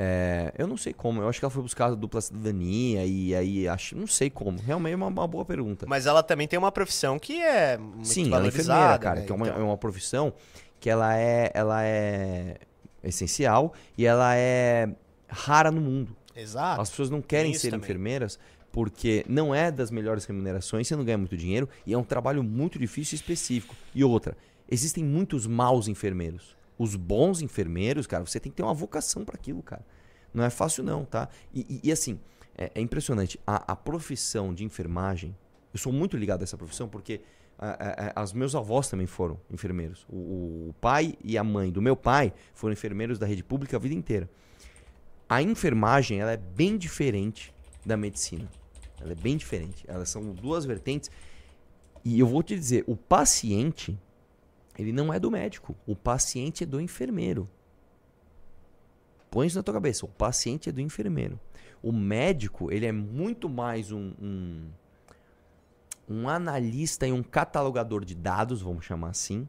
É, 0.00 0.52
eu 0.56 0.68
não 0.68 0.76
sei 0.76 0.92
como. 0.92 1.20
Eu 1.20 1.28
acho 1.28 1.40
que 1.40 1.44
ela 1.44 1.50
foi 1.50 1.60
buscar 1.60 1.86
a 1.86 1.94
dupla 1.96 2.20
cidadania 2.20 3.04
e 3.04 3.34
aí 3.34 3.66
acho. 3.66 3.96
Não 3.96 4.06
sei 4.06 4.30
como. 4.30 4.56
Realmente 4.60 4.92
é 4.92 4.96
uma, 4.96 5.08
uma 5.08 5.26
boa 5.26 5.44
pergunta. 5.44 5.86
Mas 5.88 6.06
ela 6.06 6.22
também 6.22 6.46
tem 6.46 6.56
uma 6.56 6.70
profissão 6.70 7.18
que 7.18 7.42
é 7.42 7.76
muito 7.76 8.06
Sim, 8.06 8.32
ela 8.32 8.44
é 8.44 8.48
enfermeira, 8.48 8.96
cara, 8.96 9.20
né? 9.20 9.26
que 9.26 9.32
é 9.32 9.34
uma, 9.34 9.48
Então, 9.48 9.60
é 9.60 9.64
uma 9.64 9.76
profissão 9.76 10.32
que 10.78 10.88
ela 10.88 11.18
é, 11.18 11.50
ela 11.52 11.82
é 11.82 12.58
essencial 13.02 13.74
e 13.96 14.06
ela 14.06 14.36
é 14.36 14.88
rara 15.28 15.72
no 15.72 15.80
mundo. 15.80 16.16
Exato. 16.36 16.80
As 16.80 16.90
pessoas 16.90 17.10
não 17.10 17.20
querem 17.20 17.52
ser 17.54 17.70
também. 17.70 17.84
enfermeiras 17.84 18.38
porque 18.70 19.24
não 19.28 19.52
é 19.52 19.72
das 19.72 19.90
melhores 19.90 20.24
remunerações, 20.26 20.86
você 20.86 20.94
não 20.94 21.04
ganha 21.04 21.18
muito 21.18 21.36
dinheiro 21.36 21.68
e 21.84 21.92
é 21.92 21.98
um 21.98 22.04
trabalho 22.04 22.44
muito 22.44 22.78
difícil 22.78 23.16
e 23.16 23.18
específico. 23.18 23.74
E 23.92 24.04
outra, 24.04 24.36
existem 24.70 25.02
muitos 25.02 25.44
maus 25.44 25.88
enfermeiros. 25.88 26.56
Os 26.78 26.94
bons 26.94 27.42
enfermeiros, 27.42 28.06
cara, 28.06 28.24
você 28.24 28.38
tem 28.38 28.50
que 28.52 28.56
ter 28.56 28.62
uma 28.62 28.74
vocação 28.74 29.24
para 29.24 29.34
aquilo, 29.34 29.62
cara. 29.62 29.84
Não 30.32 30.44
é 30.44 30.50
fácil 30.50 30.84
não, 30.84 31.04
tá? 31.04 31.28
E, 31.52 31.60
e- 31.82 31.88
e 31.88 31.92
assim, 31.92 32.20
é, 32.56 32.70
é 32.74 32.80
impressionante. 32.80 33.38
A, 33.46 33.72
a 33.72 33.76
profissão 33.76 34.54
de 34.54 34.64
enfermagem, 34.64 35.36
eu 35.72 35.78
sou 35.78 35.92
muito 35.92 36.16
ligado 36.16 36.42
a 36.42 36.44
essa 36.44 36.56
profissão 36.56 36.88
porque 36.88 37.20
a, 37.58 37.70
a, 38.16 38.20
a- 38.20 38.24
os 38.24 38.32
meus 38.32 38.54
avós 38.54 38.88
também 38.88 39.06
foram 39.06 39.40
enfermeiros. 39.50 40.06
O, 40.08 40.68
o 40.68 40.74
pai 40.80 41.14
e 41.24 41.36
a 41.36 41.42
mãe 41.42 41.72
do 41.72 41.82
meu 41.82 41.96
pai 41.96 42.32
foram 42.54 42.72
enfermeiros 42.72 43.18
da 43.18 43.26
rede 43.26 43.42
pública 43.42 43.76
a 43.76 43.80
vida 43.80 43.94
inteira. 43.94 44.30
A 45.28 45.42
enfermagem, 45.42 46.20
ela 46.20 46.32
é 46.32 46.36
bem 46.36 46.78
diferente 46.78 47.52
da 47.84 47.96
medicina. 47.96 48.48
Ela 49.00 49.12
é 49.12 49.14
bem 49.14 49.36
diferente. 49.36 49.84
Elas 49.88 50.08
são 50.08 50.32
duas 50.32 50.64
vertentes. 50.64 51.10
E 52.04 52.18
eu 52.20 52.26
vou 52.26 52.42
te 52.42 52.54
dizer, 52.54 52.84
o 52.86 52.96
paciente, 52.96 53.98
ele 54.78 54.92
não 54.92 55.12
é 55.12 55.18
do 55.18 55.30
médico. 55.30 55.74
O 55.84 55.96
paciente 55.96 56.62
é 56.62 56.66
do 56.66 56.80
enfermeiro. 56.80 57.50
Põe 59.30 59.48
isso 59.48 59.56
na 59.56 59.62
tua 59.62 59.74
cabeça. 59.74 60.06
O 60.06 60.08
paciente 60.08 60.68
é 60.68 60.72
do 60.72 60.80
enfermeiro. 60.80 61.38
O 61.82 61.92
médico, 61.92 62.72
ele 62.72 62.86
é 62.86 62.92
muito 62.92 63.48
mais 63.48 63.90
um, 63.90 64.12
um, 64.20 64.70
um 66.08 66.28
analista 66.28 67.06
e 67.06 67.12
um 67.12 67.22
catalogador 67.22 68.04
de 68.04 68.14
dados, 68.14 68.62
vamos 68.62 68.84
chamar 68.84 69.10
assim. 69.10 69.48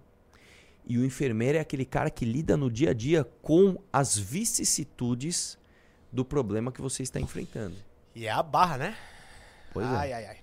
E 0.85 0.97
o 0.97 1.05
enfermeiro 1.05 1.57
é 1.57 1.61
aquele 1.61 1.85
cara 1.85 2.09
que 2.09 2.25
lida 2.25 2.57
no 2.57 2.69
dia 2.69 2.89
a 2.89 2.93
dia 2.93 3.23
com 3.41 3.77
as 3.93 4.17
vicissitudes 4.17 5.57
do 6.11 6.25
problema 6.25 6.71
que 6.71 6.81
você 6.81 7.03
está 7.03 7.19
enfrentando. 7.19 7.75
E 8.15 8.25
é 8.25 8.31
a 8.31 8.41
barra, 8.41 8.77
né? 8.77 8.97
Pois 9.71 9.85
ai, 9.85 10.11
é. 10.11 10.15
ai, 10.15 10.25
ai. 10.25 10.37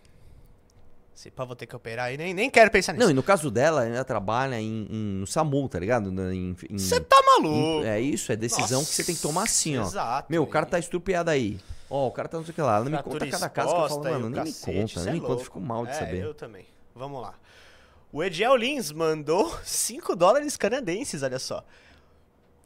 Se 1.17 1.31
pá, 1.31 1.47
vou 1.47 1.57
ter 1.57 1.65
que 1.67 1.75
operar 1.75 2.07
aí, 2.09 2.19
nem, 2.19 2.35
nem 2.35 2.51
quero 2.51 2.71
pensar 2.71 2.93
nisso. 2.93 3.03
Não, 3.03 3.11
e 3.11 3.15
no 3.15 3.23
caso 3.23 3.51
dela, 3.51 3.87
ela 3.87 4.05
trabalha 4.05 4.61
em, 4.61 4.87
em- 4.91 5.15
no 5.19 5.27
SAMU, 5.27 5.67
tá 5.67 5.79
ligado? 5.79 6.13
Você 6.71 7.01
tá 7.01 7.17
maluco. 7.25 7.49
em- 7.83 7.87
é 7.87 7.99
isso, 7.99 8.31
é 8.31 8.37
decisão 8.37 8.85
que 8.85 8.91
você 8.95 9.03
tem 9.03 9.15
que 9.15 9.23
tomar 9.23 9.45
assim, 9.45 9.79
ó. 9.79 9.83
Exato. 9.83 10.31
Meu, 10.31 10.43
o 10.43 10.47
cara 10.47 10.67
tá 10.67 10.79
estrupiado 10.79 11.31
aí. 11.31 11.59
Ó, 11.89 12.09
o 12.09 12.11
cara 12.11 12.29
tá 12.29 12.37
não 12.37 12.45
sei 12.45 12.53
o 12.53 12.55
que 12.55 12.61
lá. 12.61 12.77
Ela 12.77 12.85
não 12.85 12.93
me 12.93 13.03
conta 13.03 13.27
cada 13.29 13.49
caso 13.49 13.75
que 13.75 13.81
eu 13.81 13.89
falo, 13.89 14.07
e 14.09 14.11
mano, 14.13 14.29
nem 14.29 14.45
me 14.45 14.53
cacete, 14.53 14.95
conta, 14.95 15.01
nem 15.01 15.09
é 15.09 15.13
me 15.15 15.21
conta, 15.21 15.25
eu 15.25 15.29
louco. 15.37 15.45
fico 15.45 15.61
mal 15.61 15.87
de 15.87 15.93
é, 15.93 15.95
saber. 15.95 16.23
eu 16.23 16.35
também. 16.35 16.67
Vamos 16.95 17.23
lá. 17.23 17.35
O 18.13 18.23
Ediel 18.23 18.55
Lins 18.55 18.93
mandou 18.93 19.57
5 19.65 20.15
dólares 20.15 20.55
canadenses, 20.57 21.23
olha 21.23 21.39
só. 21.39 21.65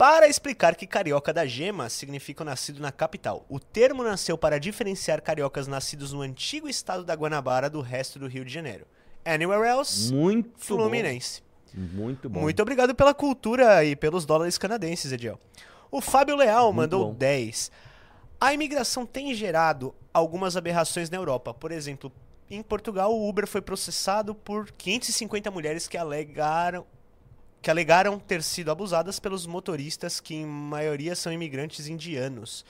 Para 0.00 0.26
explicar 0.26 0.76
que 0.76 0.86
carioca 0.86 1.30
da 1.30 1.44
gema 1.44 1.90
significa 1.90 2.42
o 2.42 2.46
nascido 2.46 2.80
na 2.80 2.90
capital. 2.90 3.44
O 3.50 3.60
termo 3.60 4.02
nasceu 4.02 4.38
para 4.38 4.58
diferenciar 4.58 5.20
cariocas 5.20 5.66
nascidos 5.66 6.14
no 6.14 6.22
antigo 6.22 6.66
estado 6.70 7.04
da 7.04 7.14
Guanabara 7.14 7.68
do 7.68 7.82
resto 7.82 8.18
do 8.18 8.26
Rio 8.26 8.42
de 8.42 8.50
Janeiro. 8.50 8.86
Anywhere 9.22 9.68
else, 9.68 10.10
Muito 10.10 10.52
Fluminense. 10.56 11.42
bom. 11.74 11.80
Muito 11.82 12.30
bom. 12.30 12.40
Muito 12.40 12.62
obrigado 12.62 12.94
pela 12.94 13.12
cultura 13.12 13.84
e 13.84 13.94
pelos 13.94 14.24
dólares 14.24 14.56
canadenses, 14.56 15.12
Ediel. 15.12 15.38
O 15.90 16.00
Fábio 16.00 16.34
Leal 16.34 16.72
Muito 16.72 16.76
mandou 16.76 17.08
bom. 17.08 17.14
10. 17.18 17.70
A 18.40 18.54
imigração 18.54 19.04
tem 19.04 19.34
gerado 19.34 19.94
algumas 20.14 20.56
aberrações 20.56 21.10
na 21.10 21.18
Europa. 21.18 21.52
Por 21.52 21.70
exemplo, 21.70 22.10
em 22.50 22.62
Portugal, 22.62 23.14
o 23.14 23.28
Uber 23.28 23.46
foi 23.46 23.60
processado 23.60 24.34
por 24.34 24.70
550 24.72 25.50
mulheres 25.50 25.86
que 25.86 25.98
alegaram 25.98 26.86
que 27.62 27.70
alegaram 27.70 28.18
ter 28.18 28.42
sido 28.42 28.70
abusadas 28.70 29.18
pelos 29.18 29.46
motoristas, 29.46 30.20
que 30.20 30.34
em 30.34 30.46
maioria 30.46 31.14
são 31.14 31.32
imigrantes 31.32 31.88
indianos. 31.88 32.64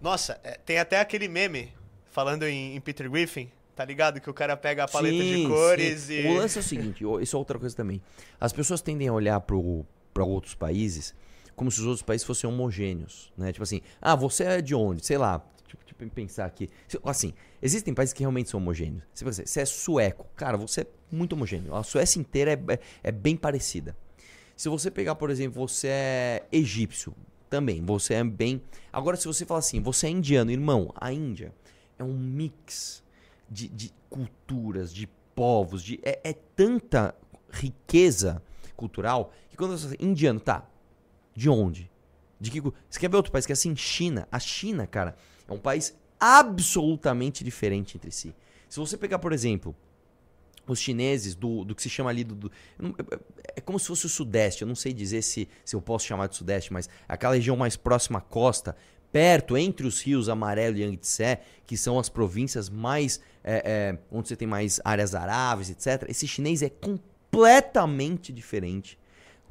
Nossa, 0.00 0.40
é, 0.42 0.58
tem 0.64 0.78
até 0.78 1.00
aquele 1.00 1.28
meme 1.28 1.72
falando 2.10 2.44
em, 2.44 2.76
em 2.76 2.80
Peter 2.80 3.10
Griffin, 3.10 3.50
tá 3.74 3.84
ligado? 3.84 4.20
Que 4.20 4.28
o 4.28 4.34
cara 4.34 4.56
pega 4.56 4.84
a 4.84 4.88
paleta 4.88 5.22
de 5.22 5.34
Sim, 5.34 5.48
cores 5.48 6.00
sim. 6.02 6.12
e. 6.14 6.26
O 6.26 6.34
lance 6.34 6.58
é 6.58 6.60
o 6.60 6.64
seguinte, 6.64 7.04
isso 7.20 7.36
é 7.36 7.38
outra 7.38 7.58
coisa 7.58 7.74
também. 7.76 8.02
As 8.40 8.52
pessoas 8.52 8.80
tendem 8.80 9.08
a 9.08 9.12
olhar 9.12 9.40
para 9.40 10.24
outros 10.24 10.54
países 10.54 11.14
como 11.56 11.70
se 11.70 11.80
os 11.80 11.86
outros 11.86 12.02
países 12.02 12.24
fossem 12.24 12.48
homogêneos, 12.48 13.32
né? 13.36 13.50
Tipo 13.50 13.62
assim, 13.62 13.80
ah, 14.00 14.14
você 14.14 14.44
é 14.44 14.62
de 14.62 14.74
onde? 14.74 15.04
Sei 15.04 15.16
lá. 15.16 15.42
Tipo, 15.66 15.84
tipo 15.84 16.06
pensar 16.10 16.44
aqui. 16.46 16.70
Se- 16.88 17.00
Assim, 17.04 17.32
existem 17.60 17.92
países 17.92 18.12
que 18.12 18.20
realmente 18.20 18.50
são 18.50 18.60
homogêneos. 18.60 19.02
Se 19.14 19.24
você, 19.24 19.44
você 19.46 19.60
é 19.60 19.64
sueco, 19.64 20.26
cara, 20.36 20.56
você 20.56 20.82
é 20.82 20.86
muito 21.10 21.32
homogêneo. 21.34 21.74
A 21.74 21.82
Suécia 21.82 22.20
inteira 22.20 22.52
é, 22.52 22.74
é- 22.74 22.78
é 23.04 23.12
bem 23.12 23.36
parecida. 23.36 23.96
Se 24.56 24.68
você 24.68 24.90
pegar, 24.90 25.14
por 25.16 25.28
exemplo, 25.30 25.66
você 25.66 25.88
é 25.88 26.46
egípcio, 26.50 27.14
também, 27.48 27.84
você 27.84 28.14
é 28.14 28.24
bem. 28.24 28.60
Agora, 28.92 29.16
se 29.16 29.26
você 29.26 29.44
falar 29.44 29.60
assim, 29.60 29.80
você 29.80 30.06
é 30.06 30.10
indiano, 30.10 30.50
irmão, 30.50 30.92
a 30.96 31.12
Índia 31.12 31.52
é 31.98 32.02
um 32.02 32.12
mix 32.18 33.02
de, 33.48 33.68
de 33.68 33.92
culturas, 34.10 34.92
de 34.92 35.06
povos, 35.34 35.82
de, 35.82 36.00
é, 36.02 36.20
é 36.24 36.32
tanta 36.32 37.14
riqueza 37.50 38.42
cultural 38.76 39.32
que 39.50 39.56
quando 39.56 39.72
você 39.72 39.84
fala 39.84 39.94
assim, 39.94 40.04
indiano, 40.10 40.40
tá? 40.40 40.68
De 41.34 41.48
onde? 41.48 41.90
De 42.40 42.50
que, 42.50 42.60
você 42.60 42.98
quer 42.98 43.08
ver 43.08 43.16
outro 43.16 43.32
país 43.32 43.46
que 43.46 43.52
é 43.52 43.54
assim, 43.54 43.74
China? 43.76 44.26
A 44.30 44.38
China, 44.38 44.86
cara, 44.86 45.16
é 45.48 45.52
um 45.52 45.58
país 45.58 45.94
absolutamente 46.18 47.44
diferente 47.44 47.96
entre 47.96 48.10
si. 48.10 48.34
Se 48.68 48.78
você 48.78 48.96
pegar, 48.96 49.18
por 49.18 49.32
exemplo, 49.32 49.74
os 50.66 50.78
chineses 50.80 51.34
do, 51.34 51.64
do 51.64 51.74
que 51.74 51.82
se 51.82 51.88
chama 51.88 52.10
ali 52.10 52.24
do, 52.24 52.34
do- 52.34 52.52
é- 53.12 53.20
é 53.56 53.60
como 53.60 53.78
se 53.78 53.86
fosse 53.86 54.06
o 54.06 54.08
sudeste 54.08 54.62
eu 54.62 54.68
não 54.68 54.74
sei 54.74 54.92
dizer 54.92 55.22
se, 55.22 55.48
se 55.64 55.76
eu 55.76 55.80
posso 55.80 56.04
chamar 56.04 56.26
de 56.26 56.34
sudeste 56.34 56.72
mas 56.72 56.88
aquela 57.08 57.34
região 57.36 57.56
mais 57.56 57.76
próxima 57.76 58.18
à 58.18 58.20
costa 58.20 58.76
perto 59.12 59.56
entre 59.56 59.86
os 59.86 60.02
rios 60.02 60.28
Amarelo 60.28 60.76
e 60.76 60.82
Yangtze 60.82 61.38
que 61.64 61.76
são 61.76 62.00
as 62.00 62.08
províncias 62.08 62.68
mais 62.68 63.20
é, 63.44 63.62
é, 63.94 63.98
onde 64.10 64.26
você 64.26 64.34
tem 64.34 64.48
mais 64.48 64.80
áreas 64.84 65.14
aráveis 65.14 65.70
etc 65.70 66.04
esse 66.08 66.26
chinês 66.26 66.62
é 66.62 66.68
completamente 66.68 68.32
diferente 68.32 68.98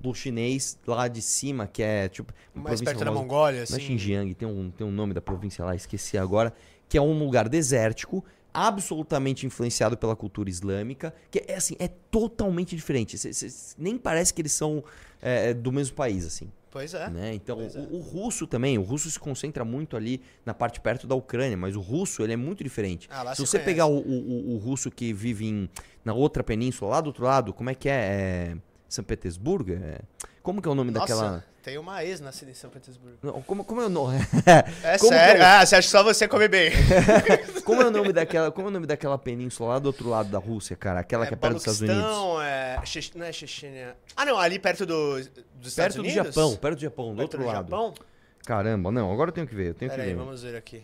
do 0.10 0.14
chinês 0.14 0.78
lá 0.86 1.08
de 1.08 1.22
cima 1.22 1.68
que 1.68 1.82
é 1.84 2.08
tipo 2.10 2.34
mais 2.54 2.82
perto 2.82 3.00
da 3.00 3.06
famosa- 3.06 3.22
Mongólia, 3.22 3.54
não 3.56 3.60
é 3.60 3.64
assim. 3.64 3.80
Xinjiang, 3.80 4.34
tem 4.34 4.48
um, 4.48 4.72
tem 4.72 4.86
um 4.86 4.92
nome 4.92 5.14
da 5.14 5.22
província 5.22 5.64
lá, 5.66 5.76
esqueci 5.76 6.18
agora, 6.18 6.54
que 6.88 6.98
é 6.98 7.02
um 7.02 7.18
lugar 7.18 7.50
desértico, 7.50 8.24
absolutamente 8.54 9.46
influenciado 9.46 9.98
pela 9.98 10.16
cultura 10.16 10.50
islâmica, 10.50 11.14
que 11.30 11.44
é 11.48 11.56
assim, 11.56 11.76
é 11.80 11.88
totalmente 12.10 12.76
diferente. 12.76 13.18
Cê- 13.18 13.34
cê- 13.34 13.76
nem 13.78 13.98
parece 13.98 14.34
que 14.34 14.42
eles 14.42 14.52
são 14.54 14.84
é, 15.22 15.54
do 15.54 15.72
mesmo 15.72 15.96
país, 15.96 16.26
assim. 16.26 16.50
Pois 16.72 16.94
é. 16.94 17.10
Né? 17.10 17.34
Então, 17.34 17.56
Pois 17.58 17.76
é. 17.76 17.80
o, 17.80 17.96
o 17.96 18.00
russo 18.00 18.46
também, 18.46 18.78
o 18.78 18.82
russo 18.82 19.10
se 19.10 19.18
concentra 19.20 19.64
muito 19.64 19.96
ali 19.96 20.22
na 20.46 20.54
parte 20.54 20.80
perto 20.82 21.08
da 21.08 21.16
Ucrânia, 21.16 21.56
mas 21.58 21.76
o 21.76 21.80
russo 21.82 22.22
ele 22.22 22.34
é 22.34 22.36
muito 22.38 22.64
diferente. 22.64 23.08
Ah, 23.10 23.30
Se 23.30 23.38
se 23.38 23.48
você 23.48 23.58
conhece. 23.58 23.66
pegar 23.66 23.86
o, 23.88 23.98
o- 23.98 24.52
o- 24.52 24.56
o 24.56 24.58
russo 24.58 24.92
que 24.92 25.14
vive 25.14 25.46
em- 25.48 25.70
na 26.04 26.14
outra 26.14 26.44
península, 26.44 26.92
lá 26.92 27.02
do 27.02 27.08
outro 27.08 27.24
lado, 27.24 27.54
como 27.54 27.70
é 27.70 27.76
que 27.76 27.88
é? 27.90 27.94
É 27.94 28.58
São 28.88 29.04
Petersburgo? 29.04 29.74
É- 29.74 30.00
Como 30.42 30.62
que 30.62 30.68
é 30.68 30.72
o 30.72 30.76
nome 30.76 30.92
Nossa, 30.92 31.08
daquela... 31.14 31.44
tem 31.64 31.78
uma 31.78 32.04
ex 32.04 32.20
nascida 32.22 32.52
em 32.52 32.54
São 32.54 32.70
Petersburgo. 32.70 33.18
Não, 33.24 33.42
Como, 33.42 33.64
como 33.66 33.82
é 33.82 33.86
o 33.86 33.90
nome? 33.90 34.18
É 34.84 34.98
Como 34.98 35.12
que 35.12 35.18
sério? 35.18 35.42
é 35.42 35.46
o- 35.46 35.48
Ah, 35.48 35.66
você 35.66 35.76
acha 35.76 35.88
que 35.88 35.92
só 35.92 36.04
você 36.04 36.28
come 36.28 36.48
bem? 36.48 36.72
Como 37.66 37.82
é 37.82 37.86
o 37.88 37.92
nome 37.92 38.14
daquela, 38.14 38.52
como 38.52 38.68
é 38.68 38.70
o 38.70 38.74
nome 38.74 38.86
daquela 38.86 39.18
península 39.18 39.70
lá 39.70 39.80
do 39.80 39.88
outro 39.88 40.08
lado 40.08 40.30
da 40.30 40.38
Rússia, 40.38 40.76
cara? 40.76 41.00
Aquela 41.00 41.26
que 41.26 41.34
é 41.34 41.38
perto 41.38 41.54
dos 41.54 41.62
Estados 41.64 41.82
Unidos. 41.82 42.06
É... 42.44 42.80
Não 43.18 43.26
é 43.26 43.32
Chechênia. 43.32 43.96
Ah, 44.16 44.24
não, 44.24 44.38
ali 44.38 44.60
perto 44.60 44.86
do... 44.86 45.16
dos 45.16 45.26
Estados 45.26 45.76
Perto 45.76 45.96
do 45.96 46.02
Unidos? 46.04 46.26
Japão, 46.28 46.56
perto 46.56 46.76
do 46.76 46.82
Japão, 46.82 47.06
do 47.10 47.16
Perto 47.16 47.22
outro 47.24 47.40
do 47.40 47.46
lado. 47.46 47.70
Japão? 47.70 47.94
Caramba, 48.46 48.92
não, 48.92 49.12
agora 49.12 49.30
eu 49.30 49.34
tenho 49.34 49.48
que 49.48 49.56
ver, 49.56 49.70
eu 49.70 49.74
tenho 49.74 49.90
Pera 49.90 50.04
que 50.04 50.10
aí, 50.10 50.14
ver. 50.16 50.20
vamos 50.24 50.44
ver 50.44 50.56
aqui. 50.56 50.84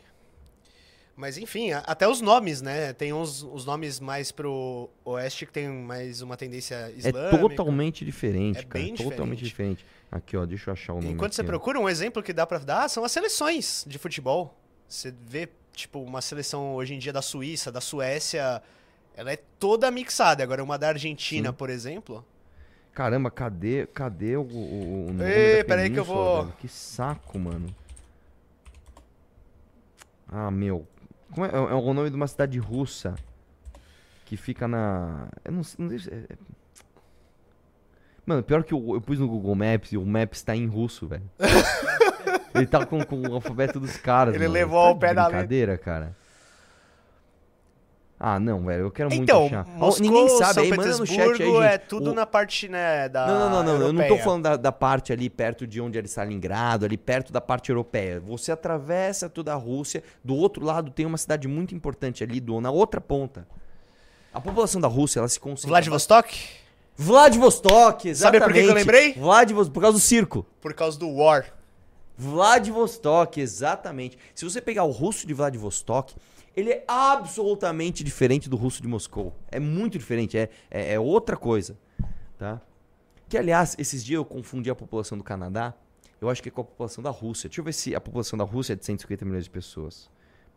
Mas 1.21 1.37
enfim, 1.37 1.71
até 1.71 2.07
os 2.07 2.19
nomes, 2.19 2.63
né? 2.63 2.93
Tem 2.93 3.13
uns 3.13 3.43
os 3.43 3.63
nomes 3.63 3.99
mais 3.99 4.31
pro 4.31 4.89
oeste 5.05 5.45
que 5.45 5.51
tem 5.53 5.69
mais 5.69 6.23
uma 6.23 6.35
tendência 6.35 6.73
É 6.73 6.91
islâmica. 6.97 7.37
totalmente 7.37 8.03
diferente, 8.03 8.57
É 8.57 8.63
cara. 8.63 8.83
bem 8.83 8.95
totalmente 8.95 9.43
diferente. 9.43 9.77
diferente. 9.83 9.85
Aqui, 10.11 10.35
ó, 10.35 10.47
deixa 10.47 10.71
eu 10.71 10.73
achar 10.73 10.93
o 10.93 10.95
nome. 10.95 11.13
Enquanto 11.13 11.33
você 11.35 11.41
aqui, 11.41 11.49
ó. 11.51 11.53
procura, 11.53 11.79
um 11.79 11.87
exemplo 11.87 12.23
que 12.23 12.33
dá 12.33 12.47
pra 12.47 12.57
dar 12.57 12.89
são 12.89 13.03
as 13.03 13.11
seleções 13.11 13.85
de 13.87 13.99
futebol. 13.99 14.57
Você 14.87 15.13
vê, 15.27 15.47
tipo, 15.73 15.99
uma 16.01 16.21
seleção 16.23 16.73
hoje 16.73 16.95
em 16.95 16.97
dia 16.97 17.13
da 17.13 17.21
Suíça, 17.21 17.71
da 17.71 17.79
Suécia, 17.81 18.59
ela 19.15 19.31
é 19.31 19.37
toda 19.59 19.91
mixada. 19.91 20.41
Agora, 20.41 20.63
uma 20.63 20.75
da 20.75 20.87
Argentina, 20.87 21.49
Sim. 21.49 21.55
por 21.55 21.69
exemplo. 21.69 22.25
Caramba, 22.95 23.29
cadê, 23.29 23.85
cadê 23.93 24.35
o, 24.37 24.41
o, 24.41 25.05
o 25.09 25.13
nome 25.13 25.31
Ei, 25.31 25.63
peraí 25.63 25.91
que 25.91 25.99
eu 25.99 26.03
vou- 26.03 26.45
velho? 26.45 26.55
Que 26.57 26.67
saco, 26.67 27.37
mano. 27.37 27.67
Ah, 30.27 30.49
meu. 30.49 30.87
Como 31.31 31.45
é, 31.45 31.49
é 31.49 31.73
o 31.75 31.93
nome 31.93 32.09
de 32.09 32.15
uma 32.15 32.27
cidade 32.27 32.59
russa 32.59 33.15
que 34.25 34.35
fica 34.37 34.67
na... 34.67 35.27
Eu 35.45 35.51
não, 35.51 35.63
sei- 35.63 35.83
não 35.83 35.89
sei 35.89 35.99
se... 35.99 36.09
é- 36.11 36.25
é- 36.29 36.37
Mano, 38.25 38.43
pior 38.43 38.63
que 38.63 38.73
eu, 38.73 38.93
eu 38.93 39.01
pus 39.01 39.17
no 39.17 39.27
Google 39.27 39.55
Maps 39.55 39.91
e 39.91 39.97
o 39.97 40.05
Maps 40.05 40.43
tá 40.43 40.55
em 40.55 40.67
russo, 40.67 41.07
velho. 41.07 41.23
Ele 42.53 42.67
tá 42.67 42.85
com, 42.85 43.03
com 43.03 43.19
o 43.27 43.33
alfabeto 43.33 43.79
dos 43.79 43.97
caras, 43.97 44.35
Ele 44.35 44.43
mano. 44.43 44.53
levou 44.53 44.79
Tá 44.81 44.87
ao 44.89 44.93
de 44.93 44.99
pé 44.99 45.13
da 45.13 45.21
letra. 45.23 45.37
brincadeira, 45.37 45.77
cara. 45.77 46.15
Ah, 48.23 48.39
não, 48.39 48.63
velho, 48.63 48.83
eu 48.83 48.91
quero 48.91 49.09
muito 49.09 49.23
Então, 49.23 49.47
achar. 49.47 49.65
Moscou, 49.65 50.05
Ninguém 50.05 50.29
sabe, 50.37 50.53
São 50.53 50.63
aí 50.63 50.69
manda 50.69 50.95
no 50.95 51.07
chat 51.07 51.19
aí, 51.31 51.37
gente. 51.37 51.63
é 51.63 51.77
tudo 51.79 52.11
O- 52.11 52.13
na 52.13 52.23
parte, 52.23 52.67
né, 52.69 53.09
da 53.09 53.25
não, 53.25 53.39
não, 53.39 53.49
não, 53.49 53.63
não. 53.63 53.71
Eu 53.73 53.79
não 53.79 53.85
tô 53.87 53.87
europeia. 54.03 54.23
falando 54.23 54.43
da, 54.43 54.57
da 54.57 54.71
parte 54.71 55.11
ali 55.11 55.27
perto 55.27 55.65
de 55.65 55.81
onde 55.81 55.97
era 55.97 56.05
Stalingrado, 56.05 56.85
ali 56.85 56.97
perto 56.97 57.33
da 57.33 57.41
parte 57.41 57.69
europeia. 57.71 58.19
Você 58.19 58.51
atravessa 58.51 59.27
toda 59.27 59.51
a 59.53 59.55
Rússia, 59.55 60.03
do 60.23 60.35
outro 60.35 60.63
lado 60.63 60.91
tem 60.91 61.03
uma 61.07 61.17
cidade 61.17 61.47
muito 61.47 61.73
importante 61.73 62.23
ali, 62.23 62.39
do, 62.39 62.61
na 62.61 62.69
outra 62.69 63.01
ponta. 63.01 63.47
A 64.31 64.39
população 64.39 64.79
da 64.79 64.87
Rússia, 64.87 65.17
ela 65.17 65.27
se 65.27 65.39
concentra... 65.39 65.69
Vladivostok? 65.69 66.37
Vladivostok, 66.95 67.99
Sabe 68.15 68.37
exatamente. 68.37 68.43
por 68.43 68.53
que 68.53 68.61
que 68.63 68.69
eu 68.69 68.73
lembrei? 68.75 69.13
Vladivostok, 69.13 69.73
por 69.73 69.81
causa 69.81 69.97
do 69.97 70.01
circo. 70.01 70.45
Por 70.61 70.73
causa 70.75 70.99
do 70.99 71.09
War. 71.09 71.45
Vladivostok, 72.15 73.41
exatamente. 73.41 74.17
Se 74.35 74.45
você 74.45 74.61
pegar 74.61 74.83
o 74.83 74.91
russo 74.91 75.25
de 75.25 75.33
Vladivostok, 75.33 76.15
ele 76.55 76.71
é 76.71 76.83
absolutamente 76.87 78.03
diferente 78.03 78.49
do 78.49 78.55
russo 78.55 78.81
de 78.81 78.87
Moscou. 78.87 79.33
É 79.49 79.59
muito 79.59 79.97
diferente, 79.97 80.37
é, 80.37 80.49
é, 80.69 80.93
é 80.93 80.99
outra 80.99 81.37
coisa, 81.37 81.77
tá? 82.37 82.61
Que, 83.29 83.37
aliás, 83.37 83.75
esses 83.79 84.03
dias 84.03 84.17
eu 84.17 84.25
confundi 84.25 84.69
a 84.69 84.75
população 84.75 85.17
do 85.17 85.23
Canadá, 85.23 85.73
eu 86.19 86.29
acho 86.29 86.43
que 86.43 86.49
é 86.49 86.51
com 86.51 86.61
a 86.61 86.65
população 86.65 87.03
da 87.03 87.09
Rússia. 87.09 87.49
Deixa 87.49 87.61
eu 87.61 87.65
ver 87.65 87.73
se 87.73 87.95
a 87.95 88.01
população 88.01 88.37
da 88.37 88.43
Rússia 88.43 88.73
é 88.73 88.75
de 88.75 88.85
150 88.85 89.25
milhões 89.25 89.45
de 89.45 89.49
pessoas. 89.49 90.09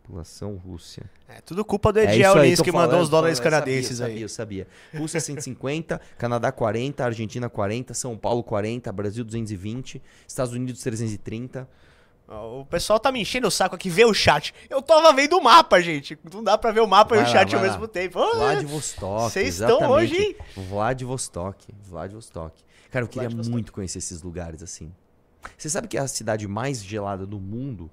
População 0.03 0.57
Rússia. 0.57 1.11
É 1.27 1.41
tudo 1.41 1.65
culpa 1.65 1.91
do 1.91 1.99
É 1.99 2.05
Ediel 2.05 2.37
Lins 2.43 2.59
tô 2.59 2.65
que 2.65 2.71
falando, 2.71 2.89
mandou 2.89 3.03
os 3.03 3.09
dólares 3.09 3.39
falando, 3.39 3.53
canadenses 3.53 3.97
sabia, 3.97 4.15
aí. 4.15 4.23
Eu 4.23 4.29
sabia, 4.29 4.63
eu 4.65 4.67
sabia. 4.69 5.01
Rússia 5.01 5.19
150, 5.19 5.99
Canadá 6.19 6.53
40, 6.53 7.03
Argentina 7.03 7.49
40, 7.49 7.95
São 7.95 8.15
Paulo 8.19 8.43
40, 8.43 8.93
Brasil 8.93 9.25
220, 9.25 10.03
Estados 10.29 10.53
Unidos 10.53 10.83
330. 10.83 11.67
O 12.27 12.65
pessoal 12.65 12.99
tá 12.99 13.13
me 13.13 13.21
enchendo 13.21 13.49
o 13.49 13.51
saco 13.51 13.75
aqui, 13.75 13.91
vê 13.91 14.05
o 14.05 14.15
chat. 14.15 14.55
Eu 14.71 14.81
tava 14.81 15.13
vendo 15.13 15.37
o 15.37 15.43
mapa, 15.43 15.81
gente. 15.83 16.19
Não 16.33 16.43
dá 16.43 16.57
pra 16.57 16.73
ver 16.73 16.81
o 16.81 16.87
mapa 16.87 17.15
e 17.15 17.19
Vai 17.19 17.27
o 17.27 17.29
lá, 17.29 17.33
chat 17.39 17.55
ao 17.55 17.61
vai 17.61 17.69
lá. 17.69 17.75
mesmo 17.75 17.87
tempo. 17.89 18.19
Ah, 18.19 18.35
Vladivostok. 18.35 19.23
Vocês 19.31 19.61
estão 19.61 19.91
hoje, 19.91 20.17
hein? 20.17 20.37
Vladivostok. 20.57 21.75
Vladivostok. 21.83 22.63
Cara, 22.91 23.05
eu 23.05 23.09
queria 23.09 23.29
muito 23.29 23.73
conhecer 23.73 23.99
esses 23.99 24.23
lugares 24.23 24.63
assim. 24.63 24.91
Você 25.59 25.69
sabe 25.69 25.87
que 25.89 25.99
a 25.99 26.09
cidade 26.09 26.49
mais 26.49 26.83
gelada 26.83 27.27
do 27.27 27.39
mundo 27.39 27.91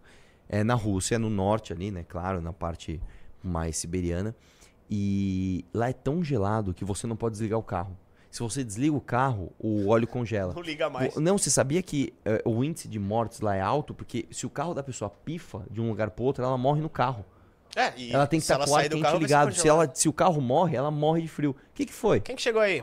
é 0.48 0.64
na 0.64 0.76
Rússia, 0.76 1.20
no 1.20 1.30
norte 1.30 1.74
ali, 1.74 1.92
né? 1.92 2.06
Claro, 2.08 2.40
na 2.42 2.54
parte 2.54 3.02
mais 3.44 3.76
siberiana. 3.78 4.34
E 4.90 5.66
lá 5.74 5.90
é 5.90 5.94
tão 5.94 6.24
gelado 6.24 6.74
que 6.74 6.86
você 6.86 7.06
não 7.08 7.16
pode 7.16 7.34
desligar 7.34 7.60
o 7.60 7.64
carro. 7.64 7.98
Se 8.32 8.42
você 8.42 8.64
desliga 8.64 8.96
o 8.96 9.02
carro, 9.02 9.52
o 9.60 9.90
óleo 9.90 10.08
congela. 10.08 10.54
Não 10.54 10.62
liga 10.62 10.90
mais. 10.90 11.14
Não, 11.18 11.38
você 11.38 11.50
sabia 11.50 11.82
que 11.82 12.14
eh, 12.24 12.42
o 12.46 12.64
índice 12.64 12.88
de 12.88 12.98
mortes 12.98 13.42
lá 13.42 13.56
é 13.58 13.62
alto? 13.62 13.94
Porque 13.94 14.26
se 14.32 14.46
o 14.46 14.50
carro 14.50 14.74
da 14.74 14.82
pessoa 14.82 15.10
pifa 15.10 15.64
de 15.70 15.82
um 15.82 15.90
lugar 15.90 16.10
pro 16.12 16.24
outro, 16.24 16.42
ela 16.42 16.58
morre 16.58 16.80
no 16.82 16.90
carro. 16.90 17.26
É, 17.76 17.92
e 17.98 18.14
Ela 18.14 18.26
tem 18.28 18.40
que 18.40 18.44
estar 18.44 18.56
ela 18.56 18.66
com 18.66 18.72
o 18.72 18.76
ar 18.76 18.88
quente 18.88 19.18
ligado. 19.18 19.54
Se, 19.54 19.68
ela, 19.68 19.90
se 19.94 20.08
o 20.08 20.14
carro 20.14 20.42
morre, 20.42 20.76
ela 20.78 20.90
morre 20.90 21.22
de 21.22 21.28
frio. 21.28 21.52
O 21.52 21.56
que, 21.74 21.86
que 21.86 21.94
foi? 21.94 22.22
Quem 22.22 22.36
que 22.36 22.42
chegou 22.42 22.62
aí? 22.62 22.82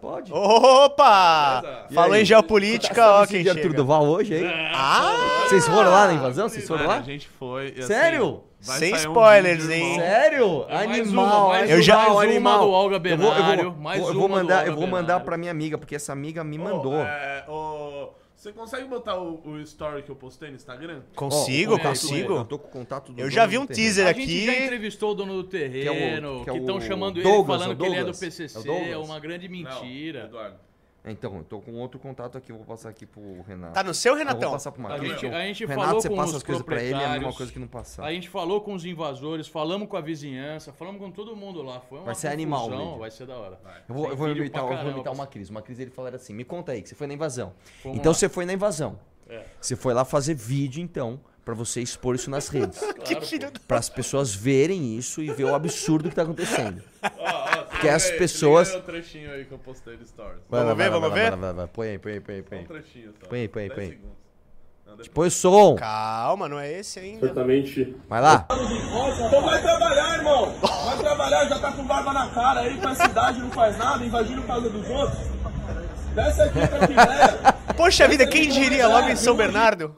Pode. 0.00 0.32
Opa! 0.32 1.86
Falou 1.92 2.16
em 2.16 2.24
geopolítica, 2.24 2.94
Tá 2.94 3.20
ó 3.20 3.26
quem 3.26 3.42
de 3.42 3.50
Arthur 3.50 3.62
chega. 3.62 3.74
Duval 3.76 4.06
hoje, 4.06 4.34
hein? 4.34 4.46
Ah! 4.74 5.44
Vocês 5.46 5.66
foram 5.66 5.90
lá 5.90 6.06
na 6.06 6.14
invasão? 6.14 6.48
Vocês 6.48 6.66
foram 6.66 6.86
lá? 6.86 6.98
A 6.98 7.02
gente 7.02 7.28
foi. 7.28 7.74
e, 7.76 7.78
assim, 7.80 7.82
Sério? 7.88 8.42
Vai 8.62 8.78
Sem 8.78 8.90
sair 8.90 9.06
um 9.06 9.10
spoilers, 9.10 9.62
vídeo, 9.66 9.72
hein? 9.74 9.98
Sério? 10.00 10.66
É 10.68 10.76
animal, 10.76 11.46
uma, 11.48 11.60
Eu 11.60 11.82
já- 11.82 11.96
mais 11.96 12.10
uma 12.12 12.22
animal. 12.22 12.60
do 12.60 12.70
Olga 12.70 12.96
Eu 12.96 13.00
vou- 13.00 13.10
eu 13.10 13.16
vou- 13.18 13.34
Benário, 13.34 13.76
mais 13.78 14.00
eu 14.06 14.14
vou 14.14 14.28
mandar, 14.28 14.66
eu 14.66 14.74
vou 14.76 14.86
mandar 14.86 15.02
Benário. 15.06 15.24
pra 15.24 15.36
minha 15.36 15.50
amiga, 15.50 15.78
porque 15.78 15.94
essa 15.94 16.12
amiga 16.12 16.44
me 16.44 16.58
mandou. 16.58 16.94
é, 17.00 17.44
ô, 17.48 18.10
você 18.34 18.52
consegue 18.52 18.86
botar 18.88 19.18
o, 19.18 19.40
o 19.44 19.58
story 19.60 20.02
que 20.02 20.10
eu 20.10 20.16
postei 20.16 20.50
no 20.50 20.56
Instagram? 20.56 21.00
Consigo, 21.14 21.72
Ó, 21.72 21.74
o 21.74 21.78
contato 21.78 22.00
consigo. 22.00 22.32
Eu 22.34 22.44
tô 22.44 22.58
com 22.58 22.68
contato 22.68 23.12
do 23.12 23.20
Eu 23.20 23.30
já 23.30 23.44
vi 23.46 23.58
um 23.58 23.66
terreno. 23.66 23.74
teaser 23.86 24.06
A 24.06 24.10
aqui. 24.10 24.26
gente 24.26 24.46
já 24.46 24.64
entrevistou 24.64 25.10
o 25.12 25.14
dono 25.14 25.34
do 25.34 25.44
terreno, 25.44 26.44
que 26.44 26.50
é 26.50 26.52
que 26.52 26.58
o 26.58 26.62
estão 26.62 26.80
chamando 26.80 27.22
Douglas, 27.22 27.32
ele 27.32 27.40
é 27.40 27.44
falando 27.74 27.76
que 27.78 27.86
ele 27.86 27.96
é 27.96 28.04
do. 28.04 28.12
PCC, 28.18 28.68
É 28.70 28.90
é, 28.92 28.96
uma 28.98 29.18
grande 29.18 29.46
Não, 29.48 29.54
mentira. 29.54 30.24
Eduardo. 30.24 30.69
Então, 31.04 31.34
eu 31.38 31.42
tô 31.44 31.60
com 31.60 31.72
outro 31.76 31.98
contato 31.98 32.36
aqui, 32.36 32.52
eu 32.52 32.56
vou 32.56 32.66
passar 32.66 32.90
aqui 32.90 33.06
pro 33.06 33.40
Renato. 33.42 33.72
Tá 33.72 33.82
no 33.82 33.94
seu, 33.94 34.12
Eu 34.12 34.16
vou 34.18 34.26
Renatão? 34.26 34.50
passar 34.52 34.70
pro 34.70 34.84
A 34.84 34.88
Marquinhos. 34.90 35.18
gente, 35.20 35.34
a 35.34 35.40
gente 35.46 35.64
Renato, 35.64 35.86
falou 35.86 36.00
você 36.02 36.08
com 36.10 36.16
passa 36.16 36.28
os 36.30 36.36
as 36.36 36.42
coisas 36.42 36.62
pra 36.62 36.82
ele, 36.82 36.84
é 36.84 36.88
a 36.88 36.98
mesma 36.98 37.04
proprietários, 37.08 37.36
coisa 37.38 37.52
que 37.52 37.58
não 37.58 37.66
passar. 37.68 38.04
A 38.04 38.12
gente 38.12 38.28
falou 38.28 38.60
com 38.60 38.74
os 38.74 38.84
invasores, 38.84 39.48
falamos 39.48 39.88
com 39.88 39.96
a 39.96 40.00
vizinhança, 40.02 40.72
falamos 40.74 41.00
com 41.00 41.10
todo 41.10 41.34
mundo 41.34 41.62
lá. 41.62 41.80
Foi 41.80 41.98
uma 41.98 42.04
Vai 42.04 42.14
ser 42.14 42.28
animal, 42.28 42.64
confusão, 42.64 42.84
Lídio. 42.84 42.98
Vai 42.98 43.10
ser 43.10 43.26
da 43.26 43.36
hora. 43.38 43.58
Eu 43.88 43.94
vou, 43.94 44.08
eu 44.10 44.16
vou 44.16 44.28
imitar, 44.28 44.62
eu 44.62 44.82
vou 44.82 44.90
imitar 44.90 45.12
uma 45.14 45.26
Cris. 45.26 45.48
Uma 45.48 45.62
Cris 45.62 45.78
ele 45.78 45.90
falaram 45.90 46.16
assim: 46.16 46.34
me 46.34 46.44
conta 46.44 46.72
aí, 46.72 46.82
que 46.82 46.88
você 46.90 46.94
foi 46.94 47.06
na 47.06 47.14
invasão. 47.14 47.54
Fomos 47.82 47.98
então 47.98 48.10
lá. 48.10 48.14
você 48.14 48.28
foi 48.28 48.44
na 48.44 48.52
invasão. 48.52 48.98
É. 49.26 49.44
Você 49.60 49.76
foi 49.76 49.94
lá 49.94 50.04
fazer 50.04 50.34
vídeo, 50.34 50.82
então, 50.82 51.18
pra 51.50 51.54
você 51.64 51.80
expor 51.80 52.14
isso 52.14 52.30
nas 52.30 52.48
redes. 52.48 52.78
Claro. 52.80 53.52
Para 53.66 53.78
as 53.78 53.88
pessoas 53.88 54.34
verem 54.34 54.96
isso 54.96 55.22
e 55.22 55.30
ver 55.32 55.44
o 55.44 55.54
absurdo 55.54 56.08
que 56.08 56.14
tá 56.14 56.22
acontecendo. 56.22 56.82
Ó, 57.02 57.08
ó, 57.18 57.66
se 57.74 57.80
Que 57.80 57.88
as 57.88 58.10
pessoas- 58.10 58.70
aí 58.72 58.78
o 58.78 58.82
trechinho 58.82 59.30
aí 59.32 59.44
que 59.44 59.52
eu 59.52 59.58
postei 59.58 59.96
no 59.96 60.06
Stories. 60.06 60.40
Vai, 60.48 60.60
Vamos 60.62 60.76
ver, 60.76 60.90
vamos 60.90 61.12
ver? 61.12 61.32
Põe 61.72 61.88
aí, 61.90 61.98
põe 61.98 62.12
aí, 62.12 62.20
põe 62.20 62.34
aí, 62.36 62.42
põe 62.42 62.58
Um 62.58 62.60
aí. 62.62 62.66
trechinho 62.66 63.12
só. 63.20 63.28
Põe 63.28 63.40
aí, 63.40 63.48
põe 63.48 63.62
aí, 63.62 63.68
10 63.68 63.78
põe 63.78 63.86
aí. 63.88 65.08
Põe 65.14 65.28
o 65.28 65.30
som. 65.30 65.76
Calma, 65.76 66.48
não 66.48 66.58
é 66.58 66.70
esse 66.72 66.98
ainda. 66.98 67.26
Certamente 67.26 67.96
Vai 68.08 68.20
lá. 68.20 68.46
Então 68.50 69.42
vai 69.42 69.62
trabalhar, 69.62 70.16
irmão. 70.18 70.52
Vai 70.60 70.98
trabalhar, 70.98 71.48
já 71.48 71.58
tá 71.58 71.72
com 71.72 71.84
barba 71.84 72.12
na 72.12 72.28
cara 72.30 72.60
aí, 72.60 72.76
pra 72.76 72.94
cidade, 72.94 73.40
não 73.40 73.50
faz 73.50 73.78
nada, 73.78 74.04
invadindo 74.04 74.42
casa 74.42 74.68
dos 74.68 74.88
outros. 74.90 75.18
Desce 76.14 76.42
aqui 76.42 76.66
pra 76.66 76.86
Quiméria. 76.86 77.54
Poxa 77.76 78.08
vida, 78.08 78.26
quem 78.26 78.48
diria 78.48 78.88
logo 78.88 79.08
em 79.08 79.16
São 79.16 79.34
Bernardo? 79.36 79.94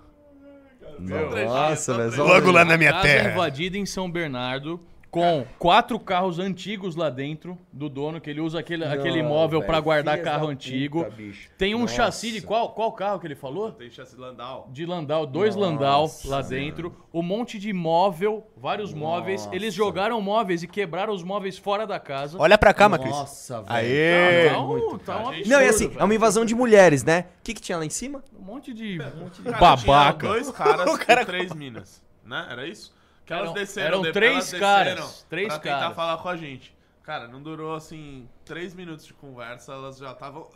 Nossa, 1.02 1.94
velho. 2.08 2.24
Logo 2.24 2.50
lá 2.50 2.64
na 2.64 2.76
minha 2.76 2.92
Casa 2.92 3.02
terra. 3.02 3.32
invadida 3.32 3.76
em 3.76 3.86
São 3.86 4.10
Bernardo. 4.10 4.80
Com 5.12 5.44
quatro 5.58 6.00
carros 6.00 6.38
antigos 6.38 6.96
lá 6.96 7.10
dentro 7.10 7.58
do 7.70 7.86
dono, 7.90 8.18
que 8.18 8.30
ele 8.30 8.40
usa 8.40 8.58
aquele, 8.58 8.82
aquele 8.82 9.18
imóvel 9.18 9.60
pra 9.62 9.78
guardar 9.78 10.18
carro 10.22 10.48
antigo. 10.48 11.04
puta. 11.04 11.14
Tem 11.58 11.74
um 11.74 11.80
Nossa. 11.80 11.94
chassi 11.94 12.32
de 12.32 12.40
qual, 12.40 12.70
qual 12.70 12.90
carro 12.92 13.20
que 13.20 13.26
ele 13.26 13.34
falou? 13.34 13.70
Tem 13.72 13.90
chassi 13.90 14.16
Landau. 14.16 14.70
De 14.72 14.86
Landau, 14.86 15.26
dois 15.26 15.54
Landau 15.54 16.10
lá 16.24 16.40
dentro, 16.40 16.96
um 17.12 17.20
monte 17.20 17.58
de 17.58 17.74
móvel, 17.74 18.46
vários 18.56 18.94
móveis. 18.94 19.46
Eles 19.52 19.74
jogaram 19.74 20.18
móveis 20.22 20.62
e 20.62 20.66
quebraram 20.66 21.12
os 21.12 21.22
móveis 21.22 21.58
fora 21.58 21.86
da 21.86 22.00
casa. 22.00 22.38
Olha 22.40 22.56
pra 22.56 22.72
cá, 22.72 22.88
Macris. 22.88 23.10
Nossa, 23.10 23.60
velho. 23.60 23.66
Aê! 23.70 24.48
tá, 24.48 24.58
um, 24.60 24.66
muito, 24.66 24.98
tá 25.00 25.16
um 25.18 25.28
absurdo, 25.28 25.48
Não, 25.50 25.60
e 25.60 25.68
assim, 25.68 25.88
velho. 25.88 26.00
é 26.00 26.04
uma 26.04 26.14
invasão 26.14 26.42
de 26.46 26.54
mulheres, 26.54 27.04
né? 27.04 27.26
O 27.40 27.42
que, 27.44 27.52
que 27.52 27.60
tinha 27.60 27.76
lá 27.76 27.84
em 27.84 27.90
cima? 27.90 28.24
Um 28.34 28.42
monte 28.42 28.72
de, 28.72 28.98
um 28.98 29.24
monte 29.24 29.42
de 29.42 29.50
Cara, 29.50 29.58
babaca. 29.58 30.20
Tinha 30.26 30.32
dois 30.32 30.50
caras 30.50 30.88
O 30.94 30.98
cara- 30.98 31.20
e 31.20 31.26
três 31.26 31.52
minas, 31.52 32.02
né? 32.24 32.46
Era 32.50 32.66
isso? 32.66 32.94
Que 33.32 33.38
elas 33.38 33.44
Eram- 33.50 33.52
desceram. 33.54 33.86
eram 33.88 34.02
depois 34.02 34.12
três 34.14 34.32
elas 34.52 34.60
caras, 34.60 35.26
três 35.28 35.48
pra 35.48 35.58
tentar 35.58 35.78
caras. 35.80 35.96
falar 35.96 36.18
com 36.18 36.28
a 36.28 36.36
gente. 36.36 36.74
Cara, 37.02 37.26
não 37.28 37.42
durou 37.42 37.74
assim 37.74 38.28
três 38.44 38.74
minutos 38.74 39.06
de 39.06 39.14
conversa, 39.14 39.72
elas 39.72 39.98
já 39.98 40.12
estavam. 40.12 40.48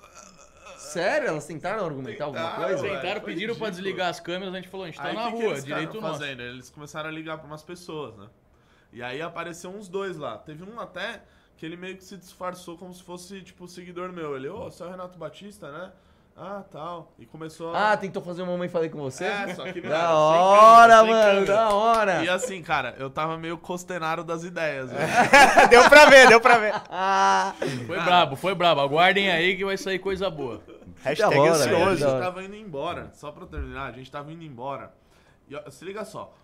Sério? 0.78 1.28
Elas 1.28 1.46
tentaram 1.46 1.84
argumentar 1.84 2.24
alguma 2.24 2.44
Tentaram, 2.50 2.64
coisa? 2.68 2.82
velho. 2.82 2.94
Tentaram, 3.00 3.20
pediram 3.22 3.54
pra 3.56 3.66
ridículo. 3.66 3.70
desligar 3.70 4.08
as 4.10 4.20
câmeras, 4.20 4.54
a 4.54 4.56
gente 4.58 4.68
falou, 4.68 4.84
a 4.84 4.88
gente 4.90 4.98
tá 4.98 5.04
Aí, 5.08 5.14
na 5.14 5.24
que 5.24 5.30
que 5.32 5.42
rua, 5.42 5.50
eles 5.52 5.64
direito 5.64 6.00
nosso. 6.00 6.18
fazendo? 6.20 6.42
Eles 6.42 6.70
começaram 6.70 7.08
a 7.08 7.12
ligar 7.12 7.38
pra 7.38 7.46
umas 7.46 7.62
pessoas, 7.62 8.16
né? 8.16 8.26
E 8.92 9.02
aí 9.02 9.20
apareceu 9.22 9.70
uns 9.70 9.88
dois 9.88 10.16
lá. 10.16 10.38
Teve 10.38 10.62
um 10.64 10.78
até 10.78 11.22
que 11.56 11.64
ele 11.64 11.76
meio 11.76 11.96
que 11.96 12.04
se 12.04 12.16
disfarçou 12.16 12.76
como 12.76 12.92
se 12.92 13.02
fosse, 13.02 13.40
tipo, 13.42 13.66
seguidor 13.66 14.12
meu. 14.12 14.36
Ele, 14.36 14.48
ô, 14.48 14.64
você 14.70 14.82
é 14.82 14.86
o 14.86 14.90
Renato 14.90 15.18
Batista, 15.18 15.70
né? 15.72 15.92
Ah, 16.38 16.62
tal. 16.70 17.12
E 17.18 17.24
começou 17.24 17.74
a. 17.74 17.92
Ah, 17.92 17.96
tentou 17.96 18.22
fazer 18.22 18.42
uma 18.42 18.52
mamãe 18.52 18.68
falei 18.68 18.90
com 18.90 18.98
você? 18.98 19.24
É, 19.24 19.54
só 19.54 19.64
que 19.72 19.80
Da 19.80 20.14
hora, 20.14 21.02
mano, 21.02 21.22
câmera. 21.22 21.46
da 21.46 21.68
hora. 21.70 22.24
E 22.24 22.28
assim, 22.28 22.62
cara, 22.62 22.94
eu 22.98 23.08
tava 23.08 23.38
meio 23.38 23.56
costenado 23.56 24.22
das 24.22 24.44
ideias, 24.44 24.90
velho. 24.92 25.08
deu 25.70 25.88
pra 25.88 26.04
ver, 26.10 26.28
deu 26.28 26.38
pra 26.40 26.58
ver. 26.58 26.74
Ah, 26.90 27.54
Foi 27.86 27.98
brabo, 28.00 28.36
foi 28.36 28.54
brabo. 28.54 28.82
Aguardem 28.82 29.30
aí 29.30 29.56
que 29.56 29.64
vai 29.64 29.78
sair 29.78 29.98
coisa 29.98 30.28
boa. 30.28 30.60
Hashtag 31.02 31.34
Aí 31.34 31.48
a 31.48 31.52
ansioso. 31.52 31.96
gente 31.96 32.20
tava 32.20 32.42
indo 32.42 32.56
embora, 32.56 33.10
só 33.14 33.30
pra 33.32 33.46
terminar, 33.46 33.86
a 33.88 33.92
gente 33.92 34.10
tava 34.10 34.30
indo 34.30 34.42
embora. 34.44 34.92
E 35.48 35.54
ó, 35.56 35.70
se 35.70 35.84
liga 35.86 36.04
só, 36.04 36.34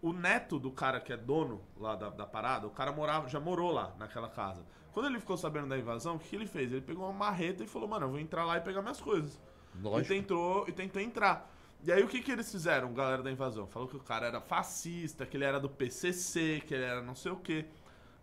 o 0.00 0.12
neto 0.12 0.58
do 0.58 0.70
cara 0.70 1.00
que 1.00 1.12
é 1.12 1.16
dono 1.16 1.60
lá 1.76 1.96
da, 1.96 2.10
da 2.10 2.26
parada, 2.26 2.66
o 2.66 2.70
cara 2.70 2.92
morava, 2.92 3.28
já 3.28 3.40
morou 3.40 3.72
lá 3.72 3.94
naquela 3.98 4.28
casa. 4.28 4.64
Quando 4.92 5.06
ele 5.06 5.20
ficou 5.20 5.36
sabendo 5.36 5.68
da 5.68 5.78
invasão, 5.78 6.16
o 6.16 6.18
que, 6.18 6.34
ele 6.34 6.46
fez? 6.46 6.72
Ele 6.72 6.80
pegou 6.80 7.04
uma 7.04 7.12
marreta 7.12 7.62
e 7.62 7.66
falou, 7.66 7.88
mano, 7.88 8.06
eu 8.06 8.10
vou 8.10 8.20
entrar 8.20 8.44
lá 8.44 8.56
e 8.56 8.60
pegar 8.60 8.80
minhas 8.82 9.00
coisas. 9.00 9.38
Lógico. 9.80 10.12
E 10.12 10.16
tentou, 10.16 10.64
e 10.68 10.72
tentou 10.72 11.02
entrar. 11.02 11.50
E 11.84 11.92
aí 11.92 12.02
o 12.02 12.08
que, 12.08 12.20
que 12.20 12.32
eles 12.32 12.50
fizeram, 12.50 12.92
galera 12.92 13.22
da 13.22 13.30
invasão? 13.30 13.66
Falou 13.66 13.88
que 13.88 13.96
o 13.96 14.00
cara 14.00 14.26
era 14.26 14.40
fascista, 14.40 15.24
que 15.24 15.36
ele 15.36 15.44
era 15.44 15.60
do 15.60 15.68
PCC, 15.68 16.62
que 16.66 16.74
ele 16.74 16.84
era 16.84 17.00
não 17.00 17.14
sei 17.14 17.30
o 17.30 17.36
quê. 17.36 17.66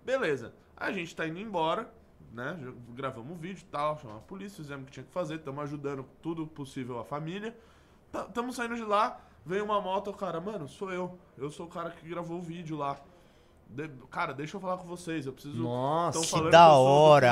Beleza. 0.04 0.54
A 0.76 0.92
gente 0.92 1.16
tá 1.16 1.26
indo 1.26 1.40
embora, 1.40 1.90
né? 2.34 2.58
Já 2.62 2.72
Gravamos 2.90 3.32
um 3.32 3.38
vídeo 3.38 3.62
e 3.62 3.72
tal, 3.72 3.98
chamamos 3.98 4.24
a 4.24 4.26
polícia, 4.26 4.58
fizemos 4.58 4.84
o 4.84 4.86
que 4.88 4.92
tinha 4.92 5.06
que 5.06 5.12
fazer, 5.12 5.36
estamos 5.36 5.64
ajudando 5.64 6.06
tudo 6.22 6.46
possível 6.46 7.00
a 7.00 7.06
família. 7.06 7.58
Estamos 8.14 8.56
saindo 8.56 8.76
de 8.76 8.84
lá, 8.84 9.22
veio 9.46 9.64
uma 9.64 9.80
moto, 9.82 10.10
o 10.10 10.14
cara, 10.14 10.40
mano, 10.42 10.68
sou 10.68 10.92
eu. 10.92 11.18
Eu 11.38 11.50
sou 11.52 11.66
o 11.66 11.70
cara 11.70 11.90
que 11.92 12.08
gravou 12.08 12.38
o 12.38 12.42
vídeo 12.42 12.78
lá. 12.78 12.98
De- 13.68 13.90
cara, 14.12 14.32
deixa 14.34 14.56
eu 14.58 14.62
falar 14.62 14.78
com 14.78 14.86
vocês, 14.88 15.26
eu 15.26 15.34
preciso. 15.34 15.58
Nossa, 15.62 16.20
que 16.20 16.26
da 16.26 16.26
eu 16.26 16.26
sou 16.30 16.40
do 16.40 16.50
crime 16.50 16.56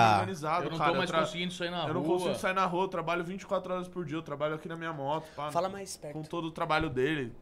hora. 0.02 0.12
organizado, 0.16 0.66
Eu 0.66 0.72
não 0.72 0.78
cara, 0.80 0.92
tô 0.92 0.98
mais 0.98 1.10
tra- 1.10 1.20
conseguindo 1.20 1.54
sair 1.54 1.70
na 1.70 1.78
eu 1.82 1.84
rua. 1.86 1.94
não 1.94 2.04
consigo 2.04 2.36
sair 2.36 2.54
na 2.54 2.66
rua, 2.66 2.84
eu 2.84 2.88
trabalho 2.88 3.24
24 3.24 3.74
horas 3.74 3.88
por 3.88 4.04
dia, 4.04 4.18
eu 4.18 4.22
trabalho 4.24 4.56
aqui 4.56 4.68
na 4.68 4.76
minha 4.76 4.92
moto. 4.92 5.28
Pá, 5.36 5.52
Fala 5.52 5.70
mais 5.70 5.96
perto. 5.96 6.14
Com 6.14 6.24
todo 6.24 6.46
o 6.46 6.52
trabalho 6.52 6.90
dele, 6.90 7.34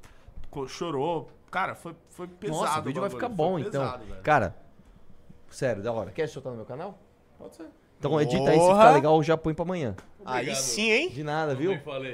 chorou. 0.67 1.30
Cara, 1.49 1.74
foi, 1.76 1.95
foi 2.09 2.28
pesado. 2.28 2.61
Nossa, 2.61 2.80
o 2.80 2.84
vídeo 2.84 3.01
vai 3.01 3.09
ficar 3.09 3.28
foi 3.28 3.36
bom, 3.36 3.59
então. 3.59 3.72
pesado. 3.72 4.03
Cara, 4.24 4.55
sério, 5.49 5.82
da 5.82 5.91
hora. 5.91 6.11
Quer 6.11 6.28
soltar 6.28 6.51
no 6.51 6.57
meu 6.57 6.65
canal? 6.65 6.97
Pode 7.38 7.55
ser. 7.55 7.67
Então 7.97 8.19
edita 8.19 8.49
aí, 8.49 8.59
se 8.59 8.65
ficar 8.67 8.91
legal, 8.91 9.22
já 9.24 9.38
põe 9.38 9.53
pra 9.53 9.63
amanhã. 9.63 9.95
Aí 10.26 10.53
sim, 10.55 10.89
hein? 10.91 11.09
De 11.09 11.24
nada, 11.24 11.53
viu? 11.55 11.72
Também 11.72 11.84
falei. 11.86 12.13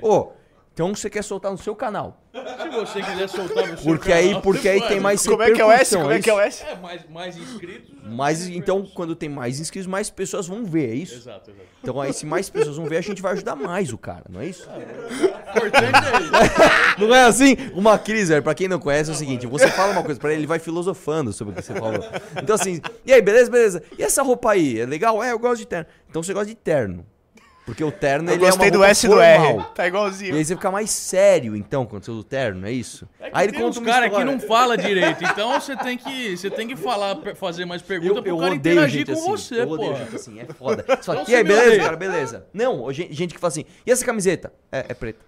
Então 0.78 0.94
você 0.94 1.10
quer 1.10 1.24
soltar 1.24 1.52
no 1.52 1.58
seu 1.58 1.76
canal. 1.76 2.22
Se 2.32 2.70
você 2.70 3.02
quiser 3.02 3.28
soltar 3.28 3.68
no 3.68 3.76
seu 3.80 3.84
Porque 3.84 4.14
aí, 4.14 4.28
canal, 4.28 4.42
porque 4.44 4.62
você 4.62 4.70
aí 4.70 4.80
pode. 4.80 4.90
tem 4.94 5.00
mais 5.00 5.26
Como 5.26 5.42
é 5.42 5.50
que 5.50 5.60
é 5.60 5.66
o 5.66 5.72
S? 5.72 5.98
Como 5.98 6.12
é 6.12 6.20
que 6.22 6.30
é 6.30 6.34
o? 6.36 6.40
S? 6.40 6.64
É, 6.64 6.76
mais, 6.76 7.02
mais 7.10 7.36
inscritos. 7.36 7.96
Mas 8.04 8.48
então, 8.48 8.86
quando 8.94 9.16
tem 9.16 9.28
mais 9.28 9.60
inscritos, 9.60 9.88
mais 9.88 10.12
pessoas 10.12 10.46
vão 10.46 10.64
ver, 10.64 10.92
é 10.92 10.94
isso? 10.94 11.16
Exato, 11.16 11.50
exato. 11.50 11.66
Então 11.82 12.00
aí, 12.00 12.14
se 12.14 12.28
mais 12.28 12.48
pessoas 12.48 12.78
vão 12.78 12.86
ver, 12.86 12.98
a 12.98 13.02
gente 13.02 13.24
vai 13.24 13.34
ajudar 13.34 13.56
mais 13.56 13.92
o 13.92 13.98
cara, 13.98 14.26
não 14.30 14.40
é 14.40 14.46
isso? 14.46 14.70
Importante 14.70 15.96
é 15.96 16.22
isso. 16.22 16.32
Não 17.08 17.16
é 17.16 17.24
assim? 17.24 17.58
Uma 17.74 17.98
crise, 17.98 18.32
velho, 18.32 18.44
pra 18.44 18.54
quem 18.54 18.68
não 18.68 18.80
conhece, 18.80 19.10
é 19.10 19.14
o 19.14 19.16
seguinte: 19.16 19.48
você 19.48 19.70
fala 19.70 19.94
uma 19.94 20.04
coisa 20.04 20.20
pra 20.20 20.32
ele, 20.32 20.42
ele 20.42 20.48
vai 20.48 20.60
filosofando 20.60 21.34
sobre 21.34 21.54
o 21.54 21.56
que 21.56 21.64
você 21.64 21.74
falou. 21.74 22.04
Então, 22.42 22.56
assim, 22.56 22.82
e 23.06 23.14
aí, 23.14 23.22
beleza, 23.22 23.50
beleza. 23.50 23.84
E 23.98 24.04
essa 24.04 24.22
roupa 24.22 24.52
aí? 24.52 24.80
É 24.80 24.86
legal? 24.86 25.24
É, 25.24 25.32
eu 25.32 25.40
gosto 25.40 25.58
de 25.58 25.66
terno. 25.66 25.88
Então 26.08 26.22
você 26.22 26.34
gosta 26.34 26.48
de 26.48 26.56
terno. 26.56 27.06
Porque 27.68 27.84
o 27.84 27.92
terno 27.92 28.30
Eu 28.32 28.36
ele 28.36 28.44
é 28.46 28.48
uma 28.48 28.52
gostei 28.52 28.72
do 28.72 28.82
S 28.84 29.06
e 29.06 29.10
do 29.10 29.20
R. 29.22 29.46
formal. 29.46 29.72
Tá 29.76 29.84
E 29.84 29.88
igualzinho. 29.90 30.36
aí 30.36 30.44
você 30.46 30.56
fica 30.56 30.72
mais 30.72 30.90
sério, 30.90 31.54
então, 31.54 31.86
quando 31.86 32.06
você 32.06 32.12
usa 32.12 32.22
o 32.22 32.24
terno, 32.24 32.66
é 32.66 32.72
isso? 32.72 33.08
aí 33.34 33.46
ele 33.46 33.52
tem 33.52 33.66
uns 33.66 33.78
conta 33.78 33.80
uma 33.90 33.94
cara 33.94 34.10
que 34.10 34.24
não 34.24 34.40
fala 34.40 34.78
direito, 34.78 35.22
então 35.26 35.60
você 35.60 35.76
tem 35.76 35.98
que, 35.98 36.38
você 36.38 36.50
tem 36.50 36.66
que 36.66 36.78
falar, 36.78 37.18
fazer 37.36 37.66
mais 37.66 37.82
perguntas 37.82 38.16
Eu, 38.18 38.24
pro 38.24 38.32
eu 38.32 38.38
cara 38.38 38.54
odeio 38.56 38.74
interagir 38.74 39.00
gente 39.06 39.08
com 39.14 39.20
assim. 39.20 39.30
você, 39.32 39.62
eu 39.62 39.68
pô. 39.68 39.74
odeio 39.74 39.96
gente 39.98 40.16
assim, 40.16 40.40
é 40.40 40.46
foda. 40.46 40.86
Só 41.04 41.12
Então 41.14 41.26
que, 41.26 41.32
e 41.34 41.36
aí, 41.36 41.44
beleza, 41.44 41.68
odeia. 41.68 41.84
cara, 41.84 41.98
beleza. 41.98 42.46
Não, 42.54 42.92
gente, 42.94 43.14
gente 43.14 43.34
que 43.34 43.40
fala 43.40 43.50
assim, 43.50 43.66
e 43.86 43.92
essa 43.92 44.06
camiseta? 44.06 44.54
É, 44.72 44.86
é 44.88 44.94
preta. 44.94 45.20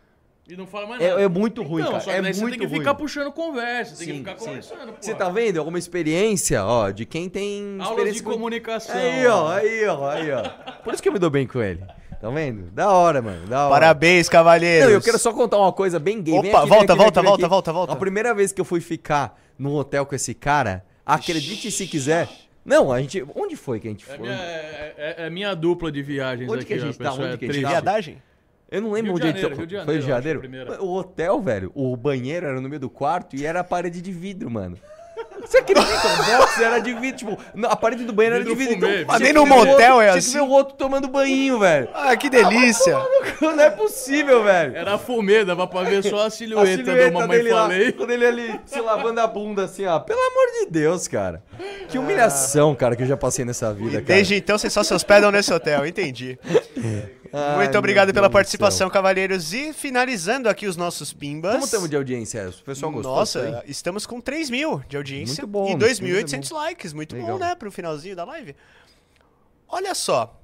E 0.47 0.55
não 0.55 0.65
fala 0.65 0.87
mais 0.87 0.99
nada. 1.01 1.21
É, 1.21 1.25
é 1.25 1.27
muito 1.27 1.61
ruim, 1.61 1.83
Não, 1.83 1.91
cara. 1.91 2.03
só 2.03 2.09
que 2.09 2.17
é 2.17 2.21
daí 2.23 2.33
você 2.33 2.41
muito 2.41 2.53
tem 2.53 2.59
que 2.61 2.65
ruim. 2.67 2.79
ficar 2.79 2.95
puxando 2.95 3.31
conversa, 3.33 3.97
tem 3.97 4.07
que 4.07 4.13
Sim, 4.13 4.17
ficar 4.19 4.39
sim. 4.39 4.45
conversando. 4.45 4.93
Você 4.99 5.13
tá 5.13 5.29
vendo? 5.29 5.59
É 5.59 5.61
uma 5.61 5.77
experiência, 5.77 6.65
ó, 6.65 6.89
de 6.89 7.05
quem 7.05 7.29
tem 7.29 7.73
Aulas 7.73 7.89
experiência 7.89 8.13
de 8.13 8.23
com- 8.23 8.31
comunicação. 8.31 8.95
Aí, 8.95 9.27
ó, 9.27 9.47
aí, 9.51 9.85
ó, 9.85 10.09
aí, 10.09 10.31
ó. 10.31 10.41
Por 10.83 10.93
isso 10.93 11.03
que 11.03 11.09
eu 11.09 11.13
me 11.13 11.19
dou 11.19 11.29
bem 11.29 11.45
com 11.45 11.61
ele. 11.61 11.83
Tá 12.19 12.29
vendo? 12.29 12.69
Da 12.71 12.91
hora, 12.91 13.21
mano. 13.21 13.47
Da 13.47 13.65
hora. 13.65 13.69
Parabéns, 13.73 14.27
cavalheiros. 14.27 14.87
Não, 14.89 14.93
eu 14.93 15.01
quero 15.01 15.17
só 15.17 15.31
contar 15.31 15.57
uma 15.57 15.71
coisa 15.71 15.97
bem 15.99 16.21
gay. 16.21 16.39
Vem 16.41 16.49
Opa, 16.49 16.59
aqui, 16.59 16.69
vem 16.69 16.77
volta, 16.77 16.93
aqui, 16.93 17.01
volta, 17.01 17.21
vem 17.21 17.29
volta, 17.29 17.47
volta, 17.47 17.73
volta. 17.73 17.93
A 17.93 17.95
primeira 17.95 18.33
vez 18.33 18.51
que 18.51 18.59
eu 18.59 18.65
fui 18.65 18.81
ficar 18.81 19.39
num 19.57 19.73
hotel 19.73 20.05
com 20.05 20.13
esse 20.13 20.33
cara, 20.33 20.83
acredite 21.05 21.71
se 21.71 21.87
quiser. 21.87 22.27
Não, 22.65 22.91
a 22.91 23.01
gente. 23.01 23.25
Onde 23.35 23.55
foi 23.55 23.79
que 23.79 23.87
a 23.87 23.91
gente 23.91 24.03
É 24.09 24.15
foi? 24.15 24.19
minha, 24.19 24.33
é, 24.37 24.93
é- 24.97 25.25
é 25.27 25.29
minha 25.29 25.55
dupla 25.55 25.91
de 25.91 26.03
viagens 26.03 26.49
Onde 26.49 26.59
aqui, 26.59 26.67
que 26.67 26.73
a 26.73 26.77
gente 26.77 26.97
ó, 26.99 27.03
tá? 27.03 27.13
Onde 27.13 27.23
é 27.33 27.37
que 27.37 27.45
a 27.45 27.53
gente 27.53 27.63
tá? 27.63 27.69
Viadagem? 27.69 28.21
Eu 28.69 28.81
não 28.81 28.91
lembro 28.91 29.13
Rio 29.13 29.21
de 29.21 29.21
onde 29.21 29.23
a 29.23 29.27
gente 29.31 29.41
Janeiro, 29.41 29.55
foi. 29.55 29.65
Rio 29.65 29.67
de 29.67 29.85
Foi 29.85 30.01
Janeiro, 30.01 30.41
Rio 30.41 30.49
de 30.51 30.57
Janeiro? 30.57 30.83
O 30.85 30.93
hotel, 30.95 31.41
velho, 31.41 31.71
o 31.73 31.95
banheiro 31.95 32.45
era 32.45 32.61
no 32.61 32.67
meio 32.69 32.79
do 32.79 32.89
quarto 32.89 33.35
e 33.35 33.45
era 33.45 33.61
a 33.61 33.63
parede 33.63 34.01
de 34.01 34.11
vidro, 34.11 34.51
mano. 34.51 34.77
Você 35.41 35.57
acredita? 35.59 35.87
O 35.87 36.37
box 36.37 36.61
era 36.61 36.79
de 36.79 36.93
vidro, 36.93 37.17
tipo, 37.17 37.37
a 37.67 37.75
parede 37.75 38.03
do 38.03 38.13
banheiro 38.13 38.35
era 38.37 38.43
de 38.45 38.53
Vidro 38.55 38.73
vidro. 38.73 38.87
fumê, 38.87 39.01
Então, 39.01 39.07
Mas 39.13 39.21
nem 39.21 39.31
tinha 39.31 39.41
no 39.41 39.45
motel 39.47 39.67
outro- 39.69 40.01
é 40.01 40.07
Tinha 40.07 40.13
assim? 40.19 40.27
que 40.31 40.37
ver 40.37 40.41
o 40.43 40.49
outro 40.49 40.75
tomando 40.75 41.07
banho, 41.07 41.59
velho. 41.59 41.89
Ah, 41.93 42.15
que 42.15 42.29
delícia. 42.29 42.97
Não 43.41 43.59
é 43.59 43.69
possível, 43.69 44.43
velho. 44.43 44.75
Era 44.75 44.97
fumê, 44.97 45.43
dava 45.45 45.65
pra 45.67 45.83
ver 45.83 46.03
só 46.03 46.23
a 46.23 46.25
A 46.27 46.29
silhueta, 46.29 46.83
silhueta 46.83 47.07
do 47.11 47.13
Mamãe 47.13 47.37
dele 47.37 47.51
lá, 47.53 47.61
Falei. 47.63 47.91
quando 47.93 48.11
ele 48.11 48.25
ali 48.25 48.59
se 48.65 48.79
lavando 48.79 49.19
a 49.21 49.27
bunda 49.27 49.63
assim, 49.65 49.85
ó. 49.85 49.99
Pelo 49.99 50.19
amor 50.19 50.45
de 50.65 50.71
Deus, 50.71 51.07
cara. 51.07 51.41
Que 51.87 51.97
humilhação, 51.97 52.75
cara, 52.75 52.95
que 52.95 53.03
eu 53.03 53.07
já 53.07 53.17
passei 53.17 53.43
nessa 53.45 53.73
vida, 53.73 53.93
cara. 54.01 54.03
Desde 54.05 54.35
então, 54.35 54.57
vocês 54.57 54.71
só 54.71 54.83
se 54.83 54.93
hospedam 54.93 55.31
nesse 55.31 55.51
hotel, 55.53 55.85
entendi. 55.85 56.37
Muito 57.57 57.77
obrigado 57.77 58.13
pela 58.13 58.29
participação, 58.29 58.89
cavalheiros. 58.89 59.53
E 59.53 59.73
finalizando 59.73 60.49
aqui 60.49 60.67
os 60.67 60.75
nossos 60.75 61.13
pimbas. 61.13 61.53
Como 61.53 61.65
estamos 61.65 61.89
de 61.89 61.95
audiência? 61.95 62.49
O 62.49 62.63
pessoal 62.63 62.91
gostou 62.91 63.15
Nossa, 63.15 63.63
estamos 63.67 64.05
com 64.05 64.19
3 64.19 64.49
mil 64.49 64.79
de 64.87 64.97
audiência 64.97 65.43
Muito 65.43 65.47
bom, 65.51 65.65
e 65.67 65.75
muito 65.75 65.85
2.800 65.85 66.51
likes. 66.53 66.93
Muito 66.93 67.15
Legal. 67.15 67.37
bom, 67.37 67.39
né? 67.45 67.55
Pro 67.55 67.71
finalzinho 67.71 68.15
da 68.15 68.23
live. 68.25 68.55
Olha 69.67 69.93
só. 69.93 70.35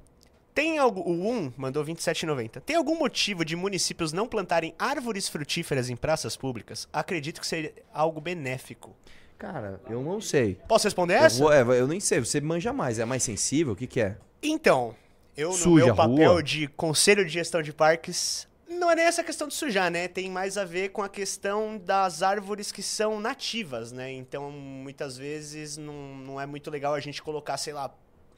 Tem 0.54 0.78
algo. 0.78 1.00
O 1.02 1.28
1 1.30 1.52
mandou 1.56 1.84
27,90. 1.84 2.60
Tem 2.60 2.76
algum 2.76 2.98
motivo 2.98 3.44
de 3.44 3.54
municípios 3.54 4.12
não 4.12 4.26
plantarem 4.26 4.74
árvores 4.78 5.28
frutíferas 5.28 5.90
em 5.90 5.96
praças 5.96 6.34
públicas? 6.36 6.88
Acredito 6.92 7.40
que 7.40 7.46
seria 7.46 7.74
algo 7.92 8.20
benéfico. 8.22 8.96
Cara, 9.38 9.78
eu 9.90 10.02
não 10.02 10.18
sei. 10.18 10.58
Posso 10.66 10.86
responder 10.86 11.14
Eu, 11.14 11.24
essa? 11.24 11.38
vou- 11.38 11.52
é, 11.52 11.60
eu 11.60 11.86
nem 11.86 12.00
sei, 12.00 12.20
você 12.20 12.40
manja 12.40 12.72
mais, 12.72 12.98
é 12.98 13.04
mais 13.04 13.22
sensível? 13.22 13.74
O 13.74 13.76
que 13.76 13.86
que 13.86 14.00
é? 14.00 14.16
Então, 14.42 14.94
eu 15.36 15.50
no 15.50 15.54
Suja 15.56 15.86
meu 15.86 15.94
papel 15.94 16.32
rua? 16.32 16.42
de 16.42 16.66
conselho 16.68 17.24
de 17.24 17.32
gestão 17.32 17.62
de 17.62 17.72
parques, 17.72 18.48
não 18.68 18.90
é 18.90 18.96
nem 18.96 19.04
essa 19.04 19.22
questão 19.22 19.46
de 19.46 19.54
sujar, 19.54 19.90
né? 19.90 20.08
Tem 20.08 20.28
mais 20.30 20.58
a 20.58 20.64
ver 20.64 20.88
com 20.90 21.02
a 21.02 21.08
questão 21.08 21.78
das 21.78 22.22
árvores 22.22 22.72
que 22.72 22.82
são 22.82 23.20
nativas, 23.20 23.92
né? 23.92 24.10
Então, 24.12 24.50
muitas 24.50 25.16
vezes 25.16 25.76
não, 25.76 25.92
não 26.16 26.40
é 26.40 26.46
muito 26.46 26.70
legal 26.70 26.92
a 26.94 27.00
gente 27.00 27.22
colocar, 27.22 27.56
sei 27.56 27.72
lá. 27.72 27.90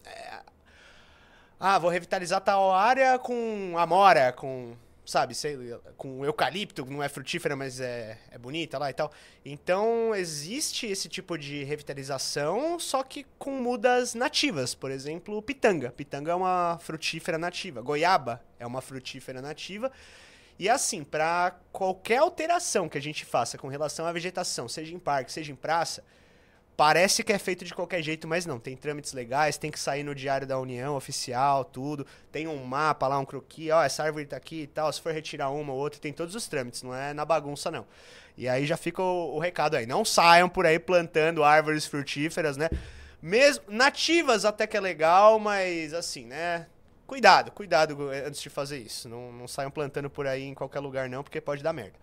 é, 0.05 0.41
Ah, 1.59 1.79
vou 1.79 1.91
revitalizar 1.91 2.41
tal 2.41 2.73
área 2.73 3.19
com 3.19 3.75
amora, 3.79 4.33
com. 4.33 4.75
Sabe, 5.09 5.35
com 5.97 6.23
eucalipto, 6.23 6.85
não 6.85 7.03
é 7.03 7.09
frutífera, 7.09 7.57
mas 7.57 7.81
é, 7.81 8.19
é 8.31 8.37
bonita 8.37 8.77
lá 8.77 8.91
e 8.91 8.93
tal. 8.93 9.11
Então, 9.43 10.15
existe 10.15 10.87
esse 10.87 11.09
tipo 11.09 11.39
de 11.39 11.65
revitalização, 11.65 12.79
só 12.79 13.03
que 13.03 13.25
com 13.39 13.53
mudas 13.53 14.13
nativas. 14.13 14.75
Por 14.75 14.91
exemplo, 14.91 15.41
pitanga. 15.41 15.91
Pitanga 15.93 16.33
é 16.33 16.35
uma 16.35 16.79
frutífera 16.83 17.39
nativa. 17.39 17.81
Goiaba 17.81 18.45
é 18.59 18.67
uma 18.67 18.83
frutífera 18.83 19.41
nativa. 19.41 19.91
E 20.59 20.69
assim, 20.69 21.03
para 21.03 21.59
qualquer 21.73 22.19
alteração 22.19 22.87
que 22.87 22.99
a 22.99 23.01
gente 23.01 23.25
faça 23.25 23.57
com 23.57 23.69
relação 23.69 24.05
à 24.05 24.13
vegetação, 24.13 24.69
seja 24.69 24.95
em 24.95 24.99
parque, 24.99 25.33
seja 25.33 25.51
em 25.51 25.57
praça, 25.57 26.05
parece 26.79 27.25
que 27.25 27.33
é 27.33 27.39
feito 27.41 27.65
de 27.65 27.75
qualquer 27.75 28.01
jeito, 28.05 28.29
mas 28.29 28.47
não. 28.47 28.61
Tem 28.61 28.77
trâmites 28.77 29.13
legais, 29.13 29.59
tem 29.59 29.69
que 29.69 29.81
sair 29.81 30.05
no 30.05 30.15
Diário 30.15 30.47
da 30.47 30.61
União 30.61 30.95
oficial, 30.95 31.65
tudo. 31.65 32.07
Tem 32.31 32.47
um 32.47 32.63
mapa 32.65 33.09
lá, 33.09 33.19
um 33.19 33.25
croquis, 33.25 33.73
ó, 33.73 33.83
essa 33.83 34.05
árvore 34.05 34.27
tá 34.27 34.37
aqui 34.37 34.63
e 34.63 34.67
tal. 34.69 34.93
Se 34.93 35.01
for 35.01 35.13
retirar 35.13 35.51
uma 35.51 35.73
ou 35.73 35.79
outra, 35.81 35.99
tem 35.99 36.13
todos 36.13 36.37
os 36.37 36.47
trâmites, 36.47 36.85
não 36.85 36.95
é 36.95 37.13
na 37.13 37.25
bagunça, 37.25 37.69
não. 37.69 37.85
E 38.37 38.49
aí 38.49 38.65
já 38.65 38.77
fica 38.77 39.03
o, 39.03 39.35
o 39.35 39.39
recado 39.41 39.75
aí. 39.75 39.87
Não 39.87 40.05
saiam 40.05 40.49
por 40.49 40.67
aí 40.67 40.79
plantando 40.79 41.43
árvores 41.43 41.85
frutíferas, 41.85 42.57
né? 42.57 42.71
Mesmo 43.21 43.65
nativas 43.67 44.45
até 44.45 44.65
que 44.65 44.77
é 44.77 44.81
legal, 44.81 45.41
mas 45.41 45.93
assim, 45.93 46.27
né? 46.27 46.69
Cuidado, 47.09 47.51
cuidado 47.51 48.09
antes 48.25 48.41
de 48.41 48.49
fazer 48.49 48.79
isso. 48.79 49.09
Não, 49.09 49.33
não 49.33 49.49
saiam 49.49 49.73
plantando 49.73 50.09
por 50.09 50.29
aí 50.29 50.45
em 50.45 50.55
qualquer 50.55 50.79
lugar, 50.79 51.09
não, 51.09 51.25
porque 51.25 51.41
pode 51.41 51.61
dar 51.61 51.73
merda. 51.73 51.99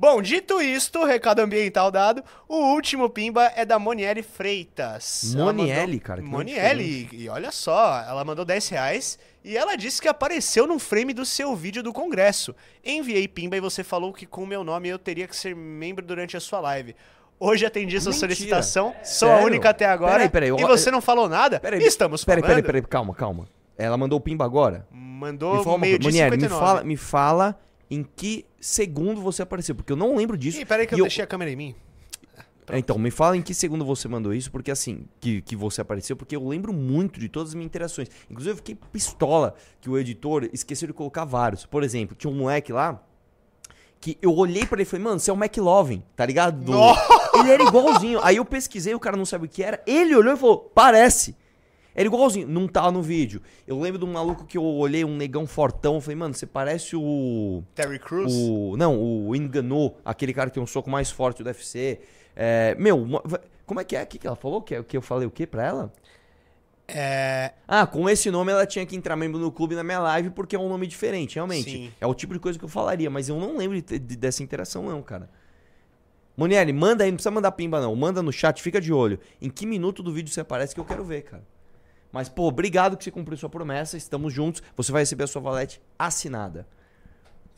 Bom, 0.00 0.22
dito 0.22 0.62
isto, 0.62 1.04
recado 1.04 1.40
ambiental 1.40 1.90
dado, 1.90 2.22
o 2.48 2.54
último 2.72 3.10
pimba 3.10 3.50
é 3.56 3.64
da 3.64 3.80
Monielle 3.80 4.22
Freitas. 4.22 5.34
Ela 5.34 5.46
Monielle, 5.46 5.80
mandou- 5.86 6.00
cara, 6.00 6.22
Monielle, 6.22 7.08
e 7.12 7.28
olha 7.28 7.50
só, 7.50 8.04
ela 8.08 8.24
mandou 8.24 8.44
10 8.44 8.68
reais 8.68 9.18
e 9.44 9.56
ela 9.56 9.74
disse 9.74 10.00
que 10.00 10.06
apareceu 10.06 10.68
num 10.68 10.78
frame 10.78 11.12
do 11.12 11.26
seu 11.26 11.56
vídeo 11.56 11.82
do 11.82 11.92
congresso. 11.92 12.54
Enviei 12.84 13.26
pimba 13.26 13.56
e 13.56 13.60
você 13.60 13.82
falou 13.82 14.12
que 14.12 14.24
com 14.24 14.46
meu 14.46 14.62
nome 14.62 14.88
eu 14.88 15.00
teria 15.00 15.26
que 15.26 15.34
ser 15.34 15.56
membro 15.56 16.06
durante 16.06 16.36
a 16.36 16.40
sua 16.40 16.60
live. 16.60 16.94
Hoje 17.40 17.66
atendi 17.66 18.00
sua 18.00 18.12
Mentira. 18.12 18.28
solicitação, 18.34 18.94
sou 19.02 19.28
a 19.28 19.32
Sério? 19.34 19.46
única 19.46 19.70
até 19.70 19.86
agora. 19.86 20.12
Peraí, 20.12 20.28
peraí, 20.28 20.48
eu- 20.50 20.58
e 20.60 20.64
você 20.64 20.92
não 20.92 21.00
falou 21.00 21.28
nada? 21.28 21.58
Peraí, 21.58 21.82
Estamos 21.82 22.24
peraí, 22.24 22.40
falando. 22.42 22.56
peraí, 22.62 22.66
peraí, 22.82 22.88
calma, 22.88 23.12
calma. 23.16 23.48
Ela 23.76 23.96
mandou 23.96 24.18
o 24.18 24.20
pimba 24.20 24.44
agora? 24.44 24.86
Mandou 24.92 25.56
me 25.56 25.64
fala 25.64 25.74
uma 25.74 25.78
meio 25.78 25.98
dia 25.98 26.08
Monieri, 26.08 26.36
me 26.36 26.42
59. 26.42 26.64
fala, 26.66 26.84
me 26.84 26.96
fala 26.96 27.60
em 27.90 28.02
que 28.02 28.44
segundo 28.60 29.20
você 29.20 29.42
apareceu, 29.42 29.74
porque 29.74 29.92
eu 29.92 29.96
não 29.96 30.14
lembro 30.16 30.36
disso. 30.36 30.60
Ih, 30.60 30.64
peraí 30.64 30.86
que 30.86 30.94
E 30.94 30.98
eu 30.98 31.04
deixei 31.04 31.24
a 31.24 31.26
câmera 31.26 31.50
em 31.50 31.56
mim. 31.56 31.74
É, 32.70 32.78
Então, 32.78 32.98
me 32.98 33.10
fala 33.10 33.36
em 33.36 33.40
que 33.42 33.54
segundo 33.54 33.84
você 33.84 34.06
mandou 34.08 34.34
isso, 34.34 34.50
porque 34.52 34.70
assim, 34.70 35.06
que, 35.20 35.40
que 35.40 35.56
você 35.56 35.80
apareceu, 35.80 36.14
porque 36.16 36.36
eu 36.36 36.46
lembro 36.46 36.72
muito 36.72 37.18
de 37.18 37.28
todas 37.28 37.50
as 37.50 37.54
minhas 37.54 37.66
interações. 37.66 38.08
Inclusive, 38.30 38.52
eu 38.52 38.56
fiquei 38.56 38.74
pistola 38.92 39.54
que 39.80 39.88
o 39.88 39.96
editor 39.98 40.48
esqueceu 40.52 40.86
de 40.86 40.92
colocar 40.92 41.24
vários. 41.24 41.64
Por 41.64 41.82
exemplo, 41.82 42.14
tinha 42.14 42.30
um 42.30 42.36
moleque 42.36 42.72
lá 42.72 43.02
que 44.00 44.16
eu 44.22 44.32
olhei 44.36 44.64
pra 44.66 44.76
ele 44.76 44.82
e 44.82 44.86
falei, 44.86 45.04
mano, 45.04 45.18
você 45.18 45.30
é 45.30 45.34
o 45.34 45.36
McLovin, 45.36 46.02
tá 46.14 46.24
ligado? 46.26 46.62
Do- 46.62 46.72
Ele 47.40 47.50
era 47.50 47.62
igualzinho. 47.64 48.20
Aí 48.22 48.36
eu 48.36 48.44
pesquisei, 48.44 48.94
o 48.94 49.00
cara 49.00 49.16
não 49.16 49.24
sabe 49.24 49.46
o 49.46 49.48
que 49.48 49.62
era. 49.62 49.82
Ele 49.86 50.14
olhou 50.14 50.34
e 50.34 50.36
falou, 50.36 50.58
parece. 50.74 51.34
Era 51.98 52.06
igualzinho, 52.06 52.46
não 52.46 52.68
tava 52.68 52.92
no 52.92 53.02
vídeo. 53.02 53.42
Eu 53.66 53.80
lembro 53.80 53.98
de 53.98 54.04
um 54.04 54.12
maluco 54.12 54.44
que 54.46 54.56
eu 54.56 54.62
olhei, 54.64 55.04
um 55.04 55.16
negão 55.16 55.48
fortão, 55.48 55.96
eu 55.96 56.00
falei, 56.00 56.14
mano, 56.16 56.32
você 56.32 56.46
parece 56.46 56.94
o. 56.94 57.62
Terry 57.74 57.98
Crews? 57.98 58.32
O, 58.32 58.76
não, 58.76 58.96
o 59.00 59.34
Enganou, 59.34 59.98
aquele 60.04 60.32
cara 60.32 60.48
que 60.48 60.54
tem 60.54 60.62
um 60.62 60.66
soco 60.66 60.88
mais 60.88 61.10
forte 61.10 61.42
do 61.42 61.46
UFC. 61.48 61.98
É, 62.36 62.76
meu, 62.78 63.04
como 63.66 63.80
é 63.80 63.84
que 63.84 63.96
é? 63.96 64.02
O 64.04 64.06
que, 64.06 64.16
que 64.16 64.26
ela 64.28 64.36
falou? 64.36 64.62
Que, 64.62 64.80
que 64.84 64.96
eu 64.96 65.02
falei 65.02 65.26
o 65.26 65.30
que 65.30 65.44
pra 65.44 65.66
ela? 65.66 65.92
É. 66.86 67.52
Ah, 67.66 67.86
com 67.86 68.08
esse 68.08 68.30
nome 68.30 68.50
ela 68.52 68.64
tinha 68.64 68.86
que 68.86 68.94
entrar 68.96 69.16
membro 69.16 69.38
no 69.40 69.50
clube 69.52 69.74
na 69.74 69.82
minha 69.82 69.98
live 69.98 70.30
porque 70.30 70.54
é 70.56 70.58
um 70.58 70.68
nome 70.68 70.86
diferente, 70.86 71.34
realmente. 71.34 71.68
Sim. 71.70 71.92
É 72.00 72.06
o 72.06 72.14
tipo 72.14 72.32
de 72.32 72.38
coisa 72.38 72.58
que 72.58 72.64
eu 72.64 72.68
falaria, 72.68 73.10
mas 73.10 73.28
eu 73.28 73.38
não 73.38 73.56
lembro 73.56 73.82
de- 73.82 73.98
de- 73.98 74.16
dessa 74.16 74.42
interação, 74.42 74.84
não, 74.84 75.02
cara. 75.02 75.28
Monielle, 76.36 76.72
manda 76.72 77.02
aí, 77.02 77.10
não 77.10 77.16
precisa 77.16 77.32
mandar 77.32 77.50
pimba, 77.52 77.80
não. 77.80 77.94
Manda 77.96 78.22
no 78.22 78.32
chat, 78.32 78.62
fica 78.62 78.80
de 78.80 78.92
olho. 78.92 79.18
Em 79.42 79.50
que 79.50 79.66
minuto 79.66 80.02
do 80.02 80.12
vídeo 80.12 80.32
você 80.32 80.40
aparece 80.40 80.72
que 80.74 80.80
eu 80.80 80.84
quero 80.84 81.04
ver, 81.04 81.22
cara. 81.22 81.42
Mas, 82.10 82.28
pô, 82.28 82.48
obrigado 82.48 82.96
que 82.96 83.04
você 83.04 83.10
cumpriu 83.10 83.36
sua 83.36 83.48
promessa. 83.50 83.96
Estamos 83.96 84.32
juntos. 84.32 84.62
Você 84.76 84.90
vai 84.90 85.02
receber 85.02 85.24
a 85.24 85.26
sua 85.26 85.42
valete 85.42 85.80
assinada. 85.98 86.66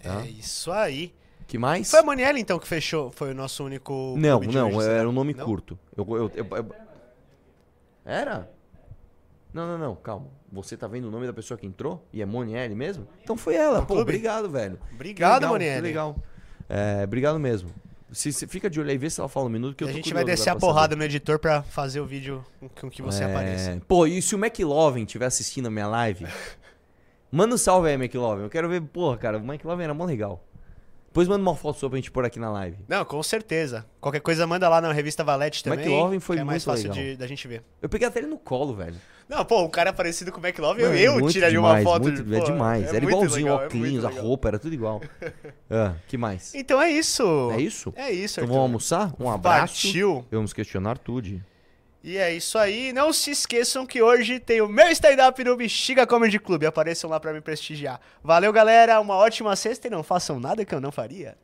Tá? 0.02 0.22
É 0.24 0.28
isso 0.28 0.72
aí. 0.72 1.14
Que 1.46 1.58
mais? 1.58 1.90
Foi 1.90 2.00
a 2.00 2.02
Monielle, 2.02 2.40
então, 2.40 2.58
que 2.58 2.66
fechou. 2.66 3.10
Foi 3.10 3.30
o 3.32 3.34
nosso 3.34 3.64
único. 3.64 4.14
Não, 4.16 4.40
não, 4.40 4.72
hoje, 4.74 4.88
era 4.88 5.08
um 5.08 5.12
nome 5.12 5.34
Não? 5.34 5.44
curto. 5.44 5.78
Eu, 5.96 6.06
eu- 6.16 6.32
eu- 6.34 6.46
eu- 6.56 6.74
Era? 8.04 8.50
Não, 9.52 9.66
não, 9.66 9.78
não, 9.78 9.96
calma. 9.96 10.28
Você 10.52 10.76
tá 10.76 10.86
vendo 10.86 11.08
o 11.08 11.10
nome 11.10 11.26
da 11.26 11.32
pessoa 11.32 11.58
que 11.58 11.66
entrou? 11.66 12.06
E 12.12 12.22
é 12.22 12.26
Monielle 12.26 12.74
mesmo? 12.74 13.06
Então 13.22 13.36
foi 13.36 13.54
ela. 13.56 13.80
Pô, 13.80 13.86
clube? 13.94 14.02
obrigado, 14.02 14.48
velho. 14.48 14.78
Obrigado, 14.94 15.46
Monielle. 15.48 15.76
Que 15.82 15.88
legal. 15.88 16.16
É, 16.68 17.02
obrigado 17.04 17.38
mesmo. 17.38 17.70
Se, 18.12 18.32
se- 18.32 18.46
fica 18.46 18.68
de 18.68 18.80
olho 18.80 18.90
aí, 18.90 18.98
vê 18.98 19.08
se 19.08 19.20
ela 19.20 19.28
fala 19.28 19.46
um 19.46 19.50
minuto 19.50 19.76
que 19.76 19.84
E 19.84 19.86
eu 19.86 19.88
a 19.88 19.92
tô 19.92 19.96
gente 19.96 20.12
vai 20.12 20.24
descer 20.24 20.50
a 20.50 20.56
porrada 20.56 20.94
saber. 20.94 20.96
no 20.96 21.04
editor 21.04 21.38
pra 21.38 21.62
fazer 21.62 22.00
o 22.00 22.06
vídeo 22.06 22.44
com- 22.58 22.68
com 22.68 22.90
que 22.90 23.00
você 23.02 23.22
É, 23.22 23.26
apareça. 23.26 23.80
Pô, 23.86 24.06
e 24.06 24.20
se 24.20 24.34
o 24.34 24.38
McLovin 24.38 25.02
estiver 25.04 25.26
assistindo 25.26 25.66
a 25.66 25.70
minha 25.70 25.86
live, 25.86 26.26
manda 27.30 27.54
um 27.54 27.58
salve 27.58 27.88
aí, 27.88 27.94
McLovin. 27.94 28.42
Eu 28.42 28.50
quero 28.50 28.68
ver, 28.68 28.80
porra, 28.82 29.16
cara, 29.16 29.38
o 29.38 29.40
McLovin 29.44 29.84
era 29.84 29.94
mó 29.94 30.04
legal. 30.04 30.44
Depois 31.06 31.26
manda 31.26 31.42
uma 31.42 31.56
foto 31.56 31.78
sua 31.78 31.88
pra 31.90 31.96
gente 31.96 32.10
pôr 32.10 32.24
aqui 32.24 32.38
na 32.38 32.50
live. 32.52 32.76
Não, 32.88 33.04
com 33.04 33.20
certeza. 33.22 33.84
Qualquer 34.00 34.20
coisa 34.20 34.46
manda 34.46 34.68
lá 34.68 34.80
na 34.80 34.92
revista 34.92 35.24
Valete 35.24 35.62
também. 35.64 35.80
McLovin 35.80 36.20
foi 36.20 36.36
que 36.36 36.42
é 36.42 36.44
mais 36.44 36.64
muito 36.64 36.76
fácil 36.76 36.90
legal. 36.92 37.04
de, 37.12 37.16
da 37.16 37.26
gente 37.26 37.48
ver. 37.48 37.64
Eu 37.82 37.88
peguei 37.88 38.06
até 38.06 38.20
ele 38.20 38.28
no 38.28 38.38
colo, 38.38 38.74
velho. 38.76 38.94
Não, 39.30 39.44
pô, 39.44 39.62
um 39.62 39.68
cara 39.70 39.92
parecido 39.92 40.32
com 40.32 40.40
o 40.40 40.44
McLovin, 40.44 40.82
eu, 40.82 40.88
Mano, 40.88 41.00
eu 41.00 41.12
muito 41.20 41.30
tiraria 41.32 41.56
demais, 41.56 41.84
uma 41.86 41.92
foto. 41.92 42.02
muito- 42.02 42.22
de- 42.24 42.34
é 42.34 42.38
pô, 42.40 42.44
demais. 42.46 42.92
é 42.92 42.96
era 42.96 43.04
igualzinho, 43.04 43.44
legal, 43.46 43.58
o 43.58 43.60
é 43.62 43.64
óculos, 43.66 44.04
a 44.04 44.08
legal. 44.08 44.24
roupa, 44.24 44.48
era 44.48 44.58
tudo 44.58 44.74
igual. 44.74 45.00
ah, 45.70 45.94
que 46.08 46.16
mais? 46.18 46.52
Então 46.52 46.82
é 46.82 46.90
isso. 46.90 47.50
É 47.52 47.60
isso? 47.60 47.92
É 47.96 48.10
isso, 48.10 48.40
Então 48.40 48.44
Arthur. 48.44 48.52
vamos 48.54 48.62
almoçar? 48.62 49.14
Um 49.20 49.30
abraço. 49.30 49.84
Partiu. 49.84 50.26
Vamos 50.32 50.52
questionar 50.52 50.98
tudo. 50.98 51.40
E 52.02 52.16
é 52.16 52.34
isso 52.34 52.58
aí. 52.58 52.92
Não 52.92 53.12
se 53.12 53.30
esqueçam 53.30 53.86
que 53.86 54.02
hoje 54.02 54.40
tem 54.40 54.60
o 54.62 54.66
meu 54.68 54.88
stand-up 54.88 55.44
no 55.44 55.54
Bexiga 55.56 56.06
Comedy 56.06 56.38
Club. 56.40 56.64
Apareçam 56.64 57.08
lá 57.10 57.20
pra 57.20 57.32
me 57.32 57.40
prestigiar. 57.40 58.00
Valeu, 58.24 58.52
galera. 58.52 58.98
Uma 59.00 59.14
ótima 59.16 59.54
sexta 59.54 59.86
e 59.86 59.90
não 59.90 60.02
façam 60.02 60.40
nada 60.40 60.64
que 60.64 60.74
eu 60.74 60.80
não 60.80 60.90
faria. 60.90 61.36